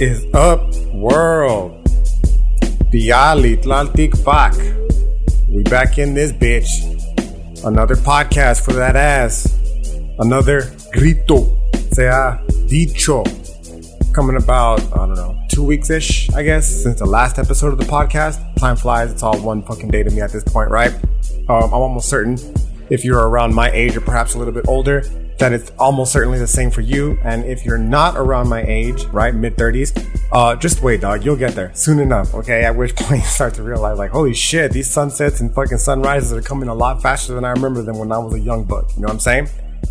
Is 0.00 0.24
up, 0.32 0.74
world? 0.94 1.84
Bialy 2.90 3.58
Atlantic 3.58 4.16
Fuck. 4.16 4.54
We 5.46 5.62
back 5.64 5.98
in 5.98 6.14
this 6.14 6.32
bitch. 6.32 6.66
Another 7.66 7.96
podcast 7.96 8.64
for 8.64 8.72
that 8.72 8.96
ass. 8.96 9.58
Another 10.18 10.72
grito, 10.94 11.54
sea 11.92 12.38
dicho. 12.66 13.24
Coming 14.14 14.36
about, 14.42 14.80
I 14.94 15.04
don't 15.04 15.16
know, 15.16 15.38
two 15.50 15.64
weeks 15.64 15.90
ish, 15.90 16.30
I 16.30 16.44
guess, 16.44 16.66
since 16.66 16.98
the 16.98 17.04
last 17.04 17.38
episode 17.38 17.74
of 17.74 17.78
the 17.78 17.84
podcast. 17.84 18.56
Time 18.56 18.76
flies, 18.76 19.12
it's 19.12 19.22
all 19.22 19.38
one 19.38 19.60
fucking 19.62 19.90
day 19.90 20.02
to 20.02 20.10
me 20.10 20.22
at 20.22 20.32
this 20.32 20.44
point, 20.44 20.70
right? 20.70 20.94
Um, 21.50 21.64
I'm 21.64 21.74
almost 21.74 22.08
certain 22.08 22.38
if 22.88 23.04
you're 23.04 23.28
around 23.28 23.54
my 23.54 23.70
age 23.72 23.98
or 23.98 24.00
perhaps 24.00 24.32
a 24.32 24.38
little 24.38 24.54
bit 24.54 24.66
older, 24.66 25.02
that 25.40 25.52
it's 25.52 25.70
almost 25.78 26.12
certainly 26.12 26.38
the 26.38 26.46
same 26.46 26.70
for 26.70 26.82
you. 26.82 27.18
And 27.24 27.44
if 27.44 27.64
you're 27.64 27.78
not 27.78 28.16
around 28.16 28.48
my 28.48 28.62
age, 28.62 29.04
right, 29.06 29.34
mid 29.34 29.56
30s, 29.56 29.92
uh, 30.32 30.54
just 30.54 30.82
wait, 30.82 31.00
dog. 31.00 31.24
You'll 31.24 31.36
get 31.36 31.54
there 31.54 31.74
soon 31.74 31.98
enough. 31.98 32.34
Okay. 32.34 32.62
At 32.62 32.76
which 32.76 32.94
point 32.96 33.22
you 33.22 33.26
start 33.26 33.54
to 33.54 33.62
realize, 33.62 33.98
like, 33.98 34.10
holy 34.10 34.34
shit, 34.34 34.72
these 34.72 34.90
sunsets 34.90 35.40
and 35.40 35.52
fucking 35.52 35.78
sunrises 35.78 36.32
are 36.32 36.42
coming 36.42 36.68
a 36.68 36.74
lot 36.74 37.02
faster 37.02 37.34
than 37.34 37.44
I 37.44 37.50
remember 37.50 37.82
them 37.82 37.98
when 37.98 38.12
I 38.12 38.18
was 38.18 38.34
a 38.34 38.40
young 38.40 38.64
buck. 38.64 38.90
You 38.94 39.02
know 39.02 39.06
what 39.06 39.14
I'm 39.14 39.20
saying? 39.20 39.48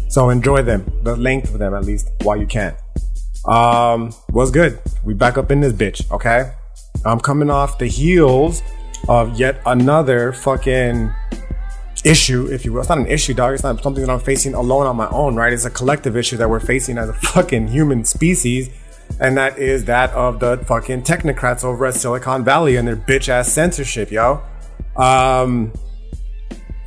So 0.07 0.29
enjoy 0.29 0.61
them, 0.61 0.91
the 1.03 1.15
length 1.15 1.51
of 1.51 1.59
them 1.59 1.73
at 1.73 1.83
least, 1.83 2.09
while 2.21 2.37
you 2.37 2.47
can. 2.47 2.75
Um, 3.45 4.13
was 4.29 4.51
good. 4.51 4.79
We 5.03 5.13
back 5.13 5.37
up 5.37 5.51
in 5.51 5.61
this 5.61 5.73
bitch. 5.73 6.09
Okay. 6.11 6.51
I'm 7.05 7.19
coming 7.19 7.49
off 7.49 7.77
the 7.77 7.87
heels 7.87 8.61
of 9.07 9.39
yet 9.39 9.61
another 9.65 10.33
fucking 10.33 11.11
issue, 12.03 12.47
if 12.47 12.65
you 12.65 12.73
will. 12.73 12.81
It's 12.81 12.89
not 12.89 12.97
an 12.97 13.07
issue, 13.07 13.33
dog. 13.33 13.53
It's 13.53 13.63
not 13.63 13.81
something 13.83 14.05
that 14.05 14.11
I'm 14.11 14.19
facing 14.19 14.53
alone 14.53 14.87
on 14.87 14.95
my 14.95 15.07
own, 15.09 15.35
right? 15.35 15.51
It's 15.51 15.65
a 15.65 15.69
collective 15.69 16.15
issue 16.15 16.37
that 16.37 16.49
we're 16.49 16.59
facing 16.59 16.97
as 16.97 17.09
a 17.09 17.13
fucking 17.13 17.69
human 17.69 18.03
species. 18.05 18.69
And 19.19 19.37
that 19.37 19.57
is 19.57 19.85
that 19.85 20.11
of 20.11 20.39
the 20.39 20.57
fucking 20.65 21.01
technocrats 21.01 21.63
over 21.63 21.85
at 21.87 21.95
Silicon 21.95 22.43
Valley 22.43 22.75
and 22.75 22.87
their 22.87 22.95
bitch 22.95 23.27
ass 23.27 23.51
censorship, 23.51 24.11
yo. 24.11 24.41
Um, 24.95 25.73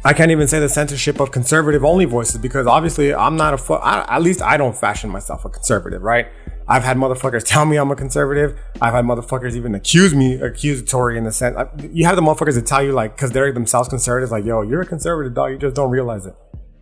I 0.05 0.12
can't 0.12 0.30
even 0.30 0.48
say 0.48 0.58
the 0.58 0.68
censorship 0.68 1.20
of 1.20 1.30
conservative 1.30 1.84
only 1.84 2.06
voices 2.06 2.38
because 2.38 2.66
obviously 2.66 3.14
I'm 3.14 3.36
not 3.36 3.55
a 3.55 3.58
fu- 3.58 3.74
I, 3.74 4.16
at 4.16 4.22
least 4.22 4.42
I 4.42 4.56
don't 4.56 4.77
fashion 4.77 5.10
myself 5.10 5.44
a 5.44 5.48
conservative, 5.48 6.02
right? 6.02 6.28
I've 6.72 6.84
had 6.84 6.96
motherfuckers 6.96 7.44
tell 7.46 7.66
me 7.66 7.76
I'm 7.76 7.90
a 7.90 7.96
conservative. 7.96 8.58
I've 8.80 8.94
had 8.94 9.04
motherfuckers 9.04 9.54
even 9.54 9.74
accuse 9.74 10.14
me, 10.14 10.40
accusatory 10.40 11.18
in 11.18 11.24
the 11.24 11.32
sense. 11.32 11.54
You 11.92 12.06
have 12.06 12.16
the 12.16 12.22
motherfuckers 12.22 12.54
that 12.54 12.66
tell 12.66 12.82
you 12.82 12.92
like, 12.92 13.14
cause 13.14 13.30
they're 13.30 13.52
themselves 13.52 13.90
conservatives, 13.90 14.32
like, 14.32 14.46
yo, 14.46 14.62
you're 14.62 14.80
a 14.80 14.86
conservative 14.86 15.34
dog. 15.34 15.50
You 15.50 15.58
just 15.58 15.76
don't 15.76 15.90
realize 15.90 16.24
it, 16.24 16.34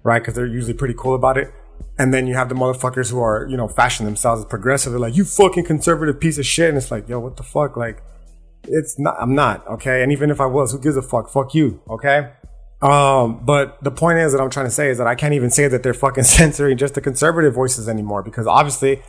right? 0.04 0.22
Cause 0.22 0.34
they're 0.34 0.46
usually 0.46 0.74
pretty 0.74 0.94
cool 0.96 1.16
about 1.16 1.36
it. 1.36 1.52
And 1.98 2.14
then 2.14 2.28
you 2.28 2.34
have 2.34 2.48
the 2.48 2.54
motherfuckers 2.54 3.10
who 3.10 3.20
are, 3.20 3.48
you 3.50 3.56
know, 3.56 3.66
fashion 3.66 4.06
themselves 4.06 4.42
as 4.42 4.46
progressive. 4.46 4.92
They're 4.92 5.00
like, 5.00 5.16
you 5.16 5.24
fucking 5.24 5.64
conservative 5.64 6.20
piece 6.20 6.38
of 6.38 6.46
shit. 6.46 6.68
And 6.68 6.78
it's 6.78 6.92
like, 6.92 7.08
yo, 7.08 7.18
what 7.18 7.36
the 7.36 7.42
fuck? 7.42 7.76
Like, 7.76 8.00
it's 8.68 8.96
not, 8.96 9.16
I'm 9.18 9.34
not, 9.34 9.66
okay? 9.66 10.04
And 10.04 10.12
even 10.12 10.30
if 10.30 10.40
I 10.40 10.46
was, 10.46 10.70
who 10.70 10.78
gives 10.78 10.96
a 10.96 11.02
fuck? 11.02 11.28
Fuck 11.30 11.52
you, 11.52 11.82
okay? 11.90 12.30
Um, 12.82 13.44
but 13.44 13.82
the 13.84 13.90
point 13.90 14.18
is 14.20 14.32
that 14.32 14.40
I'm 14.40 14.48
trying 14.48 14.66
to 14.66 14.70
say 14.70 14.88
is 14.88 14.98
that 14.98 15.06
I 15.06 15.14
can't 15.14 15.34
even 15.34 15.50
say 15.50 15.68
that 15.68 15.82
they're 15.82 15.94
fucking 15.94 16.24
censoring 16.38 16.78
just 16.78 16.94
the 16.94 17.00
conservative 17.00 17.54
voices 17.54 17.88
anymore 17.88 18.22
because 18.22 18.46
obviously 18.46 19.02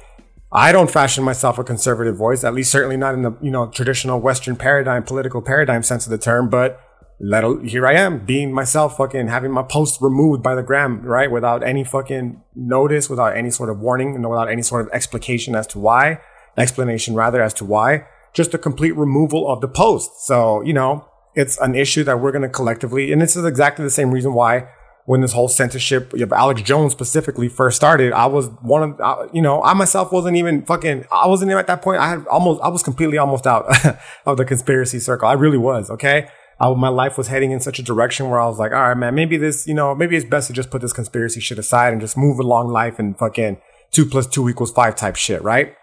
I 0.54 0.72
don't 0.72 0.92
fashion 0.92 1.24
myself 1.24 1.58
a 1.58 1.64
conservative 1.64 2.18
voice, 2.18 2.44
at 2.44 2.54
least 2.54 2.72
certainly 2.72 2.98
not 2.98 3.14
in 3.14 3.22
the, 3.22 3.32
you 3.42 3.52
know, 3.52 3.68
traditional 3.68 4.20
Western 4.20 4.58
paradigm, 4.58 5.04
political 5.04 5.42
paradigm 5.42 5.82
sense 5.82 6.06
of 6.06 6.12
the 6.12 6.18
term, 6.18 6.50
but 6.50 6.80
let, 7.22 7.44
here 7.64 7.88
I 7.88 7.94
am 7.94 8.26
being 8.26 8.52
myself, 8.52 8.98
fucking 8.98 9.28
having 9.28 9.52
my 9.52 9.64
post 9.64 10.02
removed 10.02 10.44
by 10.44 10.56
the 10.56 10.64
gram, 10.64 11.04
right? 11.04 11.32
Without 11.32 11.64
any 11.64 11.84
fucking 11.84 12.42
notice, 12.56 13.10
without 13.10 13.38
any 13.38 13.50
sort 13.50 13.70
of 13.70 13.80
warning, 13.80 14.16
and 14.16 14.30
without 14.30 14.50
any 14.50 14.62
sort 14.62 14.82
of 14.82 14.92
explication 14.92 15.56
as 15.56 15.68
to 15.68 15.80
why, 15.80 16.20
explanation 16.58 17.14
rather 17.14 17.42
as 17.42 17.54
to 17.54 17.66
why, 17.66 18.06
just 18.34 18.54
a 18.54 18.58
complete 18.58 18.96
removal 18.96 19.50
of 19.50 19.62
the 19.62 19.68
post. 19.68 20.26
So, 20.26 20.62
you 20.64 20.74
know, 20.74 21.06
it's 21.34 21.58
an 21.60 21.76
issue 21.76 22.04
that 22.04 22.20
we're 22.20 22.32
going 22.32 22.42
to 22.42 22.50
collectively, 22.50 23.14
and 23.14 23.22
this 23.22 23.38
is 23.38 23.46
exactly 23.46 23.86
the 23.86 23.92
same 23.92 24.12
reason 24.12 24.34
why 24.34 24.68
when 25.06 25.22
this 25.22 25.34
whole 25.34 25.48
censorship 25.48 26.14
of 26.14 26.32
Alex 26.32 26.62
Jones 26.62 26.92
specifically 26.92 27.50
first 27.50 27.76
started, 27.76 28.14
I 28.14 28.28
was 28.28 28.48
one 28.62 28.84
of, 28.84 29.02
uh, 29.02 29.28
you 29.34 29.42
know, 29.42 29.64
I 29.64 29.74
myself 29.74 30.12
wasn't 30.12 30.38
even 30.38 30.64
fucking, 30.64 31.06
I 31.12 31.28
wasn't 31.28 31.50
even 31.50 31.60
at 31.60 31.68
that 31.68 31.82
point. 31.82 32.00
I 32.00 32.10
had 32.10 32.28
almost, 32.28 32.62
I 32.62 32.70
was 32.70 32.84
completely 32.84 33.18
almost 33.18 33.48
out 33.48 33.66
of 34.26 34.38
the 34.38 34.46
conspiracy 34.46 35.00
circle. 35.00 35.28
I 35.28 35.34
really 35.34 35.58
was. 35.58 35.90
Okay. 35.90 36.28
I, 36.60 36.72
my 36.76 36.90
life 36.90 37.18
was 37.18 37.28
heading 37.28 37.52
in 37.52 37.60
such 37.60 37.80
a 37.80 37.84
direction 37.84 38.30
where 38.30 38.40
I 38.40 38.46
was 38.46 38.60
like, 38.60 38.72
all 38.72 38.90
right, 38.90 38.98
man, 38.98 39.16
maybe 39.16 39.38
this, 39.38 39.66
you 39.66 39.74
know, 39.74 39.96
maybe 39.96 40.16
it's 40.16 40.26
best 40.26 40.48
to 40.48 40.54
just 40.54 40.70
put 40.70 40.82
this 40.82 40.94
conspiracy 40.94 41.40
shit 41.40 41.58
aside 41.58 41.92
and 41.92 42.02
just 42.02 42.16
move 42.16 42.40
along 42.40 42.68
life 42.68 43.00
and 43.00 43.18
fucking 43.18 43.60
two 43.92 44.06
plus 44.06 44.28
two 44.28 44.48
equals 44.48 44.72
five 44.72 44.96
type 44.96 45.16
shit. 45.16 45.42
Right. 45.42 45.76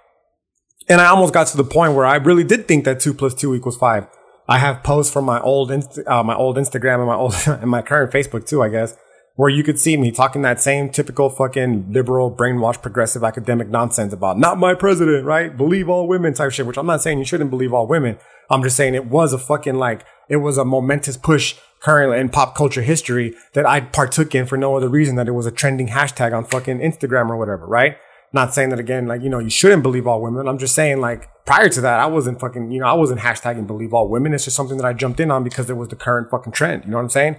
And 0.89 1.00
I 1.00 1.06
almost 1.06 1.35
got 1.35 1.49
to 1.49 1.56
the 1.56 1.65
point 1.65 1.95
where 1.95 2.06
I 2.06 2.17
really 2.17 2.45
did 2.45 2.69
think 2.69 2.85
that 2.85 3.00
two 3.00 3.12
plus 3.12 3.35
two 3.35 3.55
equals 3.55 3.77
five. 3.77 4.06
I 4.49 4.59
have 4.59 4.83
posts 4.83 5.12
from 5.12 5.27
my 5.27 5.41
old, 5.41 5.71
uh, 5.71 6.23
my 6.23 6.35
old 6.35 6.56
Instagram 6.56 6.99
and 6.99 7.06
my 7.06 7.15
old, 7.15 7.35
and 7.47 7.71
my 7.71 7.83
current 7.83 8.12
Facebook 8.12 8.47
too, 8.47 8.62
I 8.62 8.69
guess, 8.71 8.97
where 9.38 9.49
you 9.49 9.62
could 9.62 9.78
see 9.78 9.97
me 9.97 10.10
talking 10.10 10.43
that 10.43 10.60
same 10.60 10.91
typical 10.91 11.31
fucking 11.31 11.93
liberal, 11.93 12.28
brainwashed, 12.28 12.82
progressive 12.82 13.22
academic 13.22 13.69
nonsense 13.69 14.12
about 14.12 14.37
not 14.37 14.59
my 14.59 14.75
president, 14.75 15.25
right? 15.25 15.56
Believe 15.56 15.88
all 15.88 16.09
women 16.09 16.34
type 16.34 16.50
shit, 16.50 16.66
which 16.66 16.76
I'm 16.76 16.87
not 16.87 17.03
saying 17.03 17.21
you 17.21 17.25
shouldn't 17.25 17.49
believe 17.49 17.72
all 17.72 17.87
women. 17.87 18.19
I'm 18.50 18.65
just 18.65 18.76
saying 18.76 18.97
it 18.97 19.06
was 19.06 19.32
a 19.32 19.38
fucking 19.38 19.76
like, 19.76 20.04
it 20.28 20.38
was 20.38 20.59
a 20.59 20.65
momentous 20.65 21.16
push 21.16 21.54
currently 21.78 22.19
in 22.19 22.31
pop 22.31 22.56
culture 22.56 22.82
history 22.82 23.32
that 23.53 23.65
I 23.65 23.78
partook 23.82 24.34
in 24.34 24.44
for 24.44 24.59
no 24.59 24.76
other 24.76 24.88
reason 24.88 25.15
that 25.15 25.28
it 25.28 25.32
was 25.32 25.47
a 25.47 25.53
trending 25.53 25.87
hashtag 25.87 26.37
on 26.37 26.44
fucking 26.44 26.81
Instagram 26.81 27.31
or 27.31 27.37
whatever, 27.37 27.65
right? 27.65 27.97
Not 28.32 28.55
saying 28.55 28.70
that 28.70 28.81
again, 28.81 29.06
like, 29.06 29.22
you 29.22 29.31
know, 29.31 29.38
you 29.38 29.50
shouldn't 29.50 29.84
believe 29.84 30.09
all 30.09 30.20
women. 30.20 30.49
I'm 30.49 30.59
just 30.59 30.75
saying, 30.75 31.00
like, 31.00 31.31
prior 31.47 31.69
to 31.69 31.81
that, 31.82 32.00
I 32.00 32.06
wasn't 32.06 32.41
fucking, 32.41 32.72
you 32.72 32.81
know, 32.81 32.88
I 32.88 32.94
wasn't 32.94 33.20
hashtagging 33.20 33.69
believe 33.69 33.94
all 33.94 34.09
women. 34.09 34.34
It's 34.34 34.47
just 34.47 34.56
something 34.56 34.78
that 34.78 34.84
I 34.84 34.94
jumped 34.94 35.20
in 35.20 35.31
on 35.31 35.44
because 35.44 35.70
it 35.70 35.76
was 35.76 35.91
the 35.91 35.97
current 35.97 36.28
fucking 36.28 36.53
trend. 36.53 36.87
You 36.87 36.91
know 36.91 36.97
what 36.97 37.05
I'm 37.05 37.10
saying? 37.10 37.37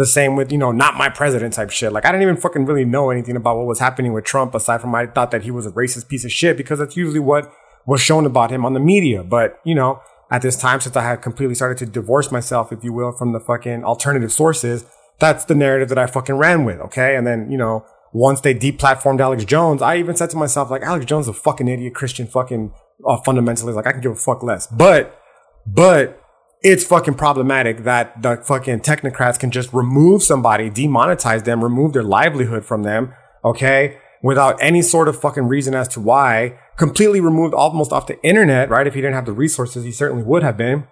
The 0.00 0.06
same 0.06 0.34
with, 0.34 0.50
you 0.50 0.56
know, 0.56 0.72
not 0.72 0.96
my 0.96 1.10
president 1.10 1.52
type 1.52 1.68
shit. 1.68 1.92
Like, 1.92 2.06
I 2.06 2.10
didn't 2.10 2.22
even 2.22 2.38
fucking 2.38 2.64
really 2.64 2.86
know 2.86 3.10
anything 3.10 3.36
about 3.36 3.58
what 3.58 3.66
was 3.66 3.80
happening 3.80 4.14
with 4.14 4.24
Trump 4.24 4.54
aside 4.54 4.80
from 4.80 4.94
I 4.94 5.04
thought 5.04 5.30
that 5.30 5.42
he 5.42 5.50
was 5.50 5.66
a 5.66 5.72
racist 5.72 6.08
piece 6.08 6.24
of 6.24 6.32
shit 6.32 6.56
because 6.56 6.78
that's 6.78 6.96
usually 6.96 7.20
what 7.20 7.52
was 7.84 8.00
shown 8.00 8.24
about 8.24 8.50
him 8.50 8.64
on 8.64 8.72
the 8.72 8.80
media. 8.80 9.22
But, 9.22 9.60
you 9.62 9.74
know, 9.74 10.00
at 10.30 10.40
this 10.40 10.56
time, 10.56 10.80
since 10.80 10.96
I 10.96 11.02
had 11.02 11.20
completely 11.20 11.54
started 11.54 11.76
to 11.84 11.84
divorce 11.84 12.32
myself, 12.32 12.72
if 12.72 12.82
you 12.82 12.94
will, 12.94 13.12
from 13.12 13.34
the 13.34 13.40
fucking 13.40 13.84
alternative 13.84 14.32
sources, 14.32 14.86
that's 15.18 15.44
the 15.44 15.54
narrative 15.54 15.90
that 15.90 15.98
I 15.98 16.06
fucking 16.06 16.36
ran 16.36 16.64
with. 16.64 16.80
Okay. 16.80 17.14
And 17.14 17.26
then, 17.26 17.50
you 17.50 17.58
know, 17.58 17.84
once 18.14 18.40
they 18.40 18.54
deplatformed 18.54 19.20
Alex 19.20 19.44
Jones, 19.44 19.82
I 19.82 19.98
even 19.98 20.16
said 20.16 20.30
to 20.30 20.38
myself, 20.38 20.70
like, 20.70 20.80
Alex 20.80 21.04
Jones 21.04 21.26
is 21.26 21.36
a 21.36 21.38
fucking 21.38 21.68
idiot 21.68 21.94
Christian 21.94 22.26
fucking 22.26 22.72
uh, 23.06 23.18
fundamentalist. 23.20 23.74
Like, 23.74 23.86
I 23.86 23.92
can 23.92 24.00
give 24.00 24.12
a 24.12 24.16
fuck 24.16 24.42
less. 24.42 24.66
But, 24.66 25.20
but 25.66 26.22
it's 26.62 26.84
fucking 26.84 27.14
problematic 27.14 27.84
that 27.84 28.22
the 28.22 28.36
fucking 28.36 28.80
technocrats 28.80 29.38
can 29.38 29.50
just 29.50 29.72
remove 29.72 30.22
somebody, 30.22 30.70
demonetize 30.70 31.44
them, 31.44 31.64
remove 31.64 31.92
their 31.92 32.02
livelihood 32.02 32.64
from 32.64 32.82
them. 32.82 33.14
Okay. 33.44 33.98
Without 34.22 34.58
any 34.60 34.82
sort 34.82 35.08
of 35.08 35.18
fucking 35.18 35.44
reason 35.44 35.74
as 35.74 35.88
to 35.88 36.00
why, 36.00 36.58
completely 36.76 37.20
removed 37.20 37.54
almost 37.54 37.92
off 37.92 38.06
the 38.06 38.22
internet, 38.22 38.68
right? 38.68 38.86
If 38.86 38.94
he 38.94 39.00
didn't 39.00 39.14
have 39.14 39.24
the 39.24 39.32
resources, 39.32 39.84
he 39.84 39.92
certainly 39.92 40.22
would 40.22 40.42
have 40.42 40.58
been. 40.58 40.86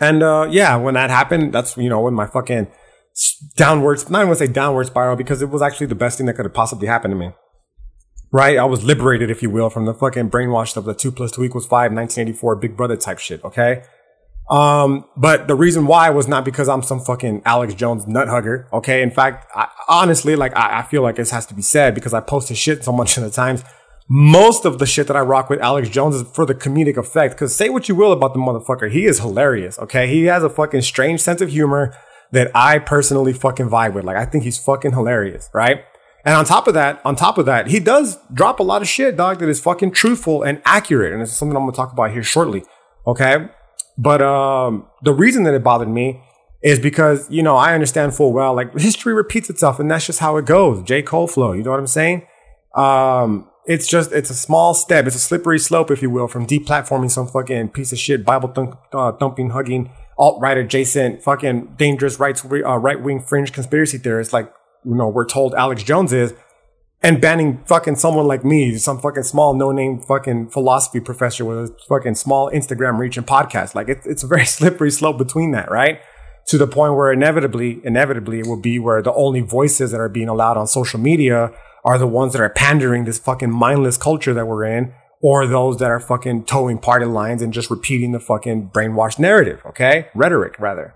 And, 0.00 0.22
uh, 0.22 0.46
yeah, 0.48 0.76
when 0.76 0.94
that 0.94 1.10
happened, 1.10 1.52
that's, 1.52 1.76
you 1.76 1.88
know, 1.88 2.00
when 2.00 2.14
my 2.14 2.26
fucking, 2.26 2.68
downwards, 3.56 4.08
not 4.08 4.24
even 4.24 4.34
say 4.36 4.46
downward 4.46 4.86
spiral 4.86 5.16
because 5.16 5.42
it 5.42 5.50
was 5.50 5.62
actually 5.62 5.88
the 5.88 5.94
best 5.96 6.18
thing 6.18 6.26
that 6.26 6.34
could 6.34 6.44
have 6.44 6.54
possibly 6.54 6.86
happened 6.86 7.12
to 7.12 7.16
me. 7.16 7.32
Right? 8.30 8.58
I 8.58 8.64
was 8.64 8.84
liberated, 8.84 9.30
if 9.30 9.42
you 9.42 9.50
will, 9.50 9.70
from 9.70 9.84
the 9.84 9.94
fucking 9.94 10.30
brainwashed 10.30 10.76
of 10.76 10.84
the 10.84 10.94
two 10.94 11.10
plus 11.10 11.32
two 11.32 11.42
equals 11.42 11.66
five, 11.66 11.92
1984 11.92 12.56
big 12.56 12.76
brother 12.76 12.96
type 12.96 13.18
shit. 13.18 13.42
Okay. 13.44 13.82
Um, 14.50 15.06
but 15.16 15.48
the 15.48 15.54
reason 15.54 15.86
why 15.86 16.10
was 16.10 16.28
not 16.28 16.44
because 16.44 16.68
I'm 16.68 16.82
some 16.82 17.00
fucking 17.00 17.42
Alex 17.44 17.74
Jones 17.74 18.06
nut 18.06 18.28
hugger. 18.28 18.68
Okay. 18.72 19.02
In 19.02 19.10
fact, 19.10 19.50
I, 19.54 19.68
honestly, 19.88 20.36
like 20.36 20.56
I, 20.56 20.80
I 20.80 20.82
feel 20.82 21.02
like 21.02 21.16
this 21.16 21.30
has 21.30 21.46
to 21.46 21.54
be 21.54 21.62
said 21.62 21.94
because 21.94 22.12
I 22.12 22.20
post 22.20 22.48
his 22.48 22.58
shit 22.58 22.84
so 22.84 22.92
much 22.92 23.16
of 23.16 23.22
the 23.22 23.30
times. 23.30 23.64
Most 24.06 24.66
of 24.66 24.78
the 24.78 24.84
shit 24.84 25.06
that 25.06 25.16
I 25.16 25.20
rock 25.20 25.48
with 25.48 25.60
Alex 25.60 25.88
Jones 25.88 26.16
is 26.16 26.22
for 26.28 26.44
the 26.44 26.54
comedic 26.54 26.98
effect. 26.98 27.38
Cause 27.38 27.54
say 27.54 27.70
what 27.70 27.88
you 27.88 27.94
will 27.94 28.12
about 28.12 28.34
the 28.34 28.38
motherfucker. 28.38 28.90
He 28.90 29.06
is 29.06 29.20
hilarious. 29.20 29.78
Okay. 29.78 30.08
He 30.08 30.24
has 30.24 30.42
a 30.42 30.50
fucking 30.50 30.82
strange 30.82 31.20
sense 31.20 31.40
of 31.40 31.48
humor 31.48 31.96
that 32.32 32.50
I 32.54 32.80
personally 32.80 33.32
fucking 33.32 33.70
vibe 33.70 33.94
with. 33.94 34.04
Like, 34.04 34.16
I 34.16 34.26
think 34.26 34.44
he's 34.44 34.58
fucking 34.58 34.92
hilarious, 34.92 35.48
right? 35.54 35.84
And 36.24 36.34
on 36.34 36.44
top 36.44 36.66
of 36.66 36.74
that, 36.74 37.00
on 37.04 37.16
top 37.16 37.38
of 37.38 37.46
that, 37.46 37.68
he 37.68 37.80
does 37.80 38.18
drop 38.32 38.58
a 38.58 38.62
lot 38.62 38.82
of 38.82 38.88
shit, 38.88 39.16
dog, 39.16 39.38
that 39.38 39.48
is 39.48 39.60
fucking 39.60 39.92
truthful 39.92 40.42
and 40.42 40.60
accurate. 40.64 41.12
And 41.12 41.22
it's 41.22 41.32
something 41.32 41.56
I'm 41.56 41.62
gonna 41.62 41.72
talk 41.72 41.92
about 41.92 42.10
here 42.12 42.22
shortly. 42.22 42.64
Okay. 43.06 43.48
But 43.96 44.22
um, 44.22 44.86
the 45.02 45.12
reason 45.12 45.44
that 45.44 45.54
it 45.54 45.62
bothered 45.62 45.88
me 45.88 46.22
is 46.62 46.78
because, 46.78 47.30
you 47.30 47.42
know, 47.42 47.56
I 47.56 47.74
understand 47.74 48.14
full 48.14 48.32
well, 48.32 48.54
like 48.54 48.72
history 48.78 49.12
repeats 49.12 49.50
itself 49.50 49.78
and 49.78 49.90
that's 49.90 50.06
just 50.06 50.18
how 50.18 50.36
it 50.36 50.46
goes. 50.46 50.82
J. 50.82 51.02
Cole 51.02 51.26
flow, 51.26 51.52
you 51.52 51.62
know 51.62 51.70
what 51.70 51.78
I'm 51.78 51.86
saying? 51.86 52.26
Um, 52.74 53.50
it's 53.66 53.86
just, 53.86 54.12
it's 54.12 54.30
a 54.30 54.34
small 54.34 54.74
step. 54.74 55.06
It's 55.06 55.16
a 55.16 55.20
slippery 55.20 55.58
slope, 55.58 55.90
if 55.90 56.02
you 56.02 56.10
will, 56.10 56.26
from 56.26 56.46
deplatforming 56.46 57.10
some 57.10 57.28
fucking 57.28 57.68
piece 57.68 57.92
of 57.92 57.98
shit, 57.98 58.24
Bible 58.24 58.48
thump, 58.48 58.78
uh, 58.92 59.12
thumping, 59.12 59.50
hugging, 59.50 59.90
alt 60.18 60.40
right 60.40 60.56
adjacent, 60.56 61.22
fucking 61.22 61.74
dangerous 61.76 62.18
right 62.18 62.42
uh, 62.44 62.78
right 62.78 63.02
wing 63.02 63.20
fringe 63.20 63.52
conspiracy 63.52 63.98
theorists, 63.98 64.32
like 64.32 64.52
you 64.84 64.94
know 64.94 65.08
we're 65.08 65.26
told 65.26 65.54
Alex 65.54 65.82
Jones 65.82 66.12
is, 66.12 66.34
and 67.04 67.20
banning 67.20 67.62
fucking 67.66 67.96
someone 67.96 68.26
like 68.26 68.46
me, 68.46 68.76
some 68.78 68.98
fucking 68.98 69.24
small 69.24 69.52
no 69.52 69.70
name 69.70 70.00
fucking 70.00 70.48
philosophy 70.48 71.00
professor 71.00 71.44
with 71.44 71.58
a 71.58 71.76
fucking 71.86 72.14
small 72.14 72.50
Instagram 72.50 72.98
reach 72.98 73.18
and 73.18 73.26
podcast. 73.26 73.74
Like 73.74 73.90
it's, 73.90 74.06
it's 74.06 74.22
a 74.22 74.26
very 74.26 74.46
slippery 74.56 74.90
slope 74.90 75.18
between 75.18 75.50
that, 75.50 75.70
right? 75.70 76.00
To 76.46 76.58
the 76.58 76.66
point 76.66 76.94
where 76.94 77.12
inevitably, 77.12 77.80
inevitably 77.84 78.40
it 78.40 78.46
will 78.46 78.60
be 78.60 78.78
where 78.78 79.02
the 79.02 79.12
only 79.12 79.42
voices 79.42 79.90
that 79.90 80.00
are 80.00 80.08
being 80.08 80.28
allowed 80.28 80.56
on 80.56 80.66
social 80.66 80.98
media 80.98 81.52
are 81.84 81.98
the 81.98 82.06
ones 82.06 82.32
that 82.32 82.40
are 82.40 82.48
pandering 82.48 83.04
this 83.04 83.18
fucking 83.18 83.50
mindless 83.50 83.98
culture 83.98 84.32
that 84.32 84.46
we're 84.46 84.64
in 84.64 84.94
or 85.20 85.46
those 85.46 85.78
that 85.78 85.90
are 85.90 86.00
fucking 86.00 86.44
towing 86.44 86.78
party 86.78 87.04
lines 87.04 87.42
and 87.42 87.52
just 87.52 87.70
repeating 87.70 88.12
the 88.12 88.20
fucking 88.20 88.70
brainwashed 88.70 89.18
narrative, 89.18 89.60
okay? 89.66 90.08
Rhetoric, 90.14 90.58
rather. 90.58 90.94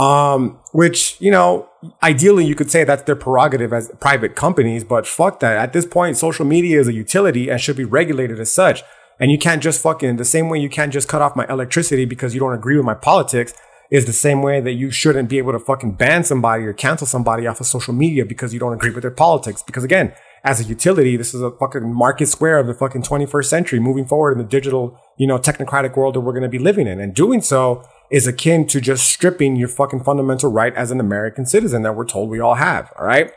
Um, 0.00 0.58
which, 0.72 1.20
you 1.20 1.30
know, 1.30 1.68
ideally 2.02 2.46
you 2.46 2.54
could 2.54 2.70
say 2.70 2.84
that's 2.84 3.02
their 3.02 3.16
prerogative 3.16 3.70
as 3.70 3.92
private 4.00 4.34
companies, 4.34 4.82
but 4.82 5.06
fuck 5.06 5.40
that. 5.40 5.58
At 5.58 5.74
this 5.74 5.84
point, 5.84 6.16
social 6.16 6.46
media 6.46 6.80
is 6.80 6.88
a 6.88 6.94
utility 6.94 7.50
and 7.50 7.60
should 7.60 7.76
be 7.76 7.84
regulated 7.84 8.40
as 8.40 8.50
such. 8.50 8.82
And 9.18 9.30
you 9.30 9.36
can't 9.36 9.62
just 9.62 9.82
fucking, 9.82 10.16
the 10.16 10.24
same 10.24 10.48
way 10.48 10.58
you 10.58 10.70
can't 10.70 10.90
just 10.90 11.06
cut 11.06 11.20
off 11.20 11.36
my 11.36 11.46
electricity 11.50 12.06
because 12.06 12.32
you 12.32 12.40
don't 12.40 12.54
agree 12.54 12.78
with 12.78 12.86
my 12.86 12.94
politics 12.94 13.52
is 13.90 14.06
the 14.06 14.12
same 14.14 14.40
way 14.40 14.60
that 14.62 14.72
you 14.72 14.90
shouldn't 14.90 15.28
be 15.28 15.36
able 15.36 15.52
to 15.52 15.58
fucking 15.58 15.92
ban 15.92 16.24
somebody 16.24 16.64
or 16.64 16.72
cancel 16.72 17.06
somebody 17.06 17.46
off 17.46 17.60
of 17.60 17.66
social 17.66 17.92
media 17.92 18.24
because 18.24 18.54
you 18.54 18.60
don't 18.60 18.72
agree 18.72 18.90
with 18.90 19.02
their 19.02 19.10
politics. 19.10 19.62
Because 19.62 19.84
again, 19.84 20.14
as 20.44 20.60
a 20.60 20.64
utility, 20.64 21.18
this 21.18 21.34
is 21.34 21.42
a 21.42 21.50
fucking 21.50 21.92
market 21.92 22.28
square 22.28 22.58
of 22.58 22.66
the 22.66 22.72
fucking 22.72 23.02
21st 23.02 23.44
century 23.44 23.80
moving 23.80 24.06
forward 24.06 24.32
in 24.32 24.38
the 24.38 24.44
digital, 24.44 24.98
you 25.18 25.26
know, 25.26 25.38
technocratic 25.38 25.94
world 25.94 26.14
that 26.14 26.20
we're 26.20 26.32
going 26.32 26.42
to 26.42 26.48
be 26.48 26.58
living 26.58 26.86
in. 26.86 27.00
And 27.00 27.14
doing 27.14 27.42
so 27.42 27.86
is 28.10 28.26
akin 28.26 28.66
to 28.66 28.80
just 28.80 29.06
stripping 29.06 29.56
your 29.56 29.68
fucking 29.68 30.02
fundamental 30.02 30.50
right 30.50 30.74
as 30.74 30.90
an 30.90 31.00
American 31.00 31.46
citizen 31.46 31.82
that 31.82 31.94
we're 31.94 32.06
told 32.06 32.28
we 32.28 32.40
all 32.40 32.56
have. 32.56 32.92
All 32.98 33.06
right. 33.06 33.32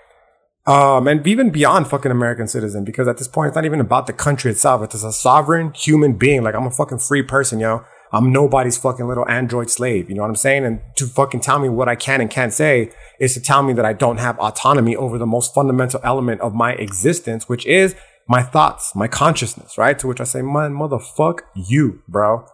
Um, 0.66 1.08
and 1.08 1.26
even 1.28 1.50
beyond 1.50 1.88
fucking 1.88 2.12
American 2.12 2.48
citizen, 2.48 2.86
because 2.86 3.08
at 3.08 3.18
this 3.18 3.28
point, 3.28 3.50
it's 3.50 3.56
not 3.56 3.66
even 3.66 3.82
about 3.82 4.08
the 4.08 4.14
country 4.14 4.50
itself. 4.50 4.82
It's 4.82 5.04
a 5.04 5.12
sovereign 5.12 5.74
human 5.74 6.14
being. 6.14 6.42
Like 6.42 6.56
I'm 6.56 6.66
a 6.66 6.72
fucking 6.72 7.00
free 7.00 7.22
person, 7.22 7.60
yo. 7.60 7.84
I'm 8.14 8.32
nobody's 8.32 8.78
fucking 8.78 9.08
little 9.08 9.28
android 9.28 9.72
slave. 9.72 10.08
You 10.08 10.16
know 10.16 10.22
what 10.22 10.30
I'm 10.30 10.36
saying? 10.36 10.66
And 10.66 10.82
to 10.98 11.08
fucking 11.08 11.42
tell 11.42 11.58
me 11.58 11.68
what 11.68 11.90
I 11.90 11.96
can 11.96 12.22
and 12.22 12.30
can't 12.30 12.54
say 12.54 12.92
is 13.20 13.34
to 13.34 13.42
tell 13.42 13.64
me 13.64 13.74
that 13.74 13.86
I 13.86 13.94
don't 13.94 14.20
have 14.20 14.40
autonomy 14.40 14.96
over 14.96 15.18
the 15.18 15.26
most 15.26 15.54
fundamental 15.54 16.00
element 16.04 16.40
of 16.42 16.54
my 16.54 16.74
existence, 16.74 17.50
which 17.50 17.66
is 17.66 17.96
my 18.28 18.44
thoughts, 18.44 18.96
my 18.96 19.08
consciousness, 19.08 19.78
right? 19.78 19.98
To 19.98 20.08
which 20.08 20.22
I 20.22 20.26
say, 20.26 20.44
man, 20.44 20.74
motherfuck 20.74 21.40
you, 21.56 22.04
bro. 22.08 22.46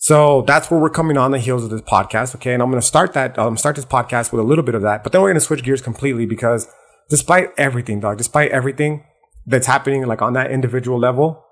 So 0.00 0.42
that's 0.42 0.70
where 0.70 0.78
we're 0.80 0.90
coming 0.90 1.18
on 1.18 1.32
the 1.32 1.40
heels 1.40 1.64
of 1.64 1.70
this 1.70 1.82
podcast. 1.82 2.34
Okay. 2.36 2.54
And 2.54 2.62
I'm 2.62 2.70
going 2.70 2.80
to 2.80 2.86
start 2.86 3.12
that, 3.14 3.38
um, 3.38 3.56
start 3.56 3.76
this 3.76 3.84
podcast 3.84 4.32
with 4.32 4.40
a 4.40 4.44
little 4.44 4.64
bit 4.64 4.74
of 4.74 4.82
that, 4.82 5.02
but 5.02 5.12
then 5.12 5.20
we're 5.20 5.28
going 5.28 5.40
to 5.40 5.40
switch 5.40 5.64
gears 5.64 5.82
completely 5.82 6.24
because 6.24 6.68
despite 7.10 7.50
everything, 7.58 8.00
dog, 8.00 8.16
despite 8.16 8.50
everything 8.52 9.04
that's 9.44 9.66
happening, 9.66 10.06
like 10.06 10.22
on 10.22 10.34
that 10.34 10.52
individual 10.52 10.98
level, 10.98 11.44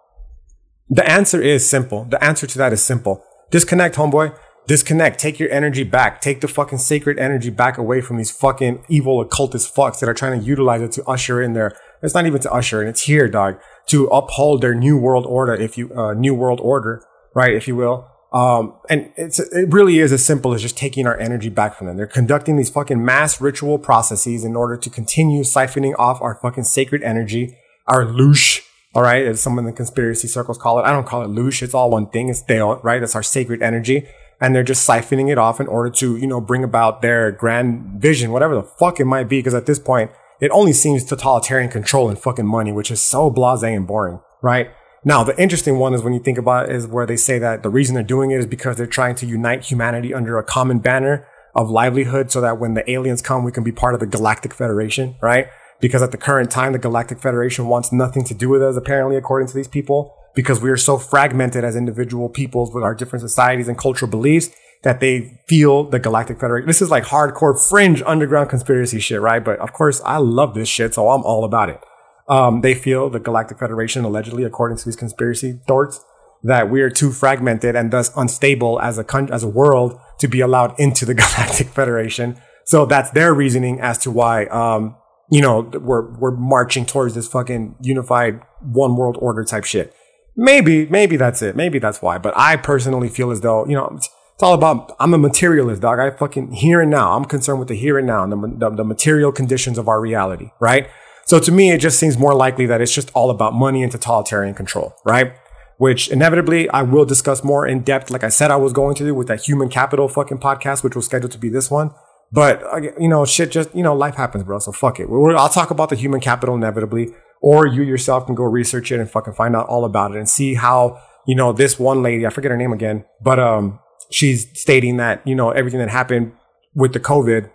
the 0.88 1.08
answer 1.08 1.42
is 1.42 1.68
simple. 1.68 2.04
The 2.04 2.22
answer 2.22 2.46
to 2.46 2.58
that 2.58 2.72
is 2.72 2.80
simple. 2.82 3.24
Disconnect, 3.50 3.96
homeboy. 3.96 4.38
Disconnect. 4.68 5.18
Take 5.18 5.40
your 5.40 5.50
energy 5.50 5.82
back. 5.82 6.20
Take 6.20 6.40
the 6.40 6.48
fucking 6.48 6.78
sacred 6.78 7.18
energy 7.18 7.50
back 7.50 7.78
away 7.78 8.00
from 8.00 8.16
these 8.16 8.30
fucking 8.30 8.84
evil 8.88 9.20
occultist 9.20 9.74
fucks 9.74 9.98
that 9.98 10.08
are 10.08 10.14
trying 10.14 10.38
to 10.38 10.46
utilize 10.46 10.82
it 10.82 10.92
to 10.92 11.04
usher 11.04 11.42
in 11.42 11.54
their, 11.54 11.76
it's 12.02 12.14
not 12.14 12.26
even 12.26 12.40
to 12.42 12.52
usher 12.52 12.82
in, 12.82 12.88
it's 12.88 13.02
here, 13.02 13.28
dog, 13.28 13.58
to 13.86 14.06
uphold 14.06 14.60
their 14.60 14.74
new 14.74 14.96
world 14.96 15.26
order, 15.26 15.54
if 15.54 15.76
you, 15.76 15.92
uh, 15.96 16.14
new 16.14 16.34
world 16.34 16.60
order, 16.60 17.02
right, 17.34 17.54
if 17.54 17.66
you 17.66 17.74
will. 17.74 18.08
Um, 18.36 18.74
and 18.90 19.10
it's, 19.16 19.38
it 19.38 19.72
really 19.72 19.98
is 19.98 20.12
as 20.12 20.22
simple 20.22 20.52
as 20.52 20.60
just 20.60 20.76
taking 20.76 21.06
our 21.06 21.18
energy 21.18 21.48
back 21.48 21.74
from 21.74 21.86
them. 21.86 21.96
They're 21.96 22.06
conducting 22.06 22.56
these 22.56 22.68
fucking 22.68 23.02
mass 23.02 23.40
ritual 23.40 23.78
processes 23.78 24.44
in 24.44 24.54
order 24.54 24.76
to 24.76 24.90
continue 24.90 25.42
siphoning 25.42 25.94
off 25.98 26.20
our 26.20 26.34
fucking 26.34 26.64
sacred 26.64 27.02
energy, 27.02 27.56
our 27.86 28.04
loosh, 28.04 28.60
all 28.94 29.00
right, 29.00 29.24
as 29.24 29.40
some 29.40 29.58
in 29.58 29.64
the 29.64 29.72
conspiracy 29.72 30.28
circles 30.28 30.58
call 30.58 30.78
it. 30.78 30.82
I 30.82 30.92
don't 30.92 31.06
call 31.06 31.22
it 31.22 31.28
loosh. 31.28 31.62
It's 31.62 31.72
all 31.72 31.88
one 31.88 32.10
thing. 32.10 32.28
It's 32.28 32.42
Dale, 32.42 32.78
right? 32.82 33.00
That's 33.00 33.14
our 33.14 33.22
sacred 33.22 33.62
energy. 33.62 34.06
And 34.38 34.54
they're 34.54 34.62
just 34.62 34.86
siphoning 34.86 35.32
it 35.32 35.38
off 35.38 35.58
in 35.58 35.66
order 35.66 35.88
to, 35.92 36.18
you 36.18 36.26
know, 36.26 36.42
bring 36.42 36.62
about 36.62 37.00
their 37.00 37.32
grand 37.32 38.02
vision, 38.02 38.32
whatever 38.32 38.54
the 38.54 38.64
fuck 38.64 39.00
it 39.00 39.06
might 39.06 39.30
be. 39.30 39.42
Cause 39.42 39.54
at 39.54 39.64
this 39.64 39.78
point, 39.78 40.10
it 40.42 40.50
only 40.50 40.74
seems 40.74 41.04
totalitarian 41.04 41.70
control 41.70 42.10
and 42.10 42.18
fucking 42.18 42.46
money, 42.46 42.70
which 42.70 42.90
is 42.90 43.00
so 43.00 43.30
blasé 43.30 43.74
and 43.74 43.86
boring, 43.86 44.20
right? 44.42 44.68
Now, 45.06 45.22
the 45.22 45.40
interesting 45.40 45.78
one 45.78 45.94
is 45.94 46.02
when 46.02 46.14
you 46.14 46.18
think 46.18 46.36
about 46.36 46.68
it 46.68 46.74
is 46.74 46.88
where 46.88 47.06
they 47.06 47.16
say 47.16 47.38
that 47.38 47.62
the 47.62 47.68
reason 47.68 47.94
they're 47.94 48.02
doing 48.02 48.32
it 48.32 48.40
is 48.40 48.46
because 48.46 48.76
they're 48.76 48.88
trying 48.88 49.14
to 49.14 49.24
unite 49.24 49.64
humanity 49.64 50.12
under 50.12 50.36
a 50.36 50.42
common 50.42 50.80
banner 50.80 51.24
of 51.54 51.70
livelihood 51.70 52.32
so 52.32 52.40
that 52.40 52.58
when 52.58 52.74
the 52.74 52.90
aliens 52.90 53.22
come, 53.22 53.44
we 53.44 53.52
can 53.52 53.62
be 53.62 53.70
part 53.70 53.94
of 53.94 54.00
the 54.00 54.06
Galactic 54.06 54.52
Federation, 54.52 55.14
right? 55.22 55.46
Because 55.78 56.02
at 56.02 56.10
the 56.10 56.16
current 56.16 56.50
time, 56.50 56.72
the 56.72 56.80
Galactic 56.80 57.20
Federation 57.20 57.68
wants 57.68 57.92
nothing 57.92 58.24
to 58.24 58.34
do 58.34 58.48
with 58.48 58.64
us, 58.64 58.76
apparently, 58.76 59.16
according 59.16 59.46
to 59.46 59.54
these 59.54 59.68
people, 59.68 60.12
because 60.34 60.60
we 60.60 60.70
are 60.70 60.76
so 60.76 60.98
fragmented 60.98 61.62
as 61.62 61.76
individual 61.76 62.28
peoples 62.28 62.74
with 62.74 62.82
our 62.82 62.92
different 62.92 63.20
societies 63.20 63.68
and 63.68 63.78
cultural 63.78 64.10
beliefs 64.10 64.48
that 64.82 64.98
they 64.98 65.40
feel 65.46 65.84
the 65.84 66.00
Galactic 66.00 66.40
Federation. 66.40 66.66
This 66.66 66.82
is 66.82 66.90
like 66.90 67.04
hardcore 67.04 67.56
fringe 67.56 68.02
underground 68.04 68.50
conspiracy 68.50 68.98
shit, 68.98 69.20
right? 69.20 69.44
But 69.44 69.60
of 69.60 69.72
course, 69.72 70.00
I 70.04 70.16
love 70.16 70.54
this 70.54 70.68
shit, 70.68 70.94
so 70.94 71.10
I'm 71.10 71.22
all 71.22 71.44
about 71.44 71.68
it. 71.68 71.80
Um, 72.28 72.60
they 72.60 72.74
feel 72.74 73.08
the 73.08 73.20
Galactic 73.20 73.58
Federation, 73.58 74.04
allegedly, 74.04 74.44
according 74.44 74.78
to 74.78 74.84
these 74.84 74.96
conspiracy 74.96 75.60
dorks, 75.68 76.00
that 76.42 76.70
we 76.70 76.80
are 76.82 76.90
too 76.90 77.12
fragmented 77.12 77.76
and 77.76 77.92
thus 77.92 78.10
unstable 78.16 78.80
as 78.80 78.98
a 78.98 79.28
as 79.32 79.42
a 79.42 79.48
world 79.48 80.00
to 80.18 80.28
be 80.28 80.40
allowed 80.40 80.78
into 80.78 81.04
the 81.04 81.14
Galactic 81.22 81.68
Federation. 81.68 82.40
So 82.64 82.84
that's 82.84 83.10
their 83.10 83.32
reasoning 83.32 83.80
as 83.80 83.96
to 83.98 84.10
why, 84.10 84.46
um, 84.46 84.96
you 85.30 85.40
know, 85.40 85.60
we're, 85.60 86.12
we're 86.18 86.36
marching 86.36 86.84
towards 86.84 87.14
this 87.14 87.28
fucking 87.28 87.76
unified 87.80 88.40
one 88.60 88.96
world 88.96 89.16
order 89.20 89.44
type 89.44 89.64
shit. 89.64 89.94
Maybe, 90.36 90.86
maybe 90.86 91.16
that's 91.16 91.42
it. 91.42 91.56
Maybe 91.56 91.78
that's 91.78 92.02
why. 92.02 92.18
But 92.18 92.34
I 92.36 92.56
personally 92.56 93.08
feel 93.08 93.30
as 93.30 93.40
though, 93.40 93.66
you 93.66 93.74
know, 93.74 93.92
it's, 93.96 94.10
it's 94.34 94.42
all 94.42 94.52
about, 94.52 94.94
I'm 94.98 95.14
a 95.14 95.18
materialist, 95.18 95.80
dog. 95.80 96.00
I 96.00 96.10
fucking 96.10 96.52
here 96.52 96.80
and 96.80 96.90
now. 96.90 97.16
I'm 97.16 97.24
concerned 97.24 97.60
with 97.60 97.68
the 97.68 97.76
here 97.76 97.98
and 97.98 98.06
now 98.06 98.24
and 98.24 98.32
the, 98.32 98.68
the, 98.68 98.76
the 98.76 98.84
material 98.84 99.32
conditions 99.32 99.78
of 99.78 99.88
our 99.88 100.00
reality, 100.00 100.50
right? 100.60 100.90
So 101.26 101.40
to 101.40 101.50
me, 101.50 101.72
it 101.72 101.78
just 101.78 101.98
seems 101.98 102.16
more 102.16 102.34
likely 102.34 102.66
that 102.66 102.80
it's 102.80 102.94
just 102.94 103.10
all 103.12 103.30
about 103.30 103.52
money 103.52 103.82
and 103.82 103.90
totalitarian 103.90 104.54
control, 104.54 104.94
right? 105.04 105.34
Which 105.76 106.08
inevitably 106.08 106.68
I 106.70 106.82
will 106.82 107.04
discuss 107.04 107.42
more 107.42 107.66
in 107.66 107.82
depth, 107.82 108.10
like 108.10 108.22
I 108.22 108.28
said 108.28 108.50
I 108.50 108.56
was 108.56 108.72
going 108.72 108.94
to 108.94 109.04
do 109.04 109.14
with 109.14 109.26
that 109.26 109.42
human 109.42 109.68
capital 109.68 110.08
fucking 110.08 110.38
podcast, 110.38 110.84
which 110.84 110.94
was 110.94 111.04
scheduled 111.04 111.32
to 111.32 111.38
be 111.38 111.48
this 111.48 111.70
one. 111.70 111.90
But 112.32 112.62
you 113.00 113.08
know, 113.08 113.24
shit, 113.24 113.50
just 113.50 113.74
you 113.74 113.82
know, 113.82 113.94
life 113.94 114.14
happens, 114.14 114.44
bro. 114.44 114.58
So 114.58 114.72
fuck 114.72 114.98
it. 115.00 115.08
We're, 115.08 115.36
I'll 115.36 115.48
talk 115.48 115.70
about 115.70 115.90
the 115.90 115.96
human 115.96 116.20
capital 116.20 116.54
inevitably, 116.54 117.14
or 117.40 117.66
you 117.66 117.82
yourself 117.82 118.26
can 118.26 118.34
go 118.34 118.44
research 118.44 118.90
it 118.90 119.00
and 119.00 119.10
fucking 119.10 119.34
find 119.34 119.54
out 119.54 119.68
all 119.68 119.84
about 119.84 120.12
it 120.12 120.18
and 120.18 120.28
see 120.28 120.54
how 120.54 121.00
you 121.26 121.34
know 121.34 121.52
this 121.52 121.78
one 121.78 122.02
lady. 122.02 122.26
I 122.26 122.30
forget 122.30 122.50
her 122.50 122.56
name 122.56 122.72
again, 122.72 123.04
but 123.22 123.38
um, 123.38 123.78
she's 124.10 124.48
stating 124.58 124.96
that 124.96 125.26
you 125.26 125.34
know 125.34 125.50
everything 125.50 125.78
that 125.80 125.88
happened 125.88 126.32
with 126.74 126.92
the 126.92 127.00
COVID 127.00 127.50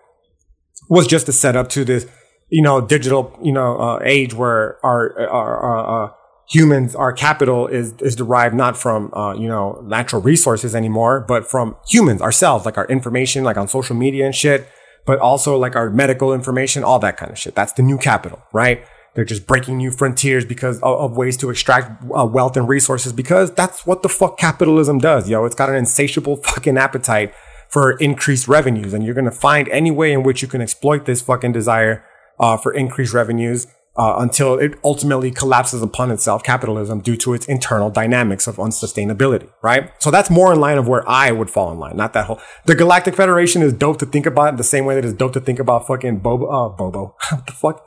was 0.89 1.07
just 1.07 1.27
a 1.27 1.33
setup 1.33 1.69
to 1.69 1.83
this 1.83 2.05
you 2.51 2.61
know, 2.61 2.81
digital, 2.81 3.35
you 3.41 3.53
know, 3.53 3.79
uh, 3.79 3.99
age 4.03 4.33
where 4.33 4.77
our, 4.85 5.17
our, 5.29 5.57
our 5.57 6.05
uh, 6.05 6.11
humans, 6.49 6.93
our 6.95 7.13
capital 7.13 7.65
is, 7.65 7.93
is 8.01 8.13
derived 8.13 8.53
not 8.53 8.75
from, 8.77 9.11
uh, 9.13 9.33
you 9.33 9.47
know, 9.47 9.81
natural 9.87 10.21
resources 10.21 10.75
anymore, 10.75 11.23
but 11.25 11.49
from 11.49 11.77
humans 11.87 12.21
ourselves, 12.21 12.65
like 12.65 12.77
our 12.77 12.85
information, 12.87 13.45
like 13.45 13.55
on 13.55 13.69
social 13.69 13.95
media 13.95 14.25
and 14.25 14.35
shit, 14.35 14.67
but 15.05 15.17
also 15.19 15.57
like 15.57 15.77
our 15.77 15.89
medical 15.89 16.33
information, 16.33 16.83
all 16.83 16.99
that 16.99 17.15
kind 17.15 17.31
of 17.31 17.39
shit. 17.39 17.55
That's 17.55 17.71
the 17.71 17.83
new 17.83 17.97
capital, 17.97 18.43
right? 18.51 18.85
They're 19.15 19.23
just 19.23 19.47
breaking 19.47 19.77
new 19.77 19.91
frontiers 19.91 20.43
because 20.43 20.77
of, 20.81 20.99
of 20.99 21.17
ways 21.17 21.37
to 21.37 21.49
extract 21.49 22.03
uh, 22.03 22.25
wealth 22.25 22.57
and 22.57 22.67
resources 22.67 23.13
because 23.13 23.53
that's 23.53 23.85
what 23.85 24.03
the 24.03 24.09
fuck 24.09 24.37
capitalism 24.37 24.99
does, 24.99 25.29
yo. 25.29 25.45
It's 25.45 25.55
got 25.55 25.69
an 25.69 25.75
insatiable 25.75 26.35
fucking 26.43 26.77
appetite 26.77 27.33
for 27.69 27.93
increased 27.99 28.49
revenues. 28.49 28.93
And 28.93 29.05
you're 29.05 29.15
going 29.15 29.23
to 29.23 29.31
find 29.31 29.69
any 29.69 29.91
way 29.91 30.11
in 30.11 30.23
which 30.23 30.41
you 30.41 30.49
can 30.49 30.61
exploit 30.61 31.05
this 31.05 31.21
fucking 31.21 31.53
desire 31.53 32.03
uh, 32.41 32.57
for 32.57 32.73
increased 32.73 33.13
revenues 33.13 33.67
uh, 33.97 34.15
until 34.19 34.57
it 34.57 34.77
ultimately 34.83 35.31
collapses 35.31 35.81
upon 35.81 36.11
itself, 36.11 36.43
capitalism, 36.43 37.01
due 37.01 37.17
to 37.17 37.33
its 37.33 37.45
internal 37.45 37.89
dynamics 37.89 38.47
of 38.47 38.55
unsustainability, 38.55 39.49
right? 39.61 39.91
So 39.99 40.09
that's 40.09 40.29
more 40.29 40.51
in 40.53 40.59
line 40.59 40.77
of 40.77 40.87
where 40.87 41.07
I 41.07 41.31
would 41.31 41.49
fall 41.49 41.71
in 41.71 41.79
line, 41.79 41.97
not 41.97 42.13
that 42.13 42.25
whole. 42.25 42.39
The 42.65 42.75
Galactic 42.75 43.15
Federation 43.15 43.61
is 43.61 43.73
dope 43.73 43.99
to 43.99 44.05
think 44.05 44.25
about 44.25 44.57
the 44.57 44.63
same 44.63 44.85
way 44.85 44.95
that 44.95 45.05
it's 45.05 45.13
dope 45.13 45.33
to 45.33 45.41
think 45.41 45.59
about 45.59 45.87
fucking 45.87 46.19
Bobo, 46.19 46.47
uh, 46.47 46.69
Bobo. 46.69 47.15
what 47.29 47.45
the 47.45 47.53
fuck? 47.53 47.85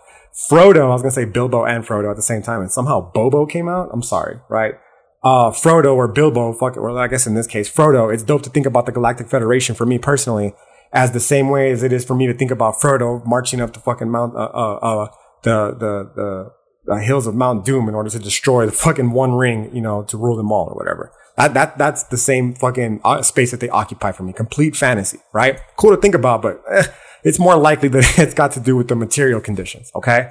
Frodo. 0.50 0.82
I 0.82 0.88
was 0.88 1.02
gonna 1.02 1.12
say 1.12 1.24
Bilbo 1.24 1.64
and 1.64 1.84
Frodo 1.84 2.10
at 2.10 2.16
the 2.16 2.22
same 2.22 2.42
time, 2.42 2.60
and 2.60 2.70
somehow 2.70 3.12
Bobo 3.12 3.46
came 3.46 3.68
out. 3.68 3.90
I'm 3.92 4.02
sorry, 4.02 4.40
right? 4.48 4.74
Uh, 5.22 5.50
Frodo 5.50 5.94
or 5.94 6.08
Bilbo, 6.08 6.52
fuck 6.52 6.76
it, 6.76 6.80
or 6.80 6.98
I 6.98 7.06
guess 7.06 7.26
in 7.26 7.34
this 7.34 7.46
case, 7.46 7.72
Frodo. 7.72 8.12
It's 8.12 8.24
dope 8.24 8.42
to 8.42 8.50
think 8.50 8.66
about 8.66 8.84
the 8.86 8.92
Galactic 8.92 9.30
Federation 9.30 9.74
for 9.74 9.86
me 9.86 9.98
personally 9.98 10.52
as 10.94 11.10
the 11.10 11.20
same 11.20 11.48
way 11.50 11.72
as 11.72 11.82
it 11.82 11.92
is 11.92 12.04
for 12.04 12.14
me 12.14 12.26
to 12.26 12.32
think 12.32 12.52
about 12.52 12.76
Frodo 12.80 13.26
marching 13.26 13.60
up 13.60 13.72
the 13.72 13.80
fucking 13.80 14.08
Mount, 14.08 14.34
uh, 14.34 14.38
uh, 14.38 14.74
uh 14.76 15.08
the, 15.42 15.76
the, 15.78 16.52
the, 16.86 17.00
hills 17.02 17.26
of 17.26 17.34
Mount 17.34 17.64
Doom 17.64 17.88
in 17.88 17.94
order 17.94 18.08
to 18.08 18.18
destroy 18.18 18.64
the 18.64 18.72
fucking 18.72 19.10
One 19.10 19.34
Ring, 19.34 19.74
you 19.74 19.82
know, 19.82 20.04
to 20.04 20.16
rule 20.16 20.36
them 20.36 20.52
all 20.52 20.68
or 20.68 20.74
whatever. 20.74 21.12
That, 21.36 21.52
that, 21.54 21.76
that's 21.76 22.04
the 22.04 22.16
same 22.16 22.54
fucking 22.54 23.00
uh, 23.04 23.22
space 23.22 23.50
that 23.50 23.58
they 23.58 23.68
occupy 23.68 24.12
for 24.12 24.22
me. 24.22 24.32
Complete 24.32 24.76
fantasy, 24.76 25.18
right? 25.34 25.58
Cool 25.76 25.90
to 25.90 26.00
think 26.00 26.14
about, 26.14 26.40
but 26.42 26.62
eh, 26.70 26.84
it's 27.24 27.40
more 27.40 27.56
likely 27.56 27.88
that 27.88 28.18
it's 28.18 28.34
got 28.34 28.52
to 28.52 28.60
do 28.60 28.76
with 28.76 28.88
the 28.88 28.94
material 28.94 29.40
conditions. 29.40 29.90
Okay. 29.96 30.30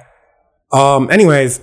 Um, 0.72 1.10
anyways, 1.10 1.60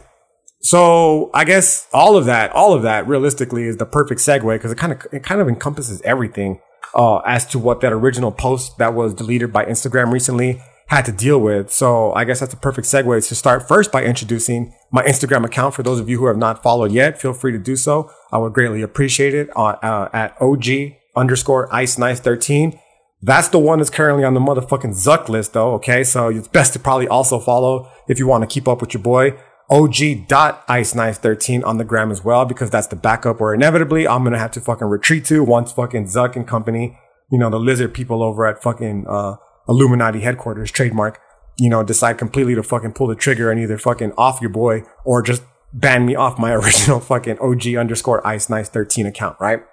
So 0.62 1.32
I 1.34 1.44
guess 1.44 1.88
all 1.92 2.16
of 2.16 2.26
that, 2.26 2.52
all 2.52 2.74
of 2.74 2.84
that 2.84 3.08
realistically 3.08 3.64
is 3.64 3.78
the 3.78 3.86
perfect 3.88 4.22
segue 4.22 4.54
because 4.54 4.72
it 4.72 4.78
kind 4.78 4.94
of, 4.94 5.08
it 5.12 5.24
kind 5.24 5.42
of 5.42 5.50
encompasses 5.50 6.02
everything, 6.04 6.62
uh, 6.94 7.18
as 7.20 7.46
to 7.48 7.60
what 7.60 7.82
that 7.82 7.94
original 7.94 8.32
post 8.32 8.78
that 8.78 8.94
was 8.94 9.14
deleted 9.14 9.54
by 9.54 9.66
Instagram 9.66 10.12
recently 10.12 10.62
had 10.88 11.06
to 11.06 11.12
deal 11.14 11.40
with. 11.40 11.72
So 11.72 12.12
I 12.14 12.26
guess 12.26 12.42
that's 12.42 12.54
a 12.54 12.58
perfect 12.58 12.86
segue 12.86 13.28
to 13.30 13.36
start 13.36 13.66
first 13.66 13.94
by 13.94 14.04
introducing 14.04 14.74
my 14.92 15.02
Instagram 15.04 15.46
account. 15.46 15.74
For 15.74 15.84
those 15.84 16.02
of 16.02 16.10
you 16.10 16.20
who 16.20 16.26
have 16.26 16.38
not 16.38 16.62
followed 16.62 16.92
yet, 16.92 17.20
feel 17.22 17.32
free 17.32 17.54
to 17.54 17.58
do 17.58 17.78
so. 17.78 18.12
I 18.30 18.38
would 18.40 18.52
greatly 18.52 18.82
appreciate 18.82 19.34
it 19.34 19.50
uh, 19.56 19.78
uh, 19.82 20.10
at 20.12 20.36
OG 20.42 20.98
underscore 21.16 21.74
ice 21.74 21.98
nice 21.98 22.20
13. 22.20 22.78
That's 23.22 23.48
the 23.48 23.60
one 23.60 23.78
that's 23.78 23.90
currently 23.90 24.26
on 24.26 24.34
the 24.34 24.42
motherfucking 24.42 24.94
Zuck 24.94 25.30
list 25.30 25.54
though. 25.54 25.76
Okay. 25.76 26.04
So 26.04 26.28
it's 26.28 26.50
best 26.50 26.74
to 26.74 26.80
probably 26.80 27.08
also 27.08 27.40
follow 27.40 27.90
if 28.10 28.20
you 28.20 28.28
want 28.28 28.42
to 28.42 28.54
keep 28.54 28.68
up 28.68 28.82
with 28.82 28.94
your 28.94 29.02
boy. 29.02 29.38
OG.IceKnife13 29.72 31.66
on 31.66 31.78
the 31.78 31.86
gram 31.86 32.12
as 32.12 32.24
well, 32.24 32.46
because 32.46 32.70
that's 32.70 32.88
the 32.88 32.96
backup 32.96 33.40
where 33.40 33.54
inevitably 33.54 34.08
I'm 34.08 34.24
going 34.24 34.34
to 34.34 34.40
have 34.40 34.52
to 34.52 34.62
fucking 34.62 34.88
retreat 34.88 35.24
to 35.26 35.44
once 35.44 35.72
fucking 35.72 36.06
Zuck 36.06 36.36
and 36.36 36.46
company, 36.46 37.00
you 37.32 37.40
know, 37.40 37.50
the 37.50 37.60
lizard 37.60 37.94
people 37.94 38.22
over 38.22 38.46
at 38.46 38.62
fucking, 38.62 39.06
uh, 39.08 39.38
Illuminati 39.70 40.20
headquarters 40.22 40.72
trademark, 40.72 41.20
you 41.58 41.70
know, 41.70 41.84
decide 41.84 42.18
completely 42.18 42.56
to 42.56 42.64
fucking 42.64 42.92
pull 42.94 43.08
the 43.08 43.16
trigger 43.16 43.50
and 43.50 43.62
either 43.62 43.78
fucking 43.78 44.12
off 44.18 44.42
your 44.42 44.50
boy 44.50 44.84
or 45.06 45.22
just 45.22 45.44
ban 45.74 46.06
me 46.06 46.16
off 46.16 46.38
my 46.38 46.52
original 46.56 47.00
fucking 47.00 47.40
OG 47.40 47.76
underscore 47.76 48.26
ice 48.28 48.50
nice 48.50 48.68
13 48.68 49.06
account, 49.06 49.38
right? 49.40 49.64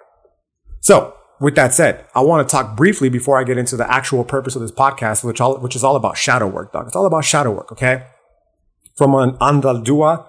So 0.79 1.15
with 1.41 1.55
that 1.55 1.73
said, 1.73 2.05
I 2.15 2.21
want 2.21 2.47
to 2.47 2.51
talk 2.51 2.77
briefly 2.77 3.09
before 3.09 3.37
I 3.37 3.43
get 3.43 3.57
into 3.57 3.75
the 3.75 3.91
actual 3.91 4.23
purpose 4.23 4.55
of 4.55 4.61
this 4.61 4.71
podcast, 4.71 5.23
which 5.23 5.41
all, 5.41 5.57
which 5.57 5.75
is 5.75 5.83
all 5.83 5.95
about 5.95 6.17
shadow 6.17 6.47
work, 6.47 6.71
dog. 6.71 6.87
It's 6.87 6.95
all 6.95 7.05
about 7.05 7.25
shadow 7.25 7.51
work, 7.51 7.71
okay? 7.71 8.05
From 8.99 9.15
an 9.15 9.31
Anzaldua, 9.37 10.27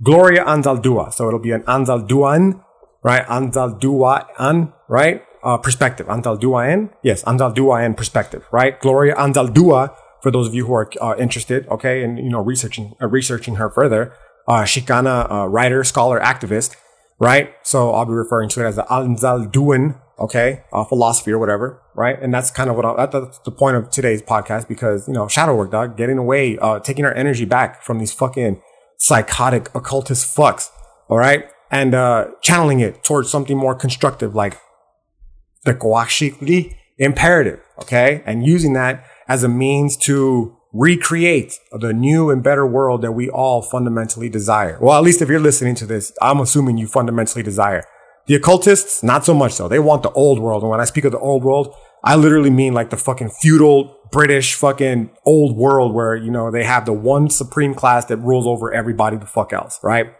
Gloria 0.00 0.44
Anzaldua. 0.44 1.12
So 1.12 1.26
it'll 1.26 1.40
be 1.40 1.50
an 1.50 1.64
Anzalduan, 1.64 2.62
right? 3.02 3.26
Anzalduan, 3.26 4.72
right? 4.88 5.22
Uh, 5.42 5.58
perspective. 5.58 6.06
Anzalduan. 6.06 6.90
Yes, 7.02 7.24
Anzalduan 7.24 7.96
perspective, 7.96 8.44
right? 8.52 8.80
Gloria 8.80 9.16
Anzaldua, 9.16 9.96
for 10.22 10.30
those 10.30 10.46
of 10.46 10.54
you 10.54 10.64
who 10.66 10.74
are 10.74 10.88
uh, 11.02 11.16
interested, 11.18 11.66
okay, 11.66 12.04
and, 12.04 12.16
you 12.18 12.30
know, 12.30 12.40
researching, 12.40 12.94
uh, 13.02 13.08
researching 13.08 13.56
her 13.56 13.68
further, 13.68 14.14
uh, 14.46 14.62
Chicana, 14.62 15.28
uh, 15.28 15.48
writer, 15.48 15.82
scholar, 15.82 16.20
activist, 16.20 16.76
right? 17.18 17.50
So 17.64 17.92
I'll 17.94 18.06
be 18.06 18.12
referring 18.12 18.48
to 18.50 18.64
it 18.64 18.68
as 18.68 18.76
the 18.76 18.84
Anzalduan 18.84 20.00
okay, 20.18 20.62
uh, 20.72 20.84
philosophy 20.84 21.32
or 21.32 21.38
whatever, 21.38 21.80
right? 21.94 22.20
And 22.20 22.32
that's 22.32 22.50
kind 22.50 22.70
of 22.70 22.76
what 22.76 22.84
I, 22.84 23.06
that's 23.06 23.38
the 23.40 23.50
point 23.50 23.76
of 23.76 23.90
today's 23.90 24.22
podcast 24.22 24.68
because, 24.68 25.06
you 25.08 25.14
know, 25.14 25.28
shadow 25.28 25.54
work, 25.54 25.70
dog, 25.70 25.96
getting 25.96 26.18
away, 26.18 26.58
uh, 26.58 26.80
taking 26.80 27.04
our 27.04 27.14
energy 27.14 27.44
back 27.44 27.82
from 27.82 27.98
these 27.98 28.12
fucking 28.12 28.60
psychotic 28.98 29.74
occultist 29.74 30.36
fucks, 30.36 30.70
all 31.08 31.18
right? 31.18 31.48
And, 31.70 31.94
uh, 31.94 32.28
channeling 32.42 32.80
it 32.80 33.02
towards 33.04 33.30
something 33.30 33.56
more 33.56 33.74
constructive 33.74 34.34
like 34.34 34.58
the 35.64 35.74
Coyolxauhqui 35.74 36.76
imperative, 36.98 37.60
okay? 37.80 38.22
And 38.26 38.46
using 38.46 38.72
that 38.74 39.04
as 39.28 39.42
a 39.42 39.48
means 39.48 39.96
to 39.98 40.56
recreate 40.72 41.58
the 41.72 41.92
new 41.92 42.30
and 42.30 42.42
better 42.42 42.66
world 42.66 43.02
that 43.02 43.12
we 43.12 43.30
all 43.30 43.62
fundamentally 43.62 44.28
desire. 44.28 44.76
Well, 44.80 44.98
at 44.98 45.04
least 45.04 45.22
if 45.22 45.28
you're 45.28 45.40
listening 45.40 45.76
to 45.76 45.86
this, 45.86 46.12
I'm 46.20 46.40
assuming 46.40 46.78
you 46.78 46.88
fundamentally 46.88 47.44
desire. 47.44 47.84
The 48.26 48.34
occultists, 48.34 49.02
not 49.02 49.24
so 49.24 49.34
much 49.34 49.52
so. 49.52 49.68
They 49.68 49.78
want 49.78 50.02
the 50.02 50.10
old 50.12 50.38
world. 50.38 50.62
And 50.62 50.70
when 50.70 50.80
I 50.80 50.84
speak 50.84 51.04
of 51.04 51.12
the 51.12 51.18
old 51.18 51.44
world, 51.44 51.74
I 52.02 52.16
literally 52.16 52.50
mean 52.50 52.74
like 52.74 52.90
the 52.90 52.96
fucking 52.96 53.30
feudal 53.30 53.98
British 54.10 54.54
fucking 54.54 55.10
old 55.24 55.56
world 55.56 55.94
where, 55.94 56.14
you 56.14 56.30
know, 56.30 56.50
they 56.50 56.64
have 56.64 56.86
the 56.86 56.92
one 56.92 57.28
supreme 57.28 57.74
class 57.74 58.04
that 58.06 58.18
rules 58.18 58.46
over 58.46 58.72
everybody 58.72 59.16
the 59.16 59.26
fuck 59.26 59.52
else, 59.52 59.78
right? 59.82 60.14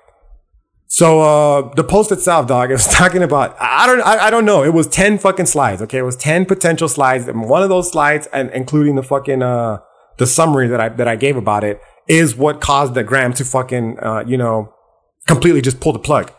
So, 0.87 1.21
uh, 1.21 1.75
the 1.75 1.85
post 1.85 2.13
itself, 2.13 2.47
dog, 2.47 2.71
it 2.71 2.75
was 2.75 2.87
talking 2.87 3.23
about, 3.23 3.57
I 3.59 3.87
don't, 3.87 4.01
I, 4.01 4.27
I 4.27 4.31
don't 4.31 4.45
know. 4.45 4.63
It 4.65 4.75
was 4.75 4.87
10 4.87 5.19
fucking 5.19 5.47
slides. 5.47 5.83
Okay. 5.83 5.99
It 5.99 6.03
was 6.03 6.17
10 6.17 6.47
potential 6.47 6.89
slides. 6.89 7.27
And 7.29 7.49
one 7.49 7.63
of 7.63 7.69
those 7.69 7.91
slides 7.91 8.29
and 8.33 8.51
including 8.51 8.95
the 8.95 9.03
fucking, 9.03 9.43
uh, 9.43 9.79
the 10.19 10.27
summary 10.27 10.69
that 10.69 10.81
I, 10.81 10.89
that 10.91 11.09
I 11.09 11.17
gave 11.17 11.37
about 11.37 11.65
it 11.65 11.81
is 12.07 12.37
what 12.37 12.61
caused 12.61 12.95
the 12.95 13.03
gram 13.03 13.33
to 13.35 13.45
fucking, 13.45 13.99
uh, 14.01 14.25
you 14.27 14.37
know, 14.37 14.73
completely 15.27 15.61
just 15.61 15.81
pull 15.81 15.93
the 15.93 15.99
plug. 15.99 16.33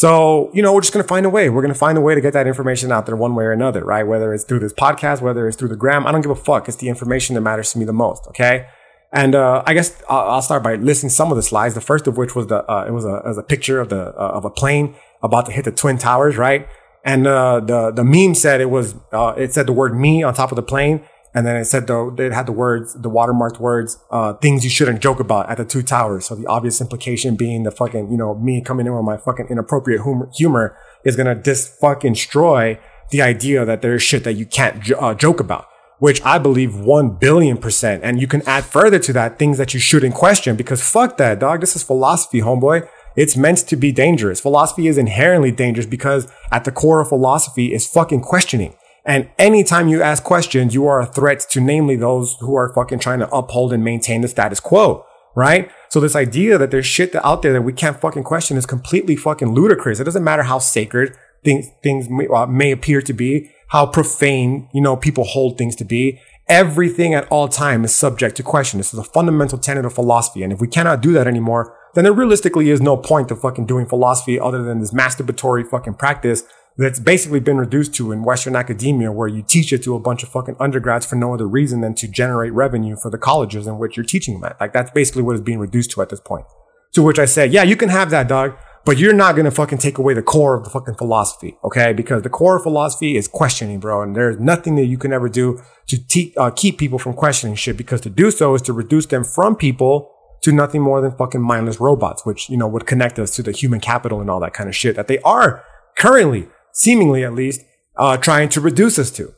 So, 0.00 0.50
you 0.54 0.62
know, 0.62 0.72
we're 0.72 0.80
just 0.80 0.94
going 0.94 1.04
to 1.04 1.08
find 1.08 1.26
a 1.26 1.28
way. 1.28 1.50
We're 1.50 1.60
going 1.60 1.74
to 1.74 1.78
find 1.78 1.98
a 1.98 2.00
way 2.00 2.14
to 2.14 2.22
get 2.22 2.32
that 2.32 2.46
information 2.46 2.90
out 2.90 3.04
there 3.04 3.16
one 3.16 3.34
way 3.34 3.44
or 3.44 3.52
another, 3.52 3.84
right? 3.84 4.02
Whether 4.02 4.32
it's 4.32 4.44
through 4.44 4.60
this 4.60 4.72
podcast, 4.72 5.20
whether 5.20 5.46
it's 5.46 5.58
through 5.58 5.68
the 5.68 5.76
gram, 5.76 6.06
I 6.06 6.10
don't 6.10 6.22
give 6.22 6.30
a 6.30 6.34
fuck. 6.34 6.68
It's 6.68 6.78
the 6.78 6.88
information 6.88 7.34
that 7.34 7.42
matters 7.42 7.70
to 7.72 7.78
me 7.78 7.84
the 7.84 7.92
most. 7.92 8.26
Okay. 8.28 8.66
And, 9.12 9.34
uh, 9.34 9.62
I 9.66 9.74
guess 9.74 10.02
I'll, 10.08 10.40
start 10.40 10.62
by 10.62 10.76
listing 10.76 11.10
some 11.10 11.30
of 11.30 11.36
the 11.36 11.42
slides. 11.42 11.74
The 11.74 11.82
first 11.82 12.06
of 12.06 12.16
which 12.16 12.34
was 12.34 12.46
the, 12.46 12.64
uh, 12.64 12.86
it 12.88 12.92
was 12.92 13.04
a, 13.04 13.20
was 13.26 13.36
a 13.36 13.42
picture 13.42 13.78
of 13.78 13.90
the, 13.90 14.18
uh, 14.18 14.38
of 14.38 14.46
a 14.46 14.50
plane 14.50 14.94
about 15.22 15.44
to 15.46 15.52
hit 15.52 15.66
the 15.66 15.70
twin 15.70 15.98
towers, 15.98 16.38
right? 16.38 16.66
And, 17.04 17.26
uh, 17.26 17.60
the, 17.60 17.90
the 17.90 18.02
meme 18.02 18.34
said 18.34 18.62
it 18.62 18.70
was, 18.70 18.94
uh, 19.12 19.34
it 19.36 19.52
said 19.52 19.66
the 19.66 19.74
word 19.74 19.94
me 19.94 20.22
on 20.22 20.32
top 20.32 20.50
of 20.50 20.56
the 20.56 20.62
plane. 20.62 21.02
And 21.32 21.46
then 21.46 21.56
it 21.56 21.64
said 21.66 21.86
though, 21.86 22.14
it 22.18 22.32
had 22.32 22.46
the 22.46 22.52
words, 22.52 22.94
the 22.94 23.10
watermarked 23.10 23.60
words, 23.60 23.98
uh, 24.10 24.34
things 24.34 24.64
you 24.64 24.70
shouldn't 24.70 25.00
joke 25.00 25.20
about 25.20 25.48
at 25.48 25.58
the 25.58 25.64
two 25.64 25.82
towers. 25.82 26.26
So 26.26 26.34
the 26.34 26.46
obvious 26.46 26.80
implication 26.80 27.36
being 27.36 27.62
the 27.62 27.70
fucking, 27.70 28.10
you 28.10 28.16
know, 28.16 28.34
me 28.34 28.62
coming 28.62 28.86
in 28.86 28.94
with 28.94 29.04
my 29.04 29.16
fucking 29.16 29.46
inappropriate 29.48 30.02
humor, 30.02 30.28
humor 30.34 30.76
is 31.04 31.16
to 31.16 31.34
dis 31.34 31.68
fucking 31.80 32.14
destroy 32.14 32.78
the 33.10 33.22
idea 33.22 33.64
that 33.64 33.82
there's 33.82 34.02
shit 34.02 34.24
that 34.24 34.34
you 34.34 34.46
can't 34.46 34.90
uh, 34.92 35.14
joke 35.14 35.40
about, 35.40 35.66
which 35.98 36.20
I 36.24 36.38
believe 36.38 36.74
one 36.74 37.10
billion 37.10 37.58
percent. 37.58 38.02
And 38.02 38.20
you 38.20 38.26
can 38.26 38.42
add 38.42 38.64
further 38.64 38.98
to 38.98 39.12
that 39.14 39.38
things 39.38 39.58
that 39.58 39.74
you 39.74 39.80
shouldn't 39.80 40.14
question 40.14 40.56
because 40.56 40.82
fuck 40.82 41.16
that 41.18 41.38
dog. 41.38 41.60
This 41.60 41.76
is 41.76 41.82
philosophy, 41.82 42.40
homeboy. 42.40 42.88
It's 43.16 43.36
meant 43.36 43.58
to 43.58 43.76
be 43.76 43.90
dangerous. 43.92 44.40
Philosophy 44.40 44.86
is 44.86 44.96
inherently 44.96 45.50
dangerous 45.50 45.86
because 45.86 46.28
at 46.52 46.64
the 46.64 46.72
core 46.72 47.00
of 47.00 47.08
philosophy 47.08 47.74
is 47.74 47.86
fucking 47.86 48.20
questioning. 48.20 48.74
And 49.04 49.30
anytime 49.38 49.88
you 49.88 50.02
ask 50.02 50.22
questions, 50.22 50.74
you 50.74 50.86
are 50.86 51.00
a 51.00 51.06
threat 51.06 51.40
to 51.50 51.60
namely 51.60 51.96
those 51.96 52.36
who 52.40 52.54
are 52.54 52.72
fucking 52.72 52.98
trying 52.98 53.20
to 53.20 53.28
uphold 53.34 53.72
and 53.72 53.82
maintain 53.82 54.20
the 54.20 54.28
status 54.28 54.60
quo, 54.60 55.06
right? 55.34 55.70
So 55.88 56.00
this 56.00 56.16
idea 56.16 56.58
that 56.58 56.70
there's 56.70 56.86
shit 56.86 57.14
out 57.16 57.42
there 57.42 57.52
that 57.52 57.62
we 57.62 57.72
can't 57.72 58.00
fucking 58.00 58.24
question 58.24 58.56
is 58.56 58.66
completely 58.66 59.16
fucking 59.16 59.52
ludicrous. 59.54 60.00
It 60.00 60.04
doesn't 60.04 60.24
matter 60.24 60.42
how 60.42 60.58
sacred 60.58 61.16
things, 61.42 61.68
things 61.82 62.08
may, 62.08 62.26
uh, 62.28 62.46
may 62.46 62.70
appear 62.72 63.00
to 63.02 63.12
be, 63.12 63.50
how 63.68 63.86
profane, 63.86 64.68
you 64.74 64.80
know, 64.80 64.96
people 64.96 65.24
hold 65.24 65.56
things 65.56 65.76
to 65.76 65.84
be. 65.84 66.20
Everything 66.48 67.14
at 67.14 67.28
all 67.28 67.48
time 67.48 67.84
is 67.84 67.94
subject 67.94 68.36
to 68.36 68.42
question. 68.42 68.78
This 68.78 68.92
is 68.92 68.98
a 68.98 69.04
fundamental 69.04 69.56
tenet 69.56 69.84
of 69.84 69.94
philosophy. 69.94 70.42
And 70.42 70.52
if 70.52 70.60
we 70.60 70.66
cannot 70.66 71.00
do 71.00 71.12
that 71.12 71.28
anymore, 71.28 71.76
then 71.94 72.04
there 72.04 72.12
realistically 72.12 72.70
is 72.70 72.80
no 72.80 72.96
point 72.96 73.28
to 73.28 73.36
fucking 73.36 73.66
doing 73.66 73.86
philosophy 73.86 74.38
other 74.38 74.62
than 74.62 74.80
this 74.80 74.92
masturbatory 74.92 75.68
fucking 75.68 75.94
practice 75.94 76.42
that's 76.76 76.98
basically 76.98 77.40
been 77.40 77.58
reduced 77.58 77.94
to 77.94 78.12
in 78.12 78.24
Western 78.24 78.56
academia, 78.56 79.12
where 79.12 79.28
you 79.28 79.42
teach 79.42 79.72
it 79.72 79.82
to 79.82 79.94
a 79.94 80.00
bunch 80.00 80.22
of 80.22 80.28
fucking 80.30 80.56
undergrads 80.58 81.04
for 81.04 81.16
no 81.16 81.34
other 81.34 81.46
reason 81.46 81.80
than 81.80 81.94
to 81.96 82.08
generate 82.08 82.52
revenue 82.52 82.96
for 82.96 83.10
the 83.10 83.18
colleges 83.18 83.66
in 83.66 83.78
which 83.78 83.96
you're 83.96 84.04
teaching 84.04 84.34
them 84.34 84.44
at. 84.44 84.60
Like 84.60 84.72
that's 84.72 84.90
basically 84.90 85.22
what 85.22 85.36
it's 85.36 85.44
being 85.44 85.58
reduced 85.58 85.90
to 85.92 86.02
at 86.02 86.08
this 86.08 86.20
point. 86.20 86.46
To 86.94 87.02
which 87.02 87.18
I 87.18 87.24
said, 87.24 87.52
yeah, 87.52 87.62
you 87.62 87.76
can 87.76 87.88
have 87.88 88.10
that, 88.10 88.28
dog, 88.28 88.54
but 88.84 88.98
you're 88.98 89.12
not 89.12 89.36
to 89.36 89.50
fucking 89.50 89.78
take 89.78 89.98
away 89.98 90.14
the 90.14 90.22
core 90.22 90.56
of 90.56 90.64
the 90.64 90.70
fucking 90.70 90.94
philosophy. 90.94 91.56
Okay. 91.62 91.92
Because 91.92 92.22
the 92.22 92.30
core 92.30 92.56
of 92.56 92.62
philosophy 92.62 93.16
is 93.16 93.28
questioning, 93.28 93.78
bro. 93.78 94.02
And 94.02 94.16
there's 94.16 94.40
nothing 94.40 94.74
that 94.76 94.86
you 94.86 94.98
can 94.98 95.12
ever 95.12 95.28
do 95.28 95.62
to 95.86 96.06
te- 96.06 96.34
uh, 96.36 96.50
keep 96.50 96.78
people 96.78 96.98
from 96.98 97.12
questioning 97.12 97.54
shit 97.56 97.76
because 97.76 98.00
to 98.02 98.10
do 98.10 98.30
so 98.30 98.54
is 98.54 98.62
to 98.62 98.72
reduce 98.72 99.06
them 99.06 99.22
from 99.22 99.54
people 99.54 100.12
to 100.42 100.52
nothing 100.52 100.80
more 100.80 101.00
than 101.02 101.12
fucking 101.12 101.42
mindless 101.42 101.78
robots, 101.78 102.24
which, 102.24 102.48
you 102.48 102.56
know, 102.56 102.66
would 102.66 102.86
connect 102.86 103.18
us 103.18 103.34
to 103.36 103.42
the 103.42 103.52
human 103.52 103.78
capital 103.78 104.20
and 104.20 104.30
all 104.30 104.40
that 104.40 104.54
kind 104.54 104.68
of 104.68 104.74
shit 104.74 104.96
that 104.96 105.06
they 105.06 105.18
are 105.18 105.62
currently 105.98 106.48
seemingly 106.72 107.24
at 107.24 107.32
least, 107.32 107.62
uh, 107.96 108.16
trying 108.16 108.48
to 108.50 108.60
reduce 108.60 108.98
us 108.98 109.10
to. 109.12 109.34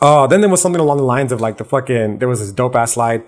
Uh, 0.00 0.26
then 0.26 0.40
there 0.40 0.50
was 0.50 0.60
something 0.60 0.80
along 0.80 0.98
the 0.98 1.04
lines 1.04 1.32
of 1.32 1.40
like 1.40 1.56
the 1.56 1.64
fucking, 1.64 2.18
there 2.18 2.28
was 2.28 2.40
this 2.40 2.52
dope 2.52 2.74
ass 2.74 2.92
slide 2.92 3.22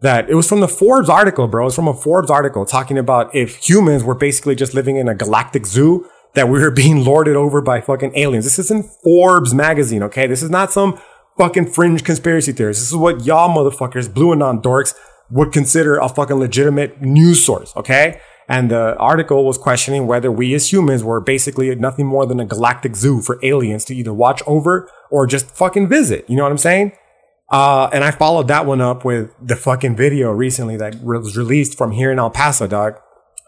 that 0.00 0.28
it 0.28 0.34
was 0.34 0.48
from 0.48 0.60
the 0.60 0.68
Forbes 0.68 1.08
article, 1.08 1.46
bro. 1.46 1.62
It 1.62 1.66
was 1.66 1.74
from 1.76 1.88
a 1.88 1.94
Forbes 1.94 2.30
article 2.30 2.64
talking 2.64 2.98
about 2.98 3.34
if 3.34 3.56
humans 3.56 4.02
were 4.02 4.14
basically 4.14 4.54
just 4.54 4.74
living 4.74 4.96
in 4.96 5.08
a 5.08 5.14
galactic 5.14 5.66
zoo 5.66 6.08
that 6.34 6.48
we 6.48 6.60
were 6.60 6.70
being 6.70 7.04
lorded 7.04 7.36
over 7.36 7.60
by 7.60 7.80
fucking 7.80 8.12
aliens. 8.16 8.44
This 8.44 8.58
is 8.58 8.70
in 8.70 8.82
Forbes 8.82 9.54
magazine, 9.54 10.02
okay? 10.02 10.26
This 10.26 10.42
is 10.42 10.50
not 10.50 10.72
some 10.72 10.98
fucking 11.38 11.70
fringe 11.72 12.04
conspiracy 12.04 12.52
theorist. 12.52 12.80
This 12.80 12.88
is 12.88 12.96
what 12.96 13.24
y'all 13.24 13.48
motherfuckers, 13.48 14.08
BlueAnon 14.08 14.62
dorks, 14.62 14.94
would 15.30 15.52
consider 15.52 15.98
a 15.98 16.08
fucking 16.08 16.36
legitimate 16.36 17.00
news 17.00 17.44
source, 17.44 17.72
okay? 17.76 18.20
And 18.52 18.70
the 18.70 18.94
article 18.98 19.46
was 19.46 19.56
questioning 19.56 20.06
whether 20.06 20.30
we 20.30 20.52
as 20.52 20.70
humans 20.70 21.02
were 21.02 21.22
basically 21.22 21.74
nothing 21.74 22.04
more 22.04 22.26
than 22.26 22.38
a 22.38 22.44
galactic 22.44 22.94
zoo 22.94 23.22
for 23.22 23.38
aliens 23.42 23.82
to 23.86 23.96
either 23.96 24.12
watch 24.12 24.42
over 24.46 24.90
or 25.10 25.26
just 25.26 25.50
fucking 25.50 25.88
visit. 25.88 26.28
You 26.28 26.36
know 26.36 26.42
what 26.42 26.52
I'm 26.52 26.58
saying? 26.58 26.92
Uh, 27.50 27.88
and 27.94 28.04
I 28.04 28.10
followed 28.10 28.48
that 28.48 28.66
one 28.66 28.82
up 28.82 29.06
with 29.06 29.30
the 29.40 29.56
fucking 29.56 29.96
video 29.96 30.30
recently 30.32 30.76
that 30.76 31.02
was 31.02 31.34
released 31.34 31.78
from 31.78 31.92
here 31.92 32.12
in 32.12 32.18
El 32.18 32.28
Paso, 32.28 32.66
dog. 32.66 33.00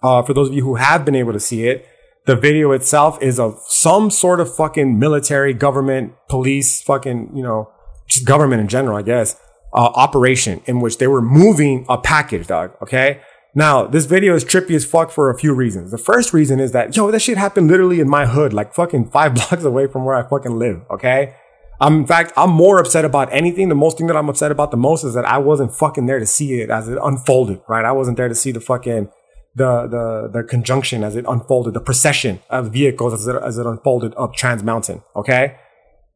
Uh, 0.03 0.23
for 0.23 0.33
those 0.33 0.49
of 0.49 0.55
you 0.55 0.65
who 0.65 0.77
have 0.77 1.05
been 1.05 1.15
able 1.15 1.35
to 1.35 1.41
see 1.41 1.69
it, 1.69 1.87
the 2.25 2.35
video 2.35 2.73
itself 2.73 3.21
is 3.21 3.39
of 3.39 3.61
some 3.69 4.11
sort 4.11 4.41
of 4.41 4.57
fucking 4.57 4.99
military, 4.99 5.53
government, 5.53 6.15
police, 6.31 6.81
fucking, 6.81 7.31
you 7.37 7.43
know, 7.43 7.71
just 8.09 8.25
government 8.25 8.63
in 8.63 8.69
general, 8.69 8.97
I 8.97 9.03
guess, 9.03 9.39
uh, 9.75 9.81
operation 9.81 10.63
in 10.65 10.81
which 10.81 10.97
they 10.97 11.09
were 11.09 11.21
moving 11.21 11.85
a 11.91 11.99
package, 11.99 12.47
dog. 12.47 12.73
Okay. 12.81 13.21
Now, 13.55 13.87
this 13.87 14.07
video 14.07 14.35
is 14.35 14.45
trippy 14.45 14.75
as 14.75 14.85
fuck 14.85 15.13
for 15.13 15.31
a 15.31 15.39
few 15.39 15.55
reasons. 15.55 15.93
The 15.93 15.99
first 15.99 16.33
reason 16.33 16.59
is 16.59 16.73
that, 16.73 16.97
yo, 16.97 17.11
that 17.11 17.21
shit 17.21 17.39
happened 17.39 17.69
literally 17.69 18.01
in 18.01 18.09
my 18.09 18.27
hood, 18.27 18.53
like 18.53 18.75
fucking 18.75 19.11
five 19.11 19.35
blocks 19.35 19.63
away 19.63 19.87
from 19.87 20.05
where 20.05 20.17
I 20.17 20.29
fucking 20.29 20.59
live, 20.59 20.83
okay? 20.91 21.37
I'm, 21.81 22.01
in 22.01 22.07
fact, 22.07 22.33
I'm 22.37 22.51
more 22.51 22.81
upset 22.81 23.05
about 23.05 23.33
anything. 23.33 23.69
The 23.69 23.75
most 23.75 23.99
thing 23.99 24.09
that 24.09 24.17
I'm 24.17 24.29
upset 24.29 24.51
about 24.51 24.71
the 24.71 24.77
most 24.77 25.05
is 25.05 25.15
that 25.15 25.25
I 25.25 25.39
wasn't 25.39 25.75
fucking 25.75 26.07
there 26.07 26.19
to 26.19 26.27
see 26.27 26.61
it 26.61 26.71
as 26.71 26.89
it 26.89 26.99
unfolded, 27.03 27.61
right? 27.69 27.85
I 27.85 27.93
wasn't 27.93 28.17
there 28.17 28.29
to 28.29 28.35
see 28.35 28.51
the 28.51 28.61
fucking, 28.61 29.09
the, 29.55 29.87
the, 29.87 30.31
the 30.33 30.43
conjunction 30.43 31.05
as 31.05 31.15
it 31.15 31.25
unfolded, 31.29 31.75
the 31.75 31.81
procession 31.81 32.41
of 32.51 32.73
vehicles 32.73 33.15
as 33.15 33.27
it, 33.29 33.37
as 33.41 33.59
it 33.59 33.67
unfolded 33.67 34.15
up 34.17 34.35
Trans 34.35 34.65
Mountain, 34.65 35.03
okay? 35.15 35.57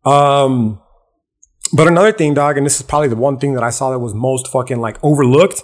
Um, 0.04 0.80
but 1.73 1.87
another 1.87 2.12
thing, 2.12 2.35
dog, 2.35 2.57
and 2.57 2.66
this 2.66 2.80
is 2.80 2.83
probably 2.83 3.09
the 3.09 3.16
one 3.16 3.38
thing 3.38 3.54
that 3.54 3.62
I 3.62 3.71
saw 3.71 3.90
that 3.90 3.99
was 3.99 4.14
most 4.14 4.49
fucking 4.49 4.80
like 4.80 4.97
overlooked 5.04 5.62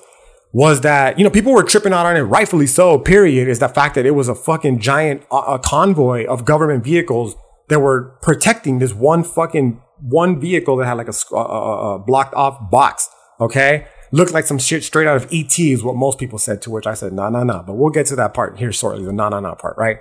was 0.54 0.82
that, 0.82 1.18
you 1.18 1.24
know, 1.24 1.30
people 1.30 1.52
were 1.52 1.64
tripping 1.64 1.92
out 1.92 2.06
on 2.06 2.16
it, 2.16 2.20
rightfully 2.20 2.68
so, 2.68 2.96
period, 2.96 3.48
is 3.48 3.58
the 3.58 3.68
fact 3.68 3.96
that 3.96 4.06
it 4.06 4.12
was 4.12 4.28
a 4.28 4.36
fucking 4.36 4.78
giant 4.78 5.26
uh, 5.32 5.42
a 5.48 5.58
convoy 5.58 6.24
of 6.26 6.44
government 6.44 6.84
vehicles 6.84 7.34
that 7.68 7.80
were 7.80 8.16
protecting 8.22 8.78
this 8.78 8.94
one 8.94 9.24
fucking, 9.24 9.82
one 10.00 10.40
vehicle 10.40 10.76
that 10.76 10.86
had 10.86 10.92
like 10.92 11.08
a, 11.08 11.34
a, 11.34 11.36
a 11.36 11.40
uh, 11.40 11.94
uh, 11.96 11.98
blocked 11.98 12.34
off 12.34 12.70
box. 12.70 13.08
Okay. 13.40 13.88
Looked 14.12 14.32
like 14.32 14.44
some 14.44 14.60
shit 14.60 14.84
straight 14.84 15.08
out 15.08 15.16
of 15.16 15.24
ET 15.32 15.58
is 15.58 15.82
what 15.82 15.96
most 15.96 16.20
people 16.20 16.38
said, 16.38 16.62
to 16.62 16.70
which 16.70 16.86
I 16.86 16.94
said, 16.94 17.12
no, 17.12 17.28
no, 17.28 17.42
no. 17.42 17.64
But 17.66 17.74
we'll 17.74 17.90
get 17.90 18.06
to 18.06 18.16
that 18.16 18.32
part 18.32 18.56
here 18.56 18.70
shortly, 18.70 19.04
the 19.04 19.12
no, 19.12 19.28
no, 19.28 19.40
no 19.40 19.56
part, 19.56 19.76
right? 19.76 19.98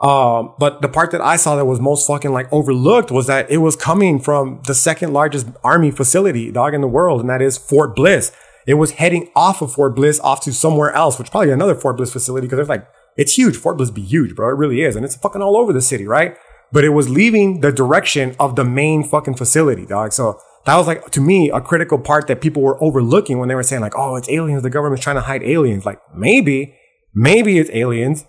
Um, 0.00 0.54
but 0.58 0.80
the 0.80 0.88
part 0.88 1.10
that 1.10 1.20
I 1.20 1.36
saw 1.36 1.56
that 1.56 1.66
was 1.66 1.78
most 1.78 2.06
fucking 2.06 2.32
like 2.32 2.50
overlooked 2.50 3.10
was 3.10 3.26
that 3.26 3.50
it 3.50 3.58
was 3.58 3.76
coming 3.76 4.18
from 4.18 4.62
the 4.66 4.74
second 4.74 5.12
largest 5.12 5.48
army 5.62 5.90
facility, 5.90 6.50
dog, 6.50 6.72
in 6.72 6.80
the 6.80 6.88
world, 6.88 7.20
and 7.20 7.28
that 7.28 7.42
is 7.42 7.58
Fort 7.58 7.94
Bliss. 7.94 8.32
It 8.66 8.74
was 8.74 8.92
heading 8.92 9.30
off 9.34 9.62
of 9.62 9.72
Fort 9.72 9.94
Bliss 9.94 10.20
off 10.20 10.42
to 10.42 10.52
somewhere 10.52 10.92
else, 10.92 11.18
which 11.18 11.30
probably 11.30 11.50
another 11.50 11.74
Fort 11.74 11.96
Bliss 11.96 12.12
facility 12.12 12.46
because 12.46 12.58
there's 12.58 12.68
like, 12.68 12.86
it's 13.16 13.34
huge. 13.34 13.56
Fort 13.56 13.76
Bliss 13.76 13.90
be 13.90 14.02
huge, 14.02 14.34
bro. 14.34 14.48
It 14.48 14.58
really 14.58 14.82
is. 14.82 14.96
And 14.96 15.04
it's 15.04 15.16
fucking 15.16 15.42
all 15.42 15.56
over 15.56 15.72
the 15.72 15.82
city, 15.82 16.06
right? 16.06 16.36
But 16.72 16.84
it 16.84 16.90
was 16.90 17.08
leaving 17.08 17.60
the 17.60 17.72
direction 17.72 18.36
of 18.38 18.56
the 18.56 18.64
main 18.64 19.02
fucking 19.02 19.34
facility, 19.34 19.86
dog. 19.86 20.12
So 20.12 20.40
that 20.66 20.76
was 20.76 20.86
like, 20.86 21.10
to 21.10 21.20
me, 21.20 21.50
a 21.50 21.60
critical 21.60 21.98
part 21.98 22.26
that 22.28 22.40
people 22.40 22.62
were 22.62 22.82
overlooking 22.82 23.38
when 23.38 23.48
they 23.48 23.54
were 23.54 23.62
saying 23.62 23.82
like, 23.82 23.96
oh, 23.96 24.16
it's 24.16 24.28
aliens. 24.28 24.62
The 24.62 24.70
government's 24.70 25.02
trying 25.02 25.16
to 25.16 25.22
hide 25.22 25.42
aliens. 25.42 25.84
Like 25.84 25.98
maybe, 26.14 26.76
maybe 27.14 27.58
it's 27.58 27.70
aliens 27.70 28.24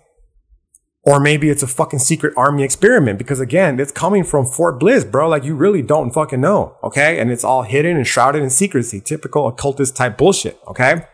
or 1.04 1.18
maybe 1.18 1.50
it's 1.50 1.62
a 1.62 1.66
fucking 1.66 1.98
secret 1.98 2.32
army 2.36 2.62
experiment 2.62 3.18
because 3.18 3.40
again, 3.40 3.80
it's 3.80 3.90
coming 3.90 4.22
from 4.22 4.46
Fort 4.46 4.78
Bliss, 4.78 5.04
bro. 5.04 5.28
Like 5.28 5.44
you 5.44 5.56
really 5.56 5.82
don't 5.82 6.12
fucking 6.12 6.40
know. 6.40 6.76
Okay. 6.82 7.18
And 7.18 7.30
it's 7.30 7.42
all 7.44 7.62
hidden 7.62 7.96
and 7.96 8.06
shrouded 8.06 8.42
in 8.42 8.50
secrecy, 8.50 9.00
typical 9.00 9.48
occultist 9.48 9.96
type 9.96 10.16
bullshit. 10.16 10.58
Okay. 10.68 11.06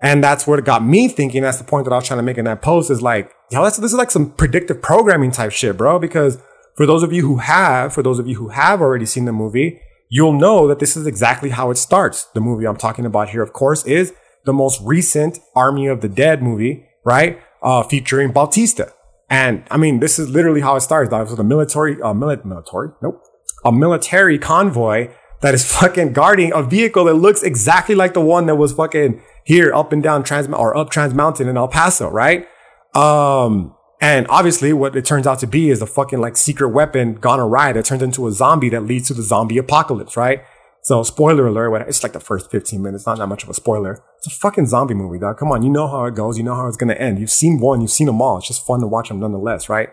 And 0.00 0.24
that's 0.24 0.46
what 0.46 0.58
it 0.58 0.64
got 0.64 0.82
me 0.82 1.08
thinking. 1.08 1.42
That's 1.42 1.58
the 1.58 1.64
point 1.64 1.84
that 1.84 1.92
I 1.92 1.96
was 1.96 2.06
trying 2.06 2.18
to 2.18 2.22
make 2.22 2.38
in 2.38 2.46
that 2.46 2.62
post 2.62 2.90
is 2.90 3.02
like, 3.02 3.30
yo, 3.50 3.62
this 3.64 3.78
is 3.78 3.92
like 3.92 4.10
some 4.10 4.30
predictive 4.30 4.80
programming 4.80 5.30
type 5.30 5.52
shit, 5.52 5.76
bro. 5.76 5.98
Because 5.98 6.38
for 6.74 6.86
those 6.86 7.02
of 7.02 7.12
you 7.12 7.20
who 7.20 7.36
have, 7.36 7.92
for 7.92 8.02
those 8.02 8.18
of 8.18 8.26
you 8.26 8.36
who 8.36 8.48
have 8.48 8.80
already 8.80 9.04
seen 9.04 9.26
the 9.26 9.32
movie, 9.32 9.82
you'll 10.08 10.32
know 10.32 10.66
that 10.66 10.78
this 10.78 10.96
is 10.96 11.06
exactly 11.06 11.50
how 11.50 11.70
it 11.70 11.76
starts. 11.76 12.24
The 12.32 12.40
movie 12.40 12.66
I'm 12.66 12.78
talking 12.78 13.04
about 13.04 13.28
here, 13.28 13.42
of 13.42 13.52
course, 13.52 13.84
is 13.84 14.14
the 14.46 14.54
most 14.54 14.80
recent 14.82 15.38
Army 15.54 15.86
of 15.86 16.00
the 16.00 16.08
Dead 16.08 16.42
movie, 16.42 16.86
right? 17.04 17.38
Uh, 17.62 17.82
featuring 17.82 18.32
Bautista. 18.32 18.94
And 19.30 19.62
I 19.70 19.76
mean, 19.76 20.00
this 20.00 20.18
is 20.18 20.28
literally 20.28 20.60
how 20.60 20.74
it 20.74 20.80
starts. 20.80 21.10
That 21.10 21.20
was 21.20 21.38
a 21.38 21.44
military, 21.44 21.94
uh, 22.02 22.12
mili- 22.12 22.44
military, 22.44 22.88
nope, 23.00 23.22
a 23.64 23.70
military 23.70 24.38
convoy 24.38 25.08
that 25.40 25.54
is 25.54 25.64
fucking 25.80 26.12
guarding 26.12 26.52
a 26.52 26.62
vehicle 26.62 27.04
that 27.04 27.14
looks 27.14 27.42
exactly 27.42 27.94
like 27.94 28.12
the 28.12 28.20
one 28.20 28.46
that 28.46 28.56
was 28.56 28.72
fucking 28.72 29.22
here 29.44 29.72
up 29.72 29.92
and 29.92 30.02
down 30.02 30.24
Trans 30.24 30.48
or 30.48 30.76
up 30.76 30.90
Trans 30.90 31.14
Mountain 31.14 31.48
in 31.48 31.56
El 31.56 31.68
Paso, 31.68 32.10
right? 32.10 32.46
Um, 32.94 33.74
and 34.00 34.26
obviously 34.28 34.72
what 34.72 34.96
it 34.96 35.04
turns 35.04 35.26
out 35.26 35.38
to 35.40 35.46
be 35.46 35.70
is 35.70 35.80
a 35.80 35.86
fucking 35.86 36.20
like 36.20 36.36
secret 36.36 36.70
weapon 36.70 37.14
gone 37.14 37.38
awry 37.38 37.72
that 37.72 37.84
turns 37.84 38.02
into 38.02 38.26
a 38.26 38.32
zombie 38.32 38.68
that 38.70 38.82
leads 38.82 39.08
to 39.08 39.14
the 39.14 39.22
zombie 39.22 39.58
apocalypse, 39.58 40.16
right? 40.16 40.42
So 40.82 41.02
spoiler 41.02 41.46
alert, 41.46 41.86
it's 41.88 42.02
like 42.02 42.12
the 42.12 42.20
first 42.20 42.50
15 42.50 42.82
minutes, 42.82 43.06
not 43.06 43.18
that 43.18 43.26
much 43.26 43.44
of 43.44 43.48
a 43.50 43.54
spoiler. 43.54 44.02
It's 44.20 44.26
a 44.26 44.38
fucking 44.38 44.66
zombie 44.66 44.92
movie, 44.92 45.18
dog. 45.18 45.38
Come 45.38 45.50
on, 45.50 45.62
you 45.62 45.70
know 45.70 45.88
how 45.88 46.04
it 46.04 46.14
goes, 46.14 46.36
you 46.36 46.44
know 46.44 46.54
how 46.54 46.66
it's 46.66 46.76
gonna 46.76 46.92
end. 46.92 47.18
You've 47.18 47.30
seen 47.30 47.58
one, 47.58 47.80
you've 47.80 47.90
seen 47.90 48.06
them 48.06 48.20
all. 48.20 48.36
It's 48.36 48.48
just 48.48 48.66
fun 48.66 48.80
to 48.80 48.86
watch 48.86 49.08
them 49.08 49.18
nonetheless, 49.18 49.70
right? 49.70 49.88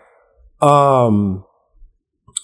Um, 0.60 1.46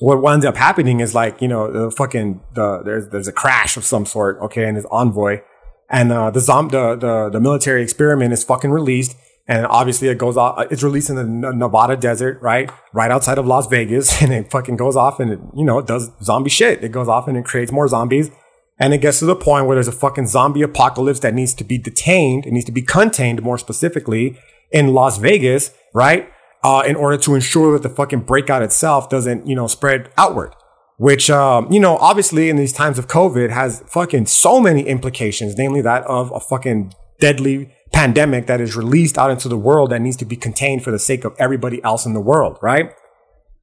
what 0.01 0.23
winds 0.23 0.47
up 0.47 0.57
happening 0.57 1.01
is 1.01 1.15
like, 1.15 1.43
you 1.43 1.49
know, 1.49 1.71
the 1.71 1.91
fucking, 1.91 2.41
the, 2.55 2.83
there's, 2.83 3.09
there's 3.09 3.29
a 3.29 3.33
crash 3.33 3.77
of 3.77 3.85
some 3.85 4.07
sort, 4.07 4.39
okay, 4.41 4.65
and 4.65 4.79
this 4.79 4.87
envoy. 4.91 5.43
And, 5.91 6.11
uh, 6.11 6.31
the 6.31 6.41
zom, 6.41 6.69
the, 6.69 6.97
the, 6.97 7.29
the 7.31 7.41
military 7.41 7.83
experiment 7.83 8.33
is 8.33 8.43
fucking 8.45 8.71
released. 8.71 9.15
And 9.47 9.67
obviously 9.67 10.09
it 10.09 10.17
goes 10.17 10.39
off, 10.39 10.67
it's 10.71 10.83
released 10.83 11.11
in 11.11 11.17
the 11.17 11.53
Nevada 11.53 11.99
desert, 11.99 12.41
right? 12.41 12.71
Right 12.95 13.11
outside 13.11 13.37
of 13.37 13.47
Las 13.47 13.67
Vegas. 13.67 14.23
And 14.23 14.33
it 14.33 14.51
fucking 14.51 14.77
goes 14.77 14.97
off 14.97 15.21
and 15.21 15.33
it, 15.33 15.39
you 15.55 15.67
know, 15.67 15.79
it 15.81 15.87
does 15.87 16.11
zombie 16.23 16.49
shit. 16.49 16.83
It 16.83 16.93
goes 16.93 17.09
off 17.09 17.29
and 17.29 17.37
it 17.37 17.45
creates 17.45 17.71
more 17.71 17.87
zombies. 17.87 18.31
And 18.79 18.93
it 18.93 18.99
gets 18.99 19.21
to 19.21 19.27
the 19.27 19.37
point 19.37 19.67
where 19.67 19.77
there's 19.77 19.89
a 19.89 19.93
fucking 19.93 20.27
zombie 20.27 20.63
apocalypse 20.63 21.21
that 21.21 21.35
needs 21.35 21.55
to 21.55 21.65
be 21.65 21.79
detained. 21.79 22.47
It 22.47 22.53
needs 22.53 22.67
to 22.67 22.73
be 22.73 22.83
contained 22.83 23.43
more 23.43 23.59
specifically 23.59 24.39
in 24.71 24.89
Las 24.89 25.19
Vegas, 25.19 25.71
right? 25.95 26.29
Uh, 26.63 26.83
in 26.87 26.97
order 26.97 27.17
to 27.19 27.35
ensure 27.35 27.73
that 27.73 27.83
the 27.83 27.95
fucking 27.95 28.21
breakout 28.21 28.63
itself 28.63 29.09
doesn't, 29.09 29.47
you 29.47 29.55
know, 29.55 29.67
spread 29.67 30.11
outward. 30.17 30.55
Which, 30.97 31.29
um, 31.29 31.71
you 31.73 31.81
know, 31.81 31.97
obviously 31.99 32.49
in 32.49 32.57
these 32.57 32.73
times 32.73 32.99
of 32.99 33.09
COVID 33.09 33.51
has 33.51 33.83
fucking 33.89 34.27
so 34.27 34.61
many 34.61 34.83
implications, 34.83 35.57
namely 35.57 35.81
that 35.83 36.05
of 36.05 36.33
a 36.33 36.41
fucking 36.41 36.95
deadly 37.21 37.73
pandemic 37.93 38.47
that 38.47 38.61
is 38.61 38.77
released 38.77 39.17
out 39.19 39.31
into 39.31 39.49
the 39.49 39.57
world 39.57 39.91
that 39.91 40.01
needs 40.01 40.17
to 40.17 40.25
be 40.25 40.37
contained 40.37 40.83
for 40.83 40.91
the 40.91 40.99
sake 40.99 41.25
of 41.25 41.35
everybody 41.39 41.83
else 41.85 42.07
in 42.07 42.13
the 42.13 42.21
world, 42.21 42.59
right? 42.61 42.93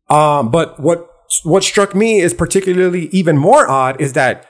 Um, 0.09 0.51
but 0.51 0.79
what 0.79 1.07
what 1.43 1.63
struck 1.63 1.95
me 1.95 2.19
is 2.19 2.33
particularly 2.33 3.07
even 3.07 3.37
more 3.37 3.69
odd 3.69 4.01
is 4.01 4.13
that 4.13 4.45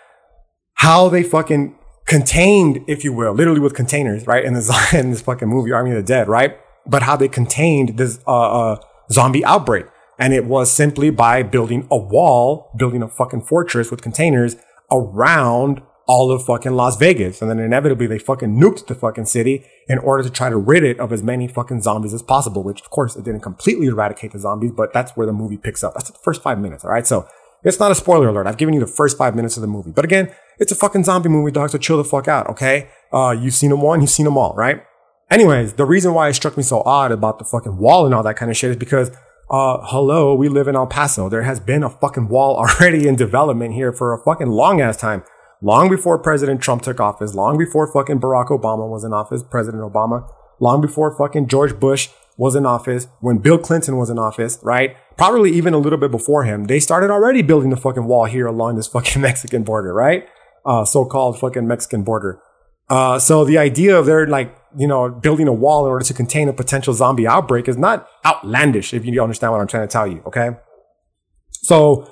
how 0.82 1.10
they 1.10 1.22
fucking 1.22 1.76
contained, 2.08 2.84
if 2.88 3.04
you 3.04 3.14
will, 3.14 3.34
literally 3.34 3.60
with 3.60 3.76
containers, 3.76 4.26
right? 4.26 4.44
In 4.44 4.56
this 4.56 4.68
in 4.94 5.12
this 5.12 5.22
fucking 5.22 5.48
movie, 5.48 5.72
Army 5.72 5.92
of 5.92 5.98
the 5.98 6.04
Dead, 6.04 6.28
right? 6.28 6.58
But 6.88 7.04
how 7.04 7.16
they 7.16 7.28
contained 7.28 7.98
this 7.98 8.20
uh, 8.26 8.72
uh, 8.72 8.80
zombie 9.12 9.46
outbreak, 9.46 9.86
and 10.18 10.34
it 10.34 10.46
was 10.46 10.72
simply 10.72 11.12
by 11.12 11.44
building 11.44 11.88
a 11.92 11.98
wall, 11.98 12.72
building 12.76 13.04
a 13.04 13.08
fucking 13.08 13.42
fortress 13.42 13.92
with 13.92 14.02
containers 14.02 14.56
around 14.92 15.84
all 16.08 16.32
of 16.32 16.44
fucking 16.44 16.72
Las 16.72 16.98
Vegas. 16.98 17.42
And 17.42 17.50
then 17.50 17.60
inevitably 17.60 18.08
they 18.08 18.18
fucking 18.18 18.60
nuked 18.60 18.88
the 18.88 18.96
fucking 18.96 19.26
city 19.26 19.64
in 19.88 20.00
order 20.00 20.24
to 20.24 20.32
try 20.32 20.50
to 20.50 20.58
rid 20.58 20.84
it 20.84 21.00
of 21.00 21.14
as 21.14 21.22
many 21.22 21.48
fucking 21.48 21.84
zombies 21.84 22.14
as 22.14 22.24
possible, 22.24 22.64
which 22.64 22.82
of 22.82 22.90
course 22.90 23.16
it 23.16 23.24
didn't 23.24 23.42
completely 23.42 23.86
eradicate 23.86 24.32
the 24.32 24.40
zombies, 24.40 24.72
but 24.76 24.92
that's 24.94 25.12
where 25.12 25.28
the 25.28 25.32
movie 25.32 25.58
picks 25.58 25.84
up. 25.84 25.94
That's 25.94 26.10
the 26.10 26.18
first 26.24 26.42
five 26.42 26.60
minutes. 26.60 26.84
All 26.84 26.92
right. 26.92 27.06
So 27.06 27.28
it's 27.64 27.80
not 27.80 27.92
a 27.92 27.96
spoiler 27.96 28.30
alert. 28.30 28.48
I've 28.48 28.58
given 28.58 28.74
you 28.74 28.80
the 28.80 28.88
first 28.88 29.18
five 29.18 29.36
minutes 29.36 29.58
of 29.58 29.62
the 29.62 29.68
movie, 29.68 29.92
but 29.92 30.06
again, 30.06 30.32
it's 30.60 30.72
a 30.72 30.76
fucking 30.76 31.04
zombie 31.04 31.30
movie, 31.30 31.52
dog. 31.52 31.70
So 31.70 31.78
chill 31.78 31.98
the 31.98 32.04
fuck 32.04 32.28
out. 32.28 32.48
Okay. 32.50 32.90
Uh, 33.12 33.36
you've 33.40 33.54
seen 33.54 33.70
them 33.70 33.82
one, 33.82 34.02
you've 34.02 34.10
seen 34.10 34.26
them 34.26 34.38
all, 34.38 34.54
right? 34.56 34.84
Anyways, 35.30 35.74
the 35.74 35.86
reason 35.86 36.14
why 36.14 36.30
it 36.30 36.34
struck 36.34 36.58
me 36.58 36.64
so 36.64 36.82
odd 36.86 37.12
about 37.12 37.40
the 37.40 37.46
fucking 37.46 37.78
wall 37.78 38.06
and 38.06 38.14
all 38.14 38.24
that 38.24 38.36
kind 38.36 38.52
of 38.52 38.58
shit 38.58 38.72
is 38.72 38.78
because 38.78 39.10
uh, 39.50 39.80
hello, 39.84 40.34
we 40.34 40.48
live 40.48 40.68
in 40.68 40.76
El 40.76 40.88
Paso. 40.88 41.30
There 41.30 41.44
has 41.44 41.60
been 41.60 41.84
a 41.84 41.90
fucking 41.90 42.30
wall 42.30 42.56
already 42.80 43.08
in 43.08 43.16
development 43.16 43.74
here 43.74 43.92
for 43.92 44.14
a 44.14 44.24
fucking 44.24 44.48
long 44.48 44.82
ass 44.82 44.98
time 44.98 45.24
long 45.62 45.90
before 45.90 46.18
President 46.18 46.62
Trump 46.62 46.82
took 46.82 47.00
office, 47.00 47.36
long 47.36 47.58
before 47.58 47.92
fucking 47.92 48.20
Barack 48.20 48.48
Obama 48.48 48.90
was 48.90 49.04
in 49.04 49.14
office, 49.14 49.44
President 49.44 49.84
Obama, 49.84 50.28
long 50.60 50.82
before 50.82 51.16
fucking 51.16 51.48
George 51.48 51.80
Bush 51.80 52.10
was 52.42 52.56
in 52.56 52.66
office, 52.66 53.08
when 53.20 53.38
Bill 53.38 53.60
Clinton 53.60 53.98
was 53.98 54.10
in 54.10 54.18
office, 54.18 54.58
right? 54.64 54.96
Probably 55.16 55.52
even 55.52 55.76
a 55.76 55.78
little 55.78 56.00
bit 56.00 56.10
before 56.10 56.44
him. 56.44 56.66
They 56.66 56.80
started 56.80 57.12
already 57.12 57.44
building 57.44 57.70
the 57.70 57.78
fucking 57.78 58.06
wall 58.06 58.26
here 58.26 58.48
along 58.48 58.78
this 58.78 58.88
fucking 58.96 59.22
Mexican 59.22 59.62
border, 59.62 59.94
right? 59.94 60.28
Uh, 60.66 60.84
so-called 60.84 61.40
fucking 61.40 61.68
Mexican 61.68 62.02
border. 62.02 62.42
Uh, 62.90 63.20
so 63.20 63.46
the 63.46 63.60
idea 63.60 63.96
of 63.96 64.08
they're 64.08 64.26
like, 64.26 64.58
you 64.76 64.88
know, 64.88 65.08
building 65.08 65.48
a 65.48 65.54
wall 65.54 65.86
in 65.86 65.92
order 65.92 66.04
to 66.04 66.16
contain 66.16 66.50
a 66.50 66.54
potential 66.54 66.96
zombie 66.96 67.28
outbreak 67.28 67.68
is 67.68 67.78
not 67.78 68.08
outlandish, 68.26 68.92
if 68.92 69.06
you 69.06 69.22
understand 69.22 69.52
what 69.54 69.62
I'm 69.62 69.68
trying 69.68 69.88
to 69.88 69.92
tell 69.92 70.08
you, 70.08 70.24
okay? 70.26 70.50
So 71.52 72.10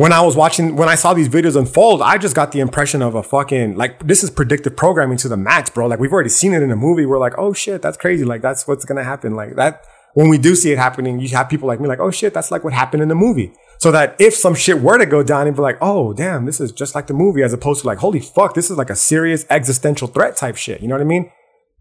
when 0.00 0.14
I 0.14 0.22
was 0.22 0.34
watching, 0.34 0.76
when 0.76 0.88
I 0.88 0.94
saw 0.94 1.12
these 1.12 1.28
videos 1.28 1.56
unfold, 1.56 2.00
I 2.00 2.16
just 2.16 2.34
got 2.34 2.52
the 2.52 2.60
impression 2.60 3.02
of 3.02 3.14
a 3.14 3.22
fucking, 3.22 3.76
like, 3.76 4.06
this 4.06 4.24
is 4.24 4.30
predictive 4.30 4.74
programming 4.74 5.18
to 5.18 5.28
the 5.28 5.36
max, 5.36 5.68
bro. 5.68 5.88
Like, 5.88 6.00
we've 6.00 6.10
already 6.10 6.30
seen 6.30 6.54
it 6.54 6.62
in 6.62 6.70
a 6.70 6.76
movie. 6.76 7.04
We're 7.04 7.18
like, 7.18 7.34
oh 7.36 7.52
shit, 7.52 7.82
that's 7.82 7.98
crazy. 7.98 8.24
Like, 8.24 8.40
that's 8.40 8.66
what's 8.66 8.86
to 8.86 9.04
happen. 9.04 9.34
Like, 9.34 9.56
that, 9.56 9.84
when 10.14 10.30
we 10.30 10.38
do 10.38 10.54
see 10.54 10.72
it 10.72 10.78
happening, 10.78 11.20
you 11.20 11.28
have 11.36 11.50
people 11.50 11.68
like 11.68 11.80
me 11.80 11.86
like, 11.86 12.00
oh 12.00 12.10
shit, 12.10 12.32
that's 12.32 12.50
like 12.50 12.64
what 12.64 12.72
happened 12.72 13.02
in 13.02 13.10
the 13.10 13.14
movie. 13.14 13.52
So 13.76 13.92
that 13.92 14.16
if 14.18 14.34
some 14.34 14.54
shit 14.54 14.80
were 14.80 14.96
to 14.96 15.04
go 15.04 15.22
down 15.22 15.46
and 15.46 15.54
be 15.54 15.60
like, 15.60 15.76
oh 15.82 16.14
damn, 16.14 16.46
this 16.46 16.60
is 16.62 16.72
just 16.72 16.94
like 16.94 17.06
the 17.06 17.12
movie, 17.12 17.42
as 17.42 17.52
opposed 17.52 17.82
to 17.82 17.86
like, 17.86 17.98
holy 17.98 18.20
fuck, 18.20 18.54
this 18.54 18.70
is 18.70 18.78
like 18.78 18.88
a 18.88 18.96
serious 18.96 19.44
existential 19.50 20.08
threat 20.08 20.34
type 20.34 20.56
shit. 20.56 20.80
You 20.80 20.88
know 20.88 20.94
what 20.94 21.02
I 21.02 21.04
mean? 21.04 21.30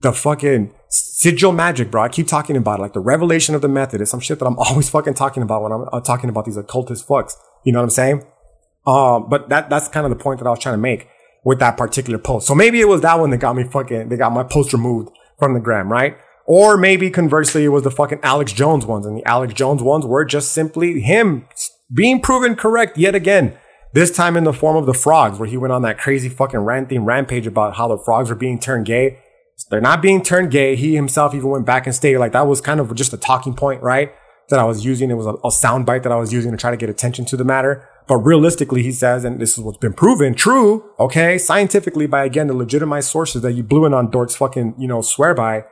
The 0.01 0.11
fucking 0.11 0.73
sigil 0.89 1.53
magic, 1.53 1.89
bro. 1.89 2.03
I 2.03 2.09
keep 2.09 2.27
talking 2.27 2.57
about 2.57 2.79
it. 2.79 2.81
Like 2.81 2.93
the 2.93 2.99
revelation 2.99 3.55
of 3.55 3.61
the 3.61 3.69
method 3.69 4.01
is 4.01 4.09
some 4.09 4.19
shit 4.19 4.39
that 4.39 4.45
I'm 4.45 4.59
always 4.59 4.89
fucking 4.89 5.13
talking 5.13 5.41
about 5.41 5.63
when 5.63 5.71
I'm 5.71 5.87
uh, 5.93 6.01
talking 6.01 6.29
about 6.29 6.43
these 6.43 6.57
occultist 6.57 7.07
fucks. 7.07 7.35
You 7.63 7.73
know 7.73 7.79
what 7.79 7.85
I'm 7.85 7.89
saying? 7.89 8.23
Um, 8.87 9.29
but 9.29 9.49
that, 9.49 9.69
that's 9.69 9.87
kind 9.87 10.05
of 10.05 10.09
the 10.09 10.21
point 10.21 10.39
that 10.39 10.47
I 10.47 10.49
was 10.49 10.59
trying 10.59 10.73
to 10.73 10.81
make 10.81 11.07
with 11.43 11.59
that 11.59 11.77
particular 11.77 12.17
post. 12.17 12.47
So 12.47 12.55
maybe 12.55 12.81
it 12.81 12.87
was 12.87 13.01
that 13.01 13.19
one 13.19 13.29
that 13.29 13.37
got 13.37 13.55
me 13.55 13.63
fucking, 13.63 14.09
they 14.09 14.17
got 14.17 14.31
my 14.31 14.43
post 14.43 14.73
removed 14.73 15.09
from 15.37 15.53
the 15.53 15.59
gram, 15.59 15.91
right? 15.91 16.17
Or 16.45 16.77
maybe 16.77 17.11
conversely, 17.11 17.63
it 17.63 17.69
was 17.69 17.83
the 17.83 17.91
fucking 17.91 18.21
Alex 18.23 18.51
Jones 18.53 18.83
ones, 18.83 19.05
and 19.05 19.15
the 19.15 19.25
Alex 19.27 19.53
Jones 19.53 19.83
ones 19.83 20.03
were 20.03 20.25
just 20.25 20.51
simply 20.51 20.99
him 20.99 21.47
being 21.93 22.21
proven 22.21 22.55
correct 22.55 22.97
yet 22.97 23.13
again. 23.13 23.55
This 23.93 24.09
time 24.09 24.35
in 24.35 24.45
the 24.45 24.53
form 24.53 24.75
of 24.75 24.87
the 24.87 24.93
frogs, 24.93 25.37
where 25.37 25.47
he 25.47 25.57
went 25.57 25.73
on 25.73 25.83
that 25.83 25.99
crazy 25.99 26.27
fucking 26.27 26.59
ranting 26.59 27.05
rampage 27.05 27.45
about 27.45 27.75
how 27.75 27.87
the 27.87 27.99
frogs 27.99 28.29
were 28.29 28.35
being 28.35 28.59
turned 28.59 28.87
gay. 28.87 29.19
They're 29.69 29.81
not 29.81 30.01
being 30.01 30.23
turned 30.23 30.49
gay. 30.49 30.75
He 30.75 30.95
himself 30.95 31.35
even 31.35 31.49
went 31.49 31.65
back 31.67 31.85
and 31.85 31.93
stated 31.93 32.17
like 32.17 32.31
that 32.31 32.47
was 32.47 32.61
kind 32.61 32.79
of 32.79 32.95
just 32.95 33.13
a 33.13 33.17
talking 33.17 33.53
point, 33.53 33.83
right? 33.83 34.11
That 34.49 34.59
I 34.59 34.63
was 34.63 34.83
using. 34.83 35.11
It 35.11 35.15
was 35.15 35.27
a, 35.27 35.33
a 35.33 35.49
soundbite 35.49 36.03
that 36.03 36.11
I 36.11 36.15
was 36.15 36.33
using 36.33 36.51
to 36.51 36.57
try 36.57 36.71
to 36.71 36.77
get 36.77 36.89
attention 36.89 37.25
to 37.25 37.37
the 37.37 37.43
matter. 37.43 37.87
But 38.07 38.17
realistically, 38.17 38.81
he 38.81 38.91
says, 38.91 39.23
and 39.23 39.39
this 39.39 39.55
is 39.55 39.63
what's 39.63 39.77
been 39.77 39.93
proven 39.93 40.33
true, 40.33 40.83
okay, 40.99 41.37
scientifically 41.37 42.07
by 42.07 42.25
again 42.25 42.47
the 42.47 42.55
legitimized 42.55 43.09
sources 43.09 43.43
that 43.43 43.51
you 43.51 43.63
BlueAnon 43.63 44.11
dorks 44.11 44.35
fucking, 44.35 44.73
you 44.79 44.87
know, 44.87 45.01
swear 45.01 45.35
by, 45.35 45.65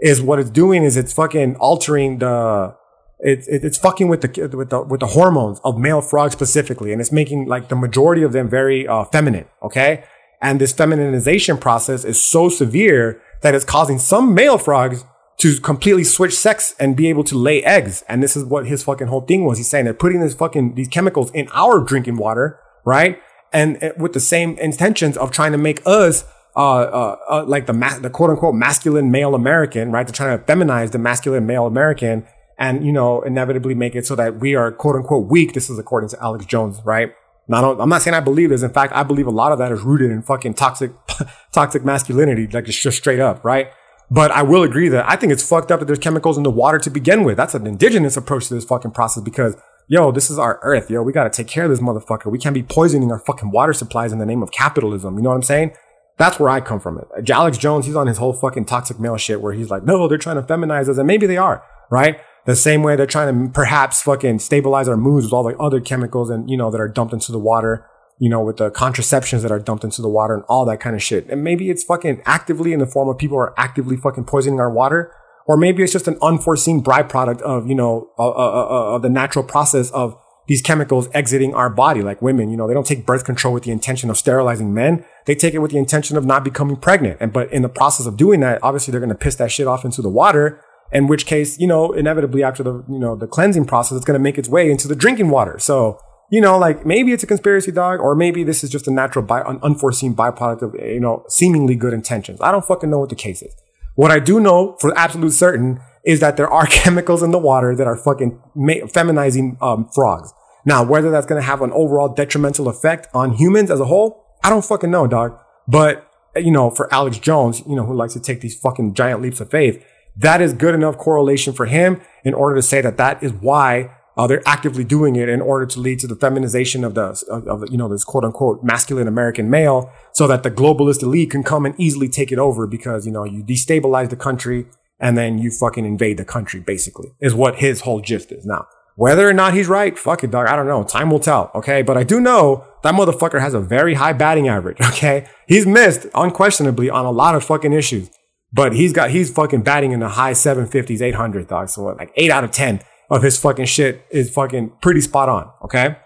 is 0.00 0.22
what 0.22 0.38
it's 0.38 0.48
doing 0.50 0.82
is 0.82 0.96
it's 0.96 1.12
fucking 1.12 1.56
altering 1.56 2.18
the 2.18 2.74
it's 3.20 3.46
it's 3.48 3.78
fucking 3.78 4.08
with 4.08 4.20
the 4.22 4.48
with 4.56 4.70
the 4.70 4.82
with 4.82 5.00
the 5.00 5.08
hormones 5.08 5.60
of 5.64 5.78
male 5.78 6.00
frogs 6.00 6.32
specifically, 6.32 6.92
and 6.92 7.00
it's 7.00 7.12
making 7.12 7.46
like 7.46 7.68
the 7.68 7.76
majority 7.76 8.22
of 8.22 8.32
them 8.32 8.48
very 8.48 8.86
uh, 8.86 9.04
feminine. 9.04 9.46
Okay, 9.62 10.04
and 10.42 10.60
this 10.60 10.72
femininization 10.72 11.60
process 11.60 12.04
is 12.04 12.20
so 12.22 12.48
severe 12.48 13.22
that 13.42 13.54
it's 13.54 13.64
causing 13.64 13.98
some 13.98 14.34
male 14.34 14.58
frogs 14.58 15.04
to 15.38 15.60
completely 15.60 16.04
switch 16.04 16.36
sex 16.36 16.74
and 16.78 16.96
be 16.96 17.08
able 17.08 17.24
to 17.24 17.36
lay 17.36 17.62
eggs. 17.64 18.04
And 18.08 18.22
this 18.22 18.36
is 18.36 18.44
what 18.44 18.66
his 18.66 18.82
fucking 18.82 19.08
whole 19.08 19.22
thing 19.22 19.44
was. 19.44 19.58
He's 19.58 19.68
saying 19.68 19.84
they're 19.84 19.94
putting 19.94 20.20
this 20.20 20.34
fucking 20.34 20.74
these 20.74 20.88
chemicals 20.88 21.30
in 21.32 21.48
our 21.52 21.80
drinking 21.80 22.16
water, 22.16 22.60
right? 22.84 23.18
And 23.52 23.92
with 23.98 24.12
the 24.12 24.20
same 24.20 24.58
intentions 24.58 25.16
of 25.16 25.30
trying 25.30 25.52
to 25.52 25.58
make 25.58 25.80
us 25.86 26.24
uh, 26.56 26.82
uh, 26.82 27.16
uh, 27.28 27.44
like 27.46 27.66
the 27.66 27.72
ma- 27.72 27.98
the 27.98 28.10
quote 28.10 28.30
unquote 28.30 28.54
masculine 28.54 29.10
male 29.10 29.34
American, 29.34 29.90
right? 29.90 30.06
They're 30.06 30.14
trying 30.14 30.38
to 30.38 30.44
feminize 30.44 30.92
the 30.92 30.98
masculine 30.98 31.46
male 31.46 31.66
American 31.66 32.26
and, 32.58 32.86
you 32.86 32.92
know, 32.92 33.22
inevitably 33.22 33.74
make 33.74 33.96
it 33.96 34.06
so 34.06 34.14
that 34.14 34.38
we 34.38 34.54
are 34.54 34.70
quote 34.70 34.94
unquote 34.94 35.28
weak. 35.28 35.52
This 35.52 35.68
is 35.68 35.78
according 35.78 36.10
to 36.10 36.22
Alex 36.22 36.46
Jones, 36.46 36.80
right? 36.84 37.12
Not, 37.46 37.78
I'm 37.80 37.88
not 37.88 38.02
saying 38.02 38.14
I 38.14 38.20
believe 38.20 38.50
this. 38.50 38.62
In 38.62 38.70
fact, 38.70 38.92
I 38.94 39.02
believe 39.02 39.26
a 39.26 39.32
lot 39.32 39.52
of 39.52 39.58
that 39.58 39.70
is 39.70 39.82
rooted 39.82 40.10
in 40.10 40.22
fucking 40.22 40.54
toxic, 40.54 40.92
toxic 41.52 41.84
masculinity, 41.84 42.46
like 42.46 42.64
just 42.66 42.96
straight 42.96 43.20
up, 43.20 43.44
right? 43.44 43.70
But 44.10 44.30
I 44.30 44.42
will 44.42 44.62
agree 44.62 44.88
that 44.88 45.08
I 45.08 45.16
think 45.16 45.32
it's 45.32 45.46
fucked 45.46 45.72
up 45.72 45.80
that 45.80 45.86
there's 45.86 45.98
chemicals 45.98 46.36
in 46.36 46.42
the 46.42 46.50
water 46.50 46.78
to 46.78 46.90
begin 46.90 47.24
with. 47.24 47.36
That's 47.36 47.54
an 47.54 47.66
indigenous 47.66 48.16
approach 48.16 48.48
to 48.48 48.54
this 48.54 48.64
fucking 48.64 48.90
process 48.90 49.22
because, 49.22 49.56
yo, 49.88 50.12
this 50.12 50.30
is 50.30 50.38
our 50.38 50.60
earth, 50.62 50.90
yo. 50.90 51.02
We 51.02 51.12
got 51.12 51.24
to 51.24 51.30
take 51.30 51.48
care 51.48 51.64
of 51.64 51.70
this 51.70 51.80
motherfucker. 51.80 52.30
We 52.30 52.38
can't 52.38 52.54
be 52.54 52.62
poisoning 52.62 53.10
our 53.10 53.18
fucking 53.18 53.50
water 53.50 53.72
supplies 53.72 54.12
in 54.12 54.18
the 54.18 54.26
name 54.26 54.42
of 54.42 54.50
capitalism. 54.50 55.16
You 55.16 55.22
know 55.22 55.30
what 55.30 55.36
I'm 55.36 55.42
saying? 55.42 55.72
That's 56.16 56.38
where 56.38 56.48
I 56.48 56.60
come 56.60 56.80
from. 56.80 56.98
It. 56.98 57.30
Alex 57.30 57.58
Jones, 57.58 57.86
he's 57.86 57.96
on 57.96 58.06
his 58.06 58.18
whole 58.18 58.32
fucking 58.32 58.66
toxic 58.66 59.00
male 59.00 59.16
shit 59.16 59.40
where 59.40 59.52
he's 59.52 59.70
like, 59.70 59.84
no, 59.84 60.06
they're 60.06 60.18
trying 60.18 60.36
to 60.36 60.42
feminize 60.42 60.88
us. 60.88 60.98
And 60.98 61.06
maybe 61.06 61.26
they 61.26 61.36
are, 61.36 61.64
right? 61.90 62.20
The 62.46 62.54
same 62.54 62.82
way 62.82 62.94
they're 62.94 63.06
trying 63.06 63.46
to 63.46 63.52
perhaps 63.52 64.02
fucking 64.02 64.38
stabilize 64.38 64.86
our 64.86 64.96
moods 64.96 65.26
with 65.26 65.32
all 65.32 65.42
the 65.42 65.56
other 65.56 65.80
chemicals 65.80 66.30
and, 66.30 66.48
you 66.48 66.56
know, 66.56 66.70
that 66.70 66.80
are 66.80 66.88
dumped 66.88 67.14
into 67.14 67.32
the 67.32 67.38
water, 67.38 67.86
you 68.18 68.30
know, 68.30 68.40
with 68.40 68.58
the 68.58 68.70
contraceptions 68.70 69.42
that 69.42 69.50
are 69.50 69.58
dumped 69.58 69.84
into 69.84 70.00
the 70.02 70.08
water 70.08 70.34
and 70.34 70.44
all 70.48 70.64
that 70.64 70.80
kind 70.80 70.94
of 70.94 71.02
shit. 71.02 71.28
And 71.28 71.42
maybe 71.42 71.70
it's 71.70 71.82
fucking 71.82 72.22
actively 72.24 72.72
in 72.72 72.78
the 72.78 72.86
form 72.86 73.08
of 73.08 73.18
people 73.18 73.38
are 73.38 73.58
actively 73.58 73.96
fucking 73.96 74.24
poisoning 74.24 74.60
our 74.60 74.70
water. 74.70 75.12
Or 75.46 75.56
maybe 75.56 75.82
it's 75.82 75.92
just 75.92 76.08
an 76.08 76.16
unforeseen 76.22 76.82
byproduct 76.82 77.42
of, 77.42 77.68
you 77.68 77.74
know, 77.74 78.08
uh, 78.18 78.30
uh, 78.30 78.94
uh, 78.94 78.98
the 78.98 79.10
natural 79.10 79.44
process 79.44 79.90
of 79.90 80.16
these 80.46 80.62
chemicals 80.62 81.08
exiting 81.12 81.54
our 81.54 81.70
body, 81.70 82.02
like 82.02 82.20
women, 82.20 82.50
you 82.50 82.56
know, 82.56 82.68
they 82.68 82.74
don't 82.74 82.86
take 82.86 83.06
birth 83.06 83.24
control 83.24 83.52
with 83.52 83.64
the 83.64 83.70
intention 83.70 84.10
of 84.10 84.16
sterilizing 84.16 84.72
men. 84.74 85.04
They 85.26 85.34
take 85.34 85.54
it 85.54 85.58
with 85.58 85.70
the 85.70 85.78
intention 85.78 86.16
of 86.16 86.24
not 86.24 86.44
becoming 86.44 86.76
pregnant. 86.76 87.18
And, 87.20 87.32
but 87.32 87.50
in 87.52 87.62
the 87.62 87.68
process 87.68 88.06
of 88.06 88.16
doing 88.16 88.40
that, 88.40 88.58
obviously 88.62 88.92
they're 88.92 89.00
going 89.00 89.08
to 89.10 89.14
piss 89.14 89.36
that 89.36 89.50
shit 89.50 89.66
off 89.66 89.84
into 89.84 90.02
the 90.02 90.10
water. 90.10 90.60
In 90.92 91.08
which 91.08 91.26
case, 91.26 91.58
you 91.58 91.66
know, 91.66 91.92
inevitably 91.92 92.42
after 92.42 92.62
the, 92.62 92.84
you 92.88 92.98
know, 92.98 93.16
the 93.16 93.26
cleansing 93.26 93.64
process, 93.64 93.96
it's 93.96 94.04
going 94.04 94.18
to 94.18 94.22
make 94.22 94.38
its 94.38 94.48
way 94.48 94.70
into 94.70 94.86
the 94.86 94.94
drinking 94.94 95.30
water. 95.30 95.58
So, 95.58 95.98
you 96.30 96.40
know, 96.40 96.58
like 96.58 96.84
maybe 96.84 97.12
it's 97.12 97.22
a 97.22 97.26
conspiracy 97.26 97.72
dog, 97.72 98.00
or 98.00 98.14
maybe 98.14 98.44
this 98.44 98.64
is 98.64 98.70
just 98.70 98.88
a 98.88 98.90
natural, 98.90 99.24
by, 99.24 99.40
an 99.42 99.58
unforeseen 99.62 100.14
byproduct 100.14 100.62
of, 100.62 100.74
you 100.74 101.00
know, 101.00 101.24
seemingly 101.28 101.74
good 101.74 101.92
intentions. 101.92 102.40
I 102.40 102.50
don't 102.50 102.64
fucking 102.64 102.90
know 102.90 102.98
what 102.98 103.10
the 103.10 103.16
case 103.16 103.42
is. 103.42 103.54
What 103.94 104.10
I 104.10 104.18
do 104.18 104.40
know 104.40 104.76
for 104.80 104.96
absolute 104.98 105.32
certain 105.32 105.80
is 106.04 106.20
that 106.20 106.36
there 106.36 106.48
are 106.48 106.66
chemicals 106.70 107.22
in 107.22 107.30
the 107.30 107.38
water 107.38 107.74
that 107.76 107.86
are 107.86 107.96
fucking 107.96 108.40
ma- 108.54 108.86
feminizing 108.86 109.56
um, 109.62 109.88
frogs. 109.94 110.32
Now, 110.64 110.82
whether 110.82 111.10
that's 111.10 111.26
going 111.26 111.40
to 111.40 111.46
have 111.46 111.60
an 111.62 111.72
overall 111.72 112.08
detrimental 112.08 112.68
effect 112.68 113.08
on 113.12 113.32
humans 113.32 113.70
as 113.70 113.80
a 113.80 113.84
whole, 113.84 114.24
I 114.42 114.50
don't 114.50 114.64
fucking 114.64 114.90
know, 114.90 115.06
dog. 115.06 115.38
But, 115.68 116.10
you 116.36 116.50
know, 116.50 116.70
for 116.70 116.92
Alex 116.92 117.18
Jones, 117.18 117.62
you 117.66 117.76
know, 117.76 117.84
who 117.84 117.94
likes 117.94 118.14
to 118.14 118.20
take 118.20 118.40
these 118.40 118.58
fucking 118.58 118.94
giant 118.94 119.20
leaps 119.20 119.40
of 119.40 119.50
faith, 119.50 119.84
that 120.16 120.40
is 120.40 120.52
good 120.52 120.74
enough 120.74 120.96
correlation 120.96 121.52
for 121.52 121.66
him 121.66 122.00
in 122.24 122.34
order 122.34 122.56
to 122.56 122.62
say 122.62 122.80
that 122.80 122.96
that 122.96 123.22
is 123.22 123.32
why 123.32 123.93
uh, 124.16 124.26
they're 124.26 124.42
actively 124.46 124.84
doing 124.84 125.16
it 125.16 125.28
in 125.28 125.40
order 125.40 125.66
to 125.66 125.80
lead 125.80 125.98
to 126.00 126.06
the 126.06 126.14
feminization 126.14 126.84
of 126.84 126.94
the, 126.94 127.24
of, 127.30 127.46
of, 127.48 127.70
you 127.70 127.76
know, 127.76 127.88
this 127.88 128.04
quote 128.04 128.24
unquote 128.24 128.62
masculine 128.62 129.08
American 129.08 129.50
male 129.50 129.92
so 130.12 130.26
that 130.26 130.42
the 130.42 130.50
globalist 130.50 131.02
elite 131.02 131.30
can 131.30 131.42
come 131.42 131.66
and 131.66 131.74
easily 131.78 132.08
take 132.08 132.30
it 132.30 132.38
over 132.38 132.66
because, 132.66 133.06
you 133.06 133.12
know, 133.12 133.24
you 133.24 133.42
destabilize 133.42 134.10
the 134.10 134.16
country 134.16 134.66
and 135.00 135.18
then 135.18 135.38
you 135.38 135.50
fucking 135.50 135.84
invade 135.84 136.16
the 136.16 136.24
country, 136.24 136.60
basically, 136.60 137.08
is 137.20 137.34
what 137.34 137.56
his 137.56 137.80
whole 137.80 138.00
gist 138.00 138.30
is. 138.30 138.46
Now, 138.46 138.66
whether 138.96 139.28
or 139.28 139.32
not 139.32 139.54
he's 139.54 139.66
right, 139.66 139.98
fuck 139.98 140.22
it, 140.22 140.30
dog. 140.30 140.46
I 140.46 140.54
don't 140.54 140.68
know. 140.68 140.84
Time 140.84 141.10
will 141.10 141.18
tell. 141.18 141.50
Okay. 141.54 141.82
But 141.82 141.96
I 141.96 142.04
do 142.04 142.20
know 142.20 142.64
that 142.84 142.94
motherfucker 142.94 143.40
has 143.40 143.52
a 143.52 143.60
very 143.60 143.94
high 143.94 144.12
batting 144.12 144.48
average. 144.48 144.78
Okay. 144.94 145.26
He's 145.48 145.66
missed 145.66 146.06
unquestionably 146.14 146.88
on 146.88 147.04
a 147.04 147.10
lot 147.10 147.34
of 147.34 147.44
fucking 147.44 147.72
issues, 147.72 148.08
but 148.52 148.72
he's 148.72 148.92
got, 148.92 149.10
he's 149.10 149.30
fucking 149.30 149.62
batting 149.62 149.90
in 149.90 149.98
the 149.98 150.10
high 150.10 150.32
750s, 150.32 151.02
800, 151.02 151.48
dog. 151.48 151.68
So 151.68 151.82
like 151.82 152.12
eight 152.16 152.30
out 152.30 152.44
of 152.44 152.52
10 152.52 152.80
of 153.10 153.22
his 153.22 153.38
fucking 153.38 153.66
shit 153.66 154.06
is 154.10 154.30
fucking 154.30 154.72
pretty 154.80 155.00
spot 155.00 155.28
on. 155.28 155.50
Okay. 155.62 155.96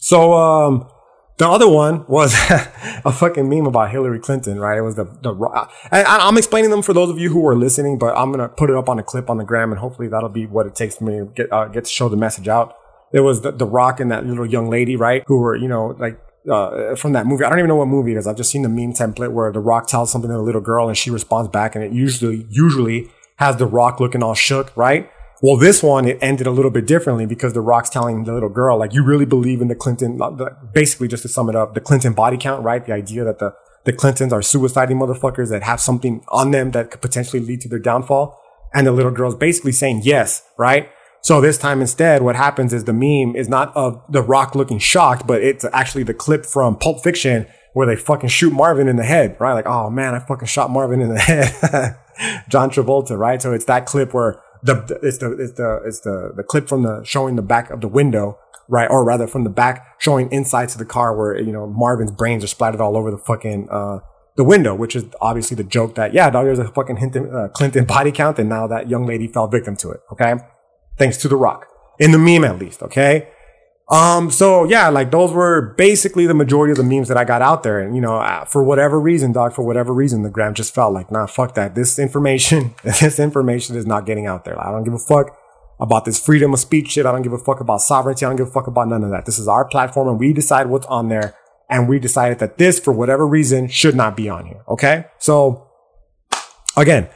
So, 0.00 0.34
um, 0.34 0.88
the 1.38 1.46
other 1.46 1.68
one 1.68 2.06
was 2.08 2.34
a 3.04 3.12
fucking 3.12 3.48
meme 3.48 3.66
about 3.66 3.90
Hillary 3.90 4.18
Clinton, 4.18 4.58
right? 4.58 4.78
It 4.78 4.82
was 4.82 4.96
the, 4.96 5.04
the, 5.04 5.34
I, 5.92 6.28
am 6.28 6.38
explaining 6.38 6.70
them 6.70 6.80
for 6.80 6.94
those 6.94 7.10
of 7.10 7.18
you 7.18 7.28
who 7.30 7.46
are 7.46 7.56
listening, 7.56 7.98
but 7.98 8.16
I'm 8.16 8.32
to 8.32 8.48
put 8.48 8.70
it 8.70 8.76
up 8.76 8.88
on 8.88 8.98
a 8.98 9.02
clip 9.02 9.28
on 9.28 9.36
the 9.36 9.44
gram 9.44 9.70
and 9.70 9.78
hopefully 9.78 10.08
that'll 10.08 10.30
be 10.30 10.46
what 10.46 10.66
it 10.66 10.74
takes 10.74 10.96
for 10.96 11.04
me 11.04 11.18
to 11.18 11.24
get, 11.26 11.52
uh, 11.52 11.66
get 11.66 11.84
to 11.84 11.90
show 11.90 12.08
the 12.08 12.16
message 12.16 12.48
out. 12.48 12.74
It 13.12 13.20
was 13.20 13.42
the, 13.42 13.52
the 13.52 13.66
Rock 13.66 14.00
and 14.00 14.10
that 14.10 14.24
little 14.26 14.46
young 14.46 14.70
lady, 14.70 14.96
right? 14.96 15.22
Who 15.26 15.38
were, 15.38 15.54
you 15.56 15.68
know, 15.68 15.94
like, 15.98 16.18
uh, 16.50 16.94
from 16.94 17.12
that 17.12 17.26
movie. 17.26 17.44
I 17.44 17.50
don't 17.50 17.58
even 17.58 17.68
know 17.68 17.76
what 17.76 17.88
movie 17.88 18.12
it 18.12 18.18
is. 18.18 18.26
I've 18.26 18.36
just 18.36 18.50
seen 18.50 18.62
the 18.62 18.68
meme 18.68 18.92
template 18.92 19.32
where 19.32 19.52
the 19.52 19.60
Rock 19.60 19.88
tells 19.88 20.10
something 20.10 20.30
to 20.30 20.36
the 20.36 20.42
little 20.42 20.60
girl 20.60 20.88
and 20.88 20.96
she 20.96 21.10
responds 21.10 21.50
back 21.50 21.74
and 21.74 21.84
it 21.84 21.92
usually, 21.92 22.46
usually 22.48 23.10
has 23.36 23.56
the 23.56 23.66
Rock 23.66 24.00
looking 24.00 24.22
all 24.22 24.34
shook, 24.34 24.74
right? 24.76 25.10
Well, 25.42 25.56
this 25.56 25.82
one, 25.82 26.08
it 26.08 26.18
ended 26.22 26.46
a 26.46 26.50
little 26.50 26.70
bit 26.70 26.86
differently 26.86 27.26
because 27.26 27.52
The 27.52 27.60
Rock's 27.60 27.90
telling 27.90 28.24
the 28.24 28.32
little 28.32 28.48
girl, 28.48 28.78
like, 28.78 28.94
you 28.94 29.04
really 29.04 29.26
believe 29.26 29.60
in 29.60 29.68
the 29.68 29.74
Clinton, 29.74 30.18
basically 30.72 31.08
just 31.08 31.22
to 31.22 31.28
sum 31.28 31.50
it 31.50 31.56
up, 31.56 31.74
the 31.74 31.80
Clinton 31.80 32.14
body 32.14 32.38
count, 32.38 32.64
right? 32.64 32.84
The 32.84 32.92
idea 32.92 33.24
that 33.24 33.38
the, 33.38 33.54
the 33.84 33.92
Clintons 33.92 34.32
are 34.32 34.40
suiciding 34.40 34.96
motherfuckers 34.96 35.50
that 35.50 35.62
have 35.62 35.80
something 35.80 36.24
on 36.28 36.52
them 36.52 36.70
that 36.70 36.90
could 36.90 37.02
potentially 37.02 37.42
lead 37.42 37.60
to 37.62 37.68
their 37.68 37.78
downfall. 37.78 38.40
And 38.72 38.86
the 38.86 38.92
little 38.92 39.12
girl's 39.12 39.34
basically 39.34 39.72
saying 39.72 40.02
yes, 40.04 40.42
right? 40.56 40.90
So 41.20 41.40
this 41.40 41.58
time 41.58 41.80
instead, 41.80 42.22
what 42.22 42.36
happens 42.36 42.72
is 42.72 42.84
the 42.84 42.92
meme 42.92 43.36
is 43.36 43.48
not 43.48 43.76
of 43.76 44.02
The 44.08 44.22
Rock 44.22 44.54
looking 44.54 44.78
shocked, 44.78 45.26
but 45.26 45.42
it's 45.42 45.64
actually 45.72 46.04
the 46.04 46.14
clip 46.14 46.46
from 46.46 46.76
Pulp 46.76 47.02
Fiction 47.02 47.46
where 47.72 47.86
they 47.86 47.96
fucking 47.96 48.30
shoot 48.30 48.52
Marvin 48.54 48.88
in 48.88 48.96
the 48.96 49.04
head, 49.04 49.36
right? 49.38 49.52
Like, 49.52 49.66
oh 49.66 49.90
man, 49.90 50.14
I 50.14 50.18
fucking 50.20 50.48
shot 50.48 50.70
Marvin 50.70 51.00
in 51.00 51.10
the 51.10 51.18
head. 51.18 51.98
John 52.48 52.70
Travolta, 52.70 53.18
right? 53.18 53.42
So 53.42 53.52
it's 53.52 53.66
that 53.66 53.84
clip 53.84 54.14
where 54.14 54.40
the, 54.66 54.98
it's 55.02 55.18
the 55.18 55.32
it's 55.32 55.52
the 55.52 55.82
it's 55.84 56.00
the 56.00 56.32
the 56.36 56.42
clip 56.42 56.68
from 56.68 56.82
the 56.82 57.02
showing 57.04 57.36
the 57.36 57.42
back 57.42 57.70
of 57.70 57.80
the 57.80 57.88
window, 57.88 58.38
right? 58.68 58.90
Or 58.90 59.04
rather 59.04 59.26
from 59.26 59.44
the 59.44 59.50
back 59.50 60.00
showing 60.00 60.30
inside 60.30 60.68
to 60.70 60.78
the 60.78 60.84
car 60.84 61.16
where 61.16 61.38
you 61.38 61.52
know 61.52 61.66
Marvin's 61.66 62.10
brains 62.10 62.44
are 62.44 62.48
splattered 62.48 62.80
all 62.80 62.96
over 62.96 63.10
the 63.10 63.18
fucking 63.18 63.68
uh 63.70 63.98
the 64.36 64.44
window, 64.44 64.74
which 64.74 64.94
is 64.94 65.04
obviously 65.20 65.54
the 65.56 65.64
joke 65.64 65.94
that 65.94 66.12
yeah, 66.12 66.28
dog, 66.30 66.44
there's 66.44 66.58
a 66.58 66.68
fucking 66.68 66.98
Hinton, 66.98 67.34
uh, 67.34 67.48
Clinton 67.48 67.84
body 67.84 68.12
count, 68.12 68.38
and 68.38 68.48
now 68.48 68.66
that 68.66 68.88
young 68.88 69.06
lady 69.06 69.26
fell 69.26 69.48
victim 69.48 69.76
to 69.76 69.90
it. 69.90 70.00
Okay, 70.12 70.34
thanks 70.98 71.16
to 71.18 71.28
The 71.28 71.36
Rock 71.36 71.66
in 71.98 72.12
the 72.12 72.18
meme 72.18 72.44
at 72.44 72.58
least. 72.58 72.82
Okay, 72.82 73.28
um, 73.88 74.32
so 74.32 74.64
yeah, 74.64 74.88
like 74.88 75.12
those 75.12 75.32
were 75.32 75.74
basically 75.76 76.26
the 76.26 76.34
majority 76.34 76.72
of 76.72 76.76
the 76.76 76.82
memes 76.82 77.06
that 77.08 77.16
I 77.16 77.24
got 77.24 77.40
out 77.40 77.62
there. 77.62 77.78
And, 77.78 77.94
you 77.94 78.00
know, 78.00 78.16
uh, 78.16 78.44
for 78.44 78.64
whatever 78.64 78.98
reason, 79.00 79.32
dog, 79.32 79.52
for 79.52 79.62
whatever 79.62 79.92
reason, 79.92 80.22
the 80.22 80.30
gram 80.30 80.54
just 80.54 80.74
felt 80.74 80.92
like, 80.92 81.12
nah, 81.12 81.26
fuck 81.26 81.54
that. 81.54 81.74
This 81.76 81.98
information, 81.98 82.74
this 82.82 83.20
information 83.20 83.76
is 83.76 83.86
not 83.86 84.04
getting 84.04 84.26
out 84.26 84.44
there. 84.44 84.60
I 84.60 84.72
don't 84.72 84.82
give 84.82 84.94
a 84.94 84.98
fuck 84.98 85.38
about 85.78 86.04
this 86.04 86.18
freedom 86.18 86.52
of 86.52 86.58
speech 86.58 86.90
shit. 86.90 87.06
I 87.06 87.12
don't 87.12 87.22
give 87.22 87.32
a 87.32 87.38
fuck 87.38 87.60
about 87.60 87.80
sovereignty. 87.80 88.26
I 88.26 88.30
don't 88.30 88.36
give 88.36 88.48
a 88.48 88.50
fuck 88.50 88.66
about 88.66 88.88
none 88.88 89.04
of 89.04 89.10
that. 89.10 89.24
This 89.24 89.38
is 89.38 89.46
our 89.46 89.64
platform 89.64 90.08
and 90.08 90.18
we 90.18 90.32
decide 90.32 90.66
what's 90.66 90.86
on 90.86 91.08
there. 91.08 91.36
And 91.68 91.88
we 91.88 91.98
decided 91.98 92.38
that 92.38 92.58
this, 92.58 92.78
for 92.78 92.92
whatever 92.92 93.26
reason, 93.26 93.68
should 93.68 93.96
not 93.96 94.16
be 94.16 94.28
on 94.28 94.46
here. 94.46 94.62
Okay. 94.68 95.06
So 95.18 95.68
again, 96.76 97.08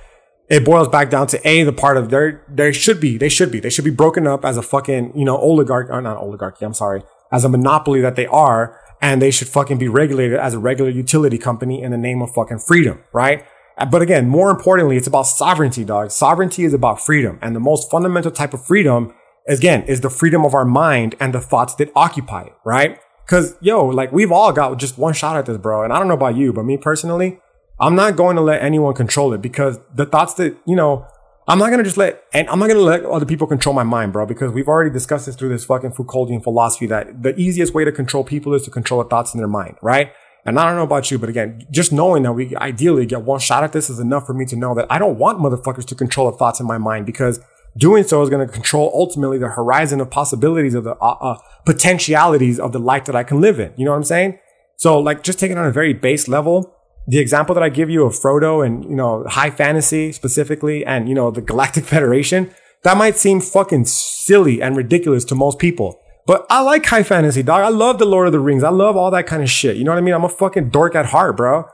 it 0.50 0.64
boils 0.64 0.88
back 0.88 1.08
down 1.08 1.26
to 1.28 1.48
a 1.48 1.62
the 1.62 1.72
part 1.72 1.96
of 1.96 2.10
there 2.10 2.44
there 2.48 2.72
should 2.72 3.00
be 3.00 3.16
they 3.16 3.28
should 3.28 3.50
be 3.50 3.60
they 3.60 3.70
should 3.70 3.84
be 3.84 3.90
broken 3.90 4.26
up 4.26 4.44
as 4.44 4.56
a 4.56 4.62
fucking 4.62 5.12
you 5.16 5.24
know 5.24 5.38
oligarch 5.38 5.88
or 5.88 6.02
not 6.02 6.18
oligarchy 6.18 6.64
I'm 6.64 6.74
sorry 6.74 7.02
as 7.32 7.44
a 7.44 7.48
monopoly 7.48 8.00
that 8.02 8.16
they 8.16 8.26
are 8.26 8.78
and 9.00 9.22
they 9.22 9.30
should 9.30 9.48
fucking 9.48 9.78
be 9.78 9.88
regulated 9.88 10.38
as 10.38 10.52
a 10.52 10.58
regular 10.58 10.90
utility 10.90 11.38
company 11.38 11.82
in 11.82 11.92
the 11.92 11.96
name 11.96 12.20
of 12.20 12.34
fucking 12.34 12.58
freedom 12.58 13.02
right 13.14 13.46
uh, 13.78 13.86
But 13.86 14.02
again, 14.02 14.28
more 14.28 14.50
importantly, 14.50 14.96
it's 14.96 15.06
about 15.06 15.26
sovereignty, 15.26 15.84
dog. 15.84 16.10
Sovereignty 16.10 16.64
is 16.64 16.74
about 16.74 17.00
freedom. 17.00 17.38
And 17.40 17.56
the 17.56 17.60
most 17.60 17.90
fundamental 17.90 18.30
type 18.30 18.52
of 18.52 18.64
freedom, 18.64 19.14
again, 19.48 19.82
is 19.84 20.02
the 20.02 20.10
freedom 20.10 20.44
of 20.44 20.54
our 20.54 20.66
mind 20.66 21.14
and 21.18 21.32
the 21.32 21.40
thoughts 21.40 21.74
that 21.76 21.90
occupy 21.96 22.42
it, 22.42 22.52
right? 22.64 22.98
Cause 23.26 23.56
yo, 23.60 23.86
like 23.86 24.12
we've 24.12 24.32
all 24.32 24.52
got 24.52 24.78
just 24.78 24.98
one 24.98 25.14
shot 25.14 25.36
at 25.36 25.46
this, 25.46 25.56
bro. 25.56 25.82
And 25.82 25.92
I 25.92 25.98
don't 25.98 26.08
know 26.08 26.14
about 26.14 26.36
you, 26.36 26.52
but 26.52 26.64
me 26.64 26.76
personally, 26.76 27.38
I'm 27.80 27.94
not 27.94 28.16
going 28.16 28.36
to 28.36 28.42
let 28.42 28.62
anyone 28.62 28.94
control 28.94 29.32
it 29.32 29.40
because 29.40 29.78
the 29.94 30.06
thoughts 30.06 30.34
that, 30.34 30.56
you 30.66 30.76
know, 30.76 31.06
I'm 31.48 31.58
not 31.58 31.70
gonna 31.70 31.82
just 31.82 31.96
let, 31.96 32.22
and 32.32 32.48
I'm 32.48 32.60
not 32.60 32.68
gonna 32.68 32.80
let 32.80 33.04
other 33.04 33.26
people 33.26 33.48
control 33.48 33.74
my 33.74 33.82
mind, 33.82 34.12
bro, 34.12 34.24
because 34.24 34.52
we've 34.52 34.68
already 34.68 34.90
discussed 34.90 35.26
this 35.26 35.34
through 35.34 35.48
this 35.48 35.64
fucking 35.64 35.92
Foucauldian 35.92 36.44
philosophy 36.44 36.86
that 36.86 37.24
the 37.24 37.34
easiest 37.40 37.74
way 37.74 37.84
to 37.84 37.90
control 37.90 38.22
people 38.22 38.54
is 38.54 38.62
to 38.64 38.70
control 38.70 39.02
the 39.02 39.08
thoughts 39.08 39.34
in 39.34 39.38
their 39.38 39.48
mind, 39.48 39.74
right? 39.82 40.12
And 40.44 40.60
I 40.60 40.66
don't 40.66 40.76
know 40.76 40.84
about 40.84 41.10
you, 41.10 41.18
but 41.18 41.28
again, 41.28 41.66
just 41.70 41.92
knowing 41.92 42.22
that 42.22 42.34
we 42.34 42.54
ideally 42.56 43.04
get 43.04 43.22
one 43.22 43.40
shot 43.40 43.64
at 43.64 43.72
this 43.72 43.90
is 43.90 43.98
enough 43.98 44.26
for 44.26 44.32
me 44.32 44.44
to 44.46 44.56
know 44.56 44.74
that 44.74 44.86
I 44.90 44.98
don't 44.98 45.18
want 45.18 45.38
motherfuckers 45.38 45.84
to 45.86 45.94
control 45.94 46.30
the 46.30 46.36
thoughts 46.36 46.60
in 46.60 46.66
my 46.66 46.78
mind 46.78 47.04
because 47.04 47.40
doing 47.76 48.04
so 48.04 48.22
is 48.22 48.30
going 48.30 48.46
to 48.46 48.52
control 48.52 48.90
ultimately 48.94 49.38
the 49.38 49.48
horizon 49.48 50.00
of 50.00 50.10
possibilities 50.10 50.74
of 50.74 50.84
the 50.84 50.94
uh, 50.96 51.16
uh, 51.20 51.38
potentialities 51.66 52.60
of 52.60 52.72
the 52.72 52.78
life 52.78 53.06
that 53.06 53.16
I 53.16 53.24
can 53.24 53.40
live 53.40 53.58
in. 53.58 53.72
You 53.76 53.84
know 53.86 53.90
what 53.90 53.98
I'm 53.98 54.04
saying? 54.04 54.38
So 54.76 54.98
like 54.98 55.22
just 55.22 55.38
taking 55.38 55.58
on 55.58 55.66
a 55.66 55.72
very 55.72 55.92
base 55.92 56.28
level, 56.28 56.74
the 57.06 57.18
example 57.18 57.54
that 57.54 57.62
I 57.62 57.68
give 57.68 57.90
you 57.90 58.04
of 58.04 58.14
Frodo 58.14 58.64
and, 58.64 58.84
you 58.84 58.94
know, 58.94 59.24
high 59.28 59.50
fantasy 59.50 60.12
specifically 60.12 60.84
and, 60.84 61.08
you 61.08 61.14
know, 61.14 61.30
the 61.30 61.40
Galactic 61.40 61.84
Federation, 61.94 62.50
that 62.82 62.96
might 62.96 63.16
seem 63.16 63.40
fucking 63.40 63.84
silly 63.86 64.62
and 64.62 64.76
ridiculous 64.76 65.24
to 65.26 65.34
most 65.34 65.58
people. 65.58 66.00
But 66.26 66.46
I 66.48 66.60
like 66.60 66.86
high 66.86 67.02
fantasy, 67.02 67.42
dog. 67.42 67.62
I 67.62 67.68
love 67.68 67.98
the 67.98 68.06
Lord 68.06 68.26
of 68.26 68.32
the 68.32 68.40
Rings. 68.40 68.62
I 68.62 68.70
love 68.70 68.96
all 68.96 69.10
that 69.10 69.26
kind 69.26 69.42
of 69.42 69.50
shit. 69.50 69.76
You 69.76 69.84
know 69.84 69.90
what 69.90 69.98
I 69.98 70.02
mean? 70.02 70.14
I'm 70.14 70.24
a 70.24 70.28
fucking 70.28 70.70
dork 70.70 70.94
at 70.94 71.06
heart, 71.06 71.36
bro. 71.36 71.64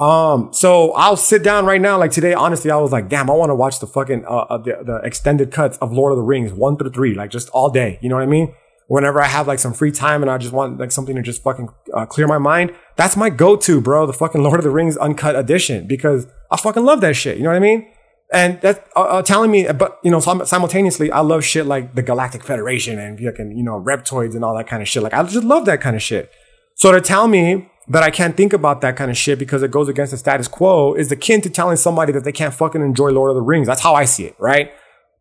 Um, 0.00 0.50
so 0.52 0.92
I'll 0.92 1.16
sit 1.16 1.42
down 1.42 1.66
right 1.66 1.80
now. 1.80 1.98
Like 1.98 2.12
today, 2.12 2.32
honestly, 2.32 2.70
I 2.70 2.76
was 2.76 2.92
like, 2.92 3.08
damn, 3.08 3.28
I 3.28 3.34
want 3.34 3.50
to 3.50 3.54
watch 3.54 3.80
the 3.80 3.86
fucking, 3.86 4.24
uh, 4.24 4.46
uh, 4.48 4.58
the, 4.58 4.78
the 4.84 4.96
extended 5.04 5.50
cuts 5.50 5.76
of 5.78 5.92
Lord 5.92 6.12
of 6.12 6.18
the 6.18 6.24
Rings 6.24 6.52
one 6.52 6.76
through 6.76 6.90
three, 6.90 7.14
like 7.14 7.30
just 7.30 7.48
all 7.50 7.68
day. 7.68 7.98
You 8.00 8.08
know 8.08 8.14
what 8.14 8.22
I 8.22 8.26
mean? 8.26 8.54
Whenever 8.88 9.22
I 9.22 9.26
have 9.26 9.46
like 9.46 9.58
some 9.58 9.72
free 9.72 9.92
time 9.92 10.22
and 10.22 10.30
I 10.30 10.38
just 10.38 10.52
want 10.52 10.78
like 10.78 10.90
something 10.90 11.14
to 11.14 11.22
just 11.22 11.42
fucking 11.42 11.68
uh, 11.94 12.06
clear 12.06 12.26
my 12.26 12.38
mind, 12.38 12.74
that's 12.96 13.16
my 13.16 13.30
go-to, 13.30 13.80
bro. 13.80 14.06
The 14.06 14.12
fucking 14.12 14.42
Lord 14.42 14.58
of 14.58 14.64
the 14.64 14.70
Rings 14.70 14.96
uncut 14.96 15.36
edition 15.36 15.86
because 15.86 16.26
I 16.50 16.56
fucking 16.56 16.84
love 16.84 17.00
that 17.02 17.14
shit. 17.14 17.36
You 17.36 17.44
know 17.44 17.50
what 17.50 17.56
I 17.56 17.60
mean? 17.60 17.86
And 18.32 18.60
that's 18.60 18.80
uh, 18.96 19.00
uh, 19.00 19.22
telling 19.22 19.50
me, 19.50 19.70
but 19.72 19.98
you 20.02 20.10
know, 20.10 20.20
simultaneously, 20.20 21.10
I 21.10 21.20
love 21.20 21.44
shit 21.44 21.66
like 21.66 21.94
the 21.94 22.02
Galactic 22.02 22.42
Federation 22.42 22.98
and 22.98 23.18
fucking, 23.18 23.56
you 23.56 23.62
know, 23.62 23.80
reptoids 23.80 24.34
and 24.34 24.44
all 24.44 24.56
that 24.56 24.66
kind 24.66 24.82
of 24.82 24.88
shit. 24.88 25.02
Like, 25.02 25.14
I 25.14 25.22
just 25.22 25.44
love 25.44 25.64
that 25.66 25.80
kind 25.80 25.96
of 25.96 26.02
shit. 26.02 26.30
So 26.74 26.92
to 26.92 27.00
tell 27.00 27.28
me 27.28 27.70
that 27.88 28.02
I 28.02 28.10
can't 28.10 28.36
think 28.36 28.52
about 28.52 28.82
that 28.82 28.96
kind 28.96 29.10
of 29.10 29.16
shit 29.16 29.38
because 29.38 29.62
it 29.62 29.70
goes 29.70 29.88
against 29.88 30.12
the 30.12 30.18
status 30.18 30.46
quo 30.46 30.94
is 30.94 31.10
akin 31.10 31.40
to 31.40 31.50
telling 31.50 31.76
somebody 31.76 32.12
that 32.12 32.24
they 32.24 32.32
can't 32.32 32.52
fucking 32.52 32.82
enjoy 32.82 33.10
Lord 33.10 33.30
of 33.30 33.36
the 33.36 33.42
Rings. 33.42 33.66
That's 33.66 33.80
how 33.80 33.94
I 33.94 34.04
see 34.04 34.24
it, 34.24 34.36
right? 34.38 34.72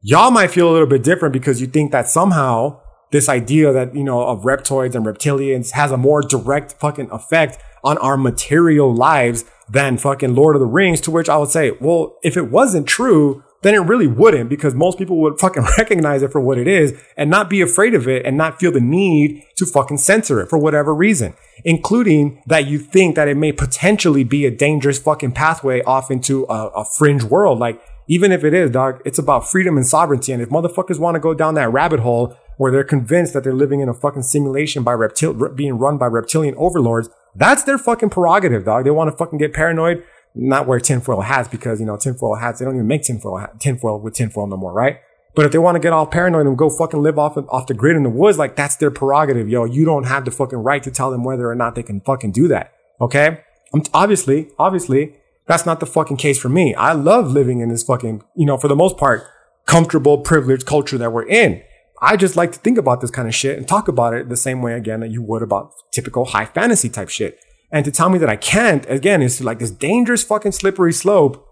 Y'all 0.02 0.32
might 0.32 0.52
feel 0.52 0.70
a 0.70 0.74
little 0.74 0.88
bit 0.88 1.04
different 1.04 1.34
because 1.34 1.62
you 1.62 1.68
think 1.68 1.92
that 1.92 2.08
somehow 2.08 2.82
this 3.12 3.30
idea 3.30 3.72
that, 3.72 3.96
you 3.96 4.04
know, 4.04 4.22
of 4.22 4.44
reptoids 4.44 4.96
and 4.96 5.06
reptilians 5.06 5.72
has 5.72 5.92
a 5.92 5.98
more 5.98 6.22
direct 6.22 6.74
fucking 6.74 7.10
effect 7.12 7.58
on 7.84 7.98
our 8.00 8.18
material 8.18 8.94
lives 8.94 9.46
than 9.70 9.98
fucking 9.98 10.36
Lord 10.36 10.56
of 10.56 10.60
the 10.60 10.68
Rings, 10.68 11.02
to 11.02 11.12
which 11.12 11.30
I 11.30 11.38
would 11.38 11.50
say, 11.50 11.72
well, 11.80 12.18
if 12.24 12.38
it 12.38 12.52
wasn't 12.52 12.88
true, 12.88 13.44
then 13.62 13.74
it 13.74 13.80
really 13.80 14.08
wouldn't 14.08 14.50
because 14.50 14.76
most 14.76 14.98
people 14.98 15.18
would 15.22 15.40
fucking 15.40 15.64
recognize 15.78 16.22
it 16.22 16.32
for 16.32 16.42
what 16.42 16.58
it 16.58 16.68
is 16.68 17.00
and 17.16 17.30
not 17.30 17.50
be 17.50 17.62
afraid 17.62 17.96
of 17.96 18.08
it 18.08 18.26
and 18.26 18.38
not 18.38 18.60
feel 18.60 18.72
the 18.72 18.82
need 18.82 19.44
to 19.56 19.66
fucking 19.66 19.98
censor 19.98 20.42
it 20.42 20.48
for 20.48 20.58
whatever 20.58 20.94
reason, 20.94 21.34
including 21.64 22.42
that 22.46 22.68
you 22.68 22.78
think 22.78 23.16
that 23.16 23.28
it 23.28 23.38
may 23.38 23.52
potentially 23.52 24.24
be 24.24 24.46
a 24.46 24.52
dangerous 24.52 25.00
fucking 25.00 25.32
pathway 25.32 25.82
off 25.84 26.12
into 26.12 26.46
a, 26.50 26.68
a 26.70 26.86
fringe 26.86 27.24
world. 27.24 27.60
Like, 27.60 27.82
even 28.08 28.32
if 28.32 28.44
it 28.44 28.54
is, 28.54 28.72
dog, 28.72 29.02
it's 29.06 29.20
about 29.20 29.50
freedom 29.50 29.76
and 29.76 29.86
sovereignty. 29.86 30.32
And 30.32 30.42
if 30.42 30.50
motherfuckers 30.50 31.00
want 31.00 31.16
to 31.16 31.20
go 31.20 31.34
down 31.34 31.56
that 31.56 31.72
rabbit 31.72 32.00
hole 32.00 32.38
where 32.58 32.72
they're 32.72 32.84
convinced 32.84 33.34
that 33.34 33.44
they're 33.44 33.54
living 33.54 33.80
in 33.80 33.90
a 33.90 33.94
fucking 33.94 34.24
simulation 34.24 34.84
by 34.84 34.94
reptil, 34.94 35.56
being 35.56 35.78
run 35.78 35.98
by 35.98 36.08
reptilian 36.08 36.56
overlords, 36.58 37.10
that's 37.36 37.64
their 37.64 37.78
fucking 37.78 38.10
prerogative, 38.10 38.66
dog. 38.66 38.84
They 38.84 38.92
want 38.92 39.12
to 39.12 39.16
fucking 39.16 39.40
get 39.40 39.54
paranoid, 39.54 40.04
not 40.36 40.68
wear 40.68 40.80
tinfoil 40.80 41.22
hats 41.22 41.48
because, 41.48 41.80
you 41.80 41.86
know, 41.86 41.98
tinfoil 41.98 42.36
hats, 42.36 42.60
they 42.60 42.66
don't 42.66 42.76
even 42.76 42.88
make 42.88 43.04
tinfoil, 43.04 43.38
hat, 43.38 43.60
tinfoil 43.60 44.00
with 44.00 44.16
tinfoil 44.16 44.48
no 44.48 44.58
more, 44.58 44.74
right? 44.74 45.00
But 45.36 45.46
if 45.46 45.52
they 45.52 45.60
want 45.60 45.76
to 45.76 45.80
get 45.80 45.94
all 45.94 46.08
paranoid 46.08 46.48
and 46.48 46.58
go 46.58 46.68
fucking 46.68 47.04
live 47.04 47.20
off 47.20 47.38
of, 47.38 47.48
off 47.50 47.68
the 47.68 47.76
grid 47.76 47.96
in 47.96 48.02
the 48.02 48.10
woods, 48.10 48.40
like 48.40 48.56
that's 48.56 48.76
their 48.76 48.90
prerogative, 48.90 49.48
yo. 49.48 49.66
You 49.66 49.86
don't 49.86 50.06
have 50.06 50.26
the 50.26 50.32
fucking 50.32 50.58
right 50.58 50.82
to 50.82 50.90
tell 50.90 51.12
them 51.12 51.24
whether 51.24 51.48
or 51.48 51.54
not 51.54 51.76
they 51.76 51.84
can 51.84 52.02
fucking 52.02 52.32
do 52.32 52.48
that. 52.48 52.74
Okay? 53.00 53.42
I'm 53.72 53.84
obviously, 53.94 54.50
obviously, 54.58 55.16
that's 55.46 55.66
not 55.66 55.80
the 55.80 55.86
fucking 55.86 56.18
case 56.18 56.40
for 56.40 56.50
me. 56.50 56.74
I 56.74 56.94
love 56.94 57.32
living 57.32 57.60
in 57.60 57.70
this 57.70 57.84
fucking, 57.84 58.24
you 58.36 58.48
know, 58.48 58.58
for 58.58 58.68
the 58.68 58.76
most 58.76 58.98
part, 58.98 59.24
comfortable, 59.68 60.18
privileged 60.18 60.66
culture 60.66 60.98
that 60.98 61.12
we're 61.12 61.28
in. 61.28 61.62
I 62.02 62.16
just 62.16 62.36
like 62.36 62.52
to 62.52 62.60
think 62.60 62.78
about 62.78 63.02
this 63.02 63.10
kind 63.10 63.28
of 63.28 63.34
shit 63.34 63.58
and 63.58 63.68
talk 63.68 63.88
about 63.88 64.14
it 64.14 64.30
the 64.30 64.38
same 64.38 64.62
way 64.62 64.74
again 64.74 65.00
that 65.00 65.10
you 65.10 65.22
would 65.24 65.42
about 65.42 65.72
typical 65.92 66.26
high 66.26 66.46
fantasy 66.46 66.90
type 66.90 67.10
shit. 67.10 67.40
And 67.72 67.84
to 67.86 67.92
tell 67.92 68.10
me 68.10 68.18
that 68.20 68.30
I 68.30 68.36
can't, 68.36 68.86
again, 68.90 69.22
is 69.22 69.44
like 69.44 69.60
this 69.60 69.72
dangerous 69.72 70.24
fucking 70.24 70.54
slippery 70.54 70.94
slope 70.94 71.46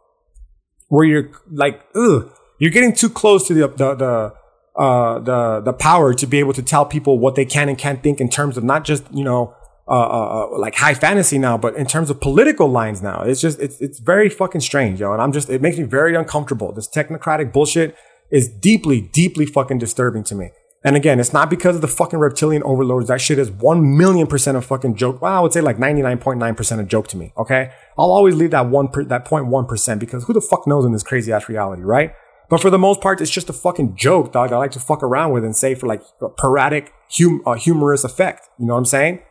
where 0.87 1.05
you're 1.05 1.31
like, 1.51 1.81
ugh, 1.95 2.31
you're 2.59 2.71
getting 2.71 2.93
too 2.93 3.09
close 3.09 3.47
to 3.47 3.53
the, 3.53 3.67
the, 3.67 3.95
the, 3.95 4.33
uh, 4.79 5.19
the, 5.19 5.61
the 5.61 5.73
power 5.73 6.13
to 6.13 6.27
be 6.27 6.39
able 6.39 6.53
to 6.53 6.61
tell 6.61 6.85
people 6.85 7.19
what 7.19 7.35
they 7.35 7.45
can 7.45 7.67
and 7.67 7.77
can't 7.77 8.01
think 8.03 8.21
in 8.21 8.29
terms 8.29 8.55
of 8.55 8.63
not 8.63 8.85
just, 8.85 9.03
you 9.13 9.23
know, 9.23 9.53
uh, 9.87 9.91
uh, 9.91 10.45
uh, 10.45 10.59
like 10.59 10.75
high 10.75 10.93
fantasy 10.93 11.37
now, 11.37 11.57
but 11.57 11.75
in 11.75 11.85
terms 11.85 12.09
of 12.09 12.19
political 12.19 12.67
lines 12.67 13.01
now, 13.01 13.21
it's 13.21 13.41
just, 13.41 13.59
it's, 13.59 13.79
it's 13.81 13.99
very 13.99 14.29
fucking 14.29 14.61
strange, 14.61 14.99
yo. 14.99 15.11
And 15.13 15.21
I'm 15.21 15.31
just, 15.31 15.49
it 15.49 15.61
makes 15.61 15.77
me 15.77 15.83
very 15.83 16.15
uncomfortable. 16.15 16.71
This 16.71 16.87
technocratic 16.87 17.51
bullshit 17.51 17.95
is 18.35 18.49
deeply, 18.49 18.99
deeply 18.99 19.45
fucking 19.45 19.77
disturbing 19.77 20.23
to 20.25 20.35
me. 20.35 20.49
And 20.83 20.95
again, 20.95 21.19
it's 21.19 21.31
not 21.31 21.49
because 21.49 21.75
of 21.75 21.81
the 21.81 21.87
fucking 21.87 22.19
reptilian 22.19 22.61
overlords. 22.63 23.07
That 23.07 23.21
shit 23.21 23.39
is 23.39 23.49
1 23.49 23.97
million 23.97 24.27
percent 24.27 24.57
of 24.57 24.65
fucking 24.65 24.97
joke. 24.97 25.21
Well, 25.21 25.33
I 25.33 25.39
would 25.39 25.53
say 25.53 25.61
like 25.61 25.77
99.9% 25.77 26.79
of 26.79 26.87
joke 26.87 27.07
to 27.07 27.17
me. 27.17 27.33
Okay. 27.37 27.71
I'll 27.97 28.11
always 28.11 28.35
leave 28.35 28.51
that 28.51 28.67
one, 28.67 28.89
per, 28.89 29.05
that 29.05 29.25
0.1% 29.25 29.99
because 29.99 30.25
who 30.25 30.33
the 30.33 30.41
fuck 30.41 30.67
knows 30.67 30.85
in 30.85 30.91
this 30.91 31.01
crazy 31.01 31.31
ass 31.31 31.47
reality, 31.47 31.81
right? 31.81 32.13
But 32.49 32.61
for 32.61 32.69
the 32.69 32.77
most 32.77 33.01
part, 33.01 33.21
it's 33.21 33.31
just 33.31 33.49
a 33.49 33.53
fucking 33.53 33.95
joke, 33.95 34.33
dog. 34.33 34.51
I 34.51 34.57
like 34.57 34.71
to 34.71 34.79
fuck 34.79 35.01
around 35.01 35.31
with 35.31 35.43
and 35.43 35.55
say 35.55 35.73
for 35.73 35.87
like 35.87 36.03
a 36.21 36.29
parodic, 36.29 36.91
hum, 37.09 37.41
uh, 37.47 37.53
humorous 37.53 38.03
effect. 38.03 38.49
You 38.59 38.67
know 38.67 38.73
what 38.73 38.79
I'm 38.79 38.85
saying? 38.85 39.21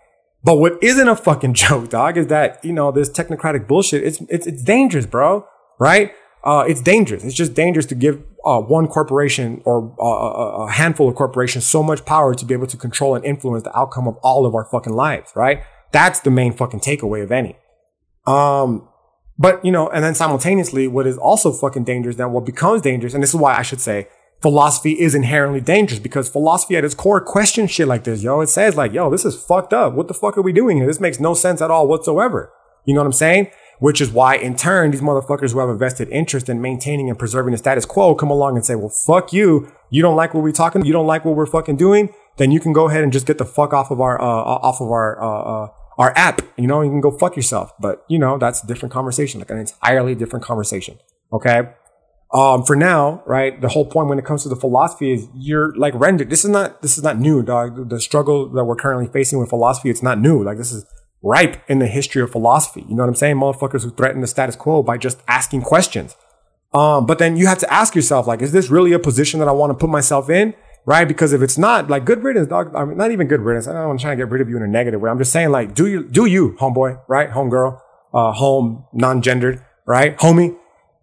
But 0.42 0.56
what 0.56 0.82
isn't 0.82 1.08
a 1.08 1.14
fucking 1.14 1.54
joke, 1.64 1.90
dog, 1.90 2.16
is 2.16 2.28
that, 2.28 2.64
you 2.64 2.72
know, 2.72 2.90
this 2.90 3.10
technocratic 3.10 3.68
bullshit, 3.68 4.02
it's, 4.02 4.20
it's, 4.28 4.46
it's 4.46 4.62
dangerous, 4.62 5.06
bro. 5.06 5.46
Right? 5.78 6.12
Uh, 6.42 6.64
it's 6.66 6.80
dangerous. 6.80 7.22
It's 7.22 7.34
just 7.34 7.54
dangerous 7.54 7.86
to 7.86 7.94
give 7.94 8.22
uh, 8.44 8.60
one 8.60 8.86
corporation 8.86 9.62
or 9.64 9.94
uh, 10.00 10.64
a 10.66 10.70
handful 10.72 11.08
of 11.08 11.14
corporations 11.14 11.66
so 11.66 11.82
much 11.82 12.04
power 12.04 12.34
to 12.34 12.44
be 12.44 12.54
able 12.54 12.66
to 12.66 12.76
control 12.76 13.14
and 13.14 13.24
influence 13.24 13.64
the 13.64 13.76
outcome 13.76 14.06
of 14.06 14.16
all 14.22 14.46
of 14.46 14.54
our 14.54 14.64
fucking 14.64 14.92
lives, 14.92 15.32
right? 15.34 15.62
That's 15.92 16.20
the 16.20 16.30
main 16.30 16.52
fucking 16.52 16.80
takeaway 16.80 17.22
of 17.22 17.32
any. 17.32 17.56
Um, 18.26 18.88
but 19.38 19.64
you 19.64 19.72
know, 19.72 19.88
and 19.88 20.04
then 20.04 20.14
simultaneously, 20.14 20.86
what 20.88 21.06
is 21.06 21.18
also 21.18 21.52
fucking 21.52 21.84
dangerous, 21.84 22.16
then 22.16 22.32
what 22.32 22.44
becomes 22.44 22.82
dangerous, 22.82 23.14
and 23.14 23.22
this 23.22 23.30
is 23.30 23.36
why 23.36 23.56
I 23.56 23.62
should 23.62 23.80
say 23.80 24.08
philosophy 24.44 24.92
is 25.00 25.14
inherently 25.14 25.60
dangerous 25.60 25.98
because 25.98 26.28
philosophy 26.28 26.76
at 26.76 26.84
its 26.84 26.94
core 26.94 27.20
questions 27.20 27.70
shit 27.70 27.88
like 27.88 28.04
this, 28.04 28.22
yo. 28.22 28.42
It 28.42 28.48
says 28.48 28.76
like, 28.76 28.92
yo, 28.92 29.10
this 29.10 29.24
is 29.24 29.42
fucked 29.42 29.72
up. 29.72 29.94
What 29.94 30.06
the 30.06 30.14
fuck 30.14 30.36
are 30.36 30.42
we 30.42 30.52
doing 30.52 30.76
here? 30.76 30.86
This 30.86 31.00
makes 31.00 31.18
no 31.18 31.32
sense 31.32 31.62
at 31.62 31.70
all 31.70 31.88
whatsoever. 31.88 32.52
You 32.84 32.94
know 32.94 33.00
what 33.00 33.06
I'm 33.06 33.12
saying? 33.12 33.50
Which 33.78 34.00
is 34.00 34.10
why 34.10 34.36
in 34.36 34.56
turn, 34.56 34.90
these 34.90 35.00
motherfuckers 35.00 35.52
who 35.52 35.58
have 35.58 35.68
a 35.68 35.76
vested 35.76 36.08
interest 36.08 36.48
in 36.48 36.60
maintaining 36.60 37.08
and 37.08 37.18
preserving 37.18 37.52
the 37.52 37.58
status 37.58 37.84
quo 37.84 38.14
come 38.14 38.30
along 38.30 38.56
and 38.56 38.64
say, 38.64 38.74
well, 38.74 38.92
fuck 39.06 39.32
you. 39.32 39.70
You 39.90 40.02
don't 40.02 40.16
like 40.16 40.34
what 40.34 40.42
we're 40.42 40.52
talking. 40.52 40.84
You 40.84 40.92
don't 40.92 41.06
like 41.06 41.24
what 41.24 41.36
we're 41.36 41.46
fucking 41.46 41.76
doing. 41.76 42.12
Then 42.36 42.50
you 42.50 42.60
can 42.60 42.72
go 42.72 42.88
ahead 42.88 43.04
and 43.04 43.12
just 43.12 43.26
get 43.26 43.38
the 43.38 43.44
fuck 43.44 43.72
off 43.72 43.90
of 43.90 44.00
our, 44.00 44.20
uh, 44.20 44.24
off 44.24 44.80
of 44.80 44.90
our, 44.90 45.22
uh, 45.22 45.64
uh, 45.64 45.68
our 45.98 46.12
app. 46.16 46.42
You 46.56 46.66
know, 46.66 46.82
you 46.82 46.90
can 46.90 47.00
go 47.00 47.10
fuck 47.16 47.36
yourself. 47.36 47.70
But 47.80 48.04
you 48.08 48.18
know, 48.18 48.38
that's 48.38 48.62
a 48.64 48.66
different 48.66 48.92
conversation, 48.92 49.40
like 49.40 49.50
an 49.50 49.58
entirely 49.58 50.14
different 50.14 50.44
conversation. 50.44 50.98
Okay. 51.32 51.68
Um, 52.32 52.64
for 52.64 52.74
now, 52.74 53.22
right, 53.26 53.60
the 53.60 53.68
whole 53.68 53.86
point 53.86 54.08
when 54.08 54.18
it 54.18 54.24
comes 54.24 54.42
to 54.42 54.48
the 54.48 54.56
philosophy 54.56 55.12
is 55.12 55.28
you're 55.36 55.72
like 55.76 55.94
rendered. 55.94 56.30
This 56.30 56.44
is 56.44 56.50
not, 56.50 56.82
this 56.82 56.98
is 56.98 57.04
not 57.04 57.18
new, 57.18 57.42
dog. 57.44 57.90
The 57.90 58.00
struggle 58.00 58.48
that 58.48 58.64
we're 58.64 58.74
currently 58.74 59.06
facing 59.06 59.38
with 59.38 59.50
philosophy, 59.50 59.88
it's 59.88 60.02
not 60.02 60.18
new. 60.18 60.42
Like 60.42 60.58
this 60.58 60.72
is 60.72 60.84
ripe 61.24 61.56
in 61.68 61.78
the 61.78 61.86
history 61.86 62.22
of 62.22 62.30
philosophy. 62.30 62.84
You 62.88 62.94
know 62.94 63.02
what 63.02 63.08
I'm 63.08 63.14
saying? 63.14 63.36
Motherfuckers 63.36 63.82
who 63.82 63.90
threaten 63.90 64.20
the 64.20 64.26
status 64.26 64.56
quo 64.56 64.82
by 64.82 64.98
just 64.98 65.22
asking 65.26 65.62
questions. 65.62 66.16
Um, 66.74 67.06
but 67.06 67.18
then 67.18 67.36
you 67.36 67.46
have 67.46 67.58
to 67.58 67.72
ask 67.72 67.94
yourself, 67.94 68.26
like, 68.26 68.42
is 68.42 68.52
this 68.52 68.68
really 68.68 68.92
a 68.92 68.98
position 68.98 69.40
that 69.40 69.48
I 69.48 69.52
want 69.52 69.70
to 69.70 69.74
put 69.74 69.88
myself 69.88 70.28
in? 70.28 70.54
Right? 70.86 71.08
Because 71.08 71.32
if 71.32 71.40
it's 71.40 71.56
not, 71.56 71.88
like, 71.88 72.04
good 72.04 72.22
riddance, 72.22 72.48
dog, 72.48 72.74
I 72.74 72.84
mean, 72.84 72.98
not 72.98 73.10
even 73.10 73.26
good 73.26 73.40
riddance. 73.40 73.66
I 73.66 73.72
don't 73.72 73.88
want 73.88 74.00
to 74.00 74.04
try 74.04 74.12
to 74.12 74.16
get 74.18 74.28
rid 74.28 74.42
of 74.42 74.50
you 74.50 74.58
in 74.58 74.62
a 74.62 74.68
negative 74.68 75.00
way. 75.00 75.08
I'm 75.08 75.16
just 75.16 75.32
saying, 75.32 75.50
like, 75.50 75.74
do 75.74 75.86
you, 75.86 76.06
do 76.06 76.26
you, 76.26 76.56
homeboy, 76.60 77.00
right? 77.08 77.30
Homegirl, 77.30 77.80
uh, 78.12 78.32
home, 78.32 78.84
non-gendered, 78.92 79.64
right? 79.86 80.14
Homie, 80.18 80.58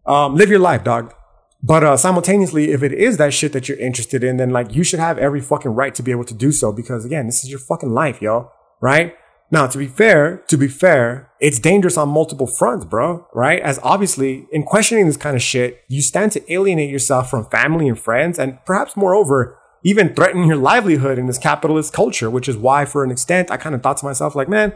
um, 0.06 0.36
live 0.36 0.50
your 0.50 0.60
life, 0.60 0.84
dog. 0.84 1.16
But, 1.64 1.84
uh, 1.84 1.98
simultaneously, 1.98 2.72
if 2.72 2.84
it 2.84 2.94
is 2.94 3.18
that 3.18 3.34
shit 3.34 3.54
that 3.54 3.68
you're 3.68 3.80
interested 3.80 4.24
in, 4.24 4.38
then, 4.38 4.52
like, 4.52 4.76
you 4.76 4.84
should 4.84 5.00
have 5.00 5.18
every 5.18 5.42
fucking 5.42 5.72
right 5.72 5.96
to 5.96 6.04
be 6.04 6.12
able 6.12 6.26
to 6.26 6.36
do 6.36 6.52
so 6.52 6.72
because, 6.72 7.04
again, 7.04 7.26
this 7.26 7.44
is 7.44 7.50
your 7.50 7.60
fucking 7.60 7.92
life, 7.92 8.22
yo, 8.22 8.52
right? 8.82 9.16
Now, 9.54 9.68
to 9.68 9.78
be 9.78 9.88
fair, 9.88 10.38
to 10.48 10.58
be 10.58 10.70
fair, 10.70 11.30
it's 11.42 11.60
dangerous 11.60 11.98
on 11.98 12.08
multiple 12.08 12.48
fronts, 12.48 12.86
bro, 12.86 13.28
right? 13.34 13.62
As 13.62 13.80
obviously 13.84 14.48
in 14.50 14.64
questioning 14.64 15.08
this 15.08 15.18
kind 15.18 15.36
of 15.36 15.42
shit, 15.42 15.82
you 15.90 16.02
stand 16.02 16.32
to 16.32 16.54
alienate 16.54 16.90
yourself 16.90 17.30
from 17.30 17.46
family 17.46 17.90
and 17.90 18.00
friends 18.00 18.40
and 18.40 18.64
perhaps 18.66 18.96
moreover, 18.96 19.60
even 19.84 20.16
threaten 20.16 20.46
your 20.46 20.56
livelihood 20.56 21.20
in 21.20 21.28
this 21.28 21.38
capitalist 21.38 21.92
culture, 21.92 22.30
which 22.30 22.48
is 22.48 22.56
why 22.56 22.86
for 22.86 23.04
an 23.04 23.12
extent, 23.12 23.52
I 23.52 23.58
kind 23.58 23.76
of 23.76 23.84
thought 23.84 23.98
to 23.98 24.06
myself 24.06 24.36
like, 24.36 24.48
man, 24.48 24.74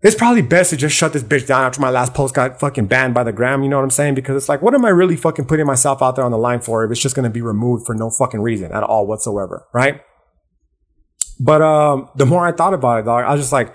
it's 0.00 0.14
probably 0.14 0.42
best 0.42 0.70
to 0.70 0.76
just 0.76 0.94
shut 0.94 1.12
this 1.12 1.24
bitch 1.24 1.48
down 1.48 1.64
after 1.64 1.80
my 1.80 1.90
last 1.90 2.14
post 2.14 2.34
got 2.34 2.60
fucking 2.60 2.86
banned 2.86 3.14
by 3.14 3.24
the 3.24 3.32
gram. 3.32 3.64
You 3.64 3.68
know 3.68 3.78
what 3.78 3.82
I'm 3.82 3.90
saying? 3.90 4.14
Because 4.14 4.36
it's 4.36 4.48
like, 4.48 4.62
what 4.62 4.74
am 4.74 4.84
I 4.84 4.90
really 4.90 5.16
fucking 5.16 5.46
putting 5.46 5.66
myself 5.66 6.02
out 6.02 6.14
there 6.14 6.24
on 6.24 6.30
the 6.30 6.38
line 6.38 6.60
for 6.60 6.84
if 6.84 6.92
it's 6.92 7.00
just 7.00 7.16
going 7.16 7.24
to 7.24 7.30
be 7.30 7.42
removed 7.42 7.84
for 7.84 7.96
no 7.96 8.10
fucking 8.10 8.40
reason 8.40 8.70
at 8.70 8.84
all 8.84 9.08
whatsoever, 9.08 9.66
right? 9.74 10.02
But 11.40 11.62
um, 11.62 12.10
the 12.14 12.26
more 12.26 12.46
I 12.46 12.52
thought 12.52 12.74
about 12.74 13.00
it, 13.00 13.06
dog, 13.06 13.24
I 13.24 13.32
was 13.32 13.40
just 13.40 13.52
like, 13.52 13.74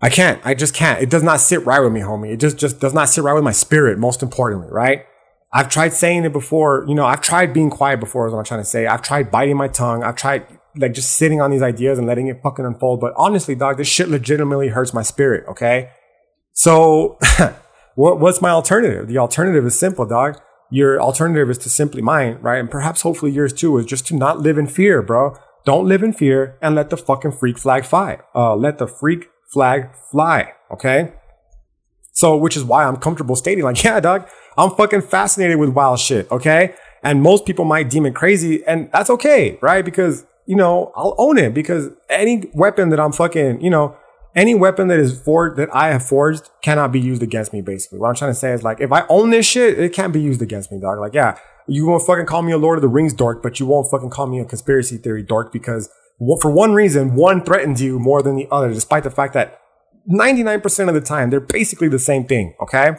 I 0.00 0.10
can't. 0.10 0.40
I 0.44 0.54
just 0.54 0.74
can't. 0.74 1.02
It 1.02 1.10
does 1.10 1.22
not 1.22 1.40
sit 1.40 1.64
right 1.66 1.80
with 1.80 1.92
me, 1.92 2.00
homie. 2.00 2.32
It 2.32 2.38
just 2.38 2.56
just 2.56 2.80
does 2.80 2.94
not 2.94 3.08
sit 3.08 3.24
right 3.24 3.32
with 3.32 3.44
my 3.44 3.52
spirit. 3.52 3.98
Most 3.98 4.22
importantly, 4.22 4.68
right? 4.70 5.04
I've 5.52 5.68
tried 5.68 5.92
saying 5.92 6.24
it 6.24 6.32
before. 6.32 6.84
You 6.86 6.94
know, 6.94 7.04
I've 7.04 7.20
tried 7.20 7.52
being 7.52 7.70
quiet 7.70 7.98
before. 7.98 8.26
Is 8.26 8.32
what 8.32 8.38
I'm 8.38 8.44
trying 8.44 8.60
to 8.60 8.68
say. 8.68 8.86
I've 8.86 9.02
tried 9.02 9.30
biting 9.30 9.56
my 9.56 9.68
tongue. 9.68 10.04
I've 10.04 10.16
tried 10.16 10.46
like 10.76 10.92
just 10.94 11.14
sitting 11.14 11.40
on 11.40 11.50
these 11.50 11.62
ideas 11.62 11.98
and 11.98 12.06
letting 12.06 12.28
it 12.28 12.40
fucking 12.42 12.64
unfold. 12.64 13.00
But 13.00 13.12
honestly, 13.16 13.56
dog, 13.56 13.78
this 13.78 13.88
shit 13.88 14.08
legitimately 14.08 14.68
hurts 14.68 14.94
my 14.94 15.02
spirit. 15.02 15.44
Okay, 15.48 15.90
so 16.52 17.18
what 17.96 18.20
what's 18.20 18.40
my 18.40 18.50
alternative? 18.50 19.08
The 19.08 19.18
alternative 19.18 19.66
is 19.66 19.76
simple, 19.76 20.06
dog. 20.06 20.40
Your 20.70 21.00
alternative 21.00 21.50
is 21.50 21.58
to 21.58 21.70
simply 21.70 22.02
mine, 22.02 22.38
right? 22.40 22.58
And 22.58 22.70
perhaps 22.70 23.02
hopefully 23.02 23.32
yours 23.32 23.52
too 23.52 23.78
is 23.78 23.86
just 23.86 24.06
to 24.08 24.16
not 24.16 24.40
live 24.40 24.58
in 24.58 24.68
fear, 24.68 25.02
bro. 25.02 25.34
Don't 25.64 25.88
live 25.88 26.02
in 26.02 26.12
fear 26.12 26.56
and 26.62 26.74
let 26.74 26.90
the 26.90 26.96
fucking 26.96 27.32
freak 27.32 27.58
flag 27.58 27.84
fly. 27.84 28.20
Uh, 28.34 28.54
let 28.54 28.78
the 28.78 28.86
freak 28.86 29.28
flag 29.52 29.90
fly. 30.10 30.52
Okay. 30.70 31.12
So, 32.12 32.36
which 32.36 32.56
is 32.56 32.64
why 32.64 32.84
I'm 32.84 32.96
comfortable 32.96 33.36
stating 33.36 33.64
like, 33.64 33.82
yeah, 33.84 34.00
dog, 34.00 34.28
I'm 34.56 34.70
fucking 34.70 35.02
fascinated 35.02 35.58
with 35.58 35.70
wild 35.70 36.00
shit. 36.00 36.30
Okay. 36.30 36.74
And 37.02 37.22
most 37.22 37.46
people 37.46 37.64
might 37.64 37.88
deem 37.88 38.06
it 38.06 38.14
crazy 38.14 38.64
and 38.66 38.90
that's 38.92 39.10
okay. 39.10 39.58
Right. 39.62 39.84
Because, 39.84 40.26
you 40.46 40.56
know, 40.56 40.92
I'll 40.96 41.14
own 41.18 41.38
it 41.38 41.54
because 41.54 41.90
any 42.08 42.50
weapon 42.54 42.88
that 42.90 42.98
I'm 42.98 43.12
fucking, 43.12 43.60
you 43.60 43.70
know, 43.70 43.96
any 44.34 44.54
weapon 44.54 44.88
that 44.88 44.98
is 44.98 45.20
forged 45.20 45.56
that 45.56 45.68
I 45.74 45.88
have 45.88 46.06
forged 46.06 46.50
cannot 46.62 46.92
be 46.92 47.00
used 47.00 47.22
against 47.22 47.52
me. 47.52 47.60
Basically, 47.60 47.98
what 47.98 48.08
I'm 48.08 48.14
trying 48.14 48.30
to 48.30 48.38
say 48.38 48.52
is 48.52 48.62
like, 48.62 48.80
if 48.80 48.92
I 48.92 49.04
own 49.08 49.30
this 49.30 49.46
shit, 49.46 49.78
it 49.78 49.92
can't 49.92 50.12
be 50.12 50.20
used 50.20 50.42
against 50.42 50.70
me, 50.70 50.78
dog. 50.80 50.98
Like, 50.98 51.14
yeah, 51.14 51.38
you 51.66 51.86
won't 51.86 52.06
fucking 52.06 52.26
call 52.26 52.42
me 52.42 52.52
a 52.52 52.58
Lord 52.58 52.78
of 52.78 52.82
the 52.82 52.88
Rings 52.88 53.12
dork, 53.12 53.42
but 53.42 53.58
you 53.58 53.66
won't 53.66 53.90
fucking 53.90 54.10
call 54.10 54.26
me 54.26 54.40
a 54.40 54.44
conspiracy 54.44 54.96
theory 54.96 55.22
dork 55.22 55.52
because 55.52 55.90
for 56.18 56.50
one 56.50 56.72
reason, 56.72 57.14
one 57.14 57.44
threatens 57.44 57.80
you 57.80 57.98
more 57.98 58.22
than 58.22 58.36
the 58.36 58.48
other, 58.50 58.72
despite 58.72 59.04
the 59.04 59.10
fact 59.10 59.34
that 59.34 59.60
99% 60.10 60.88
of 60.88 60.94
the 60.94 61.00
time, 61.00 61.30
they're 61.30 61.40
basically 61.40 61.88
the 61.88 61.98
same 61.98 62.24
thing, 62.24 62.54
okay? 62.60 62.96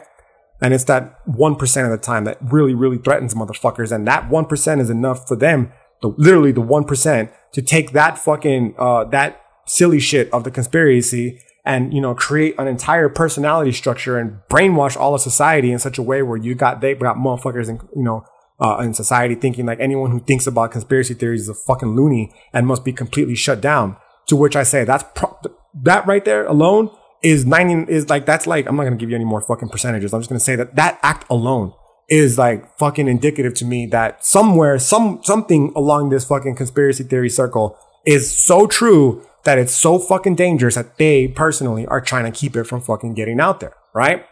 And 0.62 0.72
it's 0.72 0.84
that 0.84 1.24
1% 1.26 1.84
of 1.84 1.90
the 1.90 1.98
time 1.98 2.24
that 2.24 2.38
really, 2.40 2.74
really 2.74 2.98
threatens 2.98 3.34
motherfuckers. 3.34 3.92
And 3.92 4.06
that 4.06 4.28
1% 4.28 4.80
is 4.80 4.90
enough 4.90 5.26
for 5.26 5.36
them, 5.36 5.72
the, 6.02 6.08
literally 6.16 6.52
the 6.52 6.62
1%, 6.62 7.32
to 7.52 7.62
take 7.62 7.92
that 7.92 8.18
fucking, 8.18 8.74
uh, 8.78 9.04
that 9.04 9.42
silly 9.66 10.00
shit 10.00 10.32
of 10.32 10.44
the 10.44 10.50
conspiracy 10.50 11.40
and, 11.64 11.92
you 11.92 12.00
know, 12.00 12.14
create 12.14 12.54
an 12.58 12.68
entire 12.68 13.08
personality 13.08 13.72
structure 13.72 14.18
and 14.18 14.40
brainwash 14.50 14.96
all 14.96 15.14
of 15.14 15.20
society 15.20 15.72
in 15.72 15.78
such 15.78 15.98
a 15.98 16.02
way 16.02 16.22
where 16.22 16.36
you 16.36 16.54
got, 16.54 16.80
they 16.80 16.94
got 16.94 17.16
motherfuckers 17.16 17.68
and, 17.68 17.80
you 17.94 18.02
know, 18.02 18.24
uh, 18.60 18.78
in 18.78 18.94
society 18.94 19.34
thinking 19.34 19.66
like 19.66 19.80
anyone 19.80 20.10
who 20.10 20.20
thinks 20.20 20.46
about 20.46 20.70
conspiracy 20.72 21.14
theories 21.14 21.42
is 21.42 21.48
a 21.48 21.54
fucking 21.54 21.96
loony 21.96 22.32
and 22.52 22.66
must 22.66 22.84
be 22.84 22.92
completely 22.92 23.34
shut 23.34 23.60
down. 23.60 23.96
To 24.26 24.36
which 24.36 24.54
I 24.54 24.62
say 24.62 24.84
that's 24.84 25.04
pro- 25.14 25.36
that 25.82 26.06
right 26.06 26.24
there 26.24 26.46
alone 26.46 26.90
is 27.22 27.44
90 27.44 27.92
is 27.92 28.08
like 28.08 28.26
that's 28.26 28.46
like 28.46 28.66
I'm 28.66 28.76
not 28.76 28.84
gonna 28.84 28.96
give 28.96 29.10
you 29.10 29.16
any 29.16 29.24
more 29.24 29.40
fucking 29.40 29.70
percentages. 29.70 30.12
I'm 30.12 30.20
just 30.20 30.28
gonna 30.28 30.40
say 30.40 30.56
that 30.56 30.76
that 30.76 31.00
act 31.02 31.26
alone 31.30 31.72
is 32.08 32.38
like 32.38 32.76
fucking 32.78 33.08
indicative 33.08 33.54
to 33.54 33.64
me 33.64 33.86
that 33.86 34.24
somewhere 34.24 34.78
some 34.78 35.20
something 35.24 35.72
along 35.74 36.10
this 36.10 36.24
fucking 36.24 36.56
conspiracy 36.56 37.04
theory 37.04 37.30
circle 37.30 37.78
is 38.04 38.30
so 38.30 38.66
true 38.66 39.24
that 39.44 39.58
it's 39.58 39.74
so 39.74 39.98
fucking 39.98 40.34
dangerous 40.34 40.74
that 40.74 40.98
they 40.98 41.28
personally 41.28 41.86
are 41.86 42.00
trying 42.00 42.30
to 42.30 42.38
keep 42.38 42.56
it 42.56 42.64
from 42.64 42.80
fucking 42.80 43.14
getting 43.14 43.40
out 43.40 43.60
there, 43.60 43.74
right? 43.94 44.26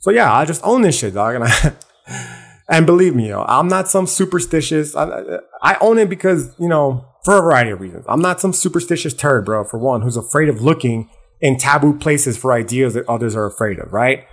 So 0.00 0.10
yeah, 0.10 0.32
I 0.32 0.44
just 0.44 0.62
own 0.64 0.82
this 0.82 0.98
shit, 0.98 1.14
dog, 1.14 1.36
and 1.36 1.44
I. 1.44 2.40
And 2.68 2.86
believe 2.86 3.14
me, 3.14 3.28
yo, 3.28 3.42
I'm 3.42 3.68
not 3.68 3.88
some 3.88 4.06
superstitious. 4.06 4.96
I, 4.96 5.38
I 5.62 5.76
own 5.80 5.98
it 5.98 6.08
because, 6.08 6.54
you 6.58 6.68
know, 6.68 7.04
for 7.24 7.38
a 7.38 7.42
variety 7.42 7.70
of 7.70 7.80
reasons. 7.80 8.04
I'm 8.08 8.20
not 8.20 8.40
some 8.40 8.52
superstitious 8.52 9.12
turd, 9.12 9.44
bro, 9.44 9.64
for 9.64 9.78
one, 9.78 10.02
who's 10.02 10.16
afraid 10.16 10.48
of 10.48 10.62
looking 10.62 11.10
in 11.40 11.58
taboo 11.58 11.98
places 11.98 12.38
for 12.38 12.52
ideas 12.52 12.94
that 12.94 13.08
others 13.08 13.36
are 13.36 13.46
afraid 13.46 13.78
of, 13.78 13.92
right? 13.92 14.26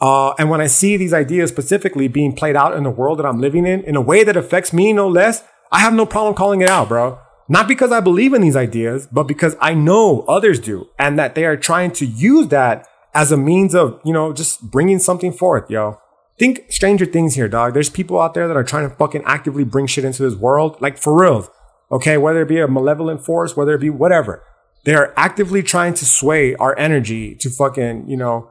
Uh, 0.00 0.32
and 0.32 0.50
when 0.50 0.60
I 0.60 0.66
see 0.66 0.96
these 0.96 1.14
ideas 1.14 1.50
specifically 1.50 2.08
being 2.08 2.34
played 2.34 2.56
out 2.56 2.76
in 2.76 2.82
the 2.82 2.90
world 2.90 3.18
that 3.18 3.26
I'm 3.26 3.40
living 3.40 3.66
in, 3.66 3.82
in 3.84 3.96
a 3.96 4.00
way 4.00 4.24
that 4.24 4.36
affects 4.36 4.72
me 4.72 4.92
no 4.92 5.08
less, 5.08 5.44
I 5.70 5.80
have 5.80 5.94
no 5.94 6.06
problem 6.06 6.34
calling 6.34 6.62
it 6.62 6.68
out, 6.68 6.88
bro. 6.88 7.18
Not 7.48 7.68
because 7.68 7.92
I 7.92 8.00
believe 8.00 8.34
in 8.34 8.42
these 8.42 8.56
ideas, 8.56 9.06
but 9.10 9.24
because 9.24 9.56
I 9.60 9.74
know 9.74 10.22
others 10.22 10.58
do 10.58 10.88
and 10.98 11.18
that 11.18 11.36
they 11.36 11.44
are 11.44 11.56
trying 11.56 11.92
to 11.92 12.06
use 12.06 12.48
that 12.48 12.86
as 13.14 13.30
a 13.30 13.36
means 13.36 13.74
of, 13.74 14.00
you 14.04 14.12
know, 14.12 14.32
just 14.32 14.70
bringing 14.70 14.98
something 14.98 15.32
forth, 15.32 15.70
yo 15.70 16.00
think 16.38 16.70
Stranger 16.70 17.06
Things 17.06 17.34
here, 17.34 17.48
dog. 17.48 17.74
There's 17.74 17.90
people 17.90 18.20
out 18.20 18.34
there 18.34 18.48
that 18.48 18.56
are 18.56 18.64
trying 18.64 18.88
to 18.88 18.94
fucking 18.94 19.22
actively 19.24 19.64
bring 19.64 19.86
shit 19.86 20.04
into 20.04 20.22
this 20.22 20.34
world, 20.34 20.76
like 20.80 20.98
for 20.98 21.18
real. 21.18 21.48
Okay, 21.90 22.16
whether 22.16 22.42
it 22.42 22.48
be 22.48 22.58
a 22.58 22.68
malevolent 22.68 23.24
force, 23.24 23.56
whether 23.56 23.74
it 23.74 23.80
be 23.80 23.90
whatever, 23.90 24.42
they 24.84 24.94
are 24.94 25.14
actively 25.16 25.62
trying 25.62 25.94
to 25.94 26.04
sway 26.04 26.54
our 26.56 26.76
energy 26.78 27.34
to 27.36 27.48
fucking, 27.48 28.08
you 28.08 28.16
know, 28.16 28.50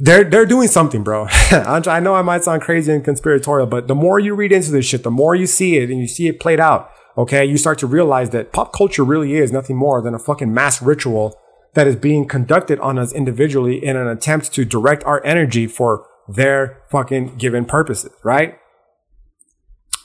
they're 0.00 0.24
they're 0.24 0.46
doing 0.46 0.68
something, 0.68 1.02
bro. 1.02 1.26
I 1.50 2.00
know 2.00 2.14
I 2.14 2.22
might 2.22 2.44
sound 2.44 2.62
crazy 2.62 2.92
and 2.92 3.04
conspiratorial, 3.04 3.66
but 3.66 3.88
the 3.88 3.94
more 3.94 4.18
you 4.18 4.34
read 4.34 4.52
into 4.52 4.70
this 4.70 4.86
shit, 4.86 5.02
the 5.02 5.10
more 5.10 5.34
you 5.34 5.46
see 5.46 5.76
it 5.76 5.90
and 5.90 5.98
you 5.98 6.06
see 6.06 6.28
it 6.28 6.38
played 6.38 6.60
out. 6.60 6.90
Okay, 7.16 7.44
you 7.44 7.58
start 7.58 7.78
to 7.80 7.86
realize 7.88 8.30
that 8.30 8.52
pop 8.52 8.72
culture 8.72 9.02
really 9.02 9.34
is 9.34 9.50
nothing 9.50 9.76
more 9.76 10.00
than 10.00 10.14
a 10.14 10.20
fucking 10.20 10.54
mass 10.54 10.80
ritual 10.80 11.34
that 11.74 11.88
is 11.88 11.96
being 11.96 12.28
conducted 12.28 12.78
on 12.78 12.96
us 12.96 13.12
individually 13.12 13.84
in 13.84 13.96
an 13.96 14.06
attempt 14.06 14.52
to 14.52 14.64
direct 14.64 15.02
our 15.04 15.24
energy 15.24 15.66
for 15.66 16.06
their 16.28 16.82
fucking 16.90 17.36
given 17.36 17.64
purposes, 17.64 18.12
right? 18.22 18.58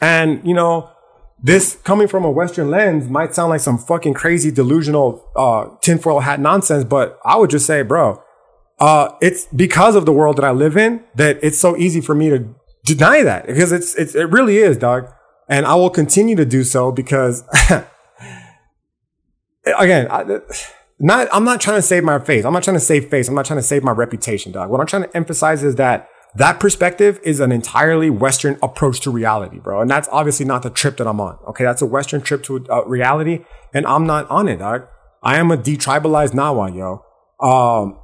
And, 0.01 0.45
you 0.47 0.53
know, 0.53 0.89
this 1.41 1.75
coming 1.83 2.07
from 2.07 2.23
a 2.23 2.31
Western 2.31 2.71
lens 2.71 3.09
might 3.09 3.35
sound 3.35 3.49
like 3.49 3.59
some 3.59 3.77
fucking 3.77 4.13
crazy 4.13 4.49
delusional, 4.49 5.29
uh, 5.35 5.75
tinfoil 5.81 6.21
hat 6.21 6.39
nonsense, 6.39 6.85
but 6.85 7.19
I 7.25 7.35
would 7.35 7.49
just 7.49 7.65
say, 7.65 7.81
bro, 7.81 8.23
uh, 8.79 9.09
it's 9.21 9.45
because 9.47 9.95
of 9.95 10.05
the 10.05 10.13
world 10.13 10.37
that 10.37 10.45
I 10.45 10.51
live 10.51 10.77
in 10.77 11.03
that 11.15 11.39
it's 11.43 11.59
so 11.59 11.75
easy 11.77 11.99
for 12.01 12.15
me 12.15 12.29
to 12.29 12.55
deny 12.85 13.23
that 13.23 13.45
because 13.45 13.71
it's, 13.71 13.95
it's, 13.95 14.15
it 14.15 14.29
really 14.29 14.57
is, 14.57 14.77
dog. 14.77 15.09
And 15.49 15.65
I 15.65 15.75
will 15.75 15.89
continue 15.89 16.37
to 16.37 16.45
do 16.45 16.63
so 16.63 16.91
because, 16.91 17.43
again, 19.65 20.07
I, 20.09 20.39
not, 20.99 21.27
I'm 21.33 21.43
not 21.43 21.59
trying 21.59 21.77
to 21.77 21.81
save 21.81 22.05
my 22.05 22.19
face. 22.19 22.45
I'm 22.45 22.53
not 22.53 22.63
trying 22.63 22.77
to 22.77 22.83
save 22.83 23.09
face. 23.09 23.27
I'm 23.27 23.35
not 23.35 23.45
trying 23.45 23.59
to 23.59 23.63
save 23.63 23.83
my 23.83 23.91
reputation, 23.91 24.53
dog. 24.53 24.69
What 24.69 24.79
I'm 24.79 24.87
trying 24.87 25.03
to 25.03 25.15
emphasize 25.17 25.63
is 25.63 25.75
that 25.75 26.07
that 26.35 26.59
perspective 26.59 27.19
is 27.23 27.39
an 27.39 27.51
entirely 27.51 28.09
Western 28.09 28.57
approach 28.63 29.01
to 29.01 29.11
reality, 29.11 29.59
bro. 29.59 29.81
And 29.81 29.89
that's 29.89 30.09
obviously 30.11 30.45
not 30.45 30.63
the 30.63 30.69
trip 30.69 30.97
that 30.97 31.07
I'm 31.07 31.19
on. 31.19 31.37
Okay. 31.49 31.63
That's 31.63 31.81
a 31.81 31.85
Western 31.85 32.21
trip 32.21 32.43
to 32.43 32.65
uh, 32.69 32.83
reality. 32.85 33.45
And 33.73 33.85
I'm 33.85 34.05
not 34.05 34.29
on 34.29 34.47
it, 34.47 34.57
dog. 34.57 34.87
I 35.21 35.37
am 35.37 35.51
a 35.51 35.57
detribalized 35.57 36.33
Nahua, 36.33 36.75
yo. 36.75 37.05
Um, 37.39 37.99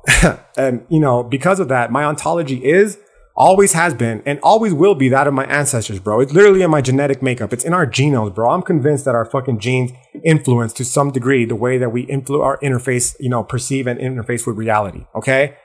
and 0.57 0.85
you 0.89 0.99
know, 0.99 1.23
because 1.23 1.59
of 1.59 1.69
that, 1.69 1.91
my 1.91 2.03
ontology 2.03 2.63
is 2.63 2.99
always 3.35 3.71
has 3.71 3.93
been 3.93 4.21
and 4.25 4.37
always 4.43 4.73
will 4.73 4.95
be 4.95 5.09
that 5.09 5.25
of 5.25 5.33
my 5.33 5.45
ancestors, 5.45 5.97
bro. 5.97 6.19
It's 6.19 6.33
literally 6.33 6.61
in 6.61 6.69
my 6.69 6.81
genetic 6.81 7.23
makeup. 7.23 7.53
It's 7.53 7.63
in 7.63 7.73
our 7.73 7.87
genomes, 7.87 8.35
bro. 8.35 8.49
I'm 8.49 8.61
convinced 8.61 9.05
that 9.05 9.15
our 9.15 9.25
fucking 9.25 9.59
genes 9.59 9.91
influence 10.23 10.73
to 10.73 10.85
some 10.85 11.11
degree 11.11 11.45
the 11.45 11.55
way 11.55 11.77
that 11.77 11.89
we 11.89 12.01
influence 12.01 12.43
our 12.43 12.59
interface, 12.59 13.15
you 13.19 13.29
know, 13.29 13.43
perceive 13.43 13.87
and 13.87 13.99
interface 13.99 14.45
with 14.45 14.57
reality. 14.57 15.05
Okay. 15.15 15.55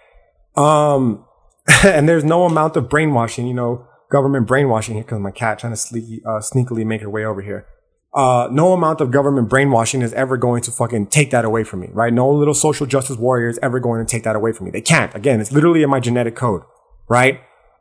Um, 0.57 1.27
and 1.85 2.09
there's 2.09 2.25
no 2.25 2.45
amount 2.45 2.77
of 2.77 2.89
brainwashing, 2.89 3.47
you 3.47 3.55
know, 3.55 3.87
government 4.11 4.47
brainwashing. 4.47 4.95
Here 4.95 5.05
comes 5.05 5.23
my 5.23 5.31
cat 5.31 5.59
trying 5.59 5.75
to 5.75 5.81
uh, 5.81 6.41
sneakily 6.41 6.85
make 6.85 7.01
her 7.01 7.11
way 7.11 7.25
over 7.25 7.43
here. 7.43 7.67
Uh, 8.15 8.49
no 8.53 8.73
amount 8.73 9.01
of 9.01 9.11
government 9.11 9.49
brainwashing 9.49 10.01
is 10.01 10.13
ever 10.13 10.37
going 10.37 10.63
to 10.63 10.71
fucking 10.71 11.09
take 11.09 11.33
that 11.33 11.45
away 11.45 11.65
from 11.65 11.81
me, 11.81 11.89
right? 11.93 12.13
No 12.13 12.31
little 12.31 12.55
social 12.55 12.87
justice 12.87 13.17
warrior 13.17 13.49
is 13.49 13.59
ever 13.61 13.81
going 13.81 14.05
to 14.05 14.09
take 14.09 14.23
that 14.23 14.37
away 14.37 14.53
from 14.53 14.67
me. 14.67 14.71
They 14.71 14.81
can't. 14.81 15.13
Again, 15.17 15.41
it's 15.41 15.51
literally 15.51 15.83
in 15.83 15.91
my 15.91 15.99
genetic 15.99 16.37
code, 16.37 16.63
right? 17.09 17.41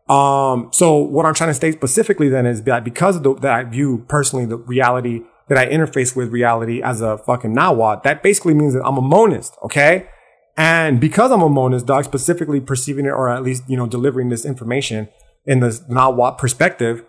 Um, 0.09 0.69
so 0.73 0.97
what 0.97 1.27
I'm 1.27 1.35
trying 1.35 1.51
to 1.51 1.53
state 1.53 1.73
specifically 1.73 2.29
then 2.29 2.47
is 2.47 2.63
that 2.63 2.83
because 2.83 3.17
of 3.17 3.23
the, 3.23 3.35
that 3.35 3.51
I 3.51 3.63
view 3.63 4.05
personally 4.07 4.45
the 4.45 4.57
reality 4.57 5.21
that 5.49 5.57
I 5.57 5.67
interface 5.67 6.15
with 6.15 6.29
reality 6.29 6.81
as 6.81 7.01
a 7.01 7.17
fucking 7.19 7.53
Nahuatl, 7.53 8.01
that 8.03 8.23
basically 8.23 8.53
means 8.53 8.73
that 8.73 8.83
I'm 8.83 8.97
a 8.97 9.01
monist, 9.01 9.55
okay? 9.63 10.07
And 10.55 10.99
because 10.99 11.31
I'm 11.31 11.41
a 11.41 11.49
monist, 11.49 11.87
dog, 11.87 12.05
specifically 12.05 12.61
perceiving 12.61 13.05
it 13.05 13.09
or 13.09 13.29
at 13.29 13.43
least, 13.43 13.63
you 13.67 13.75
know, 13.75 13.87
delivering 13.87 14.29
this 14.29 14.45
information 14.45 15.09
in 15.45 15.59
the 15.59 15.83
Nahuatl 15.89 16.37
perspective, 16.37 17.03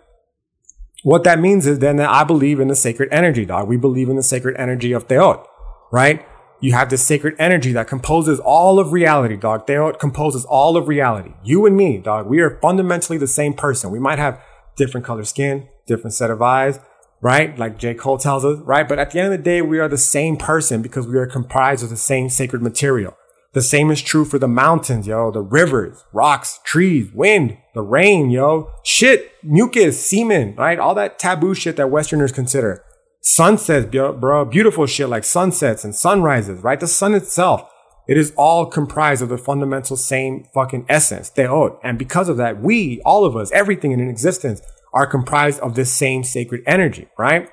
what 1.03 1.23
that 1.23 1.39
means 1.39 1.67
is 1.67 1.79
then 1.79 1.97
that 1.97 2.09
I 2.09 2.23
believe 2.23 2.59
in 2.59 2.67
the 2.67 2.75
sacred 2.75 3.09
energy, 3.11 3.45
dog. 3.45 3.67
We 3.67 3.77
believe 3.77 4.09
in 4.09 4.15
the 4.15 4.23
sacred 4.23 4.55
energy 4.57 4.91
of 4.91 5.07
Teotl, 5.07 5.45
right? 5.91 6.25
you 6.65 6.73
have 6.73 6.89
this 6.89 7.05
sacred 7.05 7.35
energy 7.37 7.73
that 7.73 7.87
composes 7.87 8.39
all 8.39 8.79
of 8.79 8.91
reality, 8.91 9.35
dog. 9.35 9.67
Teotl 9.67 9.99
composes 9.99 10.45
all 10.45 10.77
of 10.77 10.87
reality. 10.87 11.33
You 11.43 11.65
and 11.65 11.75
me, 11.75 11.97
dog, 11.99 12.27
we 12.27 12.39
are 12.39 12.59
fundamentally 12.59 13.17
the 13.17 13.27
same 13.27 13.53
person. 13.53 13.91
We 13.91 13.99
might 13.99 14.19
have 14.19 14.41
different 14.75 15.05
color 15.05 15.23
skin, 15.23 15.67
different 15.85 16.13
set 16.13 16.31
of 16.31 16.41
eyes, 16.41 16.79
right? 17.21 17.57
Like 17.57 17.77
J. 17.77 17.93
Cole 17.93 18.17
tells 18.17 18.45
us, 18.45 18.59
right? 18.61 18.87
But 18.87 18.99
at 18.99 19.11
the 19.11 19.19
end 19.19 19.31
of 19.31 19.37
the 19.37 19.43
day, 19.43 19.61
we 19.61 19.79
are 19.79 19.87
the 19.87 19.97
same 19.97 20.37
person 20.37 20.81
because 20.81 21.07
we 21.07 21.17
are 21.17 21.27
comprised 21.27 21.83
of 21.83 21.89
the 21.89 21.97
same 21.97 22.29
sacred 22.29 22.61
material. 22.61 23.15
The 23.55 23.61
same 23.61 23.89
is 23.89 24.01
true 24.01 24.25
for 24.25 24.37
the 24.37 24.49
mountains, 24.49 25.07
yo, 25.07 25.31
the 25.31 25.41
rivers, 25.41 26.03
rocks, 26.11 26.59
trees, 26.65 27.13
wind, 27.13 27.57
the 27.73 27.81
rain, 27.81 28.29
yo, 28.29 28.69
shit, 28.83 29.31
mucus, 29.41 30.05
semen, 30.05 30.55
right? 30.57 30.77
All 30.77 30.93
that 30.95 31.17
taboo 31.17 31.55
shit 31.55 31.77
that 31.77 31.89
Westerners 31.89 32.33
consider. 32.33 32.83
Sunsets, 33.21 33.87
bro, 33.89 34.43
beautiful 34.43 34.85
shit 34.85 35.07
like 35.07 35.23
sunsets 35.23 35.85
and 35.85 35.95
sunrises, 35.95 36.63
right? 36.63 36.81
The 36.81 36.85
sun 36.85 37.15
itself, 37.15 37.71
it 38.09 38.17
is 38.17 38.33
all 38.35 38.65
comprised 38.65 39.21
of 39.21 39.29
the 39.29 39.37
fundamental 39.37 39.95
same 39.95 40.43
fucking 40.53 40.85
essence, 40.89 41.31
teotl. 41.31 41.79
And 41.81 41.97
because 41.97 42.27
of 42.27 42.35
that, 42.35 42.61
we, 42.61 42.99
all 43.05 43.23
of 43.23 43.37
us, 43.37 43.53
everything 43.53 43.93
in 43.93 44.01
existence 44.01 44.61
are 44.93 45.07
comprised 45.07 45.61
of 45.61 45.75
this 45.75 45.93
same 45.93 46.25
sacred 46.25 46.61
energy, 46.67 47.07
right? 47.17 47.47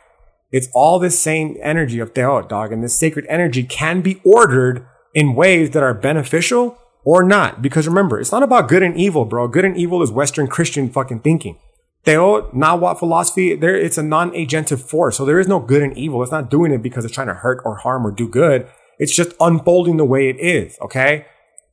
It's 0.50 0.68
all 0.74 0.98
this 0.98 1.16
same 1.16 1.57
energy 1.62 2.00
of 2.00 2.12
teotl, 2.12 2.48
dog. 2.48 2.72
And 2.72 2.82
this 2.82 2.98
sacred 2.98 3.24
energy 3.28 3.62
can 3.62 4.00
be 4.00 4.20
ordered 4.24 4.84
in 5.14 5.34
ways 5.34 5.70
that 5.70 5.82
are 5.82 5.94
beneficial 5.94 6.78
or 7.04 7.22
not. 7.22 7.62
Because 7.62 7.86
remember, 7.86 8.20
it's 8.20 8.32
not 8.32 8.42
about 8.42 8.68
good 8.68 8.82
and 8.82 8.96
evil, 8.96 9.24
bro. 9.24 9.48
Good 9.48 9.64
and 9.64 9.76
evil 9.76 10.02
is 10.02 10.10
Western 10.10 10.46
Christian 10.46 10.88
fucking 10.88 11.20
thinking. 11.20 11.58
Teo, 12.04 12.50
Nahuatl 12.52 12.98
philosophy, 12.98 13.54
there 13.54 13.76
it's 13.76 13.98
a 13.98 14.02
non-agentive 14.02 14.80
force. 14.80 15.16
So 15.16 15.24
there 15.24 15.38
is 15.38 15.46
no 15.46 15.60
good 15.60 15.82
and 15.82 15.96
evil. 15.96 16.22
It's 16.22 16.32
not 16.32 16.50
doing 16.50 16.72
it 16.72 16.82
because 16.82 17.04
it's 17.04 17.14
trying 17.14 17.28
to 17.28 17.34
hurt 17.34 17.62
or 17.64 17.76
harm 17.76 18.06
or 18.06 18.10
do 18.10 18.28
good. 18.28 18.66
It's 18.98 19.14
just 19.14 19.32
unfolding 19.40 19.96
the 19.98 20.04
way 20.04 20.28
it 20.28 20.36
is. 20.40 20.76
Okay. 20.82 21.26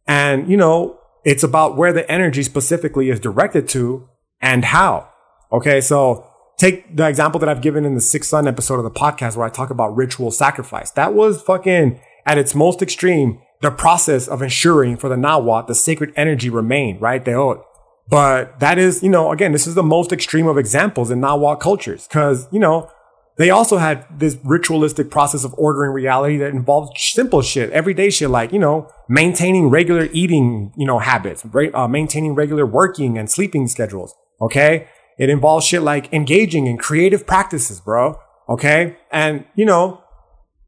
And, 0.07 0.49
you 0.49 0.57
know, 0.57 0.99
it's 1.25 1.43
about 1.43 1.77
where 1.77 1.93
the 1.93 2.09
energy 2.11 2.43
specifically 2.43 3.09
is 3.09 3.19
directed 3.19 3.67
to 3.69 4.07
and 4.41 4.65
how. 4.65 5.09
Okay. 5.51 5.81
So 5.81 6.27
take 6.57 6.95
the 6.95 7.07
example 7.07 7.39
that 7.39 7.49
I've 7.49 7.61
given 7.61 7.85
in 7.85 7.95
the 7.95 8.01
Sixth 8.01 8.29
Sun 8.29 8.47
episode 8.47 8.77
of 8.77 8.83
the 8.83 8.91
podcast 8.91 9.35
where 9.35 9.47
I 9.47 9.49
talk 9.49 9.69
about 9.69 9.95
ritual 9.95 10.29
sacrifice. 10.31 10.91
That 10.91 11.13
was 11.13 11.41
fucking 11.41 11.99
at 12.29 12.37
its 12.37 12.53
most 12.53 12.83
extreme, 12.83 13.41
the 13.61 13.71
process 13.71 14.27
of 14.27 14.43
ensuring 14.43 14.97
for 14.97 15.09
the 15.09 15.17
Nahuatl, 15.17 15.65
the 15.65 15.73
sacred 15.73 16.13
energy 16.15 16.47
remained, 16.47 17.01
right? 17.01 17.25
Teotl. 17.25 17.63
But 18.07 18.59
that 18.59 18.77
is, 18.77 19.01
you 19.01 19.09
know, 19.09 19.31
again, 19.31 19.51
this 19.51 19.65
is 19.65 19.73
the 19.73 19.81
most 19.81 20.11
extreme 20.11 20.45
of 20.45 20.55
examples 20.55 21.09
in 21.09 21.19
Nahuatl 21.19 21.59
cultures 21.59 22.07
because, 22.07 22.47
you 22.51 22.59
know, 22.59 22.91
they 23.37 23.49
also 23.49 23.77
had 23.77 24.05
this 24.15 24.37
ritualistic 24.43 25.09
process 25.09 25.43
of 25.43 25.55
ordering 25.57 25.91
reality 25.91 26.37
that 26.37 26.51
involved 26.51 26.99
simple 26.99 27.41
shit, 27.41 27.71
everyday 27.71 28.11
shit, 28.11 28.29
like, 28.29 28.53
you 28.53 28.59
know, 28.59 28.91
maintaining 29.07 29.69
regular 29.69 30.07
eating, 30.11 30.71
you 30.77 30.85
know, 30.85 30.99
habits, 30.99 31.43
uh, 31.73 31.87
maintaining 31.87 32.35
regular 32.35 32.65
working 32.65 33.17
and 33.17 33.31
sleeping 33.31 33.67
schedules. 33.67 34.13
Okay. 34.39 34.87
It 35.17 35.31
involves 35.31 35.65
shit 35.65 35.81
like 35.81 36.13
engaging 36.13 36.67
in 36.67 36.77
creative 36.77 37.25
practices, 37.25 37.81
bro. 37.81 38.19
Okay. 38.47 38.97
And, 39.11 39.45
you 39.55 39.65
know, 39.65 40.03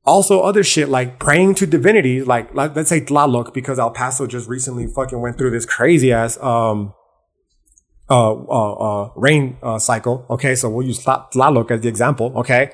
also 0.06 0.42
other 0.42 0.64
shit 0.64 0.90
like 0.90 1.20
praying 1.20 1.56
to 1.56 1.68
divinities, 1.68 2.26
like, 2.26 2.54
let's 2.54 2.90
say 2.90 3.02
Tlaloc, 3.02 3.54
because 3.54 3.80
El 3.80 3.92
Paso 3.92 4.28
just 4.28 4.50
recently 4.50 4.88
fucking 4.88 5.20
went 5.20 5.38
through 5.38 5.52
this 5.52 5.66
crazy 5.66 6.12
ass, 6.12 6.42
um, 6.42 6.94
uh, 8.10 8.34
uh, 8.34 8.74
uh, 8.74 9.12
rain 9.16 9.58
uh, 9.64 9.80
cycle. 9.80 10.26
Okay, 10.30 10.54
so 10.54 10.70
we'll 10.70 10.86
use 10.86 11.00
Tlaloc 11.00 11.72
as 11.72 11.82
the 11.82 11.88
example. 11.88 12.34
Okay, 12.36 12.72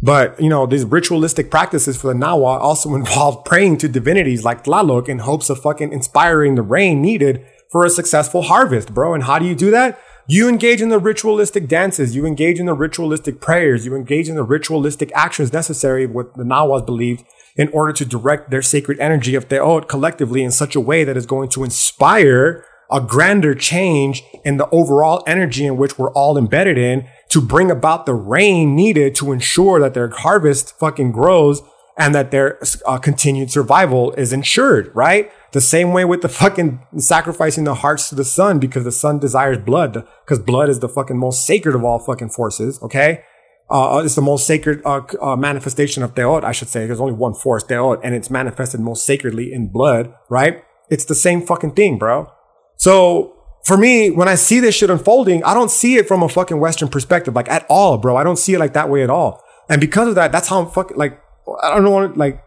but 0.00 0.40
you 0.40 0.48
know 0.48 0.64
these 0.64 0.86
ritualistic 0.86 1.50
practices 1.50 2.00
for 2.00 2.06
the 2.08 2.14
Nahuatl 2.14 2.62
also 2.62 2.94
involve 3.02 3.44
praying 3.44 3.76
to 3.78 3.88
divinities 3.88 4.42
like 4.42 4.64
Tlaloc 4.64 5.08
in 5.08 5.18
hopes 5.18 5.50
of 5.50 5.60
fucking 5.60 5.92
inspiring 5.92 6.54
the 6.54 6.62
rain 6.62 7.02
needed 7.02 7.44
for 7.70 7.84
a 7.84 7.90
successful 7.90 8.42
harvest, 8.42 8.94
bro. 8.94 9.12
And 9.12 9.24
how 9.24 9.38
do 9.38 9.44
you 9.44 9.54
do 9.54 9.70
that? 9.70 10.00
You 10.32 10.48
engage 10.48 10.80
in 10.80 10.90
the 10.90 11.00
ritualistic 11.00 11.66
dances, 11.66 12.14
you 12.14 12.24
engage 12.24 12.60
in 12.60 12.66
the 12.66 12.72
ritualistic 12.72 13.40
prayers, 13.40 13.84
you 13.84 13.96
engage 13.96 14.28
in 14.28 14.36
the 14.36 14.44
ritualistic 14.44 15.10
actions 15.12 15.52
necessary, 15.52 16.06
what 16.06 16.36
the 16.36 16.44
Nahuatl 16.44 16.86
believed, 16.86 17.24
in 17.56 17.66
order 17.70 17.92
to 17.94 18.04
direct 18.04 18.48
their 18.48 18.62
sacred 18.62 19.00
energy 19.00 19.34
of 19.34 19.48
Teotl 19.48 19.88
collectively 19.88 20.44
in 20.44 20.52
such 20.52 20.76
a 20.76 20.80
way 20.80 21.02
that 21.02 21.16
is 21.16 21.26
going 21.26 21.48
to 21.48 21.64
inspire 21.64 22.64
a 22.92 23.00
grander 23.00 23.56
change 23.56 24.22
in 24.44 24.56
the 24.56 24.70
overall 24.70 25.24
energy 25.26 25.66
in 25.66 25.76
which 25.76 25.98
we're 25.98 26.12
all 26.12 26.38
embedded 26.38 26.78
in 26.78 27.08
to 27.30 27.40
bring 27.40 27.68
about 27.68 28.06
the 28.06 28.14
rain 28.14 28.76
needed 28.76 29.16
to 29.16 29.32
ensure 29.32 29.80
that 29.80 29.94
their 29.94 30.10
harvest 30.10 30.78
fucking 30.78 31.10
grows 31.10 31.60
and 31.98 32.14
that 32.14 32.30
their 32.30 32.56
uh, 32.86 32.98
continued 32.98 33.50
survival 33.50 34.12
is 34.12 34.32
ensured, 34.32 34.94
right? 34.94 35.32
The 35.52 35.60
same 35.60 35.92
way 35.92 36.04
with 36.04 36.22
the 36.22 36.28
fucking 36.28 36.86
sacrificing 36.98 37.64
the 37.64 37.74
hearts 37.74 38.08
to 38.10 38.14
the 38.14 38.24
sun 38.24 38.58
because 38.58 38.84
the 38.84 38.92
sun 38.92 39.18
desires 39.18 39.58
blood 39.58 40.04
because 40.24 40.38
blood 40.38 40.68
is 40.68 40.78
the 40.78 40.88
fucking 40.88 41.18
most 41.18 41.44
sacred 41.44 41.74
of 41.74 41.84
all 41.84 41.98
fucking 41.98 42.30
forces, 42.30 42.80
okay? 42.82 43.24
Uh, 43.68 43.96
uh 43.96 44.02
it's 44.04 44.14
the 44.14 44.22
most 44.22 44.46
sacred 44.46 44.80
uh, 44.84 45.02
uh, 45.20 45.36
manifestation 45.36 46.02
of 46.02 46.14
Teotl, 46.14 46.44
I 46.44 46.52
should 46.52 46.68
say. 46.68 46.86
There's 46.86 47.00
only 47.00 47.14
one 47.14 47.34
force, 47.34 47.64
Teotl, 47.64 48.00
and 48.04 48.14
it's 48.14 48.30
manifested 48.30 48.80
most 48.80 49.04
sacredly 49.04 49.52
in 49.52 49.72
blood, 49.72 50.14
right? 50.28 50.62
It's 50.88 51.04
the 51.04 51.14
same 51.14 51.42
fucking 51.42 51.74
thing, 51.74 51.98
bro. 51.98 52.30
So 52.76 53.34
for 53.64 53.76
me, 53.76 54.10
when 54.10 54.28
I 54.28 54.36
see 54.36 54.60
this 54.60 54.74
shit 54.74 54.90
unfolding, 54.90 55.42
I 55.44 55.54
don't 55.54 55.70
see 55.70 55.96
it 55.96 56.08
from 56.08 56.22
a 56.22 56.28
fucking 56.28 56.60
Western 56.60 56.88
perspective, 56.88 57.34
like 57.34 57.48
at 57.48 57.66
all, 57.68 57.98
bro. 57.98 58.16
I 58.16 58.24
don't 58.24 58.38
see 58.38 58.54
it 58.54 58.58
like 58.58 58.72
that 58.74 58.88
way 58.88 59.02
at 59.02 59.10
all. 59.10 59.42
And 59.68 59.80
because 59.80 60.08
of 60.08 60.14
that, 60.14 60.32
that's 60.32 60.48
how 60.48 60.62
I'm 60.62 60.70
fucking 60.70 60.96
like, 60.96 61.20
I 61.62 61.74
don't 61.74 61.84
know, 61.84 62.12
like, 62.16 62.42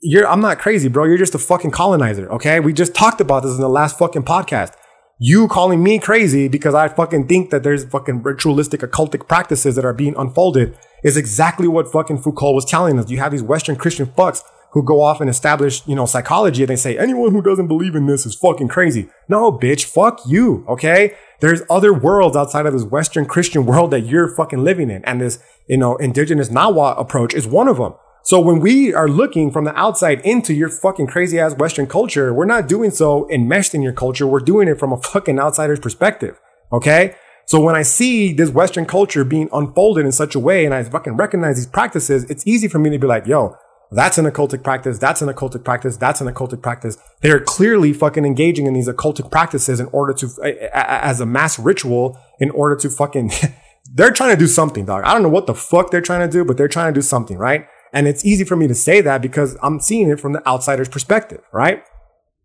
you're, 0.00 0.26
I'm 0.26 0.40
not 0.40 0.58
crazy, 0.58 0.88
bro. 0.88 1.04
You're 1.04 1.18
just 1.18 1.34
a 1.34 1.38
fucking 1.38 1.70
colonizer. 1.70 2.30
Okay. 2.30 2.60
We 2.60 2.72
just 2.72 2.94
talked 2.94 3.20
about 3.20 3.42
this 3.42 3.54
in 3.54 3.60
the 3.60 3.68
last 3.68 3.98
fucking 3.98 4.24
podcast. 4.24 4.72
You 5.18 5.48
calling 5.48 5.82
me 5.82 5.98
crazy 5.98 6.48
because 6.48 6.74
I 6.74 6.88
fucking 6.88 7.26
think 7.26 7.50
that 7.50 7.62
there's 7.62 7.84
fucking 7.84 8.22
ritualistic 8.22 8.80
occultic 8.80 9.26
practices 9.28 9.74
that 9.76 9.84
are 9.84 9.94
being 9.94 10.14
unfolded 10.16 10.76
is 11.02 11.16
exactly 11.16 11.68
what 11.68 11.90
fucking 11.90 12.18
Foucault 12.18 12.52
was 12.52 12.64
telling 12.64 12.98
us. 12.98 13.10
You 13.10 13.18
have 13.18 13.32
these 13.32 13.42
Western 13.42 13.76
Christian 13.76 14.06
fucks 14.06 14.42
who 14.72 14.82
go 14.82 15.00
off 15.00 15.22
and 15.22 15.30
establish, 15.30 15.86
you 15.86 15.94
know, 15.94 16.04
psychology 16.04 16.62
and 16.62 16.68
they 16.68 16.76
say 16.76 16.98
anyone 16.98 17.32
who 17.32 17.40
doesn't 17.40 17.68
believe 17.68 17.94
in 17.94 18.06
this 18.06 18.26
is 18.26 18.34
fucking 18.34 18.68
crazy. 18.68 19.08
No, 19.26 19.50
bitch, 19.50 19.84
fuck 19.84 20.20
you. 20.26 20.66
Okay. 20.68 21.14
There's 21.40 21.62
other 21.70 21.94
worlds 21.94 22.36
outside 22.36 22.66
of 22.66 22.74
this 22.74 22.84
Western 22.84 23.24
Christian 23.24 23.64
world 23.64 23.90
that 23.92 24.00
you're 24.00 24.28
fucking 24.28 24.62
living 24.62 24.90
in. 24.90 25.02
And 25.06 25.20
this, 25.20 25.38
you 25.66 25.78
know, 25.78 25.96
indigenous 25.96 26.50
Nahuatl 26.50 27.00
approach 27.00 27.32
is 27.32 27.46
one 27.46 27.68
of 27.68 27.78
them. 27.78 27.94
So 28.26 28.40
when 28.40 28.58
we 28.58 28.92
are 28.92 29.08
looking 29.08 29.52
from 29.52 29.66
the 29.66 29.78
outside 29.78 30.20
into 30.22 30.52
your 30.52 30.68
fucking 30.68 31.06
crazy 31.06 31.38
ass 31.38 31.54
Western 31.54 31.86
culture, 31.86 32.34
we're 32.34 32.44
not 32.44 32.66
doing 32.66 32.90
so 32.90 33.30
enmeshed 33.30 33.72
in 33.72 33.82
your 33.82 33.92
culture. 33.92 34.26
We're 34.26 34.40
doing 34.40 34.66
it 34.66 34.80
from 34.80 34.92
a 34.92 35.00
fucking 35.00 35.38
outsider's 35.38 35.78
perspective. 35.78 36.40
Okay. 36.72 37.14
So 37.44 37.60
when 37.60 37.76
I 37.76 37.82
see 37.82 38.32
this 38.32 38.50
Western 38.50 38.84
culture 38.84 39.22
being 39.22 39.48
unfolded 39.52 40.04
in 40.04 40.10
such 40.10 40.34
a 40.34 40.40
way 40.40 40.64
and 40.64 40.74
I 40.74 40.82
fucking 40.82 41.16
recognize 41.16 41.54
these 41.54 41.68
practices, 41.68 42.24
it's 42.24 42.44
easy 42.48 42.66
for 42.66 42.80
me 42.80 42.90
to 42.90 42.98
be 42.98 43.06
like, 43.06 43.28
yo, 43.28 43.54
that's 43.92 44.18
an 44.18 44.24
occultic 44.24 44.64
practice. 44.64 44.98
That's 44.98 45.22
an 45.22 45.28
occultic 45.28 45.62
practice. 45.62 45.96
That's 45.96 46.20
an 46.20 46.26
occultic 46.26 46.62
practice. 46.62 46.98
They're 47.20 47.38
clearly 47.38 47.92
fucking 47.92 48.24
engaging 48.24 48.66
in 48.66 48.74
these 48.74 48.88
occultic 48.88 49.30
practices 49.30 49.78
in 49.78 49.86
order 49.92 50.12
to, 50.14 50.28
as 50.74 51.20
a 51.20 51.26
mass 51.26 51.60
ritual, 51.60 52.18
in 52.40 52.50
order 52.50 52.74
to 52.74 52.90
fucking, 52.90 53.30
they're 53.94 54.10
trying 54.10 54.34
to 54.34 54.36
do 54.36 54.48
something, 54.48 54.84
dog. 54.84 55.04
I 55.04 55.12
don't 55.12 55.22
know 55.22 55.28
what 55.28 55.46
the 55.46 55.54
fuck 55.54 55.92
they're 55.92 56.00
trying 56.00 56.28
to 56.28 56.32
do, 56.32 56.44
but 56.44 56.56
they're 56.56 56.66
trying 56.66 56.92
to 56.92 56.98
do 56.98 57.02
something, 57.02 57.38
right? 57.38 57.68
And 57.96 58.06
it's 58.06 58.26
easy 58.26 58.44
for 58.44 58.56
me 58.56 58.68
to 58.68 58.74
say 58.74 59.00
that 59.00 59.22
because 59.22 59.56
I'm 59.62 59.80
seeing 59.80 60.10
it 60.10 60.20
from 60.20 60.34
the 60.34 60.46
outsider's 60.46 60.86
perspective, 60.86 61.40
right? 61.50 61.82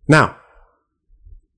Now, 0.08 0.38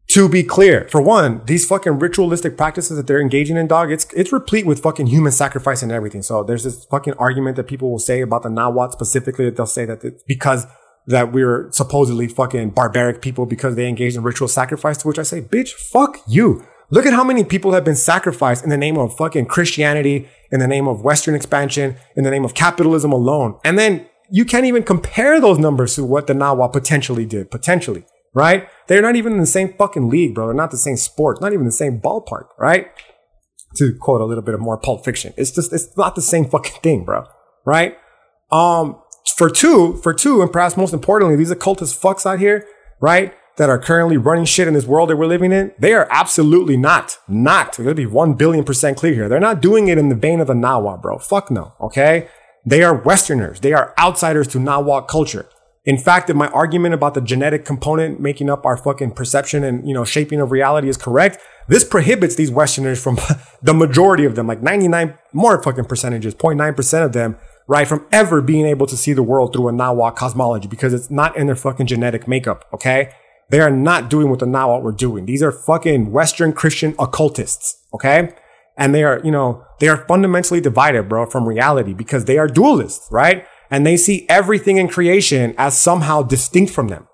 to 0.07 0.27
be 0.27 0.41
clear, 0.41 0.87
for 0.89 0.99
one, 0.99 1.43
these 1.45 1.67
fucking 1.67 1.99
ritualistic 1.99 2.57
practices 2.57 2.97
that 2.97 3.05
they're 3.05 3.21
engaging 3.21 3.55
in, 3.55 3.67
dog, 3.67 3.91
it's 3.91 4.11
it's 4.15 4.33
replete 4.33 4.65
with 4.65 4.81
fucking 4.81 5.05
human 5.05 5.31
sacrifice 5.31 5.83
and 5.83 5.91
everything. 5.91 6.23
So 6.23 6.43
there's 6.43 6.63
this 6.63 6.85
fucking 6.85 7.13
argument 7.19 7.55
that 7.57 7.65
people 7.65 7.91
will 7.91 7.99
say 7.99 8.21
about 8.21 8.41
the 8.41 8.49
Nahuatl 8.49 8.93
specifically 8.93 9.45
that 9.45 9.57
they'll 9.57 9.67
say 9.67 9.85
that 9.85 10.03
it's 10.03 10.23
because 10.23 10.65
that 11.05 11.31
we're 11.31 11.71
supposedly 11.71 12.27
fucking 12.27 12.71
barbaric 12.71 13.21
people 13.21 13.45
because 13.45 13.75
they 13.75 13.87
engage 13.87 14.15
in 14.15 14.23
ritual 14.23 14.47
sacrifice, 14.47 14.97
to 14.97 15.07
which 15.07 15.19
I 15.19 15.23
say, 15.23 15.39
bitch, 15.39 15.69
fuck 15.69 16.17
you. 16.27 16.65
Look 16.93 17.05
at 17.05 17.13
how 17.13 17.23
many 17.23 17.43
people 17.43 17.73
have 17.73 17.83
been 17.83 17.95
sacrificed 17.95 18.63
in 18.63 18.69
the 18.69 18.77
name 18.77 18.97
of 18.97 19.17
fucking 19.17 19.47
Christianity, 19.47 20.29
in 20.51 20.59
the 20.59 20.67
name 20.67 20.87
of 20.87 21.01
Western 21.01 21.33
expansion, 21.33 21.95
in 22.15 22.23
the 22.23 22.31
name 22.31 22.45
of 22.45 22.53
capitalism 22.53 23.11
alone. 23.11 23.59
And 23.65 23.79
then 23.79 24.05
you 24.29 24.45
can't 24.45 24.65
even 24.65 24.83
compare 24.83 25.41
those 25.41 25.57
numbers 25.57 25.95
to 25.95 26.03
what 26.03 26.27
the 26.27 26.33
Nahuatl 26.33 26.71
potentially 26.71 27.25
did, 27.25 27.51
potentially 27.51 28.05
right? 28.33 28.67
They're 28.87 29.01
not 29.01 29.15
even 29.15 29.33
in 29.33 29.39
the 29.39 29.45
same 29.45 29.73
fucking 29.73 30.09
league, 30.09 30.35
bro. 30.35 30.47
They're 30.47 30.55
not 30.55 30.71
the 30.71 30.77
same 30.77 30.97
sport, 30.97 31.41
not 31.41 31.53
even 31.53 31.65
the 31.65 31.71
same 31.71 31.99
ballpark, 31.99 32.47
right? 32.57 32.87
To 33.77 33.95
quote 33.99 34.21
a 34.21 34.25
little 34.25 34.43
bit 34.43 34.53
of 34.53 34.59
more 34.59 34.77
Pulp 34.77 35.03
Fiction, 35.03 35.33
it's 35.37 35.51
just 35.51 35.73
it's 35.73 35.95
not 35.97 36.15
the 36.15 36.21
same 36.21 36.49
fucking 36.49 36.81
thing, 36.81 37.05
bro, 37.05 37.25
right? 37.65 37.97
Um, 38.51 39.01
for 39.35 39.49
two, 39.49 39.97
for 39.97 40.13
two, 40.13 40.41
and 40.41 40.51
perhaps 40.51 40.77
most 40.77 40.93
importantly, 40.93 41.35
these 41.35 41.49
occultist 41.49 41.99
fucks 41.99 42.25
out 42.25 42.39
here, 42.39 42.67
right? 43.01 43.33
That 43.57 43.69
are 43.69 43.77
currently 43.77 44.17
running 44.17 44.45
shit 44.45 44.67
in 44.67 44.73
this 44.73 44.87
world 44.87 45.09
that 45.09 45.17
we're 45.17 45.27
living 45.27 45.51
in, 45.51 45.73
they 45.77 45.93
are 45.93 46.07
absolutely 46.09 46.75
not, 46.75 47.19
not, 47.27 47.77
we're 47.77 47.85
gonna 47.85 47.95
be 47.95 48.07
one 48.07 48.33
billion 48.33 48.63
percent 48.63 48.97
clear 48.97 49.13
here. 49.13 49.29
They're 49.29 49.39
not 49.39 49.61
doing 49.61 49.89
it 49.89 49.99
in 49.99 50.09
the 50.09 50.15
vein 50.15 50.39
of 50.39 50.47
the 50.47 50.53
Nahua, 50.53 50.99
bro. 50.99 51.19
Fuck 51.19 51.51
no, 51.51 51.73
okay? 51.79 52.29
They 52.65 52.81
are 52.81 52.95
Westerners. 52.95 53.59
They 53.59 53.73
are 53.73 53.93
outsiders 53.99 54.47
to 54.49 54.59
Nahuatl 54.59 55.05
culture. 55.05 55.47
In 55.85 55.97
fact, 55.97 56.29
if 56.29 56.35
my 56.35 56.47
argument 56.47 56.93
about 56.93 57.13
the 57.13 57.19
genetic 57.19 57.65
component 57.65 58.19
making 58.19 58.49
up 58.49 58.65
our 58.65 58.77
fucking 58.77 59.11
perception 59.11 59.65
and, 59.65 59.85
you 59.85 59.93
know, 59.93 60.05
shaping 60.05 60.39
of 60.39 60.49
reality 60.49 60.87
is 60.87 60.95
correct, 60.95 61.39
this 61.67 61.83
prohibits 61.83 62.35
these 62.35 62.49
Westerners 62.49 63.03
from 63.03 63.17
the 63.61 63.73
majority 63.73 64.23
of 64.23 64.35
them, 64.35 64.47
like 64.47 64.61
99 64.61 65.17
more 65.33 65.61
fucking 65.61 65.85
percentages, 65.85 66.33
0.9% 66.35 67.05
of 67.05 67.11
them, 67.11 67.35
right, 67.67 67.87
from 67.87 68.05
ever 68.13 68.41
being 68.41 68.65
able 68.65 68.87
to 68.87 68.95
see 68.95 69.11
the 69.11 69.23
world 69.23 69.51
through 69.51 69.67
a 69.67 69.73
Nahuatl 69.73 70.15
cosmology 70.15 70.69
because 70.69 70.93
it's 70.93 71.11
not 71.11 71.35
in 71.35 71.47
their 71.47 71.55
fucking 71.55 71.87
genetic 71.87 72.29
makeup, 72.29 72.65
okay? 72.73 73.13
They 73.49 73.59
are 73.59 73.71
not 73.71 74.09
doing 74.09 74.29
what 74.29 74.39
the 74.39 74.45
Nahuatl 74.45 74.83
were 74.83 74.91
doing. 74.91 75.25
These 75.25 75.43
are 75.43 75.51
fucking 75.51 76.11
Western 76.11 76.53
Christian 76.53 76.95
occultists, 76.97 77.77
okay? 77.93 78.33
And 78.77 78.95
they 78.95 79.03
are, 79.03 79.21
you 79.23 79.31
know, 79.31 79.63
they 79.79 79.87
are 79.87 80.05
fundamentally 80.07 80.59
divided, 80.59 81.07
bro, 81.09 81.25
from 81.29 81.47
reality 81.47 81.93
because 81.93 82.25
they 82.25 82.37
are 82.37 82.47
dualists, 82.47 83.11
right? 83.11 83.45
And 83.69 83.85
they 83.85 83.97
see 83.97 84.25
everything 84.29 84.77
in 84.77 84.87
creation 84.87 85.53
as 85.57 85.77
somehow 85.77 86.23
distinct 86.23 86.73
from 86.73 86.87
them. 86.87 87.07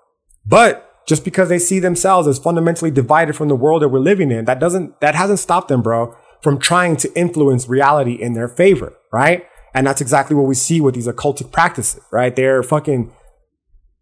But 0.46 0.90
just 1.06 1.24
because 1.24 1.48
they 1.48 1.58
see 1.58 1.78
themselves 1.78 2.28
as 2.28 2.38
fundamentally 2.38 2.90
divided 2.90 3.36
from 3.36 3.48
the 3.48 3.56
world 3.56 3.82
that 3.82 3.88
we're 3.88 3.98
living 3.98 4.30
in, 4.30 4.44
that 4.46 4.60
doesn't, 4.60 5.00
that 5.00 5.14
hasn't 5.14 5.38
stopped 5.38 5.68
them, 5.68 5.82
bro, 5.82 6.16
from 6.42 6.58
trying 6.58 6.96
to 6.98 7.12
influence 7.18 7.68
reality 7.68 8.14
in 8.14 8.32
their 8.32 8.48
favor, 8.48 8.96
right? 9.12 9.46
And 9.74 9.86
that's 9.86 10.00
exactly 10.00 10.36
what 10.36 10.46
we 10.46 10.54
see 10.54 10.80
with 10.80 10.94
these 10.94 11.06
occultic 11.06 11.52
practices, 11.52 12.02
right? 12.10 12.34
They're 12.34 12.62
fucking, 12.62 13.12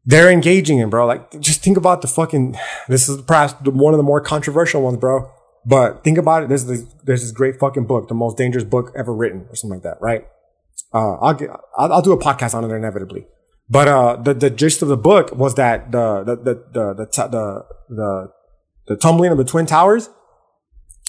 they're 0.09 0.31
engaging 0.31 0.79
in, 0.79 0.89
bro. 0.89 1.07
Like, 1.07 1.39
just 1.39 1.63
think 1.63 1.77
about 1.77 2.01
the 2.01 2.09
fucking, 2.09 2.57
this 2.89 3.11
is 3.11 3.21
perhaps 3.21 3.53
one 3.63 3.93
of 3.93 3.99
the 3.99 4.03
more 4.03 4.23
controversial 4.23 4.81
ones, 4.81 4.97
bro. 4.97 5.31
But 5.67 6.03
think 6.03 6.17
about 6.17 6.45
it. 6.45 6.49
There's 6.49 6.65
this, 6.65 6.83
there's 7.05 7.21
this 7.21 7.31
great 7.31 7.59
fucking 7.61 7.85
book, 7.85 8.09
the 8.09 8.15
most 8.15 8.39
dangerous 8.39 8.65
book 8.65 8.91
ever 8.97 9.15
written 9.15 9.47
or 9.51 9.55
something 9.55 9.77
like 9.77 9.83
that, 9.83 9.99
right? 10.01 10.27
Uh, 10.95 11.17
I'll, 11.17 11.35
get, 11.35 11.51
I'll, 11.77 11.93
I'll 11.93 12.03
do 12.03 12.13
a 12.13 12.19
podcast 12.19 12.55
on 12.55 12.65
it 12.65 12.75
inevitably. 12.75 13.27
But, 13.69 13.89
uh, 13.89 14.17
the, 14.17 14.33
the 14.33 14.49
gist 14.49 14.81
of 14.81 14.89
the 14.89 14.97
book 14.97 15.37
was 15.37 15.57
that 15.57 15.93
the, 15.93 16.25
the, 16.25 16.37
the, 16.37 16.55
the, 16.73 16.95
the, 16.95 17.29
the, 17.29 17.65
the, 17.91 18.33
the 18.87 18.97
tumbling 18.97 19.31
of 19.31 19.37
the 19.37 19.45
Twin 19.45 19.67
Towers 19.67 20.09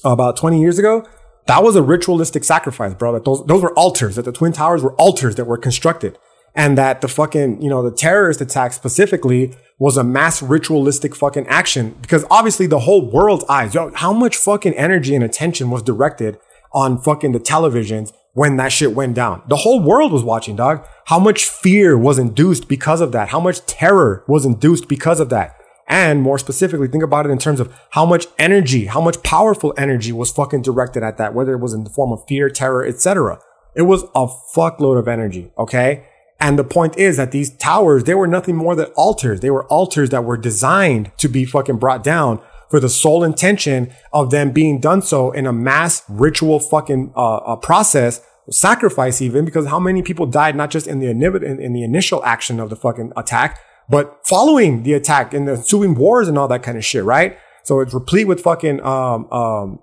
about 0.03 0.35
20 0.35 0.59
years 0.59 0.77
ago, 0.77 1.07
that 1.47 1.63
was 1.63 1.77
a 1.77 1.81
ritualistic 1.81 2.43
sacrifice, 2.43 2.93
bro. 2.95 3.13
That 3.13 3.23
those, 3.23 3.45
those 3.45 3.61
were 3.61 3.73
altars, 3.75 4.17
that 4.17 4.25
the 4.25 4.33
Twin 4.33 4.51
Towers 4.51 4.83
were 4.83 4.93
altars 4.95 5.35
that 5.35 5.45
were 5.45 5.57
constructed 5.57 6.17
and 6.55 6.77
that 6.77 7.01
the 7.01 7.07
fucking, 7.07 7.61
you 7.61 7.69
know, 7.69 7.81
the 7.81 7.95
terrorist 7.95 8.41
attack 8.41 8.73
specifically 8.73 9.55
was 9.77 9.97
a 9.97 10.03
mass 10.03 10.41
ritualistic 10.41 11.15
fucking 11.15 11.47
action 11.47 11.95
because 12.01 12.25
obviously 12.29 12.67
the 12.67 12.79
whole 12.79 13.09
world's 13.09 13.45
eyes, 13.45 13.73
yo, 13.73 13.91
how 13.95 14.11
much 14.11 14.35
fucking 14.35 14.73
energy 14.73 15.15
and 15.15 15.23
attention 15.23 15.69
was 15.69 15.81
directed 15.81 16.37
on 16.73 17.01
fucking 17.01 17.31
the 17.31 17.39
televisions 17.39 18.11
when 18.33 18.57
that 18.57 18.71
shit 18.71 18.93
went 18.93 19.15
down. 19.15 19.41
The 19.47 19.57
whole 19.57 19.81
world 19.81 20.11
was 20.11 20.23
watching, 20.23 20.55
dog. 20.55 20.85
How 21.05 21.19
much 21.19 21.45
fear 21.45 21.97
was 21.97 22.19
induced 22.19 22.67
because 22.67 23.01
of 23.01 23.11
that? 23.13 23.29
How 23.29 23.39
much 23.39 23.65
terror 23.65 24.23
was 24.27 24.45
induced 24.45 24.87
because 24.87 25.19
of 25.19 25.29
that? 25.29 25.55
And 25.87 26.21
more 26.21 26.37
specifically, 26.37 26.87
think 26.87 27.03
about 27.03 27.25
it 27.25 27.31
in 27.31 27.39
terms 27.39 27.59
of 27.59 27.73
how 27.91 28.05
much 28.05 28.27
energy, 28.37 28.85
how 28.85 29.01
much 29.01 29.23
powerful 29.23 29.73
energy 29.75 30.11
was 30.11 30.31
fucking 30.31 30.61
directed 30.61 31.01
at 31.01 31.17
that, 31.17 31.33
whether 31.33 31.53
it 31.53 31.59
was 31.59 31.73
in 31.73 31.83
the 31.83 31.89
form 31.89 32.11
of 32.11 32.23
fear, 32.27 32.47
terror, 32.49 32.85
etc. 32.85 33.39
It 33.75 33.83
was 33.83 34.03
a 34.13 34.27
fuckload 34.55 34.99
of 34.99 35.07
energy. 35.07 35.51
Okay. 35.57 36.05
And 36.39 36.57
the 36.57 36.63
point 36.63 36.97
is 36.97 37.17
that 37.17 37.31
these 37.31 37.49
towers, 37.49 38.05
they 38.05 38.15
were 38.15 38.27
nothing 38.27 38.55
more 38.55 38.75
than 38.75 38.87
altars. 38.95 39.41
They 39.41 39.51
were 39.51 39.65
altars 39.65 40.09
that 40.11 40.23
were 40.23 40.37
designed 40.37 41.11
to 41.17 41.27
be 41.27 41.43
fucking 41.45 41.77
brought 41.77 42.03
down 42.03 42.41
for 42.69 42.79
the 42.79 42.89
sole 42.89 43.23
intention 43.23 43.91
of 44.13 44.31
them 44.31 44.51
being 44.51 44.79
done 44.79 45.01
so 45.01 45.31
in 45.31 45.45
a 45.45 45.53
mass 45.53 46.03
ritual 46.07 46.59
fucking 46.59 47.11
uh, 47.15 47.55
process, 47.57 48.21
sacrifice 48.49 49.21
even, 49.21 49.43
because 49.43 49.67
how 49.67 49.79
many 49.79 50.01
people 50.01 50.25
died 50.25 50.55
not 50.55 50.69
just 50.69 50.87
in 50.87 50.99
the 50.99 51.07
in, 51.07 51.59
in 51.59 51.73
the 51.73 51.83
initial 51.83 52.23
action 52.23 52.59
of 52.59 52.69
the 52.69 52.75
fucking 52.75 53.11
attack, 53.17 53.59
but 53.89 54.19
following 54.25 54.83
the 54.83 54.93
attack 54.93 55.33
in 55.33 55.45
the 55.45 55.53
ensuing 55.53 55.95
wars 55.95 56.27
and 56.27 56.37
all 56.37 56.47
that 56.47 56.63
kind 56.63 56.77
of 56.77 56.85
shit, 56.85 57.03
right? 57.03 57.37
So 57.63 57.79
it's 57.81 57.93
replete 57.93 58.27
with 58.27 58.41
fucking 58.41 58.81
um 58.81 59.31
um 59.31 59.79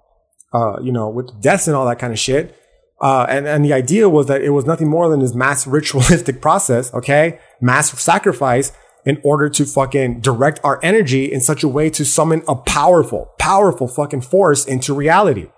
uh 0.52 0.78
you 0.80 0.92
know 0.92 1.08
with 1.10 1.40
deaths 1.42 1.66
and 1.66 1.76
all 1.76 1.86
that 1.86 1.98
kind 1.98 2.12
of 2.12 2.18
shit. 2.18 2.56
Uh, 3.00 3.26
and, 3.28 3.46
and 3.46 3.64
the 3.64 3.72
idea 3.72 4.08
was 4.08 4.26
that 4.26 4.42
it 4.42 4.50
was 4.50 4.64
nothing 4.64 4.88
more 4.88 5.08
than 5.08 5.20
this 5.20 5.34
mass 5.34 5.66
ritualistic 5.66 6.40
process, 6.40 6.92
okay? 6.94 7.38
Mass 7.60 7.90
sacrifice 8.00 8.72
in 9.04 9.20
order 9.22 9.48
to 9.48 9.64
fucking 9.64 10.20
direct 10.20 10.60
our 10.64 10.80
energy 10.82 11.32
in 11.32 11.40
such 11.40 11.62
a 11.62 11.68
way 11.68 11.88
to 11.90 12.04
summon 12.04 12.42
a 12.48 12.54
powerful, 12.54 13.32
powerful 13.38 13.86
fucking 13.86 14.22
force 14.22 14.66
into 14.66 14.92
reality. 14.94 15.48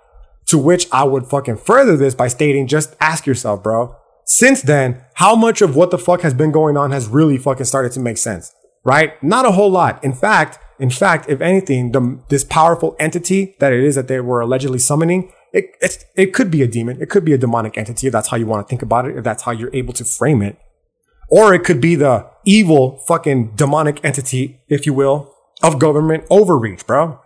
To 0.47 0.57
which 0.57 0.87
I 0.91 1.03
would 1.03 1.27
fucking 1.27 1.57
further 1.57 1.95
this 1.95 2.15
by 2.15 2.27
stating, 2.27 2.67
just 2.67 2.95
ask 2.99 3.25
yourself, 3.25 3.63
bro. 3.63 3.95
Since 4.25 4.63
then, 4.63 5.03
how 5.15 5.35
much 5.35 5.61
of 5.61 5.75
what 5.75 5.91
the 5.91 5.97
fuck 5.97 6.21
has 6.21 6.33
been 6.33 6.51
going 6.51 6.77
on 6.77 6.91
has 6.91 7.07
really 7.07 7.37
fucking 7.37 7.65
started 7.65 7.91
to 7.93 7.99
make 7.99 8.17
sense? 8.17 8.53
Right? 8.83 9.21
Not 9.23 9.45
a 9.45 9.51
whole 9.51 9.69
lot. 9.69 10.03
In 10.03 10.13
fact, 10.13 10.59
in 10.79 10.89
fact, 10.89 11.27
if 11.27 11.41
anything, 11.41 11.91
the, 11.91 12.19
this 12.29 12.43
powerful 12.43 12.95
entity 12.99 13.55
that 13.59 13.73
it 13.73 13.83
is 13.83 13.95
that 13.95 14.07
they 14.07 14.21
were 14.21 14.39
allegedly 14.39 14.79
summoning 14.79 15.31
it, 15.53 16.05
it 16.15 16.33
could 16.33 16.51
be 16.51 16.61
a 16.61 16.67
demon. 16.67 17.01
It 17.01 17.09
could 17.09 17.25
be 17.25 17.33
a 17.33 17.37
demonic 17.37 17.77
entity 17.77 18.07
if 18.07 18.13
that's 18.13 18.29
how 18.29 18.37
you 18.37 18.45
want 18.45 18.65
to 18.65 18.69
think 18.69 18.81
about 18.81 19.05
it, 19.05 19.17
if 19.17 19.23
that's 19.23 19.43
how 19.43 19.51
you're 19.51 19.73
able 19.73 19.93
to 19.93 20.05
frame 20.05 20.41
it. 20.41 20.59
Or 21.29 21.53
it 21.53 21.63
could 21.63 21.79
be 21.79 21.95
the 21.95 22.27
evil 22.45 23.03
fucking 23.07 23.55
demonic 23.55 24.03
entity, 24.03 24.61
if 24.67 24.85
you 24.85 24.93
will, 24.93 25.33
of 25.61 25.79
government 25.79 26.25
overreach, 26.29 26.85
bro. 26.85 27.19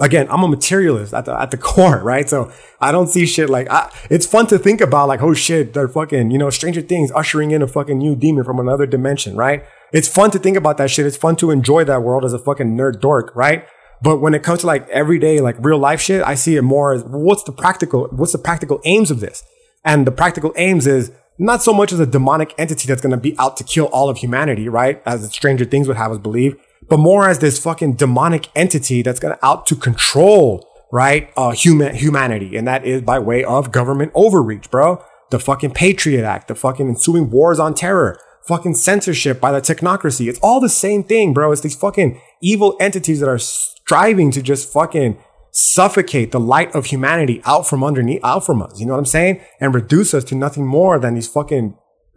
Again, 0.00 0.26
I'm 0.28 0.42
a 0.42 0.48
materialist 0.48 1.14
at 1.14 1.24
the, 1.24 1.40
at 1.40 1.50
the 1.50 1.56
core, 1.70 2.00
right? 2.00 2.28
So 2.28 2.52
I 2.80 2.90
don't 2.90 3.08
see 3.08 3.26
shit 3.26 3.48
like, 3.48 3.70
I, 3.70 3.92
it's 4.10 4.26
fun 4.26 4.46
to 4.48 4.58
think 4.58 4.80
about 4.80 5.08
like, 5.08 5.22
oh 5.22 5.34
shit, 5.34 5.72
they're 5.72 5.88
fucking, 5.88 6.30
you 6.30 6.38
know, 6.38 6.50
Stranger 6.50 6.80
Things 6.80 7.12
ushering 7.12 7.52
in 7.52 7.62
a 7.62 7.68
fucking 7.68 7.98
new 7.98 8.16
demon 8.16 8.44
from 8.44 8.58
another 8.58 8.86
dimension, 8.86 9.36
right? 9.36 9.64
It's 9.92 10.08
fun 10.08 10.32
to 10.32 10.38
think 10.40 10.56
about 10.56 10.78
that 10.78 10.90
shit. 10.90 11.06
It's 11.06 11.16
fun 11.16 11.36
to 11.36 11.52
enjoy 11.52 11.84
that 11.84 12.02
world 12.02 12.24
as 12.24 12.32
a 12.32 12.38
fucking 12.38 12.76
nerd 12.76 13.00
dork, 13.00 13.34
right? 13.36 13.66
But 14.04 14.18
when 14.18 14.34
it 14.34 14.42
comes 14.42 14.60
to 14.60 14.66
like 14.66 14.86
everyday, 14.90 15.40
like 15.40 15.56
real 15.58 15.78
life 15.78 15.98
shit, 15.98 16.22
I 16.22 16.34
see 16.34 16.56
it 16.56 16.62
more 16.62 16.92
as 16.92 17.02
what's 17.04 17.42
the 17.42 17.52
practical, 17.52 18.06
what's 18.10 18.32
the 18.32 18.38
practical 18.38 18.82
aims 18.84 19.10
of 19.10 19.20
this? 19.20 19.42
And 19.82 20.06
the 20.06 20.12
practical 20.12 20.52
aims 20.56 20.86
is 20.86 21.10
not 21.38 21.62
so 21.62 21.72
much 21.72 21.90
as 21.90 22.00
a 22.00 22.06
demonic 22.06 22.54
entity 22.58 22.86
that's 22.86 23.00
going 23.00 23.12
to 23.12 23.16
be 23.16 23.34
out 23.38 23.56
to 23.56 23.64
kill 23.64 23.86
all 23.86 24.10
of 24.10 24.18
humanity, 24.18 24.68
right? 24.68 25.02
As 25.06 25.32
Stranger 25.32 25.64
Things 25.64 25.88
would 25.88 25.96
have 25.96 26.12
us 26.12 26.18
believe, 26.18 26.54
but 26.86 26.98
more 26.98 27.26
as 27.26 27.38
this 27.38 27.58
fucking 27.58 27.94
demonic 27.94 28.50
entity 28.54 29.00
that's 29.00 29.18
going 29.18 29.34
to 29.34 29.46
out 29.46 29.64
to 29.68 29.74
control, 29.74 30.68
right? 30.92 31.30
Uh, 31.34 31.52
human, 31.52 31.94
humanity. 31.94 32.58
And 32.58 32.68
that 32.68 32.84
is 32.84 33.00
by 33.00 33.18
way 33.18 33.42
of 33.42 33.72
government 33.72 34.12
overreach, 34.14 34.70
bro. 34.70 35.02
The 35.30 35.38
fucking 35.38 35.70
Patriot 35.70 36.24
Act, 36.24 36.48
the 36.48 36.54
fucking 36.54 36.88
ensuing 36.90 37.30
wars 37.30 37.58
on 37.58 37.74
terror, 37.74 38.20
fucking 38.46 38.74
censorship 38.74 39.40
by 39.40 39.52
the 39.52 39.60
technocracy. 39.60 40.28
It's 40.28 40.38
all 40.40 40.60
the 40.60 40.68
same 40.68 41.02
thing, 41.02 41.32
bro. 41.32 41.52
It's 41.52 41.62
these 41.62 41.76
fucking 41.76 42.20
evil 42.42 42.76
entities 42.80 43.20
that 43.20 43.28
are 43.28 43.38
striving 43.38 44.30
to 44.32 44.42
just 44.42 44.72
fucking 44.72 45.18
suffocate 45.50 46.32
the 46.32 46.40
light 46.40 46.74
of 46.74 46.86
humanity 46.86 47.40
out 47.44 47.66
from 47.66 47.84
underneath, 47.84 48.20
out 48.24 48.44
from 48.44 48.60
us. 48.60 48.80
You 48.80 48.86
know 48.86 48.94
what 48.94 48.98
I'm 48.98 49.06
saying? 49.06 49.40
And 49.60 49.74
reduce 49.74 50.12
us 50.12 50.24
to 50.24 50.34
nothing 50.34 50.66
more 50.66 50.98
than 50.98 51.14
these 51.14 51.28
fucking 51.28 51.76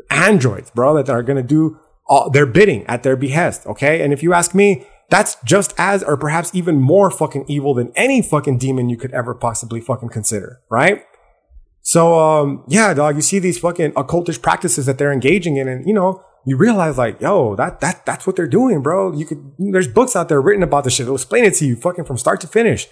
androids, 0.09 0.71
bro, 0.71 0.95
that 0.95 1.09
are 1.09 1.23
going 1.23 1.37
to 1.37 1.47
do 1.47 1.79
all 2.07 2.29
their 2.29 2.45
bidding 2.45 2.85
at 2.87 3.03
their 3.03 3.15
behest. 3.15 3.65
Okay. 3.67 4.01
And 4.01 4.11
if 4.11 4.23
you 4.23 4.33
ask 4.33 4.55
me, 4.55 4.85
that's 5.09 5.37
just 5.45 5.73
as, 5.77 6.03
or 6.03 6.17
perhaps 6.17 6.51
even 6.53 6.81
more 6.81 7.11
fucking 7.11 7.45
evil 7.47 7.73
than 7.73 7.91
any 7.95 8.21
fucking 8.21 8.57
demon 8.57 8.89
you 8.89 8.97
could 8.97 9.13
ever 9.13 9.33
possibly 9.33 9.81
fucking 9.81 10.09
consider. 10.09 10.61
Right. 10.69 11.03
So, 11.87 12.19
um, 12.19 12.65
yeah, 12.67 12.93
dog, 12.93 13.15
you 13.15 13.21
see 13.21 13.39
these 13.39 13.57
fucking 13.59 13.93
occultish 13.93 14.41
practices 14.41 14.85
that 14.87 14.97
they're 14.97 15.13
engaging 15.13 15.55
in 15.55 15.69
and, 15.69 15.87
you 15.87 15.93
know, 15.93 16.21
you 16.45 16.57
realize 16.57 16.97
like, 16.97 17.21
yo, 17.21 17.55
that, 17.55 17.79
that, 17.79 18.05
that's 18.05 18.27
what 18.27 18.35
they're 18.35 18.45
doing, 18.45 18.81
bro. 18.81 19.13
You 19.13 19.25
could, 19.25 19.53
there's 19.57 19.87
books 19.87 20.13
out 20.13 20.27
there 20.27 20.41
written 20.41 20.63
about 20.63 20.83
this 20.83 20.95
shit. 20.95 21.05
They'll 21.05 21.15
explain 21.15 21.45
it 21.45 21.53
to 21.55 21.65
you 21.65 21.77
fucking 21.77 22.03
from 22.03 22.17
start 22.17 22.41
to 22.41 22.47
finish. 22.47 22.89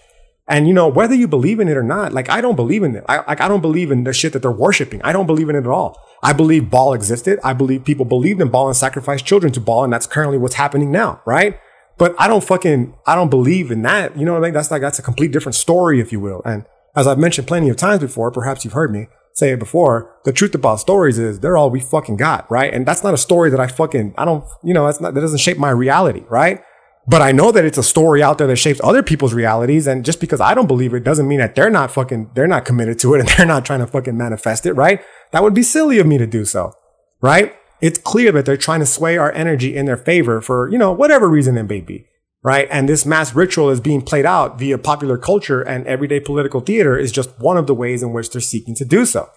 And 0.48 0.66
you 0.66 0.74
know, 0.74 0.88
whether 0.88 1.14
you 1.14 1.28
believe 1.28 1.60
in 1.60 1.68
it 1.68 1.76
or 1.76 1.84
not, 1.84 2.14
like 2.14 2.30
I 2.30 2.40
don't 2.40 2.56
believe 2.56 2.84
in 2.84 2.96
it. 2.96 3.04
I, 3.10 3.18
like 3.18 3.42
I 3.42 3.50
don't 3.50 3.60
believe 3.60 3.92
in 3.92 4.06
the 4.06 4.14
shit 4.14 4.32
that 4.32 4.42
they're 4.42 4.52
worshiping. 4.52 5.02
I 5.04 5.12
don't 5.12 5.28
believe 5.28 5.50
in 5.50 5.58
it 5.58 5.66
at 5.66 5.68
all. 5.68 6.02
I 6.24 6.32
believe 6.32 6.70
Baal 6.70 6.94
existed. 6.94 7.38
I 7.44 7.52
believe 7.52 7.84
people 7.84 8.06
believed 8.06 8.40
in 8.40 8.48
Baal 8.48 8.68
and 8.68 8.78
sacrificed 8.78 9.26
children 9.26 9.52
to 9.54 9.60
Baal. 9.60 9.84
And 9.84 9.92
that's 9.92 10.08
currently 10.08 10.38
what's 10.38 10.56
happening 10.56 10.90
now, 10.90 11.22
right? 11.26 11.60
But 11.98 12.16
I 12.18 12.30
don't 12.30 12.46
fucking, 12.46 12.96
I 13.06 13.16
don't 13.16 13.30
believe 13.30 13.72
in 13.72 13.82
that. 13.82 14.18
You 14.18 14.24
know 14.24 14.34
what 14.34 14.40
I 14.40 14.44
mean? 14.44 14.54
That's 14.54 14.72
like, 14.72 14.82
that's 14.82 15.00
a 15.00 15.04
complete 15.04 15.34
different 15.34 15.56
story, 15.56 16.00
if 16.00 16.14
you 16.14 16.22
will. 16.22 16.42
And 16.46 16.66
as 16.96 17.08
I've 17.08 17.20
mentioned 17.20 17.48
plenty 17.48 17.70
of 17.70 17.76
times 17.76 18.02
before, 18.02 18.32
perhaps 18.32 18.64
you've 18.64 18.74
heard 18.74 18.92
me, 18.92 19.08
say 19.34 19.52
it 19.52 19.60
before, 19.60 20.16
the 20.24 20.32
truth 20.32 20.56
about 20.56 20.80
stories 20.80 21.20
is 21.20 21.42
they're 21.42 21.58
all 21.58 21.70
we 21.70 21.82
fucking 21.82 22.16
got, 22.16 22.50
right? 22.50 22.74
And 22.74 22.86
that's 22.86 23.04
not 23.04 23.14
a 23.14 23.18
story 23.18 23.50
that 23.50 23.60
I 23.60 23.68
fucking, 23.68 24.14
I 24.18 24.24
don't, 24.24 24.46
you 24.64 24.74
know, 24.74 24.86
that's 24.86 25.02
not, 25.02 25.14
that 25.14 25.22
doesn't 25.22 25.40
shape 25.40 25.58
my 25.58 25.70
reality, 25.72 26.24
right? 26.30 26.62
But 27.08 27.22
I 27.22 27.34
know 27.34 27.52
that 27.52 27.66
it's 27.66 27.78
a 27.78 27.84
story 27.84 28.24
out 28.24 28.38
there 28.38 28.48
that 28.48 28.56
shapes 28.56 28.80
other 28.84 29.04
people's 29.04 29.34
realities. 29.34 29.88
And 29.88 30.06
just 30.06 30.20
because 30.20 30.42
I 30.42 30.54
don't 30.54 30.68
believe 30.68 30.94
it 30.94 31.04
doesn't 31.04 31.28
mean 31.28 31.40
that 31.40 31.54
they're 31.54 31.70
not 31.70 31.92
fucking, 31.92 32.32
they're 32.34 32.48
not 32.48 32.66
committed 32.66 32.98
to 33.00 33.14
it 33.14 33.20
and 33.20 33.30
they're 33.38 33.46
not 33.46 33.66
trying 33.66 33.82
to 33.82 33.88
fucking 33.88 34.18
manifest 34.18 34.66
it, 34.66 34.74
right? 34.74 35.02
That 35.32 35.44
would 35.44 35.54
be 35.54 35.64
silly 35.64 36.00
of 36.00 36.08
me 36.08 36.18
to 36.18 36.26
do 36.26 36.46
so, 36.46 36.74
right? 37.22 37.54
It's 37.82 38.00
clear 38.00 38.32
that 38.32 38.46
they're 38.46 38.58
trying 38.58 38.80
to 38.80 38.86
sway 38.86 39.18
our 39.18 39.34
energy 39.34 39.76
in 39.76 39.86
their 39.86 39.98
favor 39.98 40.42
for, 40.42 40.70
you 40.72 40.78
know, 40.78 40.94
whatever 40.94 41.30
reason 41.30 41.58
it 41.58 41.64
may 41.64 41.82
be 41.82 42.08
right? 42.46 42.68
And 42.70 42.88
this 42.88 43.08
mass 43.08 43.34
ritual 43.34 43.72
is 43.72 43.82
being 43.82 44.04
played 44.04 44.24
out 44.24 44.60
via 44.60 44.78
popular 44.78 45.18
culture 45.18 45.64
and 45.64 45.88
everyday 45.88 46.20
political 46.20 46.62
theater 46.62 46.96
is 46.96 47.12
just 47.12 47.32
one 47.40 47.58
of 47.58 47.66
the 47.66 47.74
ways 47.74 48.04
in 48.04 48.14
which 48.14 48.30
they're 48.30 48.40
seeking 48.40 48.76
to 48.76 48.86
do 48.86 49.04
so. 49.04 49.32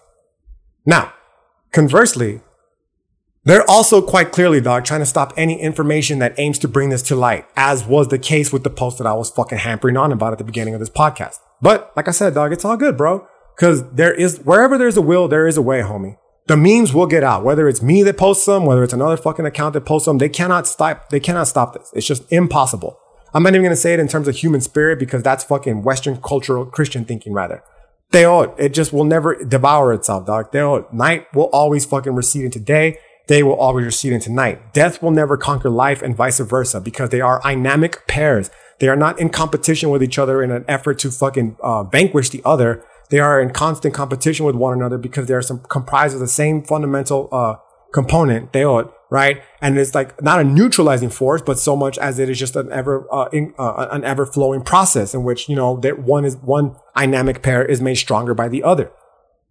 Now, 0.85 1.11
conversely, 1.71 2.41
They're 3.45 3.67
also 3.69 4.01
quite 4.01 4.31
clearly, 4.31 4.59
dog, 4.61 4.83
trying 4.83 4.99
to 4.99 5.05
stop 5.05 5.33
any 5.37 5.59
information 5.59 6.19
that 6.19 6.37
aims 6.37 6.59
to 6.59 6.67
bring 6.67 6.89
this 6.89 7.01
to 7.03 7.15
light, 7.15 7.47
as 7.55 7.85
was 7.85 8.09
the 8.09 8.19
case 8.19 8.51
with 8.51 8.63
the 8.63 8.69
post 8.69 8.97
that 8.97 9.07
I 9.07 9.13
was 9.13 9.31
fucking 9.31 9.59
hampering 9.59 9.97
on 9.97 10.11
about 10.11 10.33
at 10.33 10.37
the 10.37 10.43
beginning 10.43 10.73
of 10.73 10.79
this 10.79 10.89
podcast. 10.89 11.37
But 11.61 11.91
like 11.95 12.07
I 12.07 12.11
said, 12.11 12.33
dog, 12.33 12.51
it's 12.51 12.65
all 12.65 12.77
good, 12.77 12.97
bro. 12.97 13.27
Cause 13.57 13.89
there 13.91 14.13
is, 14.13 14.39
wherever 14.39 14.77
there's 14.77 14.97
a 14.97 15.01
will, 15.01 15.27
there 15.27 15.47
is 15.47 15.57
a 15.57 15.61
way, 15.61 15.81
homie. 15.81 16.17
The 16.49 16.57
memes 16.57 16.95
will 16.95 17.05
get 17.05 17.23
out, 17.23 17.43
whether 17.43 17.69
it's 17.69 17.83
me 17.83 18.01
that 18.01 18.17
posts 18.17 18.47
them, 18.47 18.65
whether 18.65 18.83
it's 18.83 18.91
another 18.91 19.17
fucking 19.17 19.45
account 19.45 19.73
that 19.73 19.81
posts 19.81 20.07
them. 20.07 20.17
They 20.17 20.29
cannot 20.29 20.65
stop, 20.65 21.09
they 21.09 21.19
cannot 21.19 21.47
stop 21.47 21.73
this. 21.73 21.91
It's 21.93 22.07
just 22.07 22.23
impossible. 22.31 22.99
I'm 23.35 23.43
not 23.43 23.49
even 23.49 23.61
going 23.61 23.69
to 23.69 23.75
say 23.75 23.93
it 23.93 23.99
in 23.99 24.07
terms 24.07 24.27
of 24.27 24.35
human 24.35 24.59
spirit 24.59 24.97
because 24.97 25.21
that's 25.21 25.43
fucking 25.43 25.83
Western 25.83 26.19
cultural 26.19 26.65
Christian 26.65 27.05
thinking 27.05 27.33
rather. 27.33 27.63
They 28.09 28.25
all, 28.25 28.55
it 28.57 28.73
just 28.73 28.91
will 28.91 29.03
never 29.03 29.43
devour 29.43 29.93
itself, 29.93 30.25
dog. 30.25 30.51
They 30.51 30.61
all, 30.61 30.87
night 30.91 31.27
will 31.35 31.51
always 31.53 31.85
fucking 31.85 32.15
recede 32.15 32.45
into 32.45 32.59
day. 32.59 32.97
Day 33.27 33.43
will 33.43 33.53
always 33.53 33.85
recede 33.85 34.13
into 34.13 34.31
night. 34.31 34.73
Death 34.73 35.03
will 35.03 35.11
never 35.11 35.37
conquer 35.37 35.69
life 35.69 36.01
and 36.01 36.15
vice 36.15 36.39
versa 36.39 36.81
because 36.81 37.11
they 37.11 37.21
are 37.21 37.39
dynamic 37.43 38.07
pairs. 38.07 38.49
They 38.79 38.87
are 38.87 38.95
not 38.95 39.19
in 39.19 39.29
competition 39.29 39.91
with 39.91 40.01
each 40.01 40.17
other 40.17 40.41
in 40.41 40.49
an 40.49 40.65
effort 40.67 40.97
to 40.99 41.11
fucking 41.11 41.57
uh, 41.61 41.83
vanquish 41.83 42.31
the 42.31 42.41
other. 42.43 42.83
They 43.09 43.19
are 43.19 43.41
in 43.41 43.51
constant 43.51 43.93
competition 43.93 44.45
with 44.45 44.55
one 44.55 44.73
another 44.73 44.97
because 44.97 45.27
they 45.27 45.33
are 45.33 45.41
some 45.41 45.59
comprised 45.69 46.13
of 46.13 46.19
the 46.19 46.27
same 46.27 46.63
fundamental 46.63 47.27
uh, 47.31 47.55
component, 47.91 48.51
teotl, 48.51 48.91
right? 49.09 49.41
And 49.61 49.77
it's 49.77 49.95
like 49.95 50.21
not 50.21 50.39
a 50.39 50.43
neutralizing 50.43 51.09
force, 51.09 51.41
but 51.41 51.57
so 51.57 51.75
much 51.75 51.97
as 51.97 52.19
it 52.19 52.29
is 52.29 52.37
just 52.37 52.55
an 52.55 52.71
ever 52.71 53.11
uh, 53.11 53.29
in, 53.33 53.53
uh, 53.57 53.87
an 53.91 54.03
ever 54.03 54.25
flowing 54.25 54.61
process 54.61 55.13
in 55.13 55.23
which 55.23 55.49
you 55.49 55.55
know 55.55 55.77
that 55.77 55.99
one 55.99 56.25
is 56.25 56.37
one 56.37 56.75
dynamic 56.95 57.41
pair 57.41 57.65
is 57.65 57.81
made 57.81 57.95
stronger 57.95 58.33
by 58.33 58.47
the 58.47 58.63
other. 58.63 58.91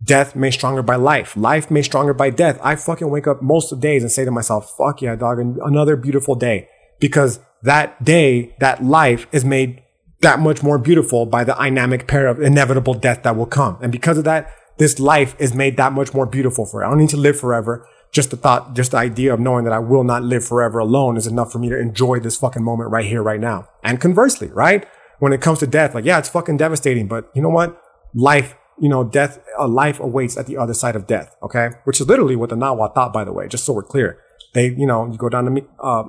Death 0.02 0.36
made 0.36 0.52
stronger 0.52 0.82
by 0.82 0.94
life. 0.94 1.36
Life 1.36 1.72
made 1.72 1.82
stronger 1.82 2.14
by 2.14 2.30
death. 2.30 2.60
I 2.62 2.76
fucking 2.76 3.10
wake 3.10 3.26
up 3.26 3.42
most 3.42 3.72
of 3.72 3.80
days 3.80 4.04
and 4.04 4.12
say 4.12 4.24
to 4.24 4.30
myself, 4.30 4.76
"Fuck 4.78 5.02
yeah, 5.02 5.16
dog!" 5.16 5.40
another 5.40 5.96
beautiful 5.96 6.36
day 6.36 6.68
because 7.00 7.40
that 7.62 8.04
day, 8.04 8.54
that 8.60 8.84
life 8.84 9.26
is 9.32 9.44
made 9.44 9.82
that 10.20 10.40
much 10.40 10.62
more 10.62 10.78
beautiful 10.78 11.26
by 11.26 11.44
the 11.44 11.54
dynamic 11.54 12.08
pair 12.08 12.26
of 12.26 12.40
inevitable 12.40 12.94
death 12.94 13.22
that 13.22 13.36
will 13.36 13.46
come. 13.46 13.78
And 13.80 13.92
because 13.92 14.18
of 14.18 14.24
that, 14.24 14.50
this 14.78 14.98
life 14.98 15.34
is 15.38 15.54
made 15.54 15.76
that 15.76 15.92
much 15.92 16.14
more 16.14 16.26
beautiful 16.26 16.64
for 16.66 16.82
it. 16.82 16.86
I 16.86 16.90
don't 16.90 16.98
need 16.98 17.08
to 17.10 17.16
live 17.16 17.38
forever. 17.38 17.86
Just 18.10 18.30
the 18.30 18.36
thought, 18.36 18.74
just 18.74 18.92
the 18.92 18.96
idea 18.96 19.34
of 19.34 19.40
knowing 19.40 19.64
that 19.64 19.72
I 19.72 19.78
will 19.80 20.04
not 20.04 20.22
live 20.22 20.44
forever 20.44 20.78
alone 20.78 21.16
is 21.16 21.26
enough 21.26 21.52
for 21.52 21.58
me 21.58 21.68
to 21.68 21.78
enjoy 21.78 22.20
this 22.20 22.36
fucking 22.36 22.64
moment 22.64 22.90
right 22.90 23.04
here, 23.04 23.22
right 23.22 23.40
now. 23.40 23.68
And 23.82 24.00
conversely, 24.00 24.48
right? 24.48 24.86
When 25.18 25.32
it 25.32 25.40
comes 25.40 25.58
to 25.58 25.66
death, 25.66 25.94
like, 25.94 26.04
yeah, 26.04 26.18
it's 26.18 26.28
fucking 26.28 26.56
devastating, 26.56 27.06
but 27.06 27.30
you 27.34 27.42
know 27.42 27.50
what? 27.50 27.80
Life, 28.14 28.54
you 28.80 28.88
know, 28.88 29.04
death, 29.04 29.40
a 29.58 29.66
life 29.68 30.00
awaits 30.00 30.36
at 30.36 30.46
the 30.46 30.56
other 30.56 30.74
side 30.74 30.96
of 30.96 31.06
death. 31.06 31.36
Okay. 31.42 31.70
Which 31.84 32.00
is 32.00 32.06
literally 32.06 32.36
what 32.36 32.50
the 32.50 32.56
Nahua 32.56 32.94
thought, 32.94 33.12
by 33.12 33.24
the 33.24 33.32
way, 33.32 33.46
just 33.46 33.64
so 33.64 33.72
we're 33.72 33.82
clear. 33.82 34.18
They, 34.54 34.68
you 34.68 34.86
know, 34.86 35.10
you 35.10 35.18
go 35.18 35.28
down 35.28 35.54
to, 35.54 35.66
uh, 35.80 36.04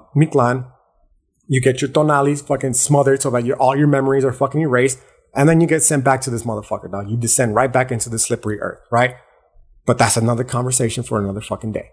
you 1.50 1.60
get 1.60 1.82
your 1.82 1.90
tonales 1.90 2.46
fucking 2.46 2.76
smothered 2.76 3.24
so 3.24 3.32
that 3.32 3.44
your, 3.44 3.58
all 3.58 3.76
your 3.76 3.88
memories 3.88 4.24
are 4.24 4.32
fucking 4.32 4.62
erased. 4.62 5.00
And 5.34 5.50
then 5.50 5.60
you 5.60 5.68
get 5.68 5.82
sent 5.82 6.04
back 6.04 6.22
to 6.22 6.30
this 6.30 6.44
motherfucker, 6.44 6.92
dog. 6.92 7.10
You 7.10 7.18
descend 7.18 7.56
right 7.56 7.74
back 7.74 7.92
into 7.92 8.08
the 8.08 8.20
slippery 8.20 8.60
earth, 8.62 8.82
right? 8.92 9.16
But 9.86 9.98
that's 9.98 10.16
another 10.16 10.44
conversation 10.44 11.04
for 11.04 11.20
another 11.20 11.42
fucking 11.42 11.72
day. 11.72 11.90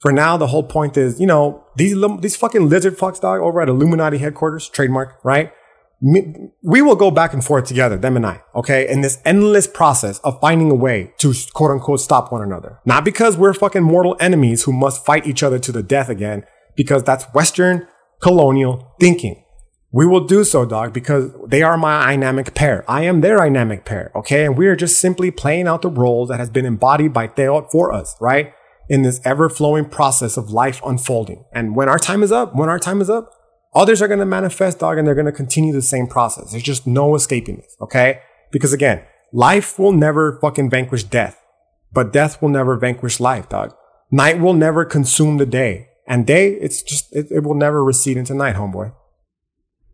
For 0.00 0.12
now, 0.12 0.36
the 0.36 0.48
whole 0.48 0.62
point 0.62 0.96
is, 0.96 1.18
you 1.18 1.26
know, 1.26 1.64
these, 1.74 1.96
these 2.20 2.36
fucking 2.36 2.68
lizard 2.68 2.98
fucks, 2.98 3.20
dog, 3.20 3.40
over 3.40 3.62
at 3.62 3.68
Illuminati 3.68 4.18
headquarters, 4.18 4.68
trademark, 4.68 5.18
right? 5.24 5.52
We 6.00 6.82
will 6.82 6.94
go 6.94 7.10
back 7.10 7.32
and 7.32 7.42
forth 7.42 7.64
together, 7.64 7.96
them 7.96 8.14
and 8.14 8.26
I, 8.26 8.42
okay? 8.54 8.88
In 8.88 9.00
this 9.00 9.18
endless 9.24 9.66
process 9.66 10.18
of 10.20 10.38
finding 10.40 10.70
a 10.70 10.74
way 10.74 11.12
to 11.18 11.34
quote 11.54 11.70
unquote 11.70 12.00
stop 12.00 12.30
one 12.30 12.42
another. 12.42 12.78
Not 12.84 13.04
because 13.04 13.36
we're 13.36 13.54
fucking 13.54 13.82
mortal 13.82 14.16
enemies 14.20 14.64
who 14.64 14.72
must 14.72 15.04
fight 15.04 15.26
each 15.26 15.42
other 15.42 15.58
to 15.58 15.72
the 15.72 15.82
death 15.82 16.08
again, 16.08 16.44
because 16.76 17.02
that's 17.02 17.24
Western 17.34 17.88
colonial 18.20 18.94
thinking. 19.00 19.44
We 19.90 20.04
will 20.04 20.26
do 20.26 20.44
so, 20.44 20.66
dog, 20.66 20.92
because 20.92 21.30
they 21.46 21.62
are 21.62 21.78
my 21.78 22.04
dynamic 22.04 22.54
pair. 22.54 22.84
I 22.88 23.04
am 23.04 23.22
their 23.22 23.38
dynamic 23.38 23.86
pair, 23.86 24.12
okay? 24.14 24.44
And 24.44 24.56
we 24.56 24.66
are 24.66 24.76
just 24.76 25.00
simply 25.00 25.30
playing 25.30 25.66
out 25.66 25.80
the 25.80 25.88
role 25.88 26.26
that 26.26 26.38
has 26.38 26.50
been 26.50 26.66
embodied 26.66 27.14
by 27.14 27.28
Teotl 27.28 27.70
for 27.70 27.92
us, 27.92 28.14
right? 28.20 28.52
In 28.90 29.00
this 29.02 29.20
ever 29.24 29.48
flowing 29.48 29.86
process 29.86 30.36
of 30.36 30.50
life 30.50 30.82
unfolding. 30.84 31.44
And 31.54 31.74
when 31.74 31.88
our 31.88 31.98
time 31.98 32.22
is 32.22 32.30
up, 32.30 32.54
when 32.54 32.68
our 32.68 32.78
time 32.78 33.00
is 33.00 33.08
up, 33.08 33.32
others 33.74 34.02
are 34.02 34.08
going 34.08 34.20
to 34.20 34.26
manifest, 34.26 34.78
dog, 34.80 34.98
and 34.98 35.06
they're 35.06 35.14
going 35.14 35.24
to 35.24 35.32
continue 35.32 35.72
the 35.72 35.80
same 35.80 36.06
process. 36.06 36.50
There's 36.50 36.62
just 36.62 36.86
no 36.86 37.14
escaping 37.14 37.56
this, 37.56 37.74
okay? 37.80 38.20
Because 38.52 38.74
again, 38.74 39.04
life 39.32 39.78
will 39.78 39.92
never 39.92 40.38
fucking 40.42 40.68
vanquish 40.68 41.04
death, 41.04 41.42
but 41.92 42.12
death 42.12 42.42
will 42.42 42.50
never 42.50 42.76
vanquish 42.76 43.20
life, 43.20 43.48
dog. 43.48 43.74
Night 44.10 44.38
will 44.38 44.54
never 44.54 44.84
consume 44.84 45.38
the 45.38 45.46
day. 45.46 45.87
And 46.08 46.26
day, 46.26 46.54
it's 46.54 46.82
just, 46.82 47.14
it, 47.14 47.26
it 47.30 47.44
will 47.44 47.54
never 47.54 47.84
recede 47.84 48.16
into 48.16 48.34
night, 48.34 48.56
homeboy. 48.56 48.92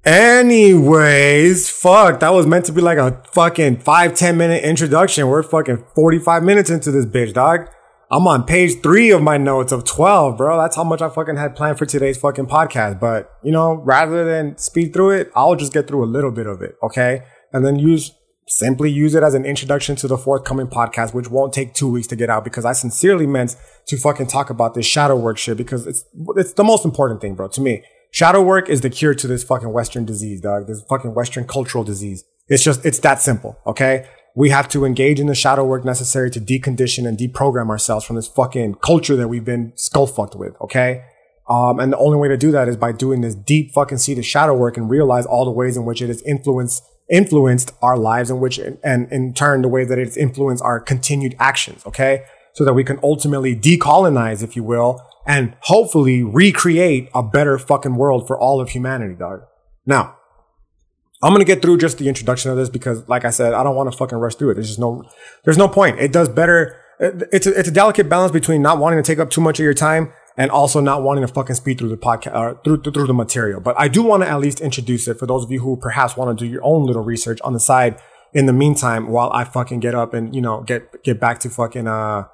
Anyways, 0.04 1.68
fuck, 1.68 2.20
that 2.20 2.32
was 2.32 2.46
meant 2.46 2.66
to 2.66 2.72
be 2.72 2.80
like 2.80 2.98
a 2.98 3.22
fucking 3.32 3.78
five 3.78 4.14
ten 4.14 4.36
minute 4.36 4.62
introduction. 4.62 5.26
We're 5.28 5.42
fucking 5.42 5.84
45 5.94 6.42
minutes 6.42 6.70
into 6.70 6.90
this 6.90 7.04
bitch, 7.04 7.32
dog. 7.32 7.68
I'm 8.10 8.26
on 8.28 8.44
page 8.44 8.80
three 8.82 9.10
of 9.10 9.22
my 9.22 9.38
notes 9.38 9.72
of 9.72 9.84
12, 9.84 10.36
bro. 10.36 10.56
That's 10.56 10.76
how 10.76 10.84
much 10.84 11.02
I 11.02 11.08
fucking 11.08 11.36
had 11.36 11.56
planned 11.56 11.78
for 11.78 11.86
today's 11.86 12.18
fucking 12.18 12.46
podcast. 12.46 13.00
But, 13.00 13.30
you 13.42 13.50
know, 13.50 13.74
rather 13.74 14.24
than 14.24 14.56
speed 14.56 14.92
through 14.92 15.10
it, 15.12 15.32
I'll 15.34 15.56
just 15.56 15.72
get 15.72 15.88
through 15.88 16.04
a 16.04 16.06
little 16.06 16.30
bit 16.30 16.46
of 16.46 16.62
it, 16.62 16.76
okay? 16.82 17.22
And 17.52 17.64
then 17.64 17.78
use 17.78 18.12
simply 18.46 18.90
use 18.90 19.14
it 19.14 19.22
as 19.22 19.34
an 19.34 19.44
introduction 19.44 19.96
to 19.96 20.08
the 20.08 20.18
forthcoming 20.18 20.66
podcast, 20.66 21.14
which 21.14 21.30
won't 21.30 21.52
take 21.52 21.74
two 21.74 21.90
weeks 21.90 22.06
to 22.08 22.16
get 22.16 22.28
out 22.28 22.44
because 22.44 22.64
I 22.64 22.72
sincerely 22.72 23.26
meant 23.26 23.56
to 23.86 23.96
fucking 23.96 24.26
talk 24.26 24.50
about 24.50 24.74
this 24.74 24.86
shadow 24.86 25.16
work 25.16 25.38
shit 25.38 25.56
because 25.56 25.86
it's, 25.86 26.04
it's 26.36 26.52
the 26.52 26.64
most 26.64 26.84
important 26.84 27.20
thing, 27.20 27.34
bro, 27.34 27.48
to 27.48 27.60
me. 27.60 27.82
Shadow 28.10 28.42
work 28.42 28.68
is 28.68 28.80
the 28.82 28.90
cure 28.90 29.14
to 29.14 29.26
this 29.26 29.42
fucking 29.42 29.72
Western 29.72 30.04
disease, 30.04 30.40
dog. 30.40 30.68
This 30.68 30.82
fucking 30.82 31.14
Western 31.14 31.46
cultural 31.46 31.82
disease. 31.82 32.24
It's 32.48 32.62
just, 32.62 32.84
it's 32.86 33.00
that 33.00 33.20
simple. 33.20 33.58
Okay. 33.66 34.06
We 34.36 34.50
have 34.50 34.68
to 34.68 34.84
engage 34.84 35.20
in 35.20 35.26
the 35.26 35.34
shadow 35.34 35.64
work 35.64 35.84
necessary 35.84 36.30
to 36.30 36.40
decondition 36.40 37.08
and 37.08 37.16
deprogram 37.18 37.70
ourselves 37.70 38.04
from 38.04 38.16
this 38.16 38.28
fucking 38.28 38.76
culture 38.76 39.16
that 39.16 39.28
we've 39.28 39.44
been 39.44 39.72
skull 39.76 40.06
fucked 40.06 40.36
with. 40.36 40.54
Okay. 40.60 41.04
Um, 41.48 41.78
and 41.78 41.92
the 41.92 41.98
only 41.98 42.18
way 42.18 42.28
to 42.28 42.36
do 42.36 42.50
that 42.52 42.68
is 42.68 42.76
by 42.76 42.92
doing 42.92 43.20
this 43.20 43.34
deep 43.34 43.72
fucking 43.72 43.98
seated 43.98 44.24
shadow 44.24 44.54
work 44.54 44.76
and 44.76 44.88
realize 44.88 45.26
all 45.26 45.44
the 45.44 45.50
ways 45.50 45.76
in 45.76 45.84
which 45.84 46.00
it 46.00 46.08
has 46.08 46.22
influenced 46.22 46.82
influenced 47.10 47.72
our 47.82 47.96
lives 47.96 48.30
in 48.30 48.40
which 48.40 48.58
and 48.58 49.12
in 49.12 49.34
turn 49.34 49.62
the 49.62 49.68
way 49.68 49.84
that 49.84 49.98
it's 49.98 50.16
influenced 50.16 50.62
our 50.62 50.80
continued 50.80 51.34
actions 51.38 51.84
okay? 51.86 52.24
So 52.54 52.64
that 52.64 52.74
we 52.74 52.84
can 52.84 53.00
ultimately 53.02 53.56
decolonize 53.56 54.42
if 54.42 54.54
you 54.54 54.62
will 54.62 55.04
and 55.26 55.56
hopefully 55.62 56.22
recreate 56.22 57.08
a 57.14 57.22
better 57.22 57.58
fucking 57.58 57.96
world 57.96 58.26
for 58.26 58.38
all 58.38 58.60
of 58.60 58.70
humanity 58.70 59.14
dog. 59.14 59.42
Now 59.86 60.16
i'm 61.22 61.32
gonna 61.32 61.44
get 61.44 61.62
through 61.62 61.78
just 61.78 61.98
the 61.98 62.08
introduction 62.08 62.50
of 62.50 62.56
this 62.56 62.68
because 62.68 63.08
like 63.08 63.24
i 63.24 63.30
said 63.30 63.54
i 63.54 63.62
don't 63.62 63.76
want 63.76 63.90
to 63.90 63.96
fucking 63.96 64.18
rush 64.18 64.34
through 64.34 64.50
it. 64.50 64.54
There's 64.54 64.68
just 64.68 64.80
no 64.80 65.04
there's 65.44 65.58
no 65.58 65.68
point. 65.68 65.98
It 66.00 66.12
does 66.12 66.28
better 66.28 66.80
it's 67.00 67.46
a, 67.46 67.58
it's 67.58 67.68
a 67.68 67.72
delicate 67.72 68.08
balance 68.08 68.32
between 68.32 68.62
not 68.62 68.78
wanting 68.78 69.02
to 69.02 69.06
take 69.06 69.18
up 69.18 69.30
too 69.30 69.40
much 69.40 69.58
of 69.58 69.64
your 69.64 69.74
time 69.74 70.12
and 70.36 70.50
also 70.50 70.80
not 70.80 71.02
wanting 71.02 71.26
to 71.26 71.32
fucking 71.32 71.54
speed 71.54 71.78
through 71.78 71.88
the 71.88 71.96
podcast 71.96 72.34
or 72.34 72.60
through, 72.64 72.82
through 72.92 73.06
the 73.06 73.14
material. 73.14 73.60
But 73.60 73.78
I 73.78 73.88
do 73.88 74.02
want 74.02 74.22
to 74.24 74.28
at 74.28 74.40
least 74.40 74.60
introduce 74.60 75.06
it 75.06 75.18
for 75.18 75.26
those 75.26 75.44
of 75.44 75.50
you 75.50 75.60
who 75.60 75.76
perhaps 75.76 76.16
want 76.16 76.36
to 76.36 76.44
do 76.44 76.50
your 76.50 76.64
own 76.64 76.86
little 76.86 77.02
research 77.02 77.40
on 77.42 77.52
the 77.52 77.60
side 77.60 78.00
in 78.32 78.46
the 78.46 78.52
meantime 78.52 79.08
while 79.08 79.30
I 79.32 79.44
fucking 79.44 79.80
get 79.80 79.94
up 79.94 80.12
and, 80.12 80.34
you 80.34 80.40
know, 80.40 80.62
get, 80.62 81.04
get 81.04 81.20
back 81.20 81.38
to 81.40 81.50
fucking, 81.50 81.86
uh, 81.86 82.24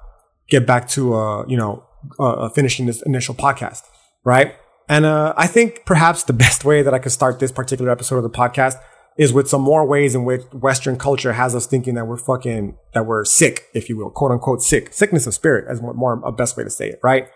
get 0.49 0.65
back 0.65 0.89
to, 0.89 1.13
uh, 1.13 1.45
you 1.47 1.57
know, 1.57 1.83
uh, 2.19 2.31
uh 2.31 2.49
finishing 2.49 2.87
this 2.87 3.03
initial 3.03 3.35
podcast. 3.35 3.83
Right. 4.23 4.55
And, 4.89 5.05
uh, 5.05 5.33
I 5.37 5.45
think 5.45 5.85
perhaps 5.85 6.23
the 6.23 6.33
best 6.45 6.65
way 6.65 6.81
that 6.81 6.93
I 6.93 6.99
could 6.99 7.11
start 7.11 7.39
this 7.39 7.51
particular 7.51 7.91
episode 7.91 8.17
of 8.17 8.23
the 8.23 8.31
podcast 8.31 8.77
is 9.17 9.31
with 9.31 9.47
some 9.47 9.61
more 9.61 9.85
ways 9.85 10.15
in 10.15 10.23
which 10.23 10.41
Western 10.53 10.97
culture 10.97 11.33
has 11.33 11.53
us 11.53 11.67
thinking 11.67 11.93
that 11.95 12.05
we're 12.05 12.17
fucking, 12.17 12.77
that 12.93 13.05
we're 13.05 13.25
sick, 13.25 13.67
if 13.75 13.89
you 13.89 13.97
will, 13.97 14.09
quote 14.09 14.31
unquote 14.31 14.63
sick, 14.63 14.91
sickness 14.91 15.27
of 15.27 15.35
spirit 15.35 15.65
as 15.69 15.81
more, 15.81 16.19
a 16.25 16.31
best 16.31 16.57
way 16.57 16.63
to 16.63 16.69
say 16.71 16.87
it. 16.87 16.99
Right. 17.03 17.27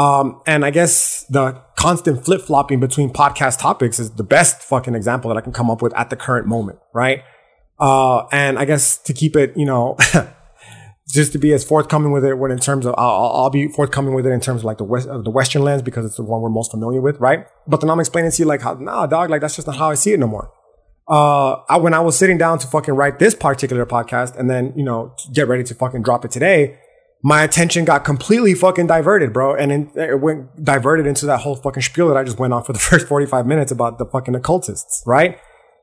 Um, 0.00 0.40
and 0.46 0.64
I 0.64 0.70
guess 0.70 1.26
the 1.28 1.60
constant 1.76 2.24
flip 2.24 2.40
flopping 2.40 2.80
between 2.80 3.12
podcast 3.12 3.58
topics 3.58 3.98
is 3.98 4.12
the 4.12 4.24
best 4.24 4.62
fucking 4.62 4.94
example 4.94 5.28
that 5.28 5.36
I 5.36 5.42
can 5.42 5.52
come 5.52 5.70
up 5.70 5.82
with 5.82 5.94
at 5.94 6.08
the 6.08 6.16
current 6.16 6.46
moment, 6.46 6.78
right? 6.94 7.22
Uh, 7.78 8.26
and 8.32 8.58
I 8.58 8.64
guess 8.64 8.96
to 8.96 9.12
keep 9.12 9.36
it, 9.36 9.52
you 9.56 9.66
know, 9.66 9.98
just 11.08 11.32
to 11.32 11.38
be 11.38 11.52
as 11.52 11.64
forthcoming 11.64 12.12
with 12.12 12.24
it 12.24 12.36
when 12.38 12.50
in 12.50 12.58
terms 12.58 12.86
of, 12.86 12.94
I'll, 12.96 13.32
I'll, 13.34 13.50
be 13.50 13.68
forthcoming 13.68 14.14
with 14.14 14.26
it 14.26 14.30
in 14.30 14.40
terms 14.40 14.62
of 14.62 14.64
like 14.64 14.78
the 14.78 14.84
West, 14.84 15.06
the 15.06 15.30
Western 15.30 15.64
lens 15.64 15.82
because 15.82 16.06
it's 16.06 16.16
the 16.16 16.22
one 16.22 16.40
we're 16.40 16.48
most 16.48 16.70
familiar 16.70 17.02
with, 17.02 17.20
right? 17.20 17.44
But 17.66 17.82
then 17.82 17.90
I'm 17.90 18.00
explaining 18.00 18.30
to 18.30 18.42
you 18.42 18.46
like 18.46 18.62
how, 18.62 18.74
nah, 18.74 19.06
dog, 19.06 19.28
like 19.28 19.42
that's 19.42 19.56
just 19.56 19.66
not 19.66 19.76
how 19.76 19.90
I 19.90 19.96
see 19.96 20.14
it 20.14 20.18
no 20.18 20.28
more. 20.28 20.50
Uh, 21.10 21.56
I, 21.68 21.76
when 21.76 21.92
I 21.92 22.00
was 22.00 22.16
sitting 22.16 22.38
down 22.38 22.58
to 22.60 22.66
fucking 22.66 22.94
write 22.94 23.18
this 23.18 23.34
particular 23.34 23.84
podcast 23.84 24.38
and 24.38 24.48
then, 24.48 24.72
you 24.76 24.84
know, 24.84 25.14
get 25.34 25.46
ready 25.46 25.64
to 25.64 25.74
fucking 25.74 26.02
drop 26.02 26.24
it 26.24 26.30
today, 26.30 26.78
my 27.22 27.42
attention 27.42 27.84
got 27.84 28.04
completely 28.04 28.54
fucking 28.54 28.86
diverted, 28.86 29.32
bro. 29.32 29.54
And 29.54 29.90
it 29.96 30.20
went 30.20 30.64
diverted 30.64 31.06
into 31.06 31.26
that 31.26 31.40
whole 31.40 31.56
fucking 31.56 31.82
spiel 31.82 32.08
that 32.08 32.16
I 32.16 32.24
just 32.24 32.38
went 32.38 32.52
on 32.52 32.64
for 32.64 32.72
the 32.72 32.78
first 32.90 33.06
45 33.08 33.46
minutes 33.46 33.70
about 33.70 33.98
the 33.98 34.06
fucking 34.06 34.34
occultists, 34.34 35.02
right? 35.06 35.38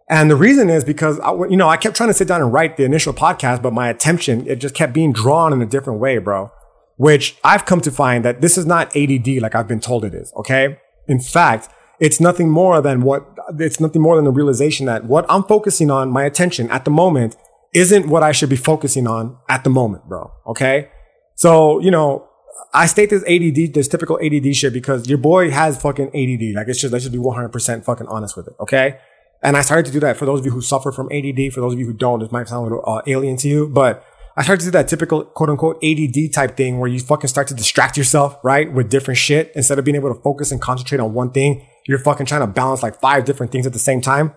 And 0.10 0.32
the 0.32 0.36
reason 0.36 0.70
is 0.70 0.84
because, 0.84 1.20
I, 1.20 1.34
you 1.34 1.58
know, 1.58 1.68
I 1.68 1.78
kept 1.78 1.96
trying 1.98 2.10
to 2.10 2.14
sit 2.14 2.28
down 2.28 2.42
and 2.42 2.52
write 2.52 2.78
the 2.78 2.86
initial 2.86 3.14
podcast, 3.14 3.62
but 3.62 3.74
my 3.74 3.90
attention, 3.90 4.48
it 4.48 4.56
just 4.56 4.74
kept 4.74 4.94
being 4.94 5.12
drawn 5.12 5.52
in 5.52 5.62
a 5.62 5.66
different 5.66 6.00
way, 6.00 6.18
bro. 6.18 6.52
which 6.96 7.38
I've 7.44 7.66
come 7.66 7.82
to 7.82 7.92
find 7.92 8.26
that 8.26 8.42
this 8.42 8.58
is 8.58 8.66
not 8.66 8.96
ADD 8.96 9.28
like 9.42 9.54
I've 9.54 9.68
been 9.68 9.80
told 9.80 10.04
it 10.04 10.14
is. 10.14 10.34
Okay. 10.36 10.80
In 11.08 11.20
fact, 11.20 11.70
it's 12.00 12.20
nothing 12.20 12.50
more 12.50 12.82
than 12.82 13.02
what, 13.02 13.28
it's 13.60 13.80
nothing 13.80 14.02
more 14.02 14.16
than 14.16 14.26
the 14.26 14.32
realization 14.32 14.86
that 14.88 15.06
what 15.06 15.26
I'm 15.30 15.44
focusing 15.44 15.92
on, 15.92 16.10
my 16.10 16.24
attention 16.24 16.70
at 16.72 16.86
the 16.86 16.92
moment 16.92 17.36
isn't 17.74 18.08
what 18.08 18.24
I 18.24 18.32
should 18.32 18.50
be 18.50 18.56
focusing 18.56 19.08
on 19.08 19.38
at 19.48 19.64
the 19.64 19.70
moment, 19.70 20.08
bro. 20.08 20.32
Okay. 20.48 20.90
So, 21.38 21.80
you 21.80 21.92
know, 21.92 22.28
I 22.74 22.88
state 22.88 23.12
this 23.12 23.24
ADD, 23.24 23.74
this 23.74 23.88
typical 23.88 24.20
ADD 24.22 24.56
shit 24.56 24.74
because 24.74 25.08
your 25.08 25.20
boy 25.20 25.52
has 25.52 25.80
fucking 25.80 26.08
ADD. 26.08 26.56
Like 26.56 26.68
it's 26.68 26.82
just, 26.82 26.92
let's 26.92 27.06
just 27.06 27.14
be 27.14 27.20
100% 27.20 27.86
fucking 27.86 28.08
honest 28.08 28.36
with 28.36 28.48
it. 28.48 28.54
Okay. 28.60 28.98
And 29.44 29.56
I 29.56 29.62
started 29.62 29.86
to 29.86 29.92
do 29.92 30.00
that 30.00 30.18
for 30.18 30.26
those 30.26 30.40
of 30.40 30.46
you 30.48 30.52
who 30.52 30.62
suffer 30.62 30.92
from 30.92 31.12
ADD. 31.12 31.54
For 31.54 31.62
those 31.62 31.74
of 31.74 31.80
you 31.80 31.86
who 31.86 31.94
don't, 31.94 32.20
this 32.20 32.32
might 32.32 32.48
sound 32.48 32.62
a 32.62 32.64
little 32.64 32.84
uh, 32.90 33.04
alien 33.06 33.38
to 33.38 33.48
you, 33.48 33.70
but 33.70 34.04
I 34.36 34.42
started 34.42 34.62
to 34.62 34.68
do 34.68 34.72
that 34.72 34.88
typical 34.88 35.26
quote 35.26 35.50
unquote 35.50 35.78
ADD 35.84 36.34
type 36.34 36.58
thing 36.58 36.80
where 36.80 36.90
you 36.90 37.00
fucking 37.00 37.28
start 37.28 37.48
to 37.50 37.54
distract 37.54 37.98
yourself, 37.98 38.40
right? 38.44 38.74
With 38.74 38.90
different 38.90 39.20
shit 39.20 39.52
instead 39.56 39.78
of 39.78 39.86
being 39.86 39.96
able 39.96 40.14
to 40.14 40.20
focus 40.22 40.52
and 40.52 40.60
concentrate 40.60 41.00
on 41.00 41.14
one 41.14 41.32
thing. 41.32 41.68
You're 41.86 42.00
fucking 42.00 42.26
trying 42.26 42.42
to 42.42 42.48
balance 42.48 42.82
like 42.82 43.00
five 43.00 43.26
different 43.26 43.52
things 43.52 43.68
at 43.68 43.74
the 43.74 43.80
same 43.80 44.02
time. 44.02 44.34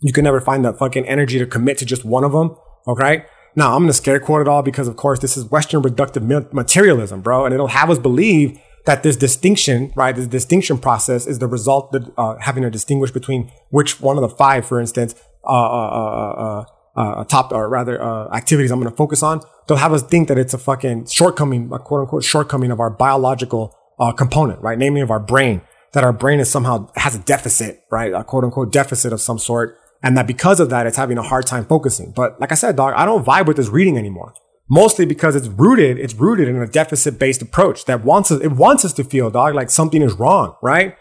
You 0.00 0.12
can 0.12 0.22
never 0.22 0.40
find 0.40 0.64
that 0.64 0.78
fucking 0.78 1.08
energy 1.08 1.40
to 1.40 1.46
commit 1.46 1.78
to 1.78 1.84
just 1.84 2.04
one 2.04 2.22
of 2.22 2.30
them. 2.30 2.56
Okay. 2.86 3.24
Now 3.56 3.74
I'm 3.74 3.82
going 3.82 3.88
to 3.88 3.94
scare 3.94 4.18
quote 4.18 4.42
it 4.42 4.48
all 4.48 4.62
because 4.62 4.88
of 4.88 4.96
course 4.96 5.20
this 5.20 5.36
is 5.36 5.44
Western 5.50 5.82
reductive 5.82 6.52
materialism, 6.52 7.20
bro. 7.20 7.44
And 7.44 7.54
it'll 7.54 7.68
have 7.68 7.90
us 7.90 7.98
believe 7.98 8.58
that 8.86 9.02
this 9.02 9.16
distinction, 9.16 9.92
right, 9.94 10.14
this 10.14 10.26
distinction 10.26 10.78
process 10.78 11.26
is 11.26 11.38
the 11.38 11.46
result 11.46 11.92
that 11.92 12.12
uh, 12.18 12.36
having 12.40 12.62
to 12.62 12.70
distinguish 12.70 13.10
between 13.10 13.50
which 13.70 14.00
one 14.00 14.16
of 14.16 14.22
the 14.22 14.28
five, 14.28 14.66
for 14.66 14.80
instance, 14.80 15.14
uh, 15.44 15.48
uh, 15.48 16.64
uh 16.96 17.24
top 17.24 17.52
or 17.52 17.68
rather 17.68 18.00
activities 18.32 18.70
I'm 18.70 18.80
going 18.80 18.90
to 18.90 18.96
focus 18.96 19.22
on. 19.22 19.40
They'll 19.66 19.78
have 19.78 19.92
us 19.92 20.02
think 20.02 20.28
that 20.28 20.38
it's 20.38 20.54
a 20.54 20.58
fucking 20.58 21.06
shortcoming, 21.06 21.70
a 21.72 21.78
quote 21.78 22.02
unquote 22.02 22.24
shortcoming 22.24 22.70
of 22.70 22.80
our 22.80 22.90
biological 22.90 23.74
component, 24.16 24.60
right, 24.60 24.78
namely 24.78 25.00
of 25.00 25.10
our 25.10 25.20
brain. 25.20 25.62
That 25.92 26.02
our 26.02 26.12
brain 26.12 26.40
is 26.40 26.50
somehow 26.50 26.90
has 26.96 27.14
a 27.14 27.20
deficit, 27.20 27.84
right, 27.90 28.12
a 28.12 28.24
quote 28.24 28.42
unquote 28.42 28.72
deficit 28.72 29.12
of 29.12 29.20
some 29.20 29.38
sort, 29.38 29.78
and 30.04 30.16
that 30.16 30.26
because 30.26 30.60
of 30.60 30.70
that, 30.70 30.86
it's 30.86 30.96
having 30.96 31.18
a 31.18 31.22
hard 31.22 31.46
time 31.46 31.64
focusing. 31.64 32.12
But 32.14 32.40
like 32.40 32.52
I 32.52 32.54
said, 32.54 32.76
dog, 32.76 32.94
I 32.96 33.04
don't 33.04 33.24
vibe 33.24 33.46
with 33.46 33.56
this 33.56 33.68
reading 33.68 33.98
anymore 33.98 34.34
mostly 34.68 35.04
because 35.04 35.36
it's 35.36 35.48
rooted, 35.48 35.98
it's 35.98 36.14
rooted 36.14 36.48
in 36.48 36.56
a 36.56 36.66
deficit 36.66 37.18
based 37.18 37.42
approach 37.42 37.84
that 37.84 38.04
wants 38.04 38.30
us, 38.30 38.40
it 38.40 38.52
wants 38.52 38.84
us 38.84 38.92
to 38.94 39.04
feel, 39.04 39.30
dog, 39.30 39.54
like 39.54 39.70
something 39.70 40.02
is 40.02 40.14
wrong, 40.14 40.56
right? 40.62 40.96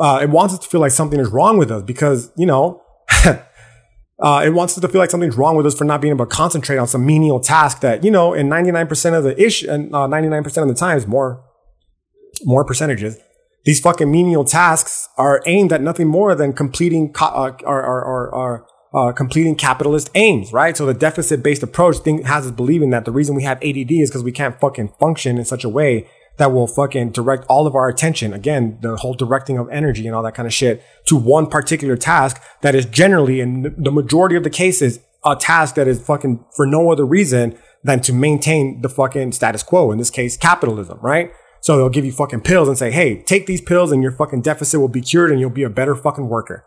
Uh, 0.00 0.20
it 0.22 0.30
wants 0.30 0.54
us 0.54 0.60
to 0.60 0.68
feel 0.68 0.80
like 0.80 0.92
something 0.92 1.18
is 1.18 1.28
wrong 1.28 1.58
with 1.58 1.70
us 1.70 1.82
because, 1.82 2.30
you 2.36 2.46
know, 2.46 2.82
uh, 3.24 4.42
it 4.44 4.50
wants 4.50 4.76
us 4.76 4.80
to 4.80 4.88
feel 4.88 5.00
like 5.00 5.10
something's 5.10 5.36
wrong 5.36 5.56
with 5.56 5.66
us 5.66 5.76
for 5.76 5.84
not 5.84 6.00
being 6.00 6.14
able 6.14 6.24
to 6.24 6.30
concentrate 6.34 6.78
on 6.78 6.86
some 6.86 7.04
menial 7.04 7.40
task 7.40 7.80
that, 7.80 8.04
you 8.04 8.10
know, 8.10 8.32
in 8.32 8.48
99% 8.48 9.18
of 9.18 9.24
the 9.24 9.40
ish, 9.42 9.62
and 9.64 9.92
uh, 9.92 10.06
99% 10.06 10.62
of 10.62 10.68
the 10.68 10.74
times, 10.74 11.06
more, 11.06 11.44
more 12.44 12.64
percentages, 12.64 13.18
these 13.64 13.80
fucking 13.80 14.10
menial 14.10 14.44
tasks 14.44 15.08
are 15.16 15.42
aimed 15.46 15.72
at 15.72 15.82
nothing 15.82 16.08
more 16.08 16.34
than 16.34 16.52
completing 16.52 17.12
co- 17.12 17.26
uh, 17.26 17.56
or, 17.64 17.82
or, 17.82 18.34
or, 18.34 18.66
uh, 18.92 19.12
completing 19.12 19.54
capitalist 19.54 20.10
aims, 20.14 20.52
right? 20.52 20.76
So 20.76 20.84
the 20.84 20.94
deficit 20.94 21.42
based 21.42 21.62
approach 21.62 21.98
thing 21.98 22.24
has 22.24 22.46
us 22.46 22.50
believing 22.50 22.90
that 22.90 23.04
the 23.04 23.12
reason 23.12 23.36
we 23.36 23.44
have 23.44 23.58
ADD 23.58 23.92
is 23.92 24.10
because 24.10 24.24
we 24.24 24.32
can't 24.32 24.58
fucking 24.58 24.94
function 24.98 25.38
in 25.38 25.44
such 25.44 25.62
a 25.62 25.68
way 25.68 26.08
that 26.38 26.52
will 26.52 26.66
fucking 26.66 27.10
direct 27.12 27.44
all 27.48 27.66
of 27.66 27.74
our 27.74 27.88
attention. 27.88 28.32
Again, 28.32 28.78
the 28.80 28.96
whole 28.96 29.14
directing 29.14 29.58
of 29.58 29.68
energy 29.70 30.06
and 30.06 30.16
all 30.16 30.22
that 30.22 30.34
kind 30.34 30.46
of 30.46 30.54
shit 30.54 30.82
to 31.04 31.14
one 31.14 31.46
particular 31.46 31.96
task 31.96 32.42
that 32.62 32.74
is 32.74 32.86
generally, 32.86 33.40
in 33.40 33.74
the 33.76 33.92
majority 33.92 34.36
of 34.36 34.42
the 34.42 34.50
cases, 34.50 35.00
a 35.24 35.36
task 35.36 35.74
that 35.74 35.86
is 35.86 36.00
fucking 36.00 36.44
for 36.56 36.66
no 36.66 36.90
other 36.90 37.04
reason 37.04 37.56
than 37.84 38.00
to 38.00 38.12
maintain 38.12 38.80
the 38.80 38.88
fucking 38.88 39.32
status 39.32 39.62
quo. 39.62 39.92
In 39.92 39.98
this 39.98 40.10
case, 40.10 40.36
capitalism, 40.36 40.98
right? 41.02 41.30
So 41.60 41.76
they'll 41.76 41.90
give 41.90 42.04
you 42.04 42.12
fucking 42.12 42.40
pills 42.40 42.68
and 42.68 42.78
say, 42.78 42.90
Hey, 42.90 43.22
take 43.22 43.46
these 43.46 43.60
pills 43.60 43.92
and 43.92 44.02
your 44.02 44.12
fucking 44.12 44.42
deficit 44.42 44.80
will 44.80 44.88
be 44.88 45.00
cured 45.02 45.30
and 45.30 45.40
you'll 45.40 45.50
be 45.50 45.62
a 45.62 45.70
better 45.70 45.94
fucking 45.94 46.28
worker. 46.28 46.64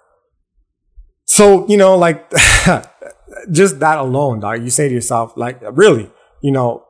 So, 1.25 1.67
you 1.67 1.77
know, 1.77 1.97
like 1.97 2.29
just 3.51 3.79
that 3.79 3.97
alone, 3.97 4.41
dog, 4.41 4.63
you 4.63 4.69
say 4.69 4.87
to 4.87 4.93
yourself, 4.93 5.33
like, 5.35 5.59
really, 5.71 6.11
you 6.41 6.51
know, 6.51 6.85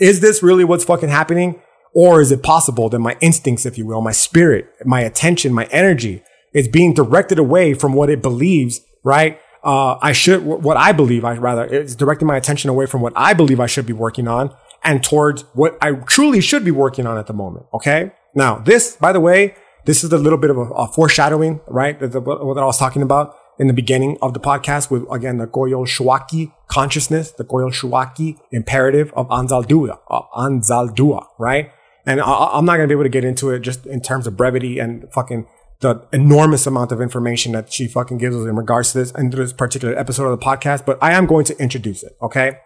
is 0.00 0.20
this 0.20 0.42
really 0.42 0.64
what's 0.64 0.84
fucking 0.84 1.08
happening? 1.08 1.60
Or 1.94 2.22
is 2.22 2.32
it 2.32 2.42
possible 2.42 2.88
that 2.88 2.98
my 3.00 3.16
instincts, 3.20 3.66
if 3.66 3.76
you 3.76 3.84
will, 3.84 4.00
my 4.00 4.12
spirit, 4.12 4.70
my 4.84 5.02
attention, 5.02 5.52
my 5.52 5.66
energy 5.66 6.22
is 6.54 6.68
being 6.68 6.94
directed 6.94 7.38
away 7.38 7.74
from 7.74 7.92
what 7.92 8.08
it 8.08 8.22
believes, 8.22 8.80
right? 9.04 9.38
Uh, 9.62 9.96
I 10.00 10.12
should, 10.12 10.42
what 10.42 10.76
I 10.76 10.92
believe, 10.92 11.24
I 11.24 11.36
rather, 11.36 11.64
it's 11.64 11.94
directing 11.94 12.26
my 12.26 12.36
attention 12.36 12.70
away 12.70 12.86
from 12.86 13.00
what 13.00 13.12
I 13.14 13.34
believe 13.34 13.60
I 13.60 13.66
should 13.66 13.86
be 13.86 13.92
working 13.92 14.26
on 14.26 14.54
and 14.84 15.02
towards 15.02 15.42
what 15.54 15.76
I 15.80 15.92
truly 15.92 16.40
should 16.40 16.64
be 16.64 16.70
working 16.70 17.06
on 17.06 17.18
at 17.18 17.26
the 17.26 17.32
moment. 17.32 17.66
Okay. 17.74 18.12
Now, 18.34 18.58
this, 18.58 18.96
by 18.96 19.12
the 19.12 19.20
way, 19.20 19.54
this 19.84 20.04
is 20.04 20.12
a 20.12 20.18
little 20.18 20.38
bit 20.38 20.50
of 20.50 20.58
a, 20.58 20.62
a 20.62 20.88
foreshadowing, 20.88 21.60
right? 21.66 21.98
That, 21.98 22.20
what 22.20 22.58
I 22.58 22.64
was 22.64 22.78
talking 22.78 23.02
about 23.02 23.36
in 23.58 23.66
the 23.66 23.72
beginning 23.72 24.16
of 24.22 24.34
the 24.34 24.40
podcast 24.40 24.90
with, 24.90 25.04
again, 25.10 25.38
the 25.38 25.46
Coyolxauhqui 25.46 26.52
consciousness, 26.68 27.32
the 27.32 27.44
Coyolxauhqui 27.44 28.38
imperative 28.50 29.12
of 29.14 29.28
Anzaldúa, 29.28 29.98
of 30.08 30.24
Anzaldúa, 30.32 31.26
right? 31.38 31.70
And 32.06 32.20
I, 32.20 32.58
am 32.58 32.64
not 32.64 32.76
going 32.76 32.88
to 32.88 32.94
be 32.94 32.94
able 32.94 33.04
to 33.04 33.10
get 33.10 33.24
into 33.24 33.50
it 33.50 33.60
just 33.60 33.86
in 33.86 34.00
terms 34.00 34.26
of 34.26 34.36
brevity 34.36 34.78
and 34.78 35.10
fucking 35.12 35.46
the 35.80 36.06
enormous 36.12 36.66
amount 36.66 36.92
of 36.92 37.00
information 37.00 37.52
that 37.52 37.72
she 37.72 37.86
fucking 37.86 38.18
gives 38.18 38.36
us 38.36 38.46
in 38.46 38.56
regards 38.56 38.92
to 38.92 38.98
this 38.98 39.12
and 39.12 39.32
this 39.32 39.52
particular 39.52 39.96
episode 39.98 40.26
of 40.26 40.38
the 40.38 40.44
podcast, 40.44 40.86
but 40.86 40.96
I 41.02 41.12
am 41.12 41.26
going 41.26 41.44
to 41.46 41.58
introduce 41.60 42.02
it. 42.02 42.16
Okay. 42.22 42.58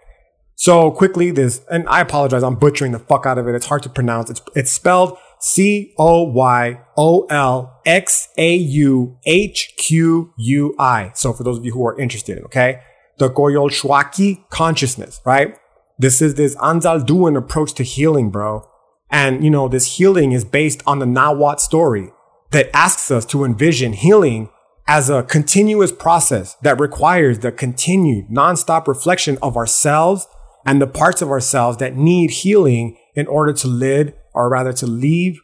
So 0.58 0.90
quickly, 0.90 1.30
this, 1.30 1.60
and 1.70 1.86
I 1.86 2.00
apologize, 2.00 2.42
I'm 2.42 2.56
butchering 2.56 2.92
the 2.92 2.98
fuck 2.98 3.26
out 3.26 3.36
of 3.36 3.46
it. 3.46 3.54
It's 3.54 3.66
hard 3.66 3.82
to 3.82 3.90
pronounce. 3.90 4.30
It's, 4.30 4.40
it's 4.54 4.70
spelled 4.70 5.18
C 5.38 5.92
O 5.98 6.22
Y 6.22 6.80
O 6.96 7.26
L 7.26 7.78
X 7.84 8.28
A 8.38 8.54
U 8.56 9.18
H 9.26 9.74
Q 9.76 10.32
U 10.38 10.74
I. 10.78 11.12
So 11.14 11.34
for 11.34 11.44
those 11.44 11.58
of 11.58 11.66
you 11.66 11.72
who 11.72 11.86
are 11.86 11.98
interested, 12.00 12.42
okay, 12.44 12.80
the 13.18 13.28
Coyolxauhqui 13.28 14.48
consciousness, 14.48 15.20
right? 15.26 15.56
This 15.98 16.22
is 16.22 16.36
this 16.36 16.56
Anzalduan 16.56 17.36
approach 17.36 17.74
to 17.74 17.82
healing, 17.82 18.30
bro. 18.30 18.66
And 19.10 19.44
you 19.44 19.50
know, 19.50 19.68
this 19.68 19.98
healing 19.98 20.32
is 20.32 20.44
based 20.44 20.82
on 20.86 21.00
the 21.00 21.06
Nahuatl 21.06 21.60
story 21.60 22.12
that 22.52 22.74
asks 22.74 23.10
us 23.10 23.26
to 23.26 23.44
envision 23.44 23.92
healing 23.92 24.48
as 24.88 25.10
a 25.10 25.22
continuous 25.22 25.92
process 25.92 26.54
that 26.62 26.80
requires 26.80 27.40
the 27.40 27.52
continued 27.52 28.28
nonstop 28.28 28.86
reflection 28.86 29.36
of 29.42 29.56
ourselves 29.56 30.26
and 30.66 30.82
the 30.82 30.86
parts 30.86 31.22
of 31.22 31.30
ourselves 31.30 31.78
that 31.78 31.96
need 31.96 32.30
healing 32.30 32.96
in 33.14 33.26
order 33.26 33.52
to 33.52 33.68
live 33.68 34.12
or 34.34 34.50
rather 34.50 34.72
to 34.74 34.86
leave, 34.86 35.40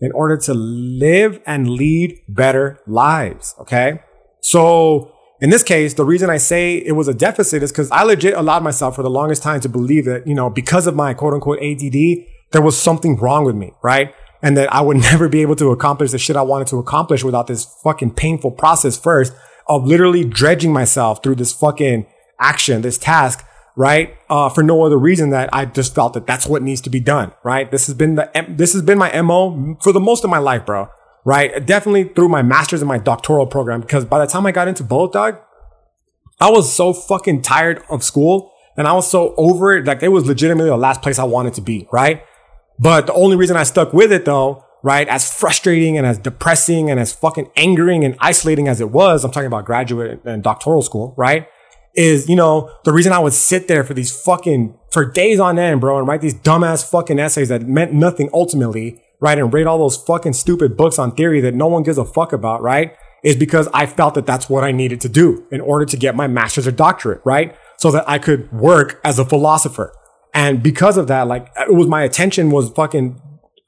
in 0.00 0.10
order 0.12 0.36
to 0.36 0.54
live 0.54 1.40
and 1.46 1.70
lead 1.70 2.18
better 2.28 2.80
lives. 2.86 3.54
Okay. 3.60 4.00
So 4.40 5.12
in 5.40 5.50
this 5.50 5.62
case, 5.62 5.94
the 5.94 6.04
reason 6.04 6.30
I 6.30 6.38
say 6.38 6.76
it 6.76 6.92
was 6.92 7.08
a 7.08 7.14
deficit 7.14 7.62
is 7.62 7.70
because 7.70 7.90
I 7.90 8.02
legit 8.02 8.34
allowed 8.34 8.62
myself 8.62 8.96
for 8.96 9.02
the 9.02 9.10
longest 9.10 9.42
time 9.42 9.60
to 9.60 9.68
believe 9.68 10.06
that, 10.06 10.26
you 10.26 10.34
know, 10.34 10.48
because 10.48 10.86
of 10.86 10.94
my 10.94 11.14
quote 11.14 11.34
unquote 11.34 11.60
ADD, 11.60 12.26
there 12.52 12.62
was 12.62 12.80
something 12.80 13.16
wrong 13.16 13.44
with 13.44 13.54
me, 13.54 13.72
right? 13.82 14.14
And 14.42 14.56
that 14.56 14.72
I 14.72 14.80
would 14.80 14.96
never 15.10 15.28
be 15.28 15.42
able 15.42 15.56
to 15.56 15.70
accomplish 15.70 16.10
the 16.10 16.18
shit 16.18 16.36
I 16.36 16.42
wanted 16.42 16.68
to 16.68 16.78
accomplish 16.78 17.22
without 17.22 17.46
this 17.46 17.66
fucking 17.84 18.14
painful 18.14 18.52
process 18.52 18.96
first 18.96 19.34
of 19.68 19.84
literally 19.84 20.24
dredging 20.24 20.72
myself 20.72 21.22
through 21.22 21.34
this 21.34 21.52
fucking 21.52 22.06
action, 22.40 22.82
this 22.82 22.98
task 22.98 23.45
right? 23.76 24.16
Uh, 24.30 24.48
for 24.48 24.62
no 24.62 24.84
other 24.84 24.98
reason 24.98 25.30
that 25.30 25.50
I 25.52 25.66
just 25.66 25.94
felt 25.94 26.14
that 26.14 26.26
that's 26.26 26.46
what 26.46 26.62
needs 26.62 26.80
to 26.80 26.90
be 26.90 26.98
done, 26.98 27.32
right? 27.44 27.70
This 27.70 27.86
has 27.86 27.94
been 27.94 28.14
the, 28.16 28.46
this 28.48 28.72
has 28.72 28.82
been 28.82 28.98
my 28.98 29.20
MO 29.20 29.76
for 29.82 29.92
the 29.92 30.00
most 30.00 30.24
of 30.24 30.30
my 30.30 30.38
life, 30.38 30.64
bro, 30.64 30.88
right? 31.24 31.64
Definitely 31.64 32.04
through 32.04 32.30
my 32.30 32.42
master's 32.42 32.80
and 32.80 32.88
my 32.88 32.98
doctoral 32.98 33.46
program, 33.46 33.82
because 33.82 34.06
by 34.06 34.18
the 34.18 34.26
time 34.26 34.46
I 34.46 34.52
got 34.52 34.66
into 34.66 34.82
both, 34.82 35.12
dog, 35.12 35.38
I 36.40 36.50
was 36.50 36.74
so 36.74 36.92
fucking 36.92 37.42
tired 37.42 37.82
of 37.90 38.02
school 38.02 38.50
and 38.76 38.88
I 38.88 38.94
was 38.94 39.10
so 39.10 39.34
over 39.36 39.76
it. 39.76 39.84
Like 39.84 40.02
it 40.02 40.08
was 40.08 40.26
legitimately 40.26 40.70
the 40.70 40.76
last 40.76 41.02
place 41.02 41.18
I 41.18 41.24
wanted 41.24 41.54
to 41.54 41.60
be, 41.60 41.86
right? 41.92 42.22
But 42.78 43.06
the 43.06 43.14
only 43.14 43.36
reason 43.36 43.56
I 43.56 43.62
stuck 43.62 43.92
with 43.92 44.10
it 44.10 44.24
though, 44.24 44.64
right? 44.82 45.08
As 45.08 45.30
frustrating 45.30 45.98
and 45.98 46.06
as 46.06 46.18
depressing 46.18 46.90
and 46.90 46.98
as 46.98 47.12
fucking 47.12 47.50
angering 47.56 48.04
and 48.04 48.16
isolating 48.20 48.68
as 48.68 48.80
it 48.80 48.90
was, 48.90 49.24
I'm 49.24 49.32
talking 49.32 49.46
about 49.46 49.66
graduate 49.66 50.20
and 50.24 50.42
doctoral 50.42 50.82
school, 50.82 51.14
right? 51.16 51.48
Is, 51.96 52.28
you 52.28 52.36
know, 52.36 52.70
the 52.84 52.92
reason 52.92 53.12
I 53.12 53.18
would 53.18 53.32
sit 53.32 53.68
there 53.68 53.82
for 53.82 53.94
these 53.94 54.12
fucking, 54.22 54.78
for 54.92 55.04
days 55.04 55.40
on 55.40 55.58
end, 55.58 55.80
bro, 55.80 55.98
and 55.98 56.06
write 56.06 56.20
these 56.20 56.34
dumbass 56.34 56.88
fucking 56.88 57.18
essays 57.18 57.48
that 57.48 57.62
meant 57.62 57.92
nothing 57.92 58.28
ultimately, 58.32 59.02
right? 59.20 59.38
And 59.38 59.52
read 59.52 59.66
all 59.66 59.78
those 59.78 59.96
fucking 59.96 60.34
stupid 60.34 60.76
books 60.76 60.98
on 60.98 61.14
theory 61.14 61.40
that 61.40 61.54
no 61.54 61.66
one 61.66 61.82
gives 61.82 61.98
a 61.98 62.04
fuck 62.04 62.32
about, 62.32 62.62
right? 62.62 62.94
Is 63.24 63.34
because 63.34 63.68
I 63.72 63.86
felt 63.86 64.14
that 64.14 64.26
that's 64.26 64.48
what 64.48 64.62
I 64.62 64.72
needed 64.72 65.00
to 65.00 65.08
do 65.08 65.46
in 65.50 65.60
order 65.60 65.86
to 65.86 65.96
get 65.96 66.14
my 66.14 66.26
master's 66.26 66.66
or 66.66 66.70
doctorate, 66.70 67.22
right? 67.24 67.56
So 67.78 67.90
that 67.90 68.08
I 68.08 68.18
could 68.18 68.52
work 68.52 69.00
as 69.02 69.18
a 69.18 69.24
philosopher. 69.24 69.92
And 70.34 70.62
because 70.62 70.98
of 70.98 71.08
that, 71.08 71.26
like, 71.26 71.50
it 71.56 71.72
was 71.72 71.86
my 71.86 72.02
attention 72.02 72.50
was 72.50 72.68
fucking, 72.70 73.20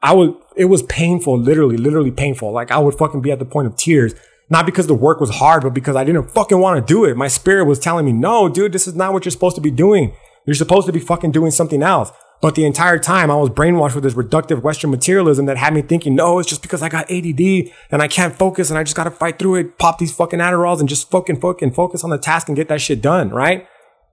I 0.03 0.13
was, 0.13 0.35
it 0.55 0.67
was 0.67 0.83
painful, 0.83 1.39
literally, 1.39 1.79
literally 1.79 2.11
painful. 2.11 2.53
Like, 2.53 2.71
I 2.71 2.79
would 2.79 2.95
fucking 2.95 3.23
be 3.23 3.33
at 3.33 3.39
the 3.39 3.47
point 3.47 3.67
of 3.67 3.77
tears 3.77 4.15
not 4.51 4.67
because 4.67 4.87
the 4.87 4.95
work 4.95 5.21
was 5.21 5.31
hard, 5.31 5.63
but 5.63 5.75
because 5.75 5.97
I 5.97 6.05
didn't 6.05 6.31
fucking 6.31 6.59
want 6.59 6.79
to 6.87 6.93
do 6.93 7.05
it. 7.05 7.17
My 7.17 7.29
spirit 7.29 7.65
was 7.65 7.79
telling 7.79 8.07
me, 8.07 8.13
no, 8.13 8.49
dude, 8.49 8.73
this 8.73 8.87
is 8.87 8.95
not 8.95 9.13
what 9.13 9.25
you're 9.25 9.33
supposed 9.33 9.57
to 9.57 9.63
be 9.63 9.71
doing. 9.71 10.15
You're 10.47 10.55
supposed 10.55 10.87
to 10.87 10.93
be 10.93 11.01
fucking 11.01 11.33
doing 11.33 11.51
something 11.51 11.83
else. 11.83 12.11
But 12.41 12.55
the 12.55 12.65
entire 12.65 12.99
time 12.99 13.31
I 13.31 13.37
was 13.37 13.51
brainwashed 13.51 13.95
with 13.95 14.05
this 14.05 14.15
reductive 14.15 14.63
Western 14.63 14.91
materialism 14.91 15.47
that 15.47 15.57
had 15.57 15.75
me 15.75 15.83
thinking, 15.83 16.15
no, 16.15 16.39
it's 16.39 16.49
just 16.49 16.63
because 16.63 16.83
I 16.83 16.89
got 16.89 17.11
ADD 17.11 17.73
and 17.91 18.01
I 18.01 18.07
can't 18.07 18.35
focus 18.35 18.71
and 18.71 18.79
I 18.79 18.85
just 18.85 18.97
got 18.97 19.05
to 19.05 19.11
fight 19.11 19.39
through 19.39 19.57
it, 19.57 19.79
pop 19.79 19.99
these 19.99 20.15
fucking 20.15 20.39
Adderalls 20.39 20.79
and 20.79 20.89
just 20.89 21.11
fucking 21.11 21.41
fucking 21.41 21.73
focus 21.73 22.05
on 22.05 22.11
the 22.11 22.19
task 22.19 22.49
and 22.49 22.57
get 22.57 22.69
that 22.69 22.81
shit 22.81 23.03
done. 23.03 23.31
Right. 23.31 23.67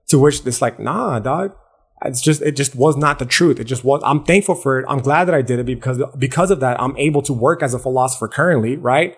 To 0.08 0.18
which 0.18 0.44
it's 0.44 0.60
like, 0.60 0.80
nah, 0.80 1.20
dog. 1.20 1.54
It's 2.04 2.20
just, 2.20 2.42
it 2.42 2.56
just 2.56 2.74
was 2.74 2.96
not 2.96 3.18
the 3.18 3.26
truth. 3.26 3.58
It 3.58 3.64
just 3.64 3.84
was, 3.84 4.02
I'm 4.04 4.24
thankful 4.24 4.56
for 4.56 4.80
it. 4.80 4.86
I'm 4.88 4.98
glad 4.98 5.24
that 5.26 5.34
I 5.34 5.40
did 5.40 5.60
it 5.60 5.64
because, 5.64 6.02
because 6.18 6.50
of 6.50 6.60
that, 6.60 6.80
I'm 6.80 6.96
able 6.96 7.22
to 7.22 7.32
work 7.32 7.62
as 7.62 7.74
a 7.74 7.78
philosopher 7.78 8.28
currently. 8.28 8.76
Right. 8.76 9.16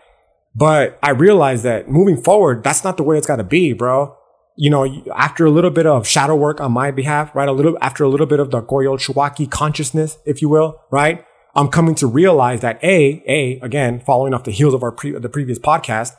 But 0.59 0.99
I 1.03 1.11
realized 1.11 1.63
that 1.65 1.89
moving 1.89 2.21
forward, 2.21 2.65
that's 2.65 2.83
not 2.83 2.97
the 2.97 3.05
way 3.05 3.17
it's 3.17 3.27
got 3.27 3.37
to 3.37 3.45
be, 3.45 3.73
bro 3.73 4.19
you 4.59 4.71
know, 4.71 4.85
after 5.15 5.47
a 5.47 5.51
little 5.51 5.71
bit 5.71 5.87
of 5.87 6.07
shadow 6.07 6.35
work 6.35 6.61
on 6.61 6.73
my 6.73 6.91
behalf, 6.91 7.33
right? 7.33 7.49
A 7.49 7.53
little, 7.53 7.79
after 7.81 8.03
a 8.03 8.09
little 8.09 8.27
bit 8.27 8.41
of 8.41 8.51
the 8.51 8.61
Coyolxauhqui 8.61 9.49
consciousness, 9.49 10.19
if 10.27 10.43
you 10.43 10.49
will, 10.49 10.81
right? 10.91 11.25
I'm 11.55 11.69
coming 11.69 11.95
to 11.97 12.09
realize 12.09 12.61
that 12.61 12.83
A, 12.83 13.23
A, 13.29 13.61
again, 13.61 14.01
following 14.01 14.35
off 14.35 14.43
the 14.43 14.51
heels 14.51 14.75
of 14.75 14.83
our 14.83 14.91
pre, 14.91 15.13
the 15.13 15.29
previous 15.29 15.61
podcast, 15.61 16.17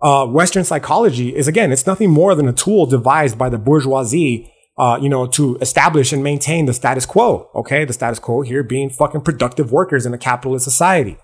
uh, 0.00 0.26
Western 0.26 0.64
psychology 0.64 1.36
is 1.36 1.46
again, 1.46 1.70
it's 1.70 1.86
nothing 1.86 2.10
more 2.10 2.34
than 2.34 2.48
a 2.48 2.52
tool 2.52 2.86
devised 2.86 3.36
by 3.36 3.50
the 3.50 3.58
bourgeoisie, 3.58 4.50
uh, 4.78 4.98
you 5.00 5.10
know, 5.10 5.26
to 5.26 5.58
establish 5.58 6.14
and 6.14 6.24
maintain 6.24 6.64
the 6.64 6.72
status 6.72 7.04
quo. 7.04 7.50
Okay. 7.54 7.84
The 7.84 7.92
status 7.92 8.18
quo 8.18 8.40
here 8.40 8.62
being 8.62 8.88
fucking 8.88 9.20
productive 9.20 9.70
workers 9.70 10.06
in 10.06 10.14
a 10.14 10.18
capitalist 10.18 10.64
society. 10.64 11.18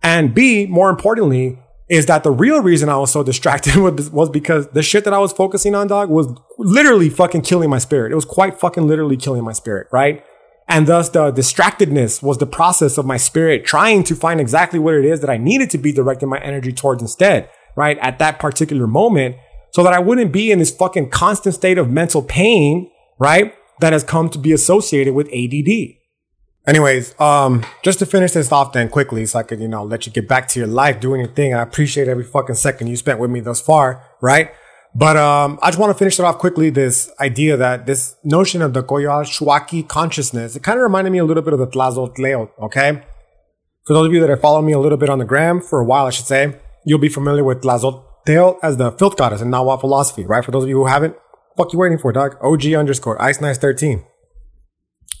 And 0.00 0.32
B, 0.32 0.66
more 0.66 0.90
importantly, 0.90 1.58
is 1.88 2.06
that 2.06 2.22
the 2.22 2.30
real 2.30 2.62
reason 2.62 2.88
I 2.88 2.96
was 2.96 3.12
so 3.12 3.22
distracted 3.22 3.76
was 4.12 4.30
because 4.30 4.68
the 4.68 4.82
shit 4.82 5.04
that 5.04 5.12
I 5.12 5.18
was 5.18 5.32
focusing 5.32 5.74
on, 5.74 5.88
dog, 5.88 6.08
was 6.08 6.28
literally 6.58 7.10
fucking 7.10 7.42
killing 7.42 7.70
my 7.70 7.78
spirit. 7.78 8.12
It 8.12 8.14
was 8.14 8.24
quite 8.24 8.58
fucking 8.58 8.86
literally 8.86 9.16
killing 9.16 9.44
my 9.44 9.52
spirit, 9.52 9.88
right? 9.92 10.24
And 10.68 10.86
thus 10.86 11.10
the 11.10 11.30
distractedness 11.30 12.22
was 12.22 12.38
the 12.38 12.46
process 12.46 12.96
of 12.96 13.04
my 13.04 13.18
spirit 13.18 13.66
trying 13.66 14.02
to 14.04 14.14
find 14.14 14.40
exactly 14.40 14.78
what 14.78 14.94
it 14.94 15.04
is 15.04 15.20
that 15.20 15.28
I 15.28 15.36
needed 15.36 15.68
to 15.70 15.78
be 15.78 15.92
directing 15.92 16.28
my 16.30 16.38
energy 16.38 16.72
towards 16.72 17.02
instead, 17.02 17.50
right? 17.76 17.98
At 17.98 18.18
that 18.18 18.38
particular 18.38 18.86
moment, 18.86 19.36
so 19.72 19.82
that 19.82 19.92
I 19.92 19.98
wouldn't 19.98 20.32
be 20.32 20.50
in 20.50 20.60
this 20.60 20.70
fucking 20.70 21.10
constant 21.10 21.54
state 21.54 21.78
of 21.78 21.90
mental 21.90 22.22
pain, 22.22 22.90
right? 23.18 23.54
That 23.80 23.92
has 23.92 24.04
come 24.04 24.30
to 24.30 24.38
be 24.38 24.52
associated 24.52 25.14
with 25.14 25.26
ADD. 25.28 25.96
Anyways, 26.66 27.18
um, 27.20 27.64
just 27.82 27.98
to 27.98 28.06
finish 28.06 28.32
this 28.32 28.50
off 28.50 28.72
then 28.72 28.88
quickly, 28.88 29.26
so 29.26 29.38
I 29.38 29.42
could, 29.42 29.60
you 29.60 29.68
know, 29.68 29.84
let 29.84 30.06
you 30.06 30.12
get 30.12 30.26
back 30.26 30.48
to 30.48 30.58
your 30.58 30.68
life, 30.68 30.98
doing 30.98 31.20
your 31.20 31.28
thing. 31.28 31.52
I 31.52 31.60
appreciate 31.60 32.08
every 32.08 32.24
fucking 32.24 32.54
second 32.54 32.86
you 32.86 32.96
spent 32.96 33.18
with 33.18 33.30
me 33.30 33.40
thus 33.40 33.60
far, 33.60 34.02
right? 34.22 34.50
But 34.94 35.16
um, 35.18 35.58
I 35.60 35.68
just 35.68 35.78
want 35.78 35.90
to 35.90 35.98
finish 35.98 36.18
it 36.18 36.24
off 36.24 36.38
quickly. 36.38 36.70
This 36.70 37.10
idea 37.20 37.56
that 37.58 37.84
this 37.84 38.16
notion 38.24 38.62
of 38.62 38.72
the 38.72 38.82
Coyolxauhqui 38.82 39.88
consciousness, 39.88 40.56
it 40.56 40.62
kind 40.62 40.78
of 40.78 40.84
reminded 40.84 41.10
me 41.10 41.18
a 41.18 41.24
little 41.24 41.42
bit 41.42 41.52
of 41.52 41.58
the 41.58 41.66
Tlazoltleo, 41.66 42.50
okay? 42.58 43.02
For 43.84 43.92
those 43.92 44.06
of 44.06 44.14
you 44.14 44.20
that 44.20 44.30
have 44.30 44.40
followed 44.40 44.62
me 44.62 44.72
a 44.72 44.78
little 44.78 44.96
bit 44.96 45.10
on 45.10 45.18
the 45.18 45.26
gram 45.26 45.60
for 45.60 45.80
a 45.80 45.84
while, 45.84 46.06
I 46.06 46.10
should 46.10 46.26
say, 46.26 46.58
you'll 46.86 46.98
be 46.98 47.10
familiar 47.10 47.44
with 47.44 47.60
Tlazolteo 47.62 48.56
as 48.62 48.78
the 48.78 48.92
filth 48.92 49.18
goddess 49.18 49.42
in 49.42 49.50
Nahuatl 49.50 49.80
philosophy, 49.80 50.24
right? 50.24 50.42
For 50.42 50.52
those 50.52 50.62
of 50.62 50.70
you 50.70 50.76
who 50.76 50.86
haven't, 50.86 51.16
fuck 51.58 51.74
you 51.74 51.78
waiting 51.78 51.98
for, 51.98 52.10
dog? 52.12 52.36
OG 52.40 52.64
underscore 52.72 53.20
Ice 53.20 53.40
Nice 53.40 53.58
13. 53.58 54.02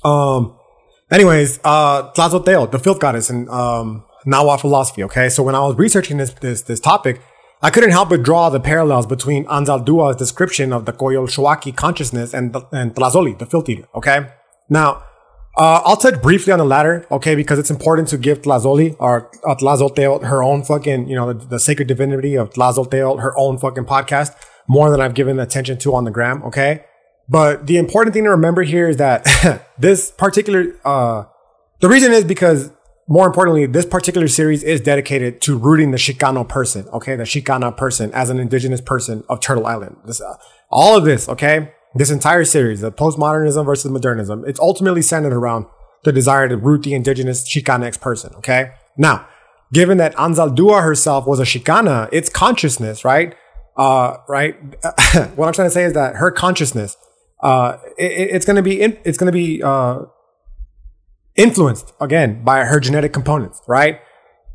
Um, 0.04 0.56
Anyways, 1.10 1.60
uh, 1.64 2.12
Tlazolteo, 2.12 2.70
the 2.70 2.78
filth 2.78 2.98
goddess 2.98 3.30
in 3.30 3.48
um, 3.50 4.04
philosophy. 4.24 5.02
Okay, 5.04 5.28
so 5.28 5.42
when 5.42 5.54
I 5.54 5.60
was 5.60 5.76
researching 5.76 6.16
this 6.16 6.32
this 6.34 6.62
this 6.62 6.80
topic, 6.80 7.20
I 7.62 7.70
couldn't 7.70 7.90
help 7.90 8.08
but 8.08 8.22
draw 8.22 8.50
the 8.50 8.60
parallels 8.60 9.06
between 9.06 9.44
Anzaldua's 9.46 10.16
description 10.16 10.72
of 10.72 10.86
the 10.86 10.92
Coyolxauhqui 10.92 11.76
consciousness 11.76 12.32
and 12.34 12.56
and 12.72 12.94
Tlazoli, 12.94 13.38
the 13.38 13.46
filth 13.46 13.68
eater. 13.68 13.86
Okay, 13.94 14.26
now 14.68 15.02
uh, 15.56 15.82
I'll 15.84 15.96
touch 15.96 16.20
briefly 16.22 16.52
on 16.52 16.58
the 16.58 16.64
latter. 16.64 17.06
Okay, 17.10 17.34
because 17.34 17.58
it's 17.58 17.70
important 17.70 18.08
to 18.08 18.18
give 18.18 18.42
Tlazoli 18.42 18.96
or 18.98 19.30
uh, 19.46 20.26
her 20.26 20.42
own 20.42 20.64
fucking 20.64 21.08
you 21.08 21.16
know 21.16 21.32
the, 21.32 21.46
the 21.46 21.58
sacred 21.58 21.86
divinity 21.86 22.34
of 22.34 22.50
Tlazolteo 22.50 23.20
her 23.20 23.36
own 23.36 23.58
fucking 23.58 23.84
podcast 23.84 24.34
more 24.66 24.90
than 24.90 25.00
I've 25.00 25.14
given 25.14 25.38
attention 25.38 25.78
to 25.78 25.94
on 25.94 26.04
the 26.04 26.10
gram. 26.10 26.42
Okay. 26.44 26.84
But 27.28 27.66
the 27.66 27.78
important 27.78 28.14
thing 28.14 28.24
to 28.24 28.30
remember 28.30 28.62
here 28.62 28.88
is 28.88 28.98
that 28.98 29.26
this 29.78 30.10
particular, 30.10 30.76
uh, 30.84 31.24
the 31.80 31.88
reason 31.88 32.12
is 32.12 32.24
because 32.24 32.70
more 33.06 33.26
importantly, 33.26 33.66
this 33.66 33.84
particular 33.84 34.28
series 34.28 34.62
is 34.62 34.80
dedicated 34.80 35.40
to 35.42 35.58
rooting 35.58 35.90
the 35.90 35.98
Chicano 35.98 36.48
person, 36.48 36.88
okay? 36.88 37.16
The 37.16 37.24
Chicana 37.24 37.76
person 37.76 38.10
as 38.12 38.30
an 38.30 38.38
indigenous 38.38 38.80
person 38.80 39.24
of 39.28 39.40
Turtle 39.40 39.66
Island. 39.66 39.96
This, 40.06 40.20
uh, 40.20 40.36
all 40.70 40.96
of 40.96 41.04
this, 41.04 41.28
okay? 41.28 41.72
This 41.94 42.10
entire 42.10 42.44
series, 42.44 42.80
the 42.80 42.90
postmodernism 42.90 43.64
versus 43.64 43.90
modernism, 43.90 44.44
it's 44.46 44.58
ultimately 44.58 45.02
centered 45.02 45.34
around 45.34 45.66
the 46.04 46.12
desire 46.12 46.48
to 46.48 46.56
root 46.56 46.82
the 46.82 46.94
indigenous 46.94 47.46
Chicanx 47.46 48.00
person, 48.00 48.34
okay? 48.36 48.72
Now, 48.96 49.26
given 49.72 49.98
that 49.98 50.14
Anzaldua 50.16 50.82
herself 50.82 51.26
was 51.26 51.40
a 51.40 51.44
Chicana, 51.44 52.08
its 52.10 52.30
consciousness, 52.30 53.04
right? 53.04 53.34
Uh, 53.76 54.18
right? 54.28 54.56
what 55.34 55.46
I'm 55.46 55.52
trying 55.52 55.66
to 55.66 55.70
say 55.70 55.84
is 55.84 55.92
that 55.92 56.16
her 56.16 56.30
consciousness 56.30 56.96
uh, 57.44 57.78
it, 57.98 58.30
it's 58.34 58.46
going 58.46 58.56
to 58.56 58.62
be 58.62 58.80
in, 58.80 58.98
it's 59.04 59.18
going 59.18 59.30
to 59.30 59.32
be 59.32 59.62
uh, 59.62 60.00
influenced 61.36 61.92
again 62.00 62.42
by 62.42 62.64
her 62.64 62.80
genetic 62.80 63.12
components, 63.12 63.60
right? 63.68 64.00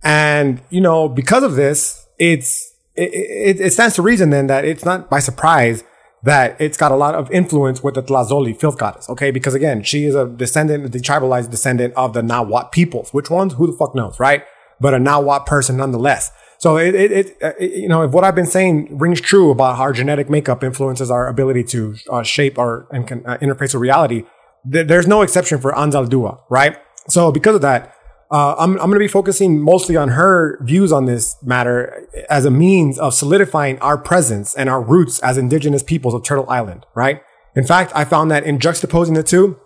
And 0.03 0.61
you 0.69 0.81
know, 0.81 1.07
because 1.07 1.43
of 1.43 1.55
this, 1.55 2.07
it's 2.17 2.73
it, 2.95 3.61
it, 3.61 3.73
stands 3.73 3.95
to 3.95 4.01
reason 4.01 4.31
then 4.31 4.47
that 4.47 4.65
it's 4.65 4.83
not 4.83 5.09
by 5.09 5.19
surprise 5.19 5.83
that 6.23 6.59
it's 6.59 6.75
got 6.75 6.91
a 6.91 6.95
lot 6.95 7.15
of 7.15 7.31
influence 7.31 7.81
with 7.81 7.93
the 7.93 8.03
Tlazoli 8.03 8.59
filth 8.59 8.77
goddess, 8.77 9.09
okay? 9.09 9.31
Because 9.31 9.53
again, 9.53 9.83
she 9.83 10.03
is 10.03 10.15
a 10.15 10.27
descendant, 10.27 10.91
the 10.91 10.99
tribalized 10.99 11.49
descendant 11.49 11.93
of 11.95 12.13
the 12.13 12.21
Nahuatl 12.21 12.69
peoples. 12.71 13.13
Which 13.13 13.29
ones? 13.29 13.53
Who 13.53 13.67
the 13.67 13.77
fuck 13.77 13.95
knows, 13.95 14.19
right? 14.19 14.43
But 14.81 14.93
a 14.93 14.99
Nahuatl 14.99 15.45
person 15.45 15.77
nonetheless. 15.77 16.31
So 16.59 16.77
it, 16.77 16.93
it, 16.93 17.11
it, 17.11 17.37
uh, 17.41 17.53
it, 17.57 17.71
you 17.71 17.87
know, 17.87 18.03
if 18.03 18.11
what 18.11 18.25
I've 18.25 18.35
been 18.35 18.45
saying 18.45 18.97
rings 18.97 19.21
true 19.21 19.49
about 19.49 19.77
how 19.77 19.83
our 19.83 19.93
genetic 19.93 20.29
makeup 20.29 20.61
influences 20.61 21.09
our 21.09 21.27
ability 21.27 21.63
to 21.65 21.95
uh, 22.11 22.21
shape 22.21 22.59
our 22.59 22.85
and 22.91 23.07
can, 23.07 23.25
uh, 23.25 23.37
interface 23.37 23.73
with 23.73 23.75
reality, 23.75 24.25
th- 24.69 24.87
there's 24.87 25.07
no 25.07 25.21
exception 25.21 25.59
for 25.59 25.71
Anzal 25.71 26.05
Anzaldua, 26.05 26.41
right? 26.49 26.77
So 27.07 27.31
because 27.31 27.55
of 27.55 27.61
that, 27.61 27.95
uh, 28.29 28.55
I'm, 28.59 28.71
I'm 28.73 28.89
going 28.89 28.93
to 28.93 28.99
be 28.99 29.07
focusing 29.07 29.61
mostly 29.61 29.95
on 29.95 30.09
her 30.09 30.59
views 30.61 30.91
on 30.91 31.05
this 31.05 31.35
matter 31.41 32.05
as 32.29 32.45
a 32.45 32.51
means 32.51 32.99
of 32.99 33.13
solidifying 33.13 33.79
our 33.79 33.97
presence 33.97 34.53
and 34.53 34.69
our 34.69 34.81
roots 34.81 35.19
as 35.19 35.37
indigenous 35.37 35.81
peoples 35.81 36.13
of 36.13 36.23
Turtle 36.23 36.47
Island, 36.49 36.85
right? 36.93 37.21
In 37.55 37.65
fact, 37.65 37.91
I 37.95 38.03
found 38.03 38.29
that 38.31 38.43
in 38.43 38.59
juxtaposing 38.59 39.15
the 39.15 39.23
two, 39.23 39.57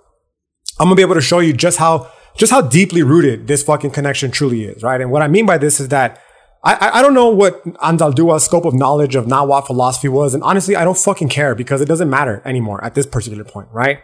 I'm 0.80 0.86
going 0.86 0.92
to 0.92 0.96
be 0.96 1.02
able 1.02 1.16
to 1.16 1.22
show 1.22 1.40
you 1.40 1.54
just 1.54 1.80
how, 1.80 2.10
just 2.38 2.52
how 2.52 2.62
deeply 2.62 3.04
rooted 3.04 3.48
this 3.48 3.64
fucking 3.64 3.92
connection 3.92 4.32
truly 4.32 4.64
is, 4.64 4.84
right? 4.84 5.02
And 5.02 5.12
what 5.12 5.22
I 5.24 5.28
mean 5.28 5.46
by 5.46 5.58
this 5.58 5.80
is 5.80 5.90
that 5.90 6.22
I, 6.64 7.00
I 7.00 7.02
don't 7.02 7.14
know 7.14 7.28
what 7.28 7.64
Anzaldua's 7.66 8.46
scope 8.46 8.64
of 8.64 8.74
knowledge 8.74 9.16
of 9.16 9.28
Nahuatl 9.28 9.68
philosophy 9.68 10.08
was. 10.08 10.34
And 10.34 10.42
honestly, 10.44 10.76
I 10.76 10.86
don't 10.86 10.98
fucking 10.98 11.28
care 11.30 11.56
because 11.56 11.82
it 11.82 11.88
doesn't 11.88 12.10
matter 12.10 12.42
anymore 12.46 12.84
at 12.84 12.96
this 12.96 13.06
particular 13.06 13.44
point, 13.44 13.68
right? 13.72 14.00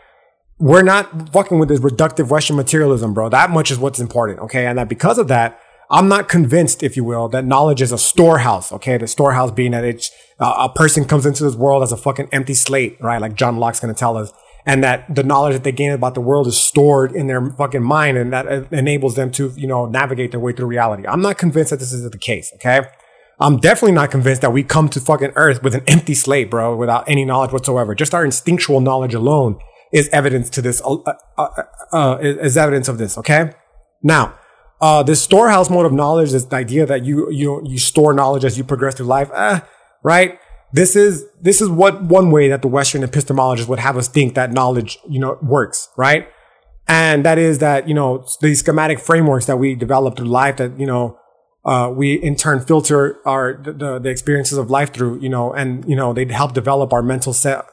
We're 0.57 0.83
not 0.83 1.31
fucking 1.31 1.57
with 1.57 1.69
this 1.69 1.79
reductive 1.79 2.27
Western 2.27 2.57
materialism, 2.57 3.13
bro. 3.13 3.29
That 3.29 3.49
much 3.49 3.71
is 3.71 3.77
what's 3.77 3.99
important, 3.99 4.39
okay? 4.39 4.65
And 4.65 4.77
that 4.77 4.89
because 4.89 5.17
of 5.17 5.29
that, 5.29 5.57
I'm 5.89 6.09
not 6.09 6.27
convinced, 6.27 6.83
if 6.83 6.97
you 6.97 7.05
will, 7.05 7.29
that 7.29 7.45
knowledge 7.45 7.81
is 7.81 7.93
a 7.93 7.97
storehouse, 7.97 8.73
okay? 8.73 8.97
The 8.97 9.07
storehouse 9.07 9.51
being 9.51 9.71
that 9.71 9.85
it's, 9.85 10.11
uh, 10.37 10.67
a 10.69 10.69
person 10.69 11.05
comes 11.05 11.25
into 11.25 11.45
this 11.45 11.55
world 11.55 11.81
as 11.81 11.93
a 11.93 11.97
fucking 11.97 12.27
empty 12.33 12.53
slate, 12.53 12.97
right? 12.99 13.21
Like 13.21 13.35
John 13.35 13.57
Locke's 13.57 13.79
gonna 13.79 13.93
tell 13.93 14.17
us 14.17 14.33
and 14.69 14.83
that 14.83 15.03
the 15.13 15.23
knowledge 15.23 15.53
that 15.53 15.63
they 15.63 15.71
gain 15.71 15.91
about 15.93 16.13
the 16.13 16.21
world 16.21 16.45
is 16.45 16.55
stored 16.55 17.11
in 17.11 17.25
their 17.25 17.43
fucking 17.43 17.81
mind 17.81 18.19
and 18.19 18.31
that 18.31 18.71
enables 18.71 19.15
them 19.15 19.31
to, 19.31 19.51
you 19.55 19.65
know, 19.65 19.87
navigate 19.87 20.29
their 20.29 20.39
way 20.39 20.51
through 20.51 20.67
reality. 20.67 21.07
I'm 21.07 21.23
not 21.23 21.39
convinced 21.39 21.71
that 21.71 21.79
this 21.79 21.91
is 21.91 22.07
the 22.07 22.17
case, 22.19 22.51
okay? 22.53 22.81
I'm 23.39 23.57
definitely 23.57 23.93
not 23.93 24.11
convinced 24.11 24.43
that 24.43 24.53
we 24.53 24.61
come 24.61 24.87
to 24.89 24.99
fucking 24.99 25.31
earth 25.35 25.63
with 25.63 25.73
an 25.73 25.81
empty 25.87 26.13
slate, 26.13 26.51
bro, 26.51 26.75
without 26.75 27.09
any 27.09 27.25
knowledge 27.25 27.51
whatsoever. 27.51 27.95
Just 27.95 28.13
our 28.13 28.23
instinctual 28.23 28.79
knowledge 28.79 29.15
alone 29.15 29.57
is 29.91 30.07
evidence 30.09 30.51
to 30.51 30.61
this, 30.61 30.83
uh, 30.85 30.97
uh, 30.97 31.13
uh, 31.35 31.63
uh 31.91 32.17
is 32.21 32.55
evidence 32.55 32.87
of 32.87 32.99
this, 32.99 33.17
okay? 33.17 33.53
Now, 34.03 34.37
uh, 34.81 35.01
this 35.01 35.19
storehouse 35.19 35.71
mode 35.71 35.87
of 35.87 35.93
knowledge, 35.93 36.29
this 36.29 36.45
idea 36.53 36.85
that 36.85 37.03
you, 37.05 37.31
you, 37.31 37.63
you 37.65 37.79
store 37.79 38.13
knowledge 38.13 38.45
as 38.45 38.55
you 38.55 38.63
progress 38.63 38.93
through 38.93 39.07
life, 39.07 39.31
eh, 39.33 39.61
right? 40.03 40.37
This 40.71 40.95
is, 40.95 41.25
this 41.41 41.61
is 41.61 41.69
what 41.69 42.03
one 42.03 42.31
way 42.31 42.47
that 42.49 42.61
the 42.61 42.67
Western 42.67 43.01
epistemologists 43.01 43.67
would 43.67 43.79
have 43.79 43.97
us 43.97 44.07
think 44.07 44.35
that 44.35 44.51
knowledge, 44.51 44.97
you 45.07 45.19
know, 45.19 45.37
works, 45.41 45.89
right? 45.97 46.27
And 46.87 47.23
that 47.25 47.37
is 47.37 47.59
that, 47.59 47.87
you 47.87 47.93
know, 47.93 48.25
the 48.41 48.55
schematic 48.55 48.99
frameworks 48.99 49.45
that 49.45 49.57
we 49.57 49.75
develop 49.75 50.17
through 50.17 50.27
life 50.27 50.57
that, 50.57 50.79
you 50.79 50.85
know, 50.85 51.17
uh, 51.65 51.91
we 51.93 52.13
in 52.13 52.35
turn 52.35 52.59
filter 52.59 53.19
our, 53.25 53.61
the, 53.61 53.99
the 53.99 54.09
experiences 54.09 54.57
of 54.57 54.69
life 54.71 54.93
through, 54.93 55.19
you 55.19 55.29
know, 55.29 55.53
and, 55.53 55.87
you 55.87 55.95
know, 55.95 56.13
they 56.13 56.25
help 56.25 56.53
develop 56.53 56.93
our 56.93 57.03
mental 57.03 57.33
set, 57.33 57.63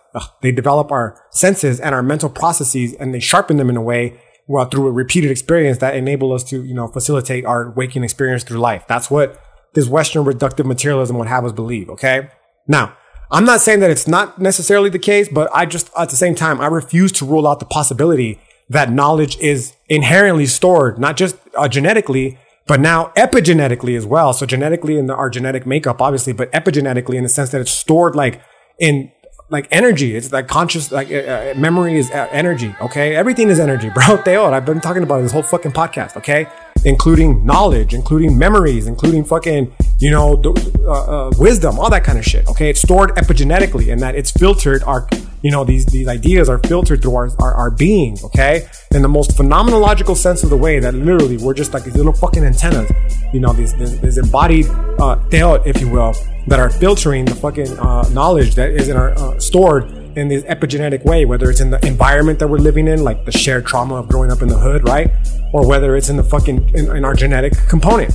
they 0.43 0.53
develop 0.53 0.91
our 0.91 1.23
senses 1.31 1.81
and 1.81 1.95
our 1.95 2.03
mental 2.03 2.29
processes 2.29 2.95
and 2.95 3.15
they 3.15 3.21
sharpen 3.21 3.57
them 3.57 3.71
in 3.71 3.77
a 3.77 3.83
way 3.83 4.21
well, 4.49 4.65
through 4.67 4.87
a 4.87 4.93
repeated 4.93 5.31
experience 5.31 5.79
that 5.79 5.97
enable 5.97 6.33
us 6.33 6.45
to, 6.45 6.63
you 6.63 6.75
know, 6.75 6.87
facilitate 6.87 7.45
our 7.45 7.71
waking 7.71 8.05
experience 8.05 8.45
through 8.45 8.59
life. 8.59 8.85
That's 8.87 9.11
what 9.11 9.41
this 9.75 9.89
Western 9.89 10.25
reductive 10.25 10.67
materialism 10.67 11.19
would 11.19 11.29
have 11.29 11.45
us 11.45 11.53
believe. 11.53 11.91
Okay. 11.91 12.29
Now, 12.67 12.97
I'm 13.31 13.45
not 13.45 13.61
saying 13.61 13.81
that 13.81 13.91
it's 13.91 14.07
not 14.07 14.41
necessarily 14.41 14.91
the 14.91 14.99
case, 14.99 15.29
but 15.29 15.51
I 15.55 15.67
just, 15.67 15.91
at 15.99 16.11
the 16.11 16.17
same 16.17 16.35
time, 16.35 16.61
I 16.61 16.67
refuse 16.67 17.13
to 17.13 17.25
rule 17.25 17.47
out 17.47 17.59
the 17.59 17.67
possibility 17.67 18.41
that 18.69 18.91
knowledge 18.91 19.37
is 19.39 19.75
inherently 19.89 20.47
stored, 20.47 20.99
not 20.99 21.17
just 21.17 21.37
uh, 21.57 21.69
genetically, 21.69 22.39
but 22.67 22.81
now 22.81 23.13
epigenetically 23.17 23.97
as 23.97 24.05
well. 24.07 24.33
So 24.33 24.47
genetically 24.47 24.99
in 24.99 25.07
the, 25.07 25.15
our 25.15 25.31
genetic 25.31 25.67
makeup, 25.67 26.03
obviously, 26.03 26.33
but 26.33 26.51
epigenetically 26.53 27.15
in 27.15 27.23
the 27.23 27.29
sense 27.29 27.51
that 27.51 27.61
it's 27.61 27.71
stored 27.71 28.17
like 28.17 28.43
in 28.79 29.13
like 29.49 29.69
energy. 29.71 30.17
It's 30.17 30.33
like 30.33 30.49
conscious, 30.49 30.91
like 30.91 31.11
uh, 31.11 31.15
uh 31.15 31.55
memory 31.57 31.97
is 31.97 32.11
uh, 32.11 32.29
energy. 32.33 32.75
Okay. 32.81 33.15
Everything 33.15 33.49
is 33.49 33.61
energy, 33.61 33.89
bro. 33.95 34.19
Teotl, 34.19 34.53
I've 34.53 34.67
been 34.67 34.81
talking 34.81 35.05
about 35.05 35.23
this 35.23 35.33
whole 35.33 35.43
fucking 35.43 35.73
podcast. 35.73 36.17
Okay. 36.17 36.49
Including 36.87 37.45
knowledge, 37.45 37.93
including 37.93 38.39
memories, 38.39 38.87
including 38.87 39.25
fucking, 39.25 39.75
you 39.99 40.11
know, 40.11 40.41
uh, 40.87 41.27
uh, 41.27 41.31
wisdom, 41.37 41.79
all 41.79 41.91
that 41.91 42.05
kind 42.05 42.17
of 42.17 42.25
shit. 42.25 42.47
Okay. 42.49 42.71
It's 42.71 42.81
stored 42.81 43.11
epigenetically 43.17 43.93
and 43.93 44.01
that 44.01 44.15
it's 44.15 44.31
filtered 44.31 44.83
our, 44.85 45.09
you 45.43 45.51
know, 45.51 45.65
these, 45.65 45.85
these 45.87 46.07
ideas 46.07 46.49
are 46.49 46.59
filtered 46.59 47.03
through 47.03 47.17
our, 47.17 47.31
our, 47.41 47.55
our 47.55 47.71
being. 47.71 48.17
Okay. 48.25 48.69
In 48.93 49.03
the 49.03 49.09
most 49.09 49.33
phenomenological 49.33 50.17
sense 50.17 50.45
of 50.45 50.51
the 50.51 50.57
way 50.57 50.79
that 50.79 50.95
literally 50.95 51.37
we're 51.37 51.55
just 51.55 51.75
like 51.75 51.85
these 51.85 51.97
little 51.97 52.13
fucking 52.13 52.45
antennas, 52.45 52.91
you 53.35 53.41
know, 53.41 53.53
these, 53.53 53.75
these, 53.75 54.01
these 54.01 54.19
embodied, 54.19 54.67
uh, 55.01 55.19
if 55.67 55.81
you 55.81 55.91
will, 55.91 56.15
that 56.47 56.61
are 56.61 56.71
filtering 56.71 57.25
the 57.25 57.35
fucking 57.35 57.77
uh, 57.81 58.09
knowledge 58.11 58.55
that 58.55 58.71
is 58.71 58.89
in 58.89 58.97
our 58.97 59.11
uh, 59.19 59.37
stored 59.41 60.06
in 60.17 60.29
this 60.29 60.43
epigenetic 60.45 61.05
way, 61.05 61.25
whether 61.27 61.51
it's 61.51 61.61
in 61.61 61.71
the 61.71 61.87
environment 61.87 62.39
that 62.39 62.49
we're 62.49 62.59
living 62.59 62.89
in, 62.89 63.05
like 63.05 63.25
the 63.27 63.33
shared 63.33 63.67
trauma 63.67 63.97
of 63.97 64.09
growing 64.09 64.33
up 64.33 64.43
in 64.43 64.49
the 64.49 64.59
hood, 64.59 64.83
right? 64.85 65.11
Or 65.53 65.67
whether 65.69 65.95
it's 65.95 66.09
in 66.09 66.17
the 66.17 66.25
fucking 66.25 66.71
in, 66.75 66.97
in 66.97 67.05
our 67.05 67.15
genetic 67.15 67.53
component. 67.69 68.15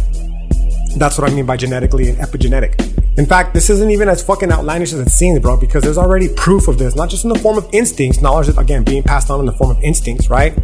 That's 0.98 1.18
what 1.18 1.30
I 1.30 1.34
mean 1.34 1.46
by 1.46 1.58
genetically 1.58 2.10
and 2.10 2.18
epigenetic. 2.18 2.80
In 3.18 3.26
fact, 3.26 3.54
this 3.54 3.70
isn't 3.70 3.92
even 3.92 4.08
as 4.08 4.24
fucking 4.24 4.52
outlandish 4.52 4.94
as 4.94 5.00
it 5.00 5.10
seems, 5.10 5.40
bro, 5.40 5.58
because 5.58 5.84
there's 5.84 5.98
already 5.98 6.30
proof 6.30 6.70
of 6.70 6.78
this, 6.78 6.96
not 6.96 7.10
just 7.10 7.26
in 7.26 7.30
the 7.30 7.40
form 7.40 7.58
of 7.58 7.68
instincts, 7.74 8.22
knowledge 8.22 8.48
that, 8.48 8.58
again, 8.58 8.84
being 8.84 9.04
passed 9.04 9.30
on 9.30 9.42
in 9.42 9.46
the 9.46 9.52
form 9.52 9.70
of 9.70 9.84
instincts, 9.84 10.30
right? 10.30 10.58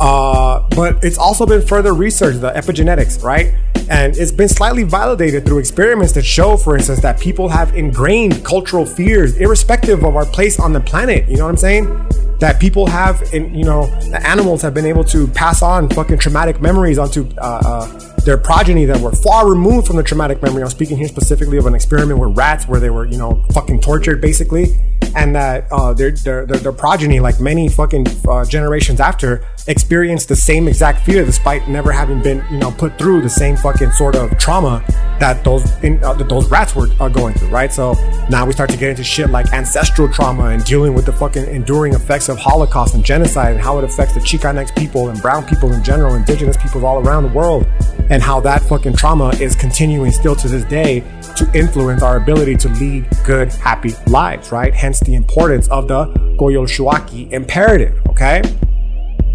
Uh, 0.00 0.66
but 0.70 1.04
it's 1.04 1.18
also 1.18 1.44
been 1.44 1.60
further 1.60 1.92
researched, 1.92 2.40
the 2.40 2.50
epigenetics, 2.52 3.22
right? 3.22 3.54
And 3.90 4.16
it's 4.16 4.32
been 4.32 4.48
slightly 4.48 4.84
validated 4.84 5.44
through 5.44 5.58
experiments 5.58 6.14
that 6.14 6.24
show, 6.24 6.56
for 6.56 6.76
instance, 6.76 7.00
that 7.02 7.20
people 7.20 7.50
have 7.50 7.74
ingrained 7.76 8.42
cultural 8.42 8.86
fears, 8.86 9.36
irrespective 9.36 10.02
of 10.02 10.16
our 10.16 10.24
place 10.24 10.58
on 10.58 10.72
the 10.72 10.80
planet. 10.80 11.28
You 11.28 11.36
know 11.36 11.44
what 11.44 11.50
I'm 11.50 11.56
saying? 11.58 12.38
That 12.38 12.58
people 12.58 12.86
have, 12.86 13.22
in, 13.34 13.54
you 13.54 13.64
know, 13.64 13.86
the 14.10 14.26
animals 14.26 14.62
have 14.62 14.72
been 14.72 14.86
able 14.86 15.04
to 15.04 15.26
pass 15.28 15.60
on 15.60 15.90
fucking 15.90 16.18
traumatic 16.18 16.60
memories 16.60 16.98
onto 16.98 17.28
uh, 17.38 17.62
uh, 17.64 18.11
their 18.24 18.38
progeny 18.38 18.84
that 18.86 19.00
were 19.00 19.12
far 19.12 19.48
removed 19.48 19.86
from 19.86 19.96
the 19.96 20.02
traumatic 20.02 20.42
memory. 20.42 20.62
I'm 20.62 20.70
speaking 20.70 20.96
here 20.96 21.08
specifically 21.08 21.58
of 21.58 21.66
an 21.66 21.74
experiment 21.74 22.18
with 22.20 22.36
rats 22.36 22.68
where 22.68 22.80
they 22.80 22.90
were, 22.90 23.06
you 23.06 23.18
know, 23.18 23.44
fucking 23.52 23.80
tortured 23.80 24.20
basically, 24.20 24.66
and 25.14 25.34
that 25.34 25.66
uh, 25.70 25.92
their, 25.92 26.10
their, 26.10 26.46
their 26.46 26.58
their 26.58 26.72
progeny, 26.72 27.20
like 27.20 27.40
many 27.40 27.68
fucking 27.68 28.06
uh, 28.28 28.44
generations 28.44 29.00
after, 29.00 29.44
experienced 29.66 30.28
the 30.28 30.36
same 30.36 30.68
exact 30.68 31.04
fear 31.04 31.24
despite 31.24 31.68
never 31.68 31.92
having 31.92 32.22
been, 32.22 32.44
you 32.50 32.58
know, 32.58 32.70
put 32.70 32.98
through 32.98 33.22
the 33.22 33.30
same 33.30 33.56
fucking 33.56 33.90
sort 33.92 34.16
of 34.16 34.36
trauma 34.38 34.84
that 35.20 35.44
those 35.44 35.70
in, 35.82 36.02
uh, 36.02 36.12
that 36.14 36.28
those 36.28 36.50
rats 36.50 36.74
were 36.74 36.88
uh, 37.00 37.08
going 37.08 37.34
through, 37.34 37.48
right? 37.48 37.72
So 37.72 37.92
now 38.28 38.44
we 38.46 38.52
start 38.52 38.70
to 38.70 38.76
get 38.76 38.90
into 38.90 39.04
shit 39.04 39.30
like 39.30 39.52
ancestral 39.52 40.08
trauma 40.08 40.46
and 40.46 40.64
dealing 40.64 40.94
with 40.94 41.06
the 41.06 41.12
fucking 41.12 41.44
enduring 41.46 41.94
effects 41.94 42.28
of 42.28 42.38
Holocaust 42.38 42.94
and 42.94 43.04
genocide 43.04 43.52
and 43.52 43.60
how 43.60 43.78
it 43.78 43.84
affects 43.84 44.14
the 44.14 44.20
Chicanx 44.20 44.74
people 44.76 45.10
and 45.10 45.20
brown 45.20 45.44
people 45.46 45.72
in 45.72 45.84
general, 45.84 46.14
indigenous 46.14 46.56
peoples 46.56 46.82
all 46.82 47.06
around 47.06 47.22
the 47.24 47.32
world 47.32 47.66
and 48.10 48.22
how 48.22 48.40
that 48.40 48.62
fucking 48.62 48.94
trauma 48.94 49.30
is 49.40 49.54
continuing 49.54 50.10
still 50.10 50.34
to 50.36 50.48
this 50.48 50.64
day 50.64 51.00
to 51.36 51.50
influence 51.58 52.02
our 52.02 52.16
ability 52.16 52.56
to 52.56 52.68
lead 52.68 53.06
good, 53.24 53.52
happy 53.52 53.94
lives, 54.06 54.52
right? 54.52 54.74
Hence 54.74 55.00
the 55.00 55.14
importance 55.14 55.68
of 55.68 55.88
the 55.88 56.06
Coyolxauhqui 56.38 57.32
imperative, 57.32 58.00
okay? 58.08 58.42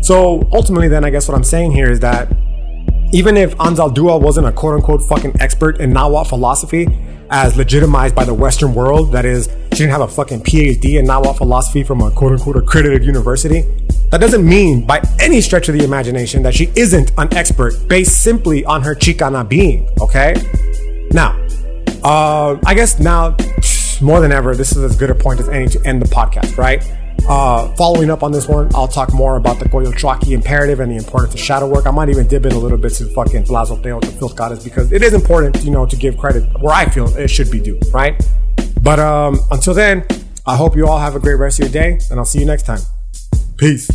So 0.01 0.47
ultimately, 0.51 0.87
then, 0.87 1.03
I 1.03 1.09
guess 1.09 1.27
what 1.27 1.35
I'm 1.35 1.43
saying 1.43 1.71
here 1.71 1.91
is 1.91 1.99
that 2.01 2.31
even 3.13 3.37
if 3.37 3.55
Anzal 3.57 3.93
Anzaldúa 3.93 4.21
wasn't 4.21 4.47
a 4.47 4.51
quote 4.51 4.75
unquote 4.75 5.01
fucking 5.07 5.39
expert 5.39 5.79
in 5.79 5.91
Nahuatl 5.93 6.29
philosophy, 6.29 6.87
as 7.29 7.57
legitimized 7.57 8.15
by 8.15 8.23
the 8.23 8.33
Western 8.33 8.73
world, 8.73 9.11
that 9.11 9.25
is, 9.25 9.47
she 9.71 9.79
didn't 9.79 9.91
have 9.91 10.01
a 10.01 10.07
fucking 10.07 10.41
PhD 10.41 10.99
in 10.99 11.05
Nahuatl 11.05 11.33
philosophy 11.33 11.83
from 11.83 12.01
a 12.01 12.11
quote 12.11 12.33
unquote 12.33 12.57
accredited 12.57 13.03
university, 13.03 13.63
that 14.11 14.21
doesn't 14.21 14.47
mean 14.47 14.85
by 14.85 15.01
any 15.19 15.41
stretch 15.41 15.67
of 15.67 15.77
the 15.77 15.83
imagination 15.83 16.41
that 16.43 16.53
she 16.53 16.71
isn't 16.75 17.11
an 17.17 17.33
expert 17.33 17.73
based 17.87 18.23
simply 18.23 18.63
on 18.65 18.81
her 18.81 18.95
Chicana 18.95 19.47
being, 19.47 19.89
okay? 19.99 20.33
Now, 21.11 21.37
uh, 22.03 22.57
I 22.65 22.73
guess 22.73 22.99
now, 22.99 23.35
more 24.01 24.19
than 24.21 24.31
ever, 24.31 24.55
this 24.55 24.75
is 24.75 24.83
as 24.83 24.95
good 24.95 25.09
a 25.09 25.15
point 25.15 25.39
as 25.39 25.49
any 25.49 25.67
to 25.69 25.81
end 25.85 26.01
the 26.01 26.07
podcast, 26.07 26.57
right? 26.57 26.83
Uh, 27.27 27.73
following 27.75 28.09
up 28.09 28.23
on 28.23 28.31
this 28.31 28.47
one, 28.47 28.69
I'll 28.73 28.87
talk 28.87 29.13
more 29.13 29.35
about 29.35 29.59
the 29.59 29.65
Coyolxauhqui 29.65 30.31
imperative 30.31 30.79
and 30.79 30.91
the 30.91 30.95
importance 30.95 31.33
of 31.33 31.39
shadow 31.39 31.67
work. 31.67 31.85
I 31.85 31.91
might 31.91 32.09
even 32.09 32.27
dip 32.27 32.45
in 32.45 32.53
a 32.53 32.57
little 32.57 32.77
bit 32.77 32.93
to 32.93 33.05
fucking 33.13 33.43
Tlazolteotl, 33.43 34.01
the 34.01 34.11
filth 34.13 34.35
goddess, 34.35 34.63
because 34.63 34.91
it 34.91 35.03
is 35.03 35.13
important, 35.13 35.63
you 35.63 35.71
know, 35.71 35.85
to 35.85 35.95
give 35.95 36.17
credit 36.17 36.43
where 36.61 36.73
I 36.73 36.85
feel 36.85 37.07
it 37.17 37.29
should 37.29 37.51
be 37.51 37.59
due, 37.59 37.79
right? 37.91 38.21
But 38.81 38.99
um, 38.99 39.39
until 39.51 39.73
then, 39.73 40.05
I 40.45 40.55
hope 40.55 40.75
you 40.75 40.87
all 40.87 40.99
have 40.99 41.15
a 41.15 41.19
great 41.19 41.35
rest 41.35 41.59
of 41.59 41.65
your 41.65 41.73
day, 41.73 41.99
and 42.09 42.19
I'll 42.19 42.25
see 42.25 42.39
you 42.39 42.45
next 42.45 42.63
time. 42.63 42.79
Peace. 43.57 43.89